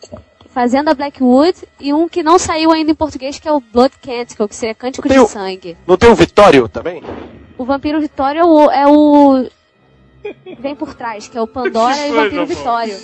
Fazenda 0.49 0.93
Blackwood. 0.93 1.57
E 1.81 1.93
um 1.93 2.07
que 2.07 2.23
não 2.23 2.39
saiu 2.39 2.71
ainda 2.71 2.91
em 2.91 2.95
português, 2.95 3.37
que 3.39 3.47
é 3.47 3.51
o 3.51 3.59
Blood 3.59 3.93
Canticle, 4.01 4.47
que 4.47 4.55
seria 4.55 4.73
Cântico 4.75 5.09
de 5.09 5.19
o- 5.19 5.27
Sangue. 5.27 5.75
Não 5.85 5.97
tem 5.97 6.09
o 6.09 6.15
Vitório 6.15 6.67
também? 6.69 7.03
O 7.57 7.65
Vampiro 7.65 7.99
Vitório 7.99 8.39
é 8.41 8.45
o. 8.45 8.71
É 8.71 8.87
o... 8.87 9.47
Vem 10.59 10.75
por 10.75 10.93
trás, 10.93 11.27
que 11.27 11.37
é 11.37 11.41
o 11.41 11.47
Pandora 11.47 11.95
e 12.07 12.11
o 12.11 12.15
Vampiro. 12.15 12.45
Vitório. 12.45 12.95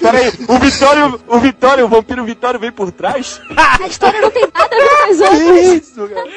Peraí, 0.00 0.28
o 0.48 0.58
Vitório, 0.58 1.20
o 1.28 1.38
Vitório, 1.38 1.84
o 1.84 1.88
vampiro 1.88 2.24
Vitório 2.24 2.58
vem 2.60 2.72
por 2.72 2.90
trás? 2.92 3.40
A 3.56 3.86
história 3.86 4.20
não 4.20 4.30
tem 4.30 4.48
nada 4.52 4.74
a 4.74 4.78
ver 4.78 4.88
com 4.88 5.10
as 5.10 5.16
Que 5.16 5.24
outras. 5.44 5.66
isso, 5.66 6.08
cara? 6.08 6.28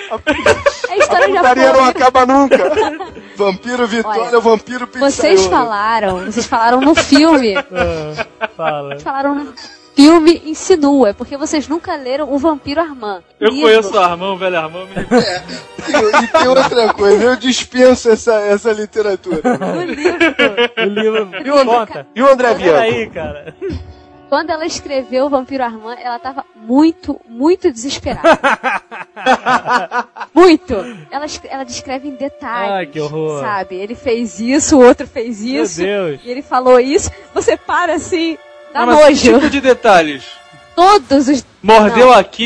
É 0.90 0.94
a 0.94 0.98
história 0.98 1.26
A 1.26 1.30
já 1.32 1.38
putaria 1.38 1.68
não 1.74 1.80
foi. 1.80 1.90
acaba 1.90 2.26
nunca. 2.26 2.58
Vampiro 3.38 3.86
Vitória, 3.88 4.22
Olha, 4.24 4.40
vampiro 4.40 4.88
pizzaiolo. 4.88 5.12
Vocês 5.12 5.46
falaram, 5.46 6.26
vocês 6.26 6.46
falaram 6.48 6.82
no 6.82 6.96
filme. 6.96 7.56
Ah, 7.56 8.48
fala. 8.56 8.90
Vocês 8.90 9.04
falaram 9.04 9.36
no 9.36 9.54
filme 9.98 10.44
insinua, 10.46 11.10
é 11.10 11.14
porque 11.14 11.36
vocês 11.36 11.68
nunca 11.68 11.96
leram 11.96 12.32
O 12.32 12.38
Vampiro 12.38 12.80
Armand. 12.80 13.24
Eu 13.40 13.50
Livro. 13.50 13.64
conheço 13.68 13.94
o 13.96 14.00
Armão, 14.00 14.36
o 14.36 14.38
velho 14.38 14.58
Armão. 14.58 14.86
me- 14.86 14.94
E, 14.94 16.24
e 16.24 16.28
tem 16.28 16.48
outra 16.48 16.94
coisa, 16.94 17.24
eu 17.24 17.36
dispenso 17.36 18.10
essa, 18.12 18.36
essa 18.36 18.72
literatura. 18.72 19.42
No 19.58 19.82
livro. 19.84 20.36
O 20.78 20.84
livro. 20.84 21.30
E 21.46 21.50
o 21.50 21.58
André, 21.58 21.76
Conta. 21.80 22.08
e 22.16 22.22
o 22.22 22.30
André 22.32 22.54
Bianco? 22.54 22.74
Peraí, 22.74 23.10
cara. 23.10 23.56
Quando 24.30 24.50
ela 24.50 24.66
escreveu 24.66 25.26
o 25.26 25.30
Vampiro 25.30 25.64
Armand, 25.64 25.96
ela 26.00 26.20
tava 26.20 26.44
muito, 26.56 27.20
muito 27.30 27.72
desesperada. 27.72 28.38
muito! 30.34 30.74
Ela, 31.10 31.26
ela 31.50 31.64
descreve 31.64 32.10
em 32.10 32.16
detalhes. 32.16 32.72
Ai, 32.72 32.86
que 32.88 33.00
horror. 33.00 33.40
Sabe? 33.42 33.76
Ele 33.78 33.96
fez 33.96 34.40
isso, 34.40 34.78
o 34.78 34.84
outro 34.86 35.08
fez 35.08 35.42
Meu 35.44 35.64
isso. 35.64 35.82
Deus. 35.82 36.20
E 36.24 36.30
ele 36.30 36.42
falou 36.42 36.80
isso. 36.80 37.10
Você 37.34 37.56
para 37.56 37.94
assim, 37.96 38.38
dá 38.78 38.86
mas 38.86 39.20
que 39.22 39.30
nojo. 39.30 39.40
tipo 39.40 39.50
de 39.50 39.62
detalhes? 39.62 40.24
Todos 40.76 41.28
os. 41.28 41.44
Mordeu 41.64 42.08
Não. 42.10 42.14
aqui 42.14 42.46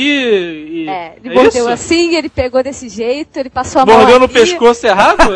e. 0.86 0.90
É, 0.90 1.16
ele 1.22 1.34
é 1.34 1.36
mordeu 1.36 1.64
isso? 1.64 1.70
assim, 1.70 2.16
ele 2.16 2.30
pegou 2.30 2.64
desse 2.64 2.88
jeito, 2.88 3.38
ele 3.38 3.50
passou 3.50 3.82
a 3.82 3.86
mão 3.86 3.98
Mordeu 3.98 4.20
no 4.20 4.26
aqui. 4.26 4.34
pescoço 4.36 4.88
errado? 4.88 5.34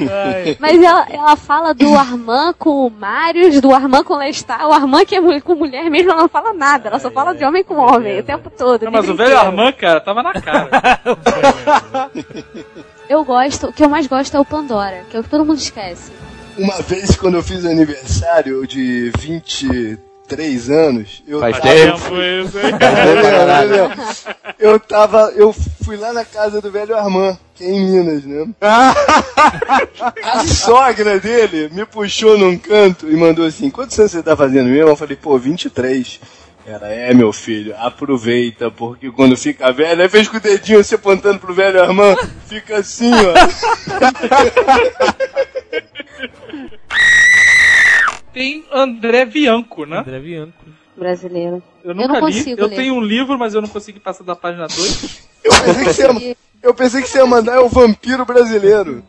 Ai, 0.00 0.56
Mas 0.60 0.80
ela, 0.80 1.04
ela 1.10 1.36
fala 1.36 1.74
do 1.74 1.94
Armand 1.96 2.54
com 2.58 2.86
o 2.86 2.90
Marius, 2.90 3.60
do 3.60 3.74
Armand 3.74 4.04
com 4.04 4.14
o 4.14 4.18
Lestat. 4.18 4.64
O 4.64 4.72
Armand 4.72 5.04
que 5.04 5.16
é 5.16 5.20
mu- 5.20 5.42
com 5.42 5.56
mulher 5.56 5.90
mesmo, 5.90 6.12
ela 6.12 6.22
não 6.22 6.28
fala 6.28 6.52
nada. 6.52 6.88
Ela 6.88 6.98
só 7.00 7.10
fala 7.10 7.34
de 7.34 7.44
homem 7.44 7.64
com 7.64 7.74
homem 7.74 8.20
o 8.20 8.22
tempo 8.22 8.48
todo. 8.48 8.84
Não, 8.84 8.92
mas 8.92 9.08
o 9.08 9.14
velho. 9.14 9.36
Armand, 9.36 9.72
cara, 9.72 10.00
tava 10.00 10.22
na 10.22 10.32
cara. 10.40 10.70
Eu 13.08 13.24
gosto, 13.24 13.66
o 13.66 13.72
que 13.72 13.84
eu 13.84 13.88
mais 13.90 14.06
gosto 14.06 14.34
é 14.36 14.40
o 14.40 14.44
Pandora, 14.44 15.04
que 15.10 15.16
é 15.16 15.20
o 15.20 15.22
que 15.22 15.28
todo 15.28 15.44
mundo 15.44 15.58
esquece. 15.58 16.10
Uma 16.56 16.80
vez, 16.82 17.16
quando 17.16 17.36
eu 17.36 17.42
fiz 17.42 17.64
aniversário 17.64 18.64
de 18.66 19.10
23 19.18 20.70
anos, 20.70 21.22
eu 21.26 21.40
Faz 21.40 21.58
tava... 21.58 21.74
tempo. 21.74 22.14
isso, 22.22 22.58
hein? 22.58 22.72
Eu 24.58 24.78
tava. 24.78 25.32
Eu 25.34 25.52
fui 25.84 25.96
lá 25.96 26.12
na 26.12 26.24
casa 26.24 26.60
do 26.60 26.70
velho 26.70 26.96
Armand, 26.96 27.36
que 27.54 27.64
é 27.64 27.68
em 27.68 27.84
Minas, 27.84 28.24
né? 28.24 28.46
A 30.22 30.46
sogra 30.46 31.18
dele 31.18 31.68
me 31.72 31.84
puxou 31.84 32.38
num 32.38 32.56
canto 32.56 33.10
e 33.10 33.16
mandou 33.16 33.44
assim: 33.44 33.68
Quantos 33.70 33.98
anos 33.98 34.12
você 34.12 34.22
tá 34.22 34.36
fazendo 34.36 34.68
mesmo? 34.68 34.90
Eu 34.90 34.96
falei, 34.96 35.16
pô, 35.16 35.36
23. 35.36 36.20
Ela 36.64 36.86
é, 36.86 37.12
meu 37.12 37.32
filho, 37.32 37.74
aproveita, 37.76 38.70
porque 38.70 39.10
quando 39.10 39.36
fica 39.36 39.72
velho, 39.72 40.00
aí 40.00 40.08
fez 40.08 40.28
com 40.28 40.36
o 40.36 40.40
dedinho 40.40 40.78
assim 40.78 40.94
apontando 40.94 41.40
pro 41.40 41.52
velho 41.52 41.82
Armand, 41.82 42.14
fica 42.46 42.76
assim, 42.76 43.10
ó. 43.12 43.34
Tem 48.32 48.64
André 48.72 49.24
Bianco, 49.26 49.84
né? 49.84 49.98
André 49.98 50.18
Bianco. 50.18 50.52
Brasileiro. 50.96 51.62
Eu 51.84 51.94
não 51.94 52.06
nunca 52.06 52.14
li. 52.14 52.20
consigo 52.20 52.60
Eu 52.60 52.66
ler. 52.68 52.76
tenho 52.76 52.94
um 52.94 53.00
livro, 53.00 53.38
mas 53.38 53.54
eu 53.54 53.60
não 53.62 53.68
consegui 53.68 54.00
passar 54.00 54.24
da 54.24 54.36
página 54.36 54.66
2. 54.66 55.32
Eu 55.42 55.52
pensei 55.52 55.84
que 55.84 55.92
você 55.92 56.12
ia, 56.28 56.36
eu 56.62 56.72
pensei 56.74 57.02
que 57.02 57.08
você 57.08 57.18
ia 57.18 57.26
mandar 57.26 57.54
é 57.56 57.58
o 57.58 57.68
vampiro 57.68 58.24
brasileiro. 58.24 59.02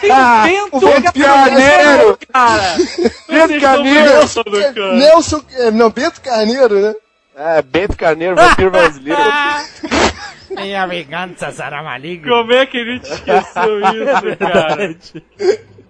Tem 0.00 0.10
um 0.10 0.42
Bento 0.42 0.76
O 0.76 0.80
vampiro 0.80 1.24
Carneiro, 1.24 2.18
cara! 2.32 2.76
Bento 3.28 3.60
Carneiro! 3.60 4.10
cara. 4.74 4.94
Nelson. 4.96 5.42
é, 5.52 5.70
Não, 5.70 5.88
Bento 5.90 6.20
Carneiro, 6.20 6.80
né? 6.80 6.94
É, 7.36 7.62
Bento 7.62 7.96
Carneiro, 7.96 8.34
vampiro 8.34 8.72
brasileiro. 8.72 9.20
Minha 10.50 10.84
vingança 10.86 11.52
será 11.52 11.80
maligna. 11.80 12.28
Como 12.28 12.52
é 12.52 12.66
que 12.66 12.78
a 12.78 12.84
gente 12.84 13.04
esqueceu 13.04 13.78
isso, 13.80 14.36
cara? 14.38 14.96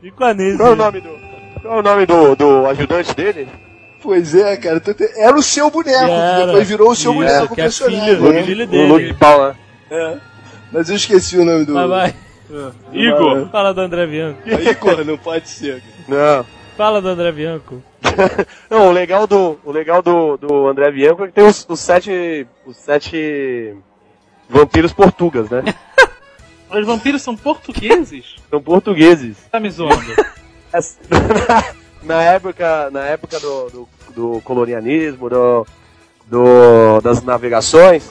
E 0.02 0.34
Nise? 0.34 0.56
Qual 0.56 0.68
é 0.68 0.72
o 0.72 0.76
nome 0.76 1.00
do. 1.00 1.10
Qual 1.60 1.76
é 1.76 1.78
o 1.78 1.82
nome 1.82 2.06
do, 2.06 2.34
do 2.34 2.66
ajudante 2.66 3.14
dele? 3.14 3.48
Pois 4.02 4.34
é, 4.34 4.56
cara. 4.56 4.82
Era 5.16 5.36
o 5.36 5.42
seu 5.42 5.70
boneco, 5.70 6.06
que 6.06 6.10
Era. 6.10 6.46
depois 6.46 6.68
virou 6.68 6.90
o 6.90 6.96
seu 6.96 7.14
boneco 7.14 7.54
que 7.54 7.60
é 7.60 7.64
personagem. 7.64 8.16
filho, 8.16 8.32
né? 8.32 8.42
filho 8.42 8.64
O 8.64 8.86
Luke 8.88 9.04
dele. 9.04 9.14
Paul, 9.14 9.48
né? 9.48 9.56
É. 9.90 10.16
Mas 10.72 10.90
eu 10.90 10.96
esqueci 10.96 11.38
o 11.38 11.44
nome 11.44 11.64
do. 11.64 11.74
Vai, 11.74 11.86
vai. 11.86 12.14
Igor, 12.92 13.48
Fala 13.50 13.72
do 13.72 13.80
André 13.80 14.06
Bianco. 14.06 14.40
Igor, 14.44 15.04
não 15.04 15.16
pode 15.16 15.48
ser. 15.48 15.82
Não. 16.08 16.44
Fala 16.76 17.00
do 17.00 17.08
André 17.08 17.30
Bianco. 17.30 17.82
Não, 18.68 18.88
o 18.88 18.92
legal 18.92 19.26
do, 19.26 19.58
o 19.64 19.70
legal 19.70 20.02
do, 20.02 20.36
do 20.36 20.66
André 20.66 20.90
Bianco 20.90 21.24
é 21.24 21.28
que 21.28 21.32
tem 21.32 21.44
os, 21.44 21.64
os 21.68 21.78
sete. 21.78 22.46
Os 22.66 22.76
sete 22.76 23.76
vampiros 24.48 24.92
portugas, 24.92 25.48
né? 25.48 25.62
os 26.80 26.86
vampiros 26.86 27.22
são 27.22 27.36
portugueses? 27.36 28.36
São 28.50 28.60
portugueses. 28.62 29.36
Tá 29.50 29.58
me 29.60 29.70
zoando. 29.70 30.02
Na 32.02 32.22
época, 32.22 32.90
na 32.90 33.00
época 33.04 33.38
do, 33.38 33.70
do, 33.70 33.88
do 34.14 34.40
colonialismo, 34.42 35.28
do, 35.30 35.66
do- 36.26 37.00
das 37.00 37.22
navegações, 37.22 38.10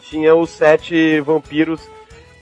tinha 0.00 0.34
os 0.34 0.50
sete 0.50 1.20
vampiros 1.20 1.80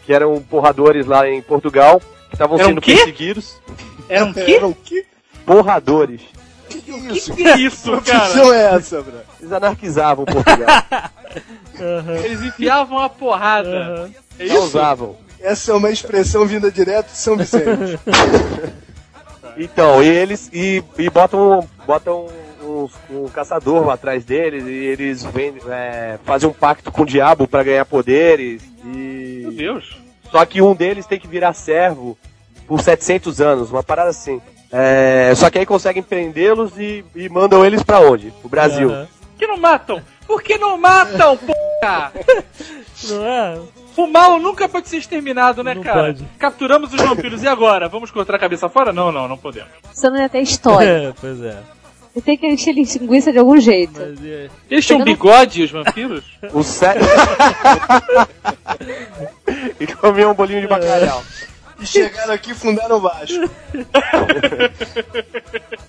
que 0.07 0.13
eram 0.15 0.41
porradores 0.43 1.07
lá 1.07 1.29
em 1.29 1.43
Portugal, 1.43 2.01
que 2.29 2.35
estavam 2.37 2.57
Eram 2.59 2.69
sendo 2.71 2.81
quê? 2.81 2.95
perseguidos. 2.97 3.61
Era 4.09 4.25
um 4.25 4.33
quê? 4.33 4.55
Era 4.57 4.67
o 4.67 4.75
que? 4.75 5.05
Porradores. 5.45 6.23
Que 6.71 6.81
Que 6.81 6.91
isso? 7.13 7.35
que 7.35 7.47
é 7.47 7.59
isso, 7.59 7.91
cara? 8.01 8.21
profissão 8.21 8.55
é 8.55 8.75
essa, 8.75 9.03
bro? 9.03 9.15
Eles 9.41 9.53
anarquizavam 9.53 10.25
Portugal. 10.25 10.69
Eles 12.25 12.43
enfiavam 12.43 12.99
a 12.99 13.09
porrada. 13.11 13.69
Aham. 13.69 14.11
É 14.39 14.47
Não 14.47 14.65
usavam. 14.65 15.17
Essa 15.43 15.73
é 15.73 15.75
uma 15.75 15.91
expressão 15.91 16.47
vinda 16.47 16.71
direto 16.71 17.11
de 17.11 17.19
São 17.19 17.37
Vicente. 17.37 17.99
Então, 19.57 20.03
e 20.03 20.09
eles 20.09 20.49
e, 20.53 20.83
e 20.99 21.11
botam, 21.11 21.69
botam 21.87 22.27
um, 22.63 22.89
um 23.11 23.29
caçador 23.29 23.91
atrás 23.91 24.25
deles 24.25 24.65
e 24.65 24.73
eles 24.73 25.25
vêm, 25.25 25.55
é, 25.69 26.19
fazem 26.25 26.49
um 26.49 26.53
pacto 26.53 26.91
com 26.91 27.03
o 27.03 27.07
diabo 27.07 27.47
pra 27.47 27.63
ganhar 27.63 27.85
poderes 27.85 28.63
e 28.85 29.41
Meu 29.43 29.53
Deus. 29.53 29.99
Só 30.31 30.45
que 30.47 30.63
um 30.63 30.75
deles 30.75 31.07
tem 31.07 31.21
que 31.21 31.29
virar 31.29 31.53
servo 31.53 32.17
por 32.67 32.81
700 32.81 33.41
anos, 33.41 33.71
uma 33.71 33.83
parada 33.83 34.11
assim. 34.11 34.41
É, 34.73 35.35
só 35.37 35.51
que 35.51 35.59
aí 35.59 35.67
conseguem 35.67 36.03
prendê-los 36.03 36.73
e, 36.79 37.05
e 37.15 37.29
mandam 37.29 37.65
eles 37.65 37.83
pra 37.83 38.01
onde? 38.01 38.31
Pro 38.31 38.49
Brasil. 38.49 38.89
Por 38.89 39.39
que 39.39 39.47
não 39.47 39.59
matam? 39.59 40.03
Por 40.27 40.43
que 40.43 40.57
não 40.57 40.79
matam, 40.79 41.37
porra? 41.37 42.13
Não 43.05 43.27
é? 43.27 43.59
O 43.97 44.07
mal 44.07 44.39
nunca 44.41 44.69
pode 44.69 44.89
ser 44.89 44.97
exterminado, 44.99 45.63
né, 45.63 45.75
Não 45.75 45.83
cara? 45.83 46.05
pode. 46.07 46.25
Capturamos 46.39 46.93
os 46.95 47.01
vampiros 47.01 47.43
e 47.43 47.49
agora? 47.49 47.89
Vamos 47.89 48.11
cortar 48.11 48.37
a 48.37 48.39
cabeça 48.39 48.69
fora? 48.69 48.93
Não, 48.93 49.13
não, 49.13 49.29
não 49.29 49.37
podemos. 49.37 49.71
Você 49.93 50.09
não 50.09 50.19
ia 50.19 50.29
ter 50.29 50.41
história. 50.41 50.93
É, 51.11 51.13
pois 51.21 51.41
é. 51.43 51.59
Você 52.15 52.21
tem 52.21 52.37
que 52.37 52.47
encher 52.47 52.75
linguiça 52.75 53.33
de 53.33 53.39
algum 53.39 53.59
jeito. 53.59 53.99
Mas, 53.99 54.21
e- 54.23 54.51
Eles 54.71 54.87
tinham 54.87 55.01
Eu 55.01 55.05
bigode, 55.07 55.63
os 55.63 55.71
vampiros? 55.71 56.25
Os 56.53 56.67
sete. 56.67 57.01
e 59.81 59.87
comiam 59.87 60.33
um 60.33 60.35
bolinho 60.35 60.61
de 60.61 60.67
bacalhau. 60.67 61.23
E 61.81 61.87
chegaram 61.87 62.35
aqui 62.35 62.53
e 62.53 62.55
fundaram 62.55 62.97
o 62.97 63.01
Vasco. 63.01 63.51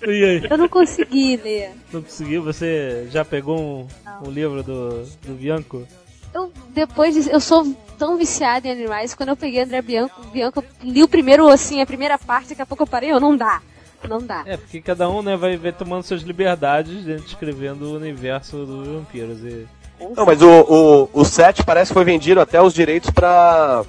e 0.06 0.24
aí? 0.24 0.46
Eu 0.50 0.58
não 0.58 0.68
consegui 0.68 1.36
ler. 1.36 1.70
Não 1.92 2.02
conseguiu? 2.02 2.42
Você 2.42 3.06
já 3.10 3.24
pegou 3.24 3.58
um, 3.60 3.86
um 4.26 4.30
livro 4.30 4.62
do, 4.62 5.04
do 5.22 5.34
Bianco? 5.34 5.86
Eu, 6.34 6.52
depois 6.70 7.14
disso, 7.14 7.30
eu 7.30 7.40
sou 7.40 7.64
tão 7.96 8.16
viciada 8.16 8.66
em 8.66 8.72
animais, 8.72 9.14
quando 9.14 9.28
eu 9.28 9.36
peguei 9.36 9.62
André 9.62 9.80
Bianco, 9.80 10.20
Bianco, 10.32 10.60
eu 10.60 10.64
li 10.82 11.02
o 11.02 11.08
primeiro, 11.08 11.48
assim, 11.48 11.80
a 11.80 11.86
primeira 11.86 12.18
parte, 12.18 12.48
daqui 12.50 12.62
a 12.62 12.66
pouco 12.66 12.82
eu 12.82 12.86
parei, 12.88 13.12
eu 13.12 13.20
não 13.20 13.36
dá. 13.36 13.62
Não 14.08 14.18
dá. 14.18 14.42
É, 14.44 14.56
porque 14.56 14.82
cada 14.82 15.08
um 15.08 15.22
né, 15.22 15.36
vai, 15.36 15.56
vai 15.56 15.72
tomando 15.72 16.02
suas 16.02 16.22
liberdades 16.22 17.04
dentro 17.04 17.24
descrevendo 17.24 17.86
o 17.86 17.96
universo 17.96 18.66
dos 18.66 18.86
vampiros. 18.86 19.38
E... 19.42 19.66
Não, 20.14 20.26
mas 20.26 20.42
o, 20.42 20.50
o, 20.50 21.20
o 21.20 21.24
7 21.24 21.64
parece 21.64 21.90
que 21.90 21.94
foi 21.94 22.04
vendido 22.04 22.40
até 22.40 22.60
os 22.60 22.74
direitos 22.74 23.10
pra, 23.10 23.82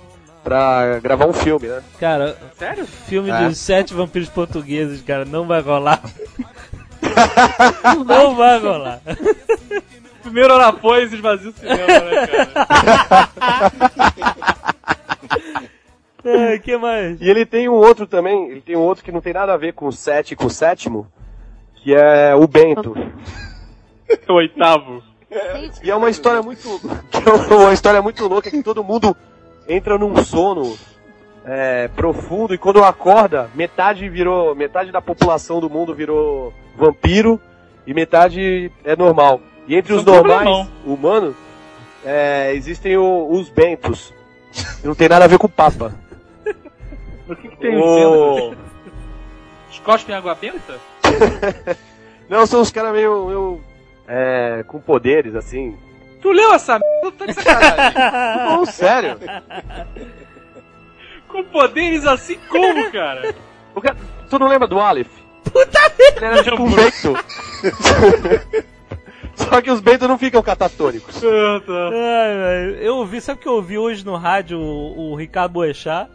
pra 0.45 0.99
gravar 0.99 1.25
um 1.25 1.33
filme, 1.33 1.67
né? 1.67 1.81
Cara, 1.99 2.37
Sério? 2.57 2.85
filme 2.85 3.31
É. 3.31 3.47
de 3.47 3.55
sete 3.55 3.93
vampiros 3.93 4.29
portugueses, 4.29 5.01
cara, 5.01 5.25
não 5.25 5.47
vai 5.47 5.59
rolar. 5.59 6.01
não 8.05 8.35
vai 8.35 8.59
rolar. 8.59 9.01
Primeiro 10.25 10.53
e 10.55 11.03
esvazia 11.03 11.49
o 11.51 11.53
cinema, 11.53 11.85
né, 11.85 12.27
cara? 12.27 13.29
É, 16.27 16.57
que 16.57 16.75
mais? 16.75 17.21
E 17.21 17.29
ele 17.29 17.45
tem 17.45 17.69
um 17.69 17.75
outro 17.75 18.07
também, 18.07 18.49
ele 18.49 18.59
tem 18.59 18.75
um 18.75 18.81
outro 18.81 19.03
que 19.03 19.11
não 19.11 19.21
tem 19.21 19.31
nada 19.31 19.53
a 19.53 19.57
ver 19.57 19.73
com 19.73 19.85
o 19.85 19.91
7 19.91 20.31
e 20.31 20.35
com 20.35 20.47
o 20.47 20.49
sétimo, 20.49 21.05
que 21.75 21.93
é 21.93 22.33
o 22.33 22.47
Bento. 22.47 22.95
O 24.27 24.33
oitavo. 24.33 25.03
E 25.83 25.89
é 25.89 25.95
uma 25.95 26.09
história 26.09 26.41
muito. 26.41 26.79
que 27.11 27.29
é 27.29 27.55
uma 27.55 27.73
história 27.73 28.01
muito 28.03 28.27
louca 28.27 28.51
que 28.51 28.63
todo 28.63 28.83
mundo 28.83 29.15
entra 29.67 29.97
num 29.97 30.15
sono 30.23 30.77
é, 31.43 31.87
profundo 31.87 32.53
e 32.53 32.57
quando 32.57 32.83
acorda, 32.83 33.49
metade 33.55 34.07
virou. 34.09 34.55
Metade 34.55 34.91
da 34.91 35.01
população 35.01 35.59
do 35.59 35.69
mundo 35.69 35.93
virou 35.93 36.53
vampiro 36.75 37.41
e 37.85 37.93
metade 37.95 38.71
é 38.83 38.95
normal. 38.95 39.41
E 39.67 39.75
entre 39.75 39.93
os 39.93 40.01
Isso 40.01 40.09
é 40.09 40.11
um 40.11 40.15
normais 40.15 40.43
problemão. 40.43 40.67
humanos 40.85 41.35
é, 42.05 42.53
existem 42.53 42.97
o- 42.97 43.27
os 43.31 43.49
bentos. 43.49 44.13
Que 44.81 44.87
não 44.87 44.95
tem 44.95 45.09
nada 45.09 45.25
a 45.25 45.27
ver 45.27 45.37
com 45.37 45.47
o 45.47 45.49
Papa. 45.49 45.93
O 47.27 47.35
que, 47.35 47.47
que 47.49 47.57
tem 47.57 47.75
O- 47.75 48.51
o... 48.51 48.55
Os 49.71 49.79
cospem 49.79 50.15
água 50.15 50.35
benta? 50.35 50.79
Não, 52.29 52.45
são 52.45 52.61
os 52.61 52.69
caras 52.71 52.91
meio. 52.93 53.25
meio, 53.25 53.61
é, 54.07 54.63
com 54.67 54.79
poderes, 54.79 55.33
assim. 55.35 55.75
Tu 56.21 56.31
leu 56.31 56.53
essa 56.53 56.77
merda? 56.79 57.11
Tá 57.17 57.25
de 57.25 57.33
sacanagem. 57.33 57.93
Não, 58.45 58.65
sério. 58.67 59.17
Com 61.27 61.43
poderes 61.45 62.05
assim 62.05 62.37
como, 62.49 62.91
cara? 62.91 63.33
Tu 64.29 64.39
não 64.39 64.47
lembra 64.47 64.67
do 64.67 64.79
Aleph? 64.79 65.09
Puta 65.43 65.79
merda! 65.97 66.15
Ele 66.17 66.25
era 66.25 66.43
tipo 66.43 66.61
um 66.63 66.67
vento. 66.69 67.13
Só 69.35 69.61
que 69.61 69.69
os 69.71 69.79
bentos 69.79 70.07
não 70.07 70.17
ficam 70.17 70.41
catatônicos. 70.41 71.21
Eu 72.81 72.97
ouvi, 72.97 73.21
sabe 73.21 73.39
o 73.39 73.41
que 73.41 73.47
eu 73.47 73.53
ouvi 73.53 73.77
hoje 73.77 74.05
no 74.05 74.15
rádio 74.15 74.59
o, 74.59 75.11
o 75.11 75.15
Ricardo 75.15 75.53
Boechat? 75.53 76.09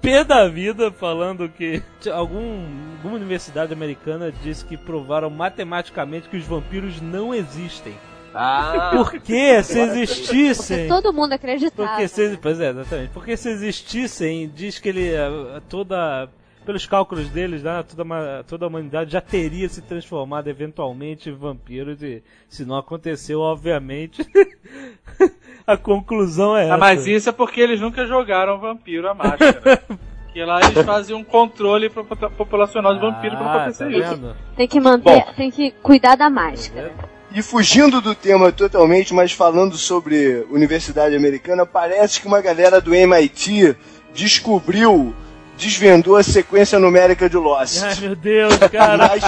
Pé 0.00 0.22
da 0.22 0.46
vida 0.48 0.92
falando 0.92 1.48
que 1.48 1.82
algum, 2.12 2.62
alguma 2.96 3.16
universidade 3.16 3.72
americana 3.72 4.32
disse 4.42 4.64
que 4.64 4.76
provaram 4.76 5.30
matematicamente 5.30 6.28
que 6.28 6.36
os 6.36 6.44
vampiros 6.44 7.00
não 7.00 7.34
existem. 7.34 7.94
Ah, 8.34 8.90
Porque 8.92 9.62
se 9.62 9.78
existissem. 9.78 10.88
Todo 10.88 11.12
mundo 11.12 11.32
acreditava. 11.32 11.88
Porque 11.88 12.08
se, 12.08 12.36
pois 12.42 12.60
é, 12.60 12.70
exatamente. 12.70 13.10
Porque 13.10 13.36
se 13.36 13.48
existissem, 13.48 14.50
diz 14.52 14.80
que 14.80 14.88
ele 14.88 15.14
eh, 15.14 15.62
toda 15.68 16.28
pelos 16.64 16.86
cálculos 16.86 17.28
deles, 17.28 17.62
né, 17.62 17.84
toda, 17.88 18.02
uma- 18.02 18.44
toda 18.48 18.64
a 18.64 18.68
humanidade 18.68 19.12
já 19.12 19.20
teria 19.20 19.68
se 19.68 19.82
transformado 19.82 20.48
eventualmente 20.48 21.28
em 21.28 21.32
vampiros 21.34 22.02
e 22.02 22.22
se 22.48 22.64
não 22.64 22.76
aconteceu, 22.76 23.40
obviamente, 23.40 24.22
a 25.66 25.76
conclusão 25.76 26.56
é 26.56 26.64
essa. 26.64 26.74
Ah, 26.74 26.78
mas 26.78 27.06
isso 27.06 27.28
é 27.28 27.32
porque 27.32 27.60
eles 27.60 27.80
nunca 27.80 28.06
jogaram 28.06 28.58
Vampiro 28.58 29.08
a 29.08 29.14
máscara. 29.14 29.82
que 30.32 30.44
lá 30.44 30.60
eles 30.60 30.84
faziam 30.84 31.20
um 31.20 31.24
controle 31.24 31.88
popu- 31.88 32.30
populacional 32.30 32.92
de 32.94 33.00
vampiro 33.00 33.36
pra 33.36 33.44
não 33.44 33.50
Ah, 33.52 33.56
acontecer 33.62 33.84
tá 33.84 33.90
isso. 34.14 34.36
Tem 34.56 34.66
que 34.66 34.80
manter, 34.80 35.24
tem 35.36 35.50
que 35.50 35.70
cuidar 35.70 36.16
da 36.16 36.28
máscara. 36.28 36.92
E 37.32 37.40
fugindo 37.42 38.00
do 38.00 38.14
tema 38.14 38.50
totalmente, 38.52 39.12
mas 39.14 39.32
falando 39.32 39.76
sobre 39.76 40.44
Universidade 40.50 41.14
Americana, 41.16 41.64
parece 41.66 42.20
que 42.20 42.26
uma 42.26 42.40
galera 42.40 42.80
do 42.80 42.92
MIT 42.94 43.76
descobriu, 44.12 45.14
desvendou 45.56 46.16
a 46.16 46.22
sequência 46.22 46.78
numérica 46.78 47.28
de 47.28 47.36
Lost. 47.36 47.82
Ai 47.82 47.94
meu 47.96 48.16
Deus, 48.16 48.56
cara. 48.70 49.08
Mas, 49.08 49.24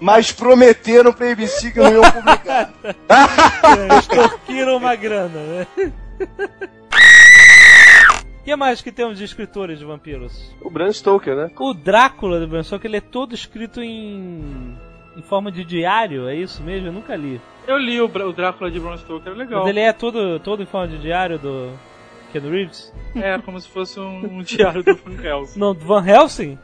mas 0.00 0.32
prometeram 0.32 1.12
pra 1.12 1.30
ABC 1.30 1.70
que 1.70 1.78
não 1.78 1.92
iam 1.92 2.10
publicar. 2.10 2.70
Extorquiram 3.98 4.76
uma 4.76 4.94
grana, 4.94 5.40
né? 5.40 5.66
O 8.40 8.44
que 8.44 8.56
mais 8.56 8.80
que 8.80 8.90
temos 8.90 9.18
de 9.18 9.24
escritores 9.24 9.78
de 9.78 9.84
vampiros? 9.84 10.54
o 10.60 10.70
Bram 10.70 10.90
Stoker, 10.90 11.36
né? 11.36 11.50
O 11.58 11.74
Drácula 11.74 12.40
do 12.40 12.48
Bram 12.48 12.62
Stoker, 12.62 12.88
ele 12.88 12.96
é 12.96 13.00
todo 13.00 13.34
escrito 13.34 13.82
em, 13.82 14.74
em 15.16 15.22
forma 15.22 15.52
de 15.52 15.64
diário, 15.64 16.26
é 16.28 16.34
isso 16.34 16.62
mesmo? 16.62 16.88
Eu 16.88 16.92
nunca 16.92 17.14
li. 17.14 17.40
Eu 17.66 17.76
li 17.76 18.00
o 18.00 18.08
Drácula 18.32 18.70
de 18.70 18.80
Bram 18.80 18.96
Stoker, 18.96 19.32
é 19.32 19.36
legal. 19.36 19.60
Mas 19.60 19.68
ele 19.68 19.80
é 19.80 19.92
todo, 19.92 20.40
todo 20.40 20.62
em 20.62 20.66
forma 20.66 20.88
de 20.88 20.98
diário 20.98 21.38
do 21.38 21.70
Ken 22.32 22.40
Reeves? 22.40 22.92
É, 23.16 23.38
como 23.38 23.60
se 23.60 23.68
fosse 23.68 23.98
um, 23.98 24.38
um 24.38 24.42
diário 24.42 24.82
do 24.82 24.94
Van 24.94 25.22
Helsing. 25.22 25.58
Não, 25.58 25.74
do 25.74 25.84
Van 25.84 26.06
Helsing? 26.06 26.58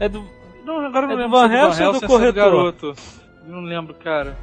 É 0.00 0.08
do... 0.08 0.24
Não, 0.64 0.84
agora 0.84 1.06
eu 1.06 1.08
não 1.08 1.12
É 1.12 1.16
do 1.16 1.22
lembro 1.22 1.38
Van 1.38 1.52
é 1.52 1.62
Helsing 1.62 1.82
ou 1.84 1.92
do 1.92 2.04
é 2.04 2.08
corretor? 2.08 2.34
garoto. 2.34 2.94
Não 3.46 3.60
lembro, 3.60 3.94
cara. 3.94 4.36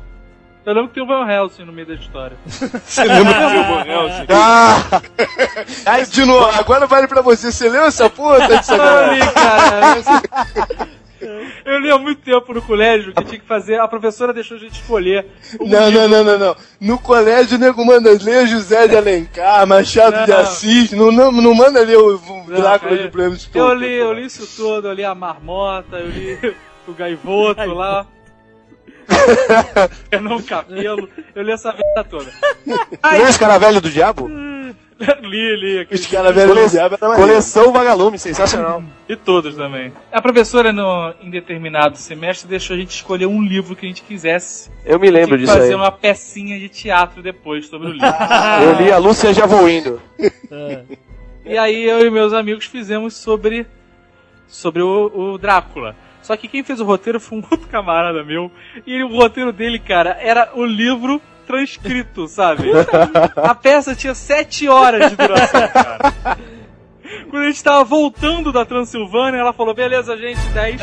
Eu 0.66 0.74
lembro 0.74 0.88
que 0.90 0.94
tem 0.94 1.04
o 1.04 1.08
Van 1.08 1.30
Helsing 1.30 1.66
no 1.66 1.74
meio 1.74 1.88
da 1.88 1.96
história. 1.96 2.38
Você 2.46 3.04
lembra 3.04 3.34
que 3.34 3.44
o 3.44 3.64
Van 3.76 3.86
Helsing? 3.86 4.26
Ah! 4.30 5.02
Aí, 5.86 6.06
de 6.08 6.24
novo, 6.24 6.46
agora 6.58 6.88
vale 6.88 7.08
pra 7.08 7.22
você. 7.22 7.52
Você 7.52 7.68
leu 7.68 7.84
essa 7.84 8.10
porra? 8.10 8.48
Tá 8.48 8.56
de 8.62 8.72
Eu 8.72 9.14
li, 9.14 9.34
cara. 9.34 10.94
Eu 11.66 11.80
li 11.80 11.90
há 11.90 11.98
muito 11.98 12.22
tempo 12.22 12.54
no 12.54 12.62
colégio 12.62 13.14
que 13.14 13.24
tinha 13.24 13.40
que 13.40 13.46
fazer. 13.46 13.80
A 13.80 13.88
professora 13.88 14.34
deixou 14.34 14.58
a 14.58 14.60
gente 14.60 14.82
escolher. 14.82 15.26
Não, 15.60 15.92
não, 15.92 16.08
não, 16.08 16.24
não, 16.24 16.40
não. 16.40 16.56
No 16.80 16.98
colégio 16.98 17.58
o 17.58 17.60
nego 17.60 17.86
manda 17.86 18.12
ler 18.12 18.48
José 18.48 18.88
de 18.88 18.96
Alencar, 18.96 19.66
Machado 19.68 20.18
Não, 20.18 20.26
de. 20.26 20.32
Assis, 20.32 20.92
não, 20.92 21.12
não, 21.12 21.32
não 21.32 21.54
manda 21.54 21.82
ler 21.82 21.98
o, 21.98 22.18
o 22.18 22.48
Não, 22.48 22.60
Drácula 22.60 22.98
cara, 22.98 23.04
de 23.04 23.08
Bram 23.10 23.36
Eu 23.54 23.74
li, 23.74 23.94
eu 23.94 24.14
li 24.14 24.26
isso 24.26 24.48
tudo, 24.56 24.88
eu 24.88 24.94
li 24.94 25.04
a 25.04 25.16
marmota, 25.16 25.98
eu 25.98 26.10
li 26.10 26.56
o 26.88 26.94
gaivoto 26.94 27.74
lá. 27.74 28.06
Eu 30.10 30.22
não 30.22 30.42
cabelo, 30.42 31.10
eu 31.36 31.44
li 31.44 31.52
essa 31.52 31.72
vida 31.72 32.06
toda. 32.10 32.32
Você 32.66 33.18
leu 33.18 33.28
Escaravelho 33.28 33.82
do 33.82 33.90
Diabo? 33.90 34.30
li, 35.22 35.56
li. 35.56 35.88
Os 35.92 36.06
caras 36.08 36.34
diabo 36.72 36.96
era 36.96 37.08
maneiro. 37.08 37.30
Coleção 37.30 37.72
Vagalume, 37.72 38.18
sensacional. 38.20 38.84
E 39.08 39.16
todos 39.16 39.56
também. 39.56 39.92
A 40.12 40.22
professora, 40.22 40.72
no, 40.72 41.14
em 41.22 41.30
determinado 41.30 41.98
semestre, 41.98 42.48
deixou 42.48 42.76
a 42.76 42.80
gente 42.80 42.92
escolher 42.92 43.26
um 43.26 43.42
livro 43.42 43.76
que 43.76 43.86
a 43.86 43.90
gente 43.90 44.02
quisesse. 44.02 44.72
Eu 44.86 44.98
me 45.00 45.12
lembro 45.12 45.38
disso 45.38 45.52
fazer 45.52 45.70
aí. 45.70 45.76
uma 45.76 45.92
pecinha 45.92 46.58
de 46.58 46.70
teatro 46.70 47.22
depois 47.22 47.68
sobre 47.68 47.90
o 47.90 47.92
livro. 47.92 48.08
Eu 48.64 48.82
li 48.82 48.92
a 48.92 48.98
Lúcia 48.98 49.34
Já 49.34 49.46
Vou 49.46 49.70
Indo. 49.70 50.02
E 51.46 51.58
aí 51.58 51.84
eu 51.84 52.06
e 52.06 52.10
meus 52.10 52.32
amigos 52.32 52.66
fizemos 52.66 53.16
sobre 53.16 53.68
sobre 54.48 54.82
o, 54.82 55.12
o 55.34 55.38
Drácula. 55.38 55.96
Só 56.22 56.38
que 56.38 56.48
quem 56.48 56.64
fez 56.64 56.80
o 56.80 56.86
roteiro 56.86 57.20
foi 57.20 57.40
um 57.40 57.44
outro 57.52 57.68
camarada 57.68 58.24
meu. 58.24 58.50
E 58.88 58.94
ele- 58.94 59.04
o 59.04 59.10
roteiro 59.18 59.52
dele, 59.52 59.78
cara, 59.80 60.18
era 60.22 60.52
o 60.56 60.64
livro 60.66 61.22
transcrito, 61.46 62.28
sabe? 62.28 62.72
A 63.36 63.54
peça 63.54 63.96
tinha 63.96 64.16
sete 64.16 64.68
horas 64.68 65.10
de 65.10 65.16
duração, 65.16 65.68
cara. 65.68 66.38
Quando 67.30 67.44
a 67.44 67.48
gente 67.48 67.64
tava 67.64 67.84
voltando 67.84 68.52
da 68.52 68.66
Transilvânia, 68.66 69.40
ela 69.40 69.54
falou, 69.54 69.74
beleza, 69.74 70.16
gente, 70.18 70.40
10. 70.50 70.82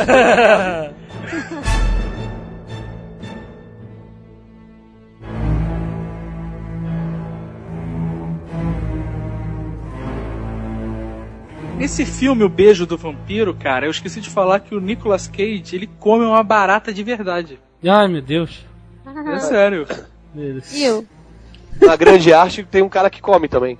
Nesse 11.79 12.05
filme, 12.07 12.45
O 12.45 12.49
Beijo 12.49 12.87
do 12.87 12.97
Vampiro, 12.97 13.55
cara, 13.55 13.87
eu 13.87 13.91
esqueci 13.91 14.21
de 14.21 14.29
falar 14.31 14.61
que 14.61 14.75
o 14.75 14.81
Nicolas 14.81 15.27
Cage, 15.29 15.75
ele 15.77 15.89
come 15.99 16.25
uma 16.25 16.43
barata 16.43 16.93
de 16.93 17.03
verdade. 17.03 17.59
Ai 17.87 18.09
meu 18.09 18.21
Deus. 18.21 18.67
É 19.33 19.39
sério. 19.39 19.87
Deus. 20.35 20.71
Viu? 20.73 21.07
Na 21.81 21.97
grande 21.97 22.33
arte 22.33 22.63
tem 22.65 22.83
um 22.83 22.89
cara 22.89 23.09
que 23.11 23.21
come 23.21 23.49
também. 23.49 23.79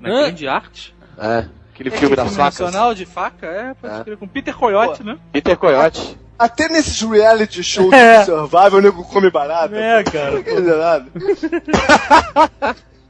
Na 0.00 0.08
Hã? 0.10 0.22
grande 0.22 0.46
arte. 0.48 0.94
É. 1.18 1.46
Aquele 1.74 1.88
É 1.90 1.92
filme 1.92 2.16
das 2.16 2.34
facas. 2.36 2.58
nacional 2.60 2.94
de 2.94 3.06
faca? 3.06 3.46
É, 3.46 3.74
pode 3.74 4.00
É. 4.00 4.04
crer. 4.04 4.16
Com 4.16 4.26
Peter 4.28 4.54
Coyote, 4.56 5.02
né? 5.04 5.18
Peter 5.32 5.56
Coyote. 5.56 6.16
Até 6.38 6.68
nesses 6.68 7.00
reality 7.02 7.62
shows 7.64 7.90
É. 7.94 8.20
de 8.20 8.24
survival, 8.26 8.74
o 8.74 8.80
nego 8.80 9.04
come 9.04 9.30
barata. 9.30 9.74
É, 9.76 10.02
pô. 10.04 10.10
cara. 10.12 10.30
Não 10.32 10.42
quer 10.42 10.56
dizer 10.56 10.76
nada. 10.76 11.06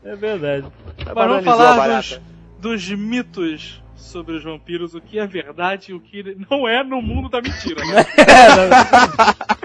É 0.05 0.16
verdade. 0.16 0.66
Mas 1.05 1.14
vamos 1.14 1.44
falar 1.44 1.97
dos, 1.97 2.20
dos 2.59 2.89
mitos 2.90 3.82
sobre 3.97 4.36
os 4.36 4.44
vampiros, 4.44 4.94
o 4.94 5.01
que 5.01 5.18
é 5.18 5.26
verdade 5.26 5.90
e 5.90 5.94
o 5.94 6.01
que 6.01 6.36
não 6.51 6.66
é 6.66 6.82
no 6.82 7.02
mundo 7.02 7.28
da 7.28 7.43
mentira, 7.43 7.85
né? 7.85 8.06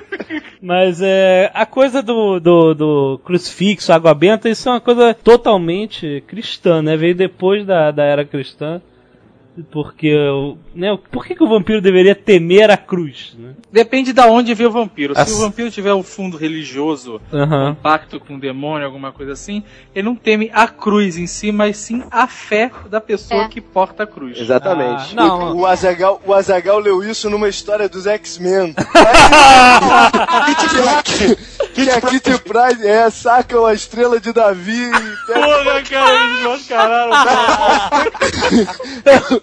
Mas 0.61 1.01
é, 1.01 1.51
a 1.53 1.65
coisa 1.65 2.01
do, 2.01 2.39
do, 2.39 2.73
do 2.73 3.21
crucifixo, 3.23 3.91
água 3.91 4.13
benta, 4.13 4.49
isso 4.49 4.69
é 4.69 4.71
uma 4.71 4.81
coisa 4.81 5.13
totalmente 5.13 6.23
cristã, 6.27 6.81
né? 6.81 6.95
Veio 6.95 7.15
depois 7.15 7.65
da, 7.65 7.91
da 7.91 8.03
era 8.03 8.25
cristã. 8.25 8.81
Porque, 9.71 10.11
o- 10.15 10.57
né, 10.73 10.97
por 11.11 11.23
que, 11.25 11.35
que 11.35 11.43
o 11.43 11.47
vampiro 11.47 11.79
deveria 11.79 12.15
temer 12.15 12.71
a 12.71 12.77
cruz? 12.77 13.35
Né? 13.37 13.51
Depende 13.71 14.11
da 14.11 14.25
onde 14.25 14.51
vê 14.55 14.65
o 14.65 14.71
vampiro. 14.71 15.13
Se 15.13 15.21
As- 15.21 15.31
o 15.31 15.41
vampiro 15.41 15.69
tiver 15.69 15.93
um 15.93 16.01
fundo 16.01 16.37
religioso, 16.37 17.21
Aham. 17.31 17.69
um 17.71 17.75
pacto 17.75 18.19
com 18.19 18.35
o 18.35 18.39
demônio, 18.39 18.85
alguma 18.87 19.11
coisa 19.11 19.33
assim, 19.33 19.63
ele 19.93 20.05
não 20.07 20.15
teme 20.15 20.49
a 20.53 20.67
cruz 20.67 21.17
em 21.17 21.27
si, 21.27 21.51
mas 21.51 21.77
sim 21.77 22.03
a 22.09 22.25
fé 22.25 22.71
da 22.89 22.99
pessoa 22.99 23.43
É. 23.43 23.47
que 23.47 23.61
porta 23.61 24.03
a 24.03 24.07
cruz. 24.07 24.39
Exatamente. 24.39 25.13
Ah, 25.15 25.23
não, 25.23 25.55
O 25.57 25.65
Azagal, 25.67 26.19
o 26.25 26.33
Azagal 26.33 26.79
leu 26.79 27.03
isso 27.03 27.29
numa 27.29 27.47
história 27.47 27.87
dos 27.87 28.07
X-Men. 28.07 28.73
que 31.75 31.89
a 31.89 32.01
Kitty 32.01 32.37
Pryde 32.39 32.87
é, 32.87 33.09
saca 33.09 33.67
a 33.67 33.73
estrela 33.73 34.19
de 34.19 34.31
Davi 34.33 34.71
e 34.89 34.91
pega... 35.27 35.41
Porra, 35.45 35.81
cara, 35.83 36.25
eles 36.25 36.41
mascararam. 36.43 37.11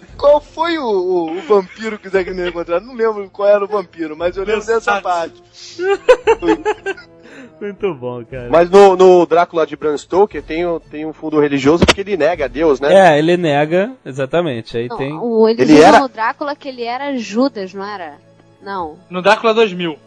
Qual 0.17 0.39
foi 0.41 0.77
o, 0.77 0.83
o- 0.85 1.31
o 1.37 1.41
vampiro 1.41 1.97
que 1.97 2.07
o 2.07 2.11
Zack 2.11 2.29
Snyder 2.29 2.49
encontrou? 2.51 2.79
Não 2.81 2.93
lembro 2.93 3.29
qual 3.29 3.47
era 3.49 3.63
o 3.63 3.67
vampiro, 3.67 4.15
mas 4.15 4.35
eu 4.37 4.43
lembro 4.43 4.65
dessa 4.65 4.99
Versace. 4.99 5.01
parte. 5.01 5.41
Muito 7.59 7.93
bom, 7.95 8.23
cara. 8.25 8.49
Mas 8.49 8.69
no, 8.69 8.95
no 8.95 9.25
Drácula 9.25 9.65
de 9.67 9.75
Bram 9.75 9.95
Stoker 9.97 10.41
tem, 10.41 10.63
tem 10.89 11.05
um 11.05 11.13
fundo 11.13 11.39
religioso 11.39 11.85
porque 11.85 12.01
ele 12.01 12.17
nega 12.17 12.45
a 12.45 12.47
Deus, 12.47 12.79
né? 12.79 12.93
É, 13.15 13.19
ele 13.19 13.37
nega, 13.37 13.91
exatamente. 14.05 14.75
Aí 14.77 14.87
Não, 14.87 14.97
tem. 14.97 15.13
o, 15.13 15.47
Ele 15.47 15.79
era- 15.79 15.99
no 15.99 16.09
Drácula 16.09 16.55
que 16.55 16.67
ele 16.67 16.83
era 16.83 17.15
Judas, 17.17 17.73
não 17.73 17.83
era? 17.85 18.15
Não, 18.61 18.97
No 19.09 19.21
Drácula 19.21 19.53
2000. 19.53 19.97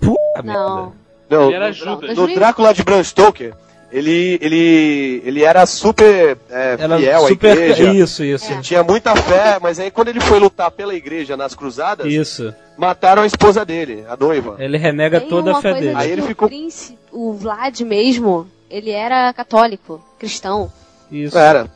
Puta 0.00 0.42
não. 0.44 0.76
merda. 0.76 0.92
Não, 1.30 1.46
Ele 1.46 1.54
era 1.54 1.68
no- 1.68 1.72
Judas. 1.72 2.16
no 2.16 2.26
Drácula 2.34 2.74
de 2.74 2.82
Bram 2.82 3.02
Stoker, 3.02 3.54
ele, 3.92 4.38
ele, 4.40 5.22
ele 5.24 5.44
era 5.44 5.66
super 5.66 6.38
é, 6.50 6.76
Ela 6.78 6.96
fiel 6.98 7.24
à 7.24 7.28
super. 7.28 7.56
igreja. 7.56 7.92
Isso, 7.92 8.24
isso. 8.24 8.60
Tinha 8.62 8.82
muita 8.82 9.14
fé, 9.14 9.58
mas 9.60 9.78
aí 9.78 9.90
quando 9.90 10.08
ele 10.08 10.20
foi 10.20 10.38
lutar 10.38 10.70
pela 10.70 10.94
igreja 10.94 11.36
nas 11.36 11.54
cruzadas, 11.54 12.06
Isso. 12.06 12.54
mataram 12.76 13.22
a 13.22 13.26
esposa 13.26 13.64
dele, 13.64 14.04
a 14.08 14.16
noiva. 14.16 14.56
Ele 14.58 14.78
renega 14.78 15.20
Tem 15.20 15.28
toda 15.28 15.52
a 15.52 15.60
fé 15.60 15.74
dele. 15.74 15.92
Aí 15.94 16.10
ele 16.10 16.22
o 16.22 16.26
ficou- 16.26 16.48
príncipe, 16.48 16.98
o 17.12 17.32
Vlad 17.34 17.78
mesmo, 17.82 18.48
ele 18.70 18.90
era 18.90 19.32
católico, 19.32 20.02
cristão. 20.18 20.72
Isso. 21.10 21.36
Era. 21.36 21.68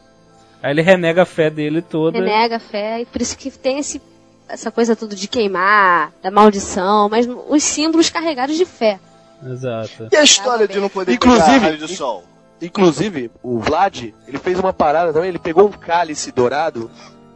Aí 0.62 0.70
ele 0.72 0.80
renega 0.82 1.22
a 1.22 1.26
fé 1.26 1.50
dele 1.50 1.82
toda. 1.82 2.18
renega 2.18 2.56
a 2.56 2.60
fé, 2.60 3.02
e 3.02 3.04
por 3.04 3.20
isso 3.20 3.36
que 3.36 3.50
tem 3.50 3.78
esse, 3.78 4.00
essa 4.48 4.70
coisa 4.70 4.96
tudo 4.96 5.14
de 5.14 5.28
queimar, 5.28 6.12
da 6.22 6.30
maldição, 6.30 7.08
mas 7.10 7.28
os 7.48 7.62
símbolos 7.62 8.08
carregados 8.08 8.56
de 8.56 8.64
fé. 8.64 8.98
Exato. 9.44 10.08
E 10.12 10.16
a 10.16 10.22
história 10.22 10.66
de 10.68 10.78
não 10.80 10.88
poder 10.88 11.12
Inclusive- 11.14 11.44
pegar 11.46 11.58
raio 11.58 11.78
do 11.78 11.88
sol? 11.88 12.24
Inclusive, 12.60 13.30
o 13.42 13.58
Vlad, 13.58 14.12
ele 14.26 14.38
fez 14.38 14.58
uma 14.58 14.72
parada 14.72 15.12
também, 15.12 15.28
ele 15.28 15.38
pegou 15.38 15.66
um 15.66 15.70
cálice 15.72 16.32
dourado 16.32 16.90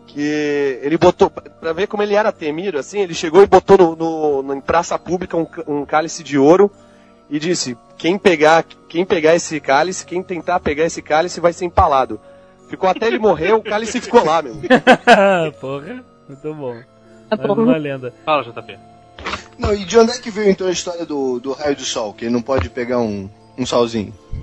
que 0.07 0.79
ele 0.83 0.97
botou, 0.97 1.29
pra 1.31 1.73
ver 1.75 1.87
como 1.87 2.03
ele 2.03 2.15
era 2.15 2.33
temido, 2.33 2.79
assim, 2.79 3.01
ele 3.01 3.15
chegou 3.15 3.43
e 3.43 3.47
botou 3.47 3.77
no, 3.79 3.95
no- 3.97 4.43
no- 4.43 4.55
em 4.55 4.61
praça 4.61 4.99
pública 4.99 5.37
um, 5.37 5.47
um 5.69 5.85
cálice 5.85 6.23
de 6.25 6.37
ouro 6.39 6.71
e 7.29 7.39
disse, 7.39 7.77
quem 7.99 8.19
pegar, 8.19 8.65
quem 8.89 9.05
pegar 9.05 9.37
esse 9.37 9.61
cálice, 9.61 10.05
quem 10.07 10.23
tentar 10.23 10.59
pegar 10.59 10.85
esse 10.87 11.01
cálice 11.03 11.39
vai 11.39 11.53
ser 11.53 11.67
empalado. 11.67 12.19
Ficou 12.69 12.89
até 12.89 13.07
ele 13.07 13.19
morrer, 13.19 13.53
o 13.53 13.63
cálice 13.63 14.01
ficou 14.01 14.25
lá, 14.25 14.41
meu. 14.43 14.57
Porra, 15.61 16.03
muito 16.29 16.55
bom. 16.55 16.77
Tá 17.29 17.37
Mais 17.37 17.47
bom. 17.49 17.63
uma 17.63 17.77
lenda. 17.77 18.13
Fala, 18.25 18.43
JP. 18.43 18.79
Não, 19.61 19.75
e 19.75 19.85
de 19.85 19.99
onde 19.99 20.13
é 20.13 20.19
que 20.19 20.31
veio 20.31 20.51
então 20.51 20.67
a 20.67 20.71
história 20.73 21.05
do, 21.05 21.39
do 21.39 21.53
raio 21.53 21.77
do 21.77 21.85
sol? 21.85 22.15
Que 22.15 22.25
ele 22.25 22.33
não 22.33 22.41
pode 22.43 22.71
pegar 22.71 22.99
um, 22.99 23.29
um 23.59 23.67
solzinho? 23.67 24.15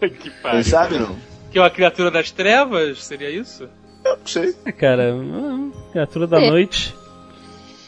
que 0.00 0.30
pariu. 0.42 0.64
Sabe 0.64 0.98
não? 0.98 1.14
Que 1.50 1.58
é 1.58 1.60
uma 1.62 1.70
criatura 1.70 2.10
das 2.10 2.30
trevas? 2.30 3.04
Seria 3.04 3.30
isso? 3.30 3.68
Eu 4.04 4.16
não 4.16 4.26
sei. 4.26 4.54
É, 4.64 4.72
cara, 4.72 5.14
hum, 5.14 5.72
criatura 5.92 6.26
da 6.26 6.40
É. 6.40 6.50
noite. 6.50 6.94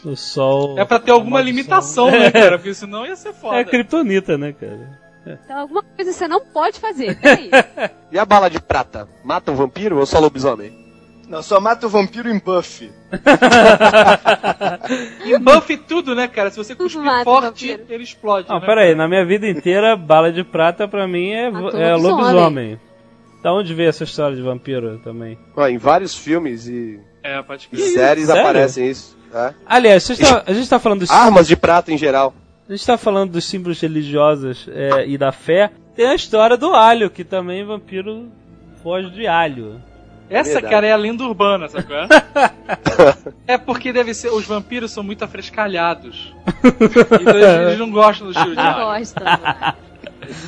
O 0.05 0.15
sol. 0.15 0.77
É 0.79 0.85
pra 0.85 0.99
ter 0.99 1.11
alguma 1.11 1.39
maldição. 1.41 1.55
limitação, 1.55 2.11
né, 2.11 2.31
cara? 2.31 2.57
Porque 2.57 2.73
senão 2.73 3.05
ia 3.05 3.15
ser 3.15 3.33
foda. 3.33 3.57
É 3.57 3.63
kryptonita, 3.63 4.37
né, 4.37 4.53
cara? 4.53 4.99
Então 5.25 5.57
alguma 5.59 5.83
coisa 5.83 6.13
você 6.13 6.27
não 6.27 6.39
pode 6.45 6.79
fazer. 6.79 7.19
Peraí. 7.19 7.49
E 8.09 8.17
a 8.17 8.23
bala 8.23 8.49
de 8.49 8.61
prata? 8.61 9.05
Mata 9.25 9.51
um 9.51 9.55
vampiro 9.55 9.97
ou 9.99 10.05
só 10.05 10.19
lobisomem? 10.19 10.86
Não, 11.27 11.43
só 11.43 11.59
mata 11.59 11.85
o 11.85 11.89
vampiro 11.89 12.29
em 12.29 12.39
buff. 12.39 12.89
E 15.25 15.37
buff 15.37 15.75
tudo, 15.77 16.15
né, 16.15 16.27
cara? 16.27 16.49
Se 16.49 16.57
você 16.57 16.75
cuspir 16.75 17.01
mata 17.01 17.23
forte, 17.23 17.79
ele 17.89 18.03
explode. 18.03 18.47
Não, 18.47 18.59
né, 18.59 18.65
pera 18.65 18.81
aí, 18.81 18.95
na 18.95 19.07
minha 19.07 19.25
vida 19.25 19.47
inteira, 19.47 19.95
bala 19.95 20.31
de 20.31 20.43
prata 20.43 20.87
pra 20.87 21.07
mim 21.07 21.31
é, 21.31 21.49
Matou 21.49 21.79
é 21.79 21.95
lobisomem. 21.95 22.23
lobisomem. 22.33 22.79
Da 23.43 23.53
onde 23.53 23.73
veio 23.73 23.89
essa 23.89 24.03
história 24.03 24.35
de 24.35 24.41
vampiro 24.41 24.99
também? 25.03 25.37
Ó, 25.55 25.67
em 25.67 25.77
vários 25.77 26.15
filmes 26.15 26.67
e, 26.67 26.99
É, 27.23 27.41
pode 27.41 27.67
e 27.71 27.77
séries 27.77 28.27
Sério? 28.27 28.41
aparecem 28.41 28.89
isso. 28.89 29.17
né? 29.33 29.53
Aliás, 29.65 30.03
vocês 30.03 30.19
tá- 30.19 30.43
a 30.45 30.53
gente 30.53 30.69
tá 30.69 30.79
falando 30.79 30.99
dos, 31.01 31.11
Armas 31.11 31.47
de 31.47 31.55
prata 31.55 31.91
em 31.91 31.97
geral. 31.97 32.33
a 32.67 32.71
gente 32.71 32.85
tá 32.85 32.97
falando 32.97 33.31
dos 33.33 33.45
símbolos 33.45 33.79
religiosos 33.81 34.67
é, 34.71 35.07
e 35.07 35.17
da 35.17 35.31
fé. 35.31 35.71
Tem 35.95 36.07
a 36.07 36.15
história 36.15 36.57
do 36.57 36.73
alho, 36.73 37.09
que 37.09 37.23
também 37.23 37.63
vampiro 37.65 38.27
foge 38.81 39.09
de 39.11 39.27
alho. 39.27 39.81
Essa, 40.29 40.53
Verdade. 40.53 40.73
cara, 40.73 40.87
é 40.87 40.91
a 40.91 40.97
lenda 40.97 41.23
urbana, 41.23 41.69
sabe 41.69 41.85
qual 41.85 41.99
é? 42.01 42.07
é 43.53 43.57
porque 43.57 43.93
deve 43.93 44.13
ser. 44.13 44.29
Os 44.29 44.45
vampiros 44.45 44.91
são 44.91 45.01
muito 45.03 45.23
afrescalhados. 45.23 46.33
Então 46.63 47.33
eles, 47.37 47.45
eles 47.67 47.79
não 47.79 47.89
gostam 47.89 48.27
do 48.27 48.33
cheiro 48.33 48.49
de 48.49 48.55
Não 48.55 48.63
alho. 48.63 48.99
gosto. 48.99 49.15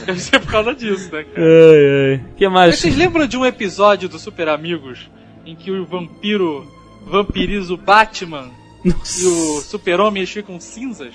Deve 0.06 0.20
ser 0.20 0.40
por 0.42 0.52
causa 0.52 0.76
disso, 0.76 1.10
né, 1.14 1.24
cara? 1.24 1.48
Ai, 1.48 2.12
ai. 2.14 2.22
que 2.36 2.44
Mas 2.50 2.54
mais? 2.54 2.80
vocês 2.80 2.98
lembram 2.98 3.26
de 3.28 3.38
um 3.38 3.46
episódio 3.46 4.10
do 4.10 4.20
Super 4.20 4.50
Amigos 4.50 5.10
em 5.46 5.56
que 5.56 5.72
o 5.72 5.86
vampiro 5.86 6.68
vampiriza 7.06 7.74
o 7.74 7.78
Batman 7.78 8.50
e 8.84 8.90
o 9.26 9.62
Super-Homem 9.62 10.22
eles 10.22 10.32
ficam 10.32 10.60
cinzas? 10.60 11.14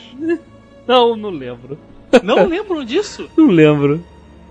Não, 0.86 1.14
não 1.16 1.28
lembro. 1.30 1.76
Não 2.22 2.46
lembram 2.46 2.84
disso? 2.84 3.28
Não 3.36 3.48
lembro. 3.48 4.02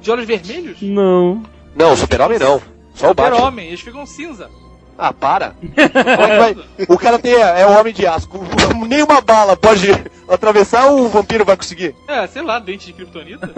De 0.01 0.11
olhos 0.11 0.25
vermelhos? 0.25 0.79
Não. 0.81 1.41
Não, 1.75 1.95
super-homem 1.95 2.37
não. 2.37 2.61
Só 2.93 3.11
o 3.11 3.13
Batman. 3.13 3.35
Super-Homem, 3.35 3.67
eles 3.67 3.81
ficam 3.81 4.05
cinza. 4.05 4.49
Ah, 4.97 5.11
para. 5.11 5.55
É 6.77 6.85
O 6.87 6.97
cara 6.97 7.17
tem, 7.19 7.33
é 7.33 7.65
o 7.65 7.79
homem 7.79 7.93
de 7.93 8.05
aço. 8.05 8.29
Nenhuma 8.87 9.21
bala 9.21 9.55
pode 9.55 9.89
atravessar 10.27 10.85
ou 10.87 11.05
o 11.05 11.09
vampiro 11.09 11.45
vai 11.45 11.57
conseguir? 11.57 11.95
É, 12.07 12.25
sei 12.27 12.41
lá, 12.41 12.59
dente 12.59 12.87
de 12.87 12.93
kryptonita. 12.93 13.49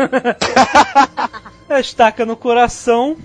A 1.69 1.79
estaca 1.79 2.25
no 2.25 2.35
coração. 2.35 3.17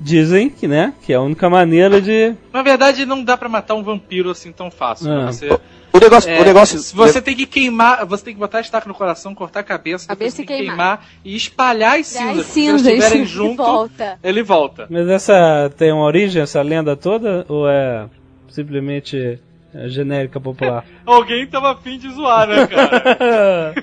Dizem 0.00 0.48
que, 0.48 0.68
né? 0.68 0.94
Que 1.02 1.12
é 1.12 1.16
a 1.16 1.20
única 1.20 1.50
maneira 1.50 2.00
de. 2.00 2.34
Na 2.52 2.62
verdade, 2.62 3.04
não 3.04 3.22
dá 3.22 3.36
pra 3.36 3.48
matar 3.48 3.74
um 3.74 3.82
vampiro 3.82 4.30
assim 4.30 4.52
tão 4.52 4.70
fácil. 4.70 5.10
Ah. 5.10 5.24
né? 5.26 5.32
Você, 5.32 5.60
O 5.92 5.98
negócio, 5.98 6.30
é, 6.30 6.40
o 6.40 6.44
negócio 6.44 6.78
você 6.94 7.20
tem 7.20 7.34
que 7.34 7.46
queimar, 7.46 8.04
você 8.06 8.24
tem 8.26 8.34
que 8.34 8.40
botar 8.40 8.58
a 8.58 8.60
estaca 8.60 8.86
no 8.86 8.94
coração, 8.94 9.34
cortar 9.34 9.60
a 9.60 9.64
cabeça, 9.64 10.06
depois 10.08 10.34
Cabeça 10.34 10.36
tem 10.36 10.44
e 10.44 10.46
que 10.46 10.54
queimar. 10.68 10.98
queimar 10.98 11.08
e 11.24 11.34
espalhar 11.36 11.98
as 11.98 12.06
cinzas. 12.08 12.38
as 12.40 12.46
Se 12.46 12.60
estiverem 12.66 13.24
junto, 13.26 13.56
volta. 13.62 14.18
ele 14.22 14.42
volta. 14.42 14.86
Mas 14.90 15.08
essa 15.08 15.72
tem 15.76 15.90
uma 15.92 16.04
origem, 16.04 16.42
essa 16.42 16.60
lenda 16.62 16.94
toda? 16.94 17.44
Ou 17.48 17.68
é 17.68 18.06
simplesmente 18.48 19.40
é, 19.74 19.88
genérica 19.88 20.38
popular? 20.40 20.84
Alguém 21.06 21.46
tava 21.46 21.72
afim 21.72 21.98
de 21.98 22.10
zoar, 22.12 22.46
né, 22.46 22.66
cara? 22.66 23.74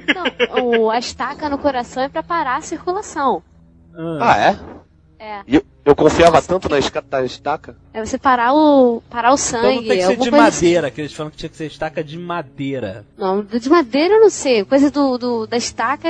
Não, 0.53 0.81
o, 0.83 0.89
a 0.91 0.99
estaca 0.99 1.49
no 1.49 1.57
coração 1.57 2.03
é 2.03 2.09
pra 2.09 2.21
parar 2.23 2.57
a 2.57 2.61
circulação. 2.61 3.41
Ah, 4.19 4.37
é? 4.37 4.59
É. 5.19 5.39
E 5.47 5.55
eu, 5.55 5.63
eu 5.85 5.95
confiava 5.95 6.41
tanto 6.41 6.67
na, 6.69 6.77
esca- 6.77 7.03
na 7.09 7.23
estaca. 7.23 7.75
É 7.93 8.03
você 8.05 8.17
parar 8.17 8.53
o, 8.53 9.01
parar 9.09 9.31
o 9.31 9.35
Então 9.35 9.37
sangue. 9.37 9.75
não 9.75 9.83
tem 9.87 9.97
que 9.97 10.05
ser 10.05 10.15
de 10.17 10.21
assim. 10.29 10.31
madeira, 10.37 10.91
que 10.91 11.01
eles 11.01 11.13
falam 11.13 11.31
que 11.31 11.37
tinha 11.37 11.49
que 11.49 11.55
ser 11.57 11.65
estaca 11.67 12.03
de 12.03 12.17
madeira. 12.17 13.05
Não, 13.17 13.41
de 13.41 13.69
madeira 13.69 14.15
eu 14.15 14.21
não 14.21 14.29
sei. 14.29 14.63
Coisa 14.65 14.91
do, 14.91 15.17
do- 15.17 15.47
da 15.47 15.57
estaca. 15.57 16.09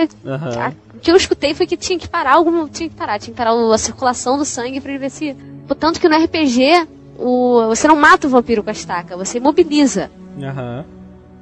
A- 0.60 0.74
O 0.96 1.00
que 1.00 1.12
eu 1.12 1.16
escutei 1.16 1.54
foi 1.54 1.68
que 1.68 1.78
tinha 1.78 2.00
que 2.00 2.08
parar 2.08 2.34
algum. 2.34 2.68
Tinha 2.68 2.90
que 2.90 2.96
parar, 2.96 3.20
tinha 3.20 3.34
que 3.34 3.38
parar 3.38 3.54
o- 3.54 3.72
a 3.72 3.78
circulação 3.78 4.38
do 4.38 4.46
sangue 4.46 4.82
pra 4.82 4.92
ele 4.92 5.00
ver 5.00 5.12
se. 5.12 5.36
Portanto 5.68 6.00
que 6.00 6.08
no 6.10 6.16
RPG, 6.18 6.88
o, 7.20 7.68
você 7.68 7.88
não 7.88 7.96
mata 7.96 8.28
o 8.28 8.30
vampiro 8.30 8.64
com 8.64 8.70
a 8.70 8.74
estaca, 8.74 9.16
você 9.18 9.38
imobiliza. 9.38 10.10
Aham. 10.42 10.86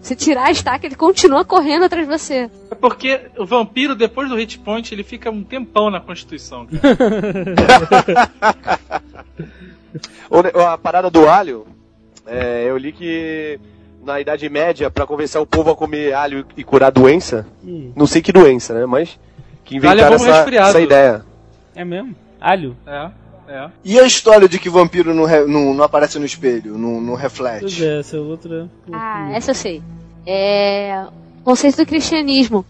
Você 0.03 0.17
tirar 0.17 0.47
a 0.47 0.51
estaca, 0.51 0.85
ele 0.85 0.95
continua 0.95 1.45
correndo 1.45 1.85
atrás 1.85 2.05
de 2.05 2.11
você. 2.13 2.49
É 2.69 2.75
porque 2.75 3.21
o 3.37 3.45
vampiro, 3.45 3.95
depois 3.95 4.27
do 4.27 4.35
hit 4.35 4.59
point, 4.59 4.93
ele 4.93 5.01
fica 5.01 5.31
um 5.31 5.41
tempão 5.41 5.89
na 5.89 6.01
Constituição. 6.01 6.67
A 10.67 10.77
parada 10.77 11.09
do 11.09 11.29
alho, 11.29 11.65
é, 12.25 12.65
eu 12.67 12.77
li 12.77 12.91
que 12.91 13.57
na 14.03 14.19
Idade 14.19 14.49
Média, 14.49 14.91
pra 14.91 15.05
convencer 15.07 15.39
o 15.39 15.45
povo 15.45 15.71
a 15.71 15.75
comer 15.75 16.13
alho 16.13 16.45
e 16.57 16.63
curar 16.63 16.91
doença, 16.91 17.47
Hum. 17.63 17.93
não 17.95 18.05
sei 18.05 18.21
que 18.21 18.33
doença, 18.33 18.73
né? 18.73 18.85
Mas 18.85 19.17
que 19.63 19.75
é 19.75 19.77
inventaram 19.77 20.17
bom 20.17 20.25
essa, 20.25 20.55
essa 20.55 20.81
ideia. 20.81 21.23
É 21.73 21.85
mesmo? 21.85 22.13
Alho? 22.41 22.75
É, 22.85 23.09
é. 23.47 23.69
E 23.83 23.99
a 23.99 24.03
história 24.05 24.47
de 24.47 24.57
que 24.59 24.69
vampiro 24.69 25.13
não, 25.13 25.25
re- 25.25 25.45
não- 25.45 25.73
não 25.73 25.83
aparece 25.83 26.17
no 26.19 26.25
espelho, 26.25 26.77
não, 26.77 26.99
não 27.01 27.09
Pois 27.13 27.21
reflete? 27.21 27.85
é, 27.85 27.99
essa 27.99 28.17
é 28.17 28.19
outra. 28.19 28.69
Ah, 28.91 29.29
essa 29.33 29.51
eu 29.51 29.55
sei. 29.55 29.81
É. 30.25 31.03
O 31.41 31.43
conceito 31.43 31.77
do 31.77 31.85
cristianismo. 31.85 32.65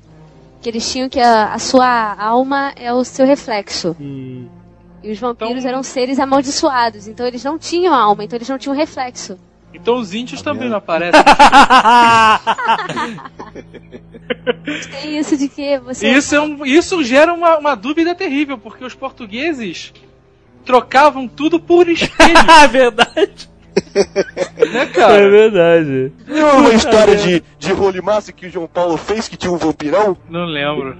Que 0.61 0.69
eles 0.69 0.89
tinham 0.91 1.09
que 1.09 1.19
a, 1.19 1.53
a 1.53 1.59
sua 1.59 2.15
alma 2.17 2.71
é 2.77 2.93
o 2.93 3.03
seu 3.03 3.25
reflexo. 3.25 3.95
Hum. 3.99 4.47
E 5.03 5.11
os 5.11 5.19
vampiros 5.19 5.57
Então- 5.57 5.69
eram 5.69 5.83
seres 5.83 6.17
amaldiçoados. 6.19 7.07
Então 7.07 7.27
eles 7.27 7.43
não 7.43 7.59
tinham 7.59 7.93
alma, 7.93 8.23
então 8.23 8.37
eles 8.37 8.47
não 8.47 8.57
tinham 8.57 8.73
reflexo. 8.75 9.37
Então 9.73 9.97
os 9.97 10.13
índios 10.13 10.41
também 10.41 10.69
não 10.69 10.77
aparecem. 10.77 11.19
Tem 15.01 15.17
isso 15.17 15.35
de 15.37 15.47
que 15.49 15.77
você. 15.79 16.07
Isso, 16.09 16.35
é 16.35 16.41
um- 16.41 16.65
isso 16.65 17.03
gera 17.03 17.33
uma, 17.33 17.57
uma 17.57 17.75
dúvida 17.75 18.13
terrível, 18.15 18.57
porque 18.57 18.83
os 18.85 18.93
portugueses 18.93 19.91
trocavam 20.65 21.27
tudo 21.27 21.59
por 21.59 21.87
espelho, 21.89 22.37
Ah, 22.47 22.67
verdade. 22.67 23.49
né, 23.95 24.81
É 24.81 24.85
cara? 24.87 25.29
verdade. 25.29 26.11
Não 26.27 26.37
é 26.49 26.53
uma 26.53 26.73
história 26.73 27.15
de, 27.15 27.43
de 27.59 27.73
role 27.73 28.01
massa 28.01 28.31
que 28.31 28.45
o 28.47 28.49
João 28.49 28.67
Paulo 28.67 28.97
fez 28.97 29.27
que 29.27 29.35
tinha 29.37 29.51
um 29.51 29.57
vampirão? 29.57 30.15
Não 30.29 30.45
lembro. 30.45 30.97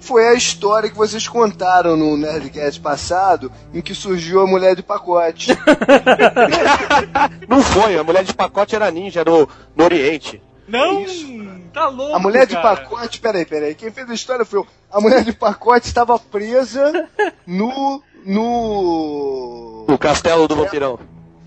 Foi 0.00 0.26
a 0.28 0.34
história 0.34 0.88
que 0.88 0.96
vocês 0.96 1.28
contaram 1.28 1.94
no 1.94 2.16
Nerdcast 2.16 2.80
passado, 2.80 3.52
em 3.72 3.82
que 3.82 3.94
surgiu 3.94 4.40
a 4.40 4.46
mulher 4.46 4.74
de 4.74 4.82
pacote. 4.82 5.50
Não 7.48 7.62
foi, 7.62 7.98
a 7.98 8.04
mulher 8.04 8.24
de 8.24 8.32
pacote 8.34 8.74
era 8.74 8.90
ninja 8.90 9.24
no, 9.24 9.48
no 9.76 9.84
Oriente. 9.84 10.42
Não, 10.66 11.02
Isso. 11.02 11.26
tá 11.72 11.88
louco. 11.88 12.14
A 12.14 12.18
mulher 12.18 12.46
de 12.46 12.54
cara. 12.54 12.76
pacote, 12.76 13.20
peraí, 13.20 13.44
peraí, 13.44 13.74
quem 13.74 13.90
fez 13.90 14.08
a 14.08 14.14
história 14.14 14.44
foi 14.44 14.60
eu. 14.60 14.66
A 14.90 15.00
mulher 15.00 15.24
de 15.24 15.32
pacote 15.32 15.86
estava 15.86 16.18
presa 16.18 17.08
no. 17.46 18.02
No. 18.24 19.84
No 19.88 19.98
castelo 19.98 20.46
do 20.46 20.54
vampirão. 20.56 20.98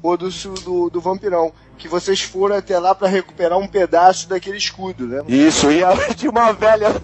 ou 0.01 0.17
do, 0.17 0.29
do, 0.29 0.89
do 0.89 1.01
vampirão. 1.01 1.51
Que 1.77 1.87
vocês 1.87 2.21
foram 2.21 2.55
até 2.55 2.77
lá 2.79 2.93
pra 2.95 3.07
recuperar 3.07 3.57
um 3.57 3.67
pedaço 3.67 4.29
daquele 4.29 4.57
escudo, 4.57 5.07
né? 5.07 5.21
Isso, 5.27 5.71
e 5.71 5.83
a, 5.83 5.95
tinha 6.13 6.31
uma 6.31 6.51
velha. 6.53 6.95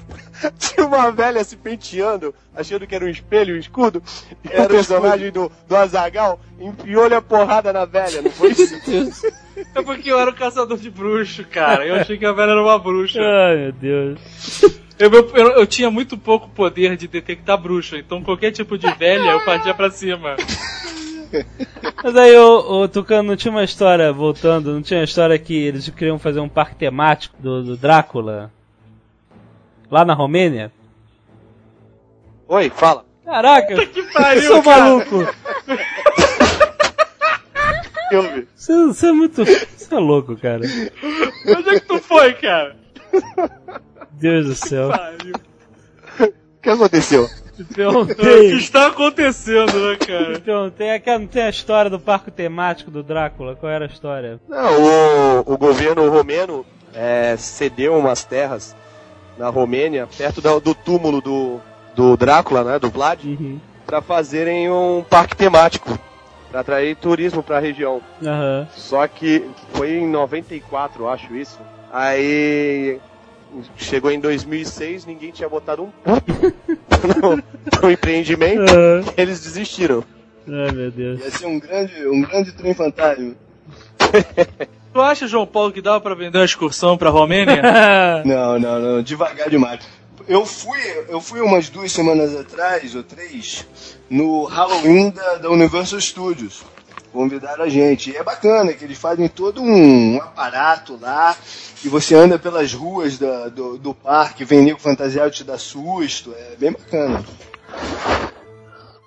Tinha 0.57 0.87
uma 0.87 1.11
velha 1.11 1.43
se 1.43 1.57
penteando, 1.57 2.33
achando 2.55 2.87
que 2.87 2.95
era 2.95 3.03
um 3.03 3.09
espelho, 3.09 3.55
um 3.55 3.59
escudo. 3.59 4.01
E 4.45 4.47
Era 4.49 4.61
o 4.61 4.65
o 4.67 4.69
personagem 4.69 5.31
do, 5.33 5.51
do 5.67 5.75
Azagal 5.75 6.39
enfiou-lhe 6.57 7.13
a 7.13 7.21
porrada 7.21 7.73
na 7.73 7.83
velha, 7.83 8.21
não 8.21 8.31
foi 8.31 8.51
isso? 8.55 9.27
É 9.75 9.81
porque 9.83 10.09
eu 10.09 10.17
era 10.17 10.31
o 10.31 10.33
caçador 10.33 10.77
de 10.77 10.89
bruxo, 10.89 11.43
cara. 11.43 11.85
Eu 11.85 11.95
achei 11.95 12.17
que 12.17 12.25
a 12.25 12.31
velha 12.31 12.51
era 12.51 12.63
uma 12.63 12.79
bruxa. 12.79 13.19
Ai, 13.21 13.57
meu 13.57 13.71
Deus. 13.73 14.19
Eu, 14.99 15.09
eu, 15.11 15.29
eu- 15.33 15.51
eu 15.59 15.65
tinha 15.67 15.89
muito 15.89 16.17
pouco 16.17 16.49
poder 16.49 16.97
de 16.97 17.07
detectar 17.07 17.57
bruxa, 17.57 17.97
então 17.97 18.21
qualquer 18.21 18.51
tipo 18.51 18.77
de 18.77 18.91
velha 18.95 19.31
eu 19.31 19.45
partia 19.45 19.73
pra 19.73 19.89
cima. 19.89 20.35
Mas 22.03 22.15
aí, 22.15 22.35
o, 22.37 22.81
o 22.83 22.87
Tucano, 22.87 23.29
não 23.29 23.35
tinha 23.37 23.51
uma 23.51 23.63
história, 23.63 24.11
voltando, 24.11 24.73
não 24.73 24.81
tinha 24.81 24.99
uma 24.99 25.05
história 25.05 25.37
que 25.37 25.53
eles 25.53 25.87
queriam 25.89 26.17
fazer 26.19 26.39
um 26.39 26.49
parque 26.49 26.75
temático 26.75 27.35
do, 27.39 27.63
do 27.63 27.77
Drácula? 27.77 28.51
lá 29.91 30.03
na 30.05 30.13
Romênia? 30.13 30.71
Oi, 32.47 32.69
fala. 32.69 33.05
Caraca, 33.25 33.85
Que 33.87 34.03
pariu, 34.11 34.41
eu 34.43 34.47
sou 34.53 34.63
cara. 34.63 34.81
maluco. 34.83 35.15
Eu 38.11 38.23
vi. 38.23 38.47
Você, 38.55 38.85
você 38.87 39.07
é 39.07 39.11
muito. 39.11 39.45
Você 39.45 39.93
é 39.93 39.99
louco, 39.99 40.35
cara. 40.35 40.61
Onde 41.45 41.69
é 41.69 41.79
que 41.79 41.85
tu 41.87 41.99
foi, 41.99 42.33
cara? 42.33 42.75
Deus 44.19 44.45
do 44.47 44.55
céu. 44.55 44.89
O 46.19 46.61
que 46.61 46.69
aconteceu? 46.69 47.27
Te 47.55 47.61
O 47.63 47.65
que 47.65 47.73
perguntei. 47.73 48.51
está 48.57 48.87
acontecendo, 48.87 49.73
né, 49.89 49.95
cara? 49.97 50.33
Te 50.35 50.41
perguntei. 50.41 50.91
Aquela, 50.91 51.19
não 51.19 51.27
tem 51.27 51.43
a 51.43 51.49
história 51.49 51.89
do 51.89 51.99
parque 51.99 52.29
temático 52.31 52.91
do 52.91 53.01
Drácula? 53.03 53.55
Qual 53.55 53.71
era 53.71 53.85
a 53.85 53.87
história? 53.87 54.39
Não, 54.47 54.81
o, 54.81 55.53
o 55.53 55.57
governo 55.57 56.09
romeno 56.09 56.65
é, 56.93 57.35
cedeu 57.37 57.97
umas 57.97 58.23
terras 58.23 58.75
na 59.37 59.49
Romênia, 59.49 60.07
perto 60.17 60.41
da- 60.41 60.59
do 60.59 60.73
túmulo 60.75 61.21
do, 61.21 61.59
do 61.95 62.17
Drácula, 62.17 62.63
né, 62.63 62.79
do 62.79 62.89
Vlad, 62.89 63.23
Uhum. 63.23 63.57
para 63.85 64.01
fazerem 64.01 64.69
um 64.69 65.01
parque 65.09 65.35
temático, 65.35 65.97
para 66.51 66.59
atrair 66.59 66.95
turismo 66.97 67.41
para 67.41 67.55
a 67.57 67.61
região. 67.61 68.01
Aham. 68.21 68.67
Só 68.75 69.07
que 69.07 69.49
foi 69.73 69.91
em 69.93 70.07
94, 70.09 71.03
eu 71.03 71.09
acho 71.09 71.33
isso. 71.35 71.57
Aí 71.91 72.99
chegou 73.77 74.11
em 74.11 74.19
2006, 74.19 75.05
ninguém 75.05 75.31
tinha 75.31 75.49
botado 75.49 75.83
um 75.83 75.91
no, 77.21 77.35
no 77.81 77.91
empreendimento, 77.91 78.71
Aham. 78.71 79.03
eles 79.17 79.39
desistiram. 79.41 80.03
Ai, 80.47 80.71
meu 80.71 80.91
Deus. 80.91 81.19
Ia 81.21 81.31
ser 81.31 81.45
um 81.45 81.59
grande, 81.59 82.07
um 82.07 82.21
grande 82.21 82.51
trem 82.53 82.73
fantasma. 82.73 83.33
Tu 84.91 84.99
acha, 84.99 85.27
João 85.27 85.45
Paulo, 85.45 85.71
que 85.71 85.83
dava 85.83 86.01
pra 86.01 86.15
vender 86.15 86.39
uma 86.39 86.45
excursão 86.45 86.97
pra 86.97 87.11
Romênia? 87.11 87.61
Não, 88.25 88.57
não, 88.57 88.79
não, 88.79 89.03
devagar 89.03 89.47
demais. 89.47 89.81
Eu 90.27 90.45
fui, 90.45 90.79
eu 91.07 91.21
fui 91.21 91.41
umas 91.41 91.69
duas 91.69 91.91
semanas 91.91 92.35
atrás, 92.35 92.95
ou 92.95 93.03
três, 93.03 93.65
no 94.09 94.45
Halloween 94.45 95.11
da, 95.11 95.35
da 95.35 95.49
Universal 95.49 96.01
Studios. 96.01 96.63
Convidaram 97.11 97.63
a 97.63 97.69
gente. 97.69 98.11
E 98.11 98.15
é 98.17 98.23
bacana 98.23 98.73
que 98.73 98.83
eles 98.83 98.97
fazem 98.97 99.27
todo 99.27 99.61
um, 99.61 100.15
um 100.15 100.21
aparato 100.21 100.97
lá, 101.01 101.35
e 101.83 101.89
você 101.89 102.13
anda 102.15 102.37
pelas 102.37 102.73
ruas 102.73 103.17
da- 103.17 103.49
do, 103.49 103.77
do 103.77 103.93
parque, 103.93 104.45
vem 104.45 104.61
nego 104.61 104.79
fantasiado 104.79 105.31
te 105.31 105.43
dá 105.43 105.57
susto. 105.57 106.33
É 106.37 106.55
bem 106.57 106.71
bacana. 106.71 107.23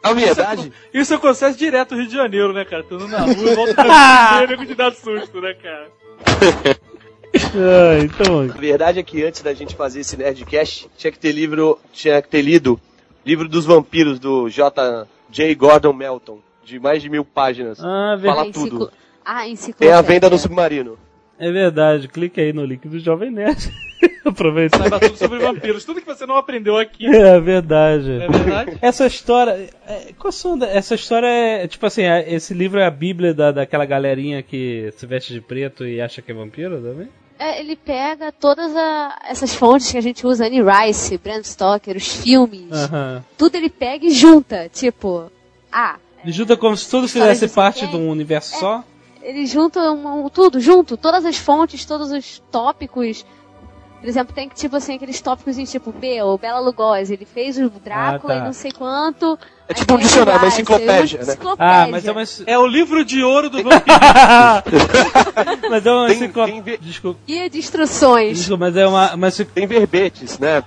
Na 0.02 0.12
verdade, 0.14 0.72
Isso 0.92 1.14
acontece 1.14 1.56
direto 1.56 1.92
no 1.92 1.98
Rio 2.00 2.08
de 2.08 2.14
Janeiro, 2.16 2.52
né, 2.52 2.64
cara? 2.64 2.82
Tu 2.82 2.98
na 3.06 3.20
rua 3.20 3.34
e 3.34 3.54
volta 3.54 3.74
pra 3.74 4.46
nego 4.48 4.66
te 4.66 4.74
dá 4.74 4.90
susto, 4.90 5.40
né, 5.40 5.54
cara? 5.54 5.86
Ah, 7.54 7.98
então. 8.02 8.40
A 8.40 8.58
verdade 8.58 8.98
é 8.98 9.02
que 9.04 9.22
antes 9.24 9.42
da 9.42 9.54
gente 9.54 9.76
fazer 9.76 10.00
esse 10.00 10.16
Nerdcast, 10.16 10.88
tinha 10.98 11.12
que 11.12 11.18
ter 11.20 11.30
livro, 11.32 11.78
tinha 11.92 12.20
que 12.20 12.28
ter 12.28 12.42
lido 12.42 12.80
Livro 13.24 13.48
dos 13.48 13.64
Vampiros 13.64 14.18
do 14.18 14.48
J. 14.50 15.06
J. 15.30 15.54
Gordon 15.54 15.92
Melton, 15.92 16.40
de 16.64 16.78
mais 16.78 17.02
de 17.02 17.08
mil 17.08 17.24
páginas. 17.24 17.78
Ah, 17.80 17.84
Fala 17.84 18.16
verdade. 18.16 18.48
enciclo- 18.50 18.86
tudo. 18.86 18.92
Ah, 19.24 19.48
enciclopédia. 19.48 19.88
Tem 19.92 19.98
a 19.98 20.02
venda 20.02 20.30
no 20.30 20.38
submarino. 20.38 20.98
É 21.38 21.50
verdade. 21.50 22.08
Clique 22.08 22.40
aí 22.40 22.52
no 22.52 22.64
link 22.64 22.86
do 22.88 22.98
Jovem 22.98 23.30
Nerd. 23.30 23.72
Aproveita. 24.24 24.78
Saiba 24.78 25.00
tudo 25.00 25.16
sobre 25.16 25.38
vampiros. 25.40 25.84
Tudo 25.84 26.00
que 26.00 26.06
você 26.06 26.24
não 26.26 26.36
aprendeu 26.36 26.76
aqui. 26.76 27.06
É 27.06 27.40
verdade. 27.40 28.20
É 28.22 28.28
verdade? 28.28 28.78
Essa 28.82 29.06
história. 29.06 29.68
é, 29.86 30.12
qual 30.18 30.30
são 30.30 30.56
da- 30.56 30.68
essa 30.68 30.94
história 30.94 31.26
é. 31.26 31.66
Tipo 31.66 31.86
assim, 31.86 32.02
é- 32.02 32.32
esse 32.32 32.54
livro 32.54 32.78
é 32.78 32.86
a 32.86 32.90
bíblia 32.90 33.34
da, 33.34 33.50
daquela 33.50 33.84
galerinha 33.84 34.42
que 34.42 34.92
se 34.96 35.06
veste 35.06 35.32
de 35.32 35.40
preto 35.40 35.84
e 35.86 36.00
acha 36.00 36.22
que 36.22 36.30
é 36.30 36.34
vampiro 36.34 36.80
também? 36.80 37.08
É, 37.38 37.58
ele 37.60 37.74
pega 37.74 38.30
todas 38.30 38.74
a- 38.76 39.18
essas 39.28 39.52
fontes 39.54 39.90
que 39.90 39.98
a 39.98 40.02
gente 40.02 40.24
usa, 40.24 40.46
Annie 40.46 40.62
Rice, 40.62 41.18
Bram 41.18 41.42
Stoker, 41.42 41.96
os 41.96 42.06
filmes, 42.22 42.70
Aham. 42.70 43.24
tudo 43.36 43.56
ele 43.56 43.68
pega 43.68 44.06
e 44.06 44.10
junta, 44.10 44.68
tipo, 44.72 45.28
ah, 45.72 45.96
Ele 46.22 46.32
junta 46.32 46.56
como 46.56 46.76
se 46.76 46.88
tudo 46.88 47.08
fizesse 47.08 47.48
parte 47.48 47.86
de 47.86 47.96
um 47.96 48.08
universo 48.10 48.54
É. 48.56 48.58
só? 48.58 48.84
ele 49.24 49.46
junta 49.46 49.78
um- 49.92 50.24
um- 50.24 50.28
tudo, 50.28 50.58
junto, 50.58 50.96
todas 50.96 51.24
as 51.24 51.36
fontes, 51.36 51.84
todos 51.84 52.10
os 52.10 52.42
tópicos. 52.50 53.24
Por 54.00 54.08
exemplo, 54.08 54.34
tem 54.34 54.48
tipo 54.48 54.74
assim, 54.74 54.96
aqueles 54.96 55.20
tópicos 55.20 55.56
em 55.58 55.64
tipo 55.64 55.92
B, 55.92 56.20
o 56.22 56.36
Bela 56.36 56.58
Lugosi, 56.58 57.12
ele 57.14 57.24
fez 57.24 57.56
o 57.56 57.70
Drácula 57.70 58.34
Ah, 58.34 58.36
tá. 58.38 58.42
e 58.42 58.46
não 58.46 58.52
sei 58.52 58.72
quanto. 58.72 59.38
É 59.68 59.74
tipo 59.74 59.94
um 59.94 59.98
dicionário, 59.98 60.40
uma 60.40 60.44
Rice, 60.46 60.56
enciclopédia, 60.62 61.18
né? 61.18 61.24
enciclopédia. 61.24 61.84
Ah, 61.84 61.86
mas 61.88 62.04
é 62.04 62.10
uma. 62.10 62.22
É 62.48 62.58
o 62.58 62.66
livro 62.66 63.04
de 63.04 63.22
ouro 63.22 63.48
do 63.48 63.58
vampiro. 63.62 63.96
mas 65.70 65.86
é 65.86 65.90
uma 65.92 66.12
enciclopédia. 66.12 66.62
tem 66.64 66.78
Desculpa, 66.80 67.20
Guia 67.24 67.48
de 67.48 67.58
instruções. 67.58 68.38
desculpa, 68.38 68.64
mas 68.66 68.76
é 68.76 68.86
uma. 68.88 69.16
Mas, 69.16 69.36
Tem 69.54 69.66
verbetes, 69.68 70.36
né? 70.40 70.64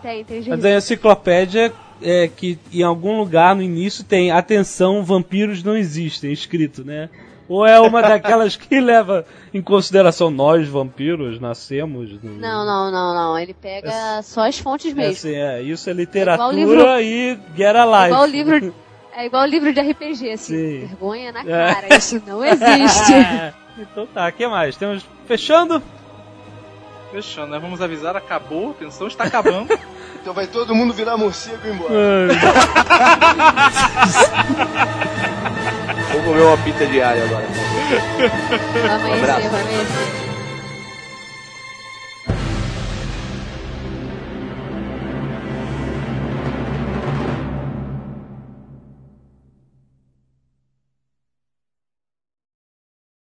Tem, 0.00 0.24
tem 0.24 0.36
mas 0.38 0.44
gente. 0.46 0.66
é 0.66 0.70
uma 0.72 0.78
enciclopédia 0.78 1.72
é, 2.02 2.28
que 2.28 2.58
em 2.72 2.82
algum 2.82 3.18
lugar 3.18 3.54
no 3.56 3.62
início 3.62 4.04
tem 4.04 4.30
atenção, 4.30 5.02
vampiros 5.04 5.62
não 5.62 5.76
existem, 5.76 6.32
escrito, 6.32 6.84
né? 6.84 7.08
Ou 7.48 7.64
é 7.66 7.80
uma 7.80 8.02
daquelas 8.02 8.56
que 8.56 8.78
leva 8.80 9.24
em 9.54 9.62
consideração 9.62 10.30
nós, 10.30 10.68
vampiros, 10.68 11.40
nascemos. 11.40 12.10
no- 12.22 12.34
Não, 12.34 12.66
não, 12.66 12.90
não, 12.92 13.14
não. 13.14 13.38
Ele 13.38 13.54
pega 13.54 14.20
só 14.22 14.46
as 14.46 14.58
fontes 14.58 14.92
É, 14.92 14.94
mesmo. 14.94 15.12
assim, 15.12 15.34
é, 15.34 15.62
isso 15.62 15.88
é 15.88 15.92
literatura 15.94 16.52
livro- 16.54 17.00
e 17.00 17.38
get 17.56 17.74
alive. 17.74 18.06
igual 18.12 18.22
o 18.22 18.26
livro. 18.26 18.74
É 19.18 19.26
igual 19.26 19.42
o 19.42 19.46
livro 19.46 19.72
de 19.74 19.80
RPG, 19.80 20.30
assim. 20.30 20.36
Sim. 20.36 20.78
Vergonha 20.86 21.32
na 21.32 21.40
É. 21.40 21.74
cara. 21.74 21.96
Isso 21.96 22.22
não 22.24 22.44
existe. 22.44 23.12
então 23.76 24.06
tá, 24.06 24.28
o 24.28 24.32
que 24.32 24.46
mais? 24.46 24.76
Temos. 24.76 25.04
Fechando? 25.26 25.82
Fechando, 27.10 27.48
né? 27.50 27.58
Vamos 27.58 27.80
avisar, 27.82 28.14
acabou, 28.14 28.70
a 28.70 28.74
tensão 28.74 29.08
está 29.08 29.24
acabando. 29.24 29.76
Então 30.28 30.34
vai 30.34 30.46
todo 30.46 30.74
mundo 30.74 30.92
virar 30.92 31.16
morcego 31.16 31.56
e 31.64 31.68
ir 31.68 31.72
embora. 31.72 31.94
Vou 36.12 36.22
comer 36.22 36.42
uma 36.42 36.58
pizza 36.58 36.84
diária 36.84 37.24
agora. 37.24 37.46
Vai 38.74 38.90
amanhecer, 38.90 39.22
abraço. 39.22 39.48
vai 39.48 39.60
amanhecer. 39.62 40.27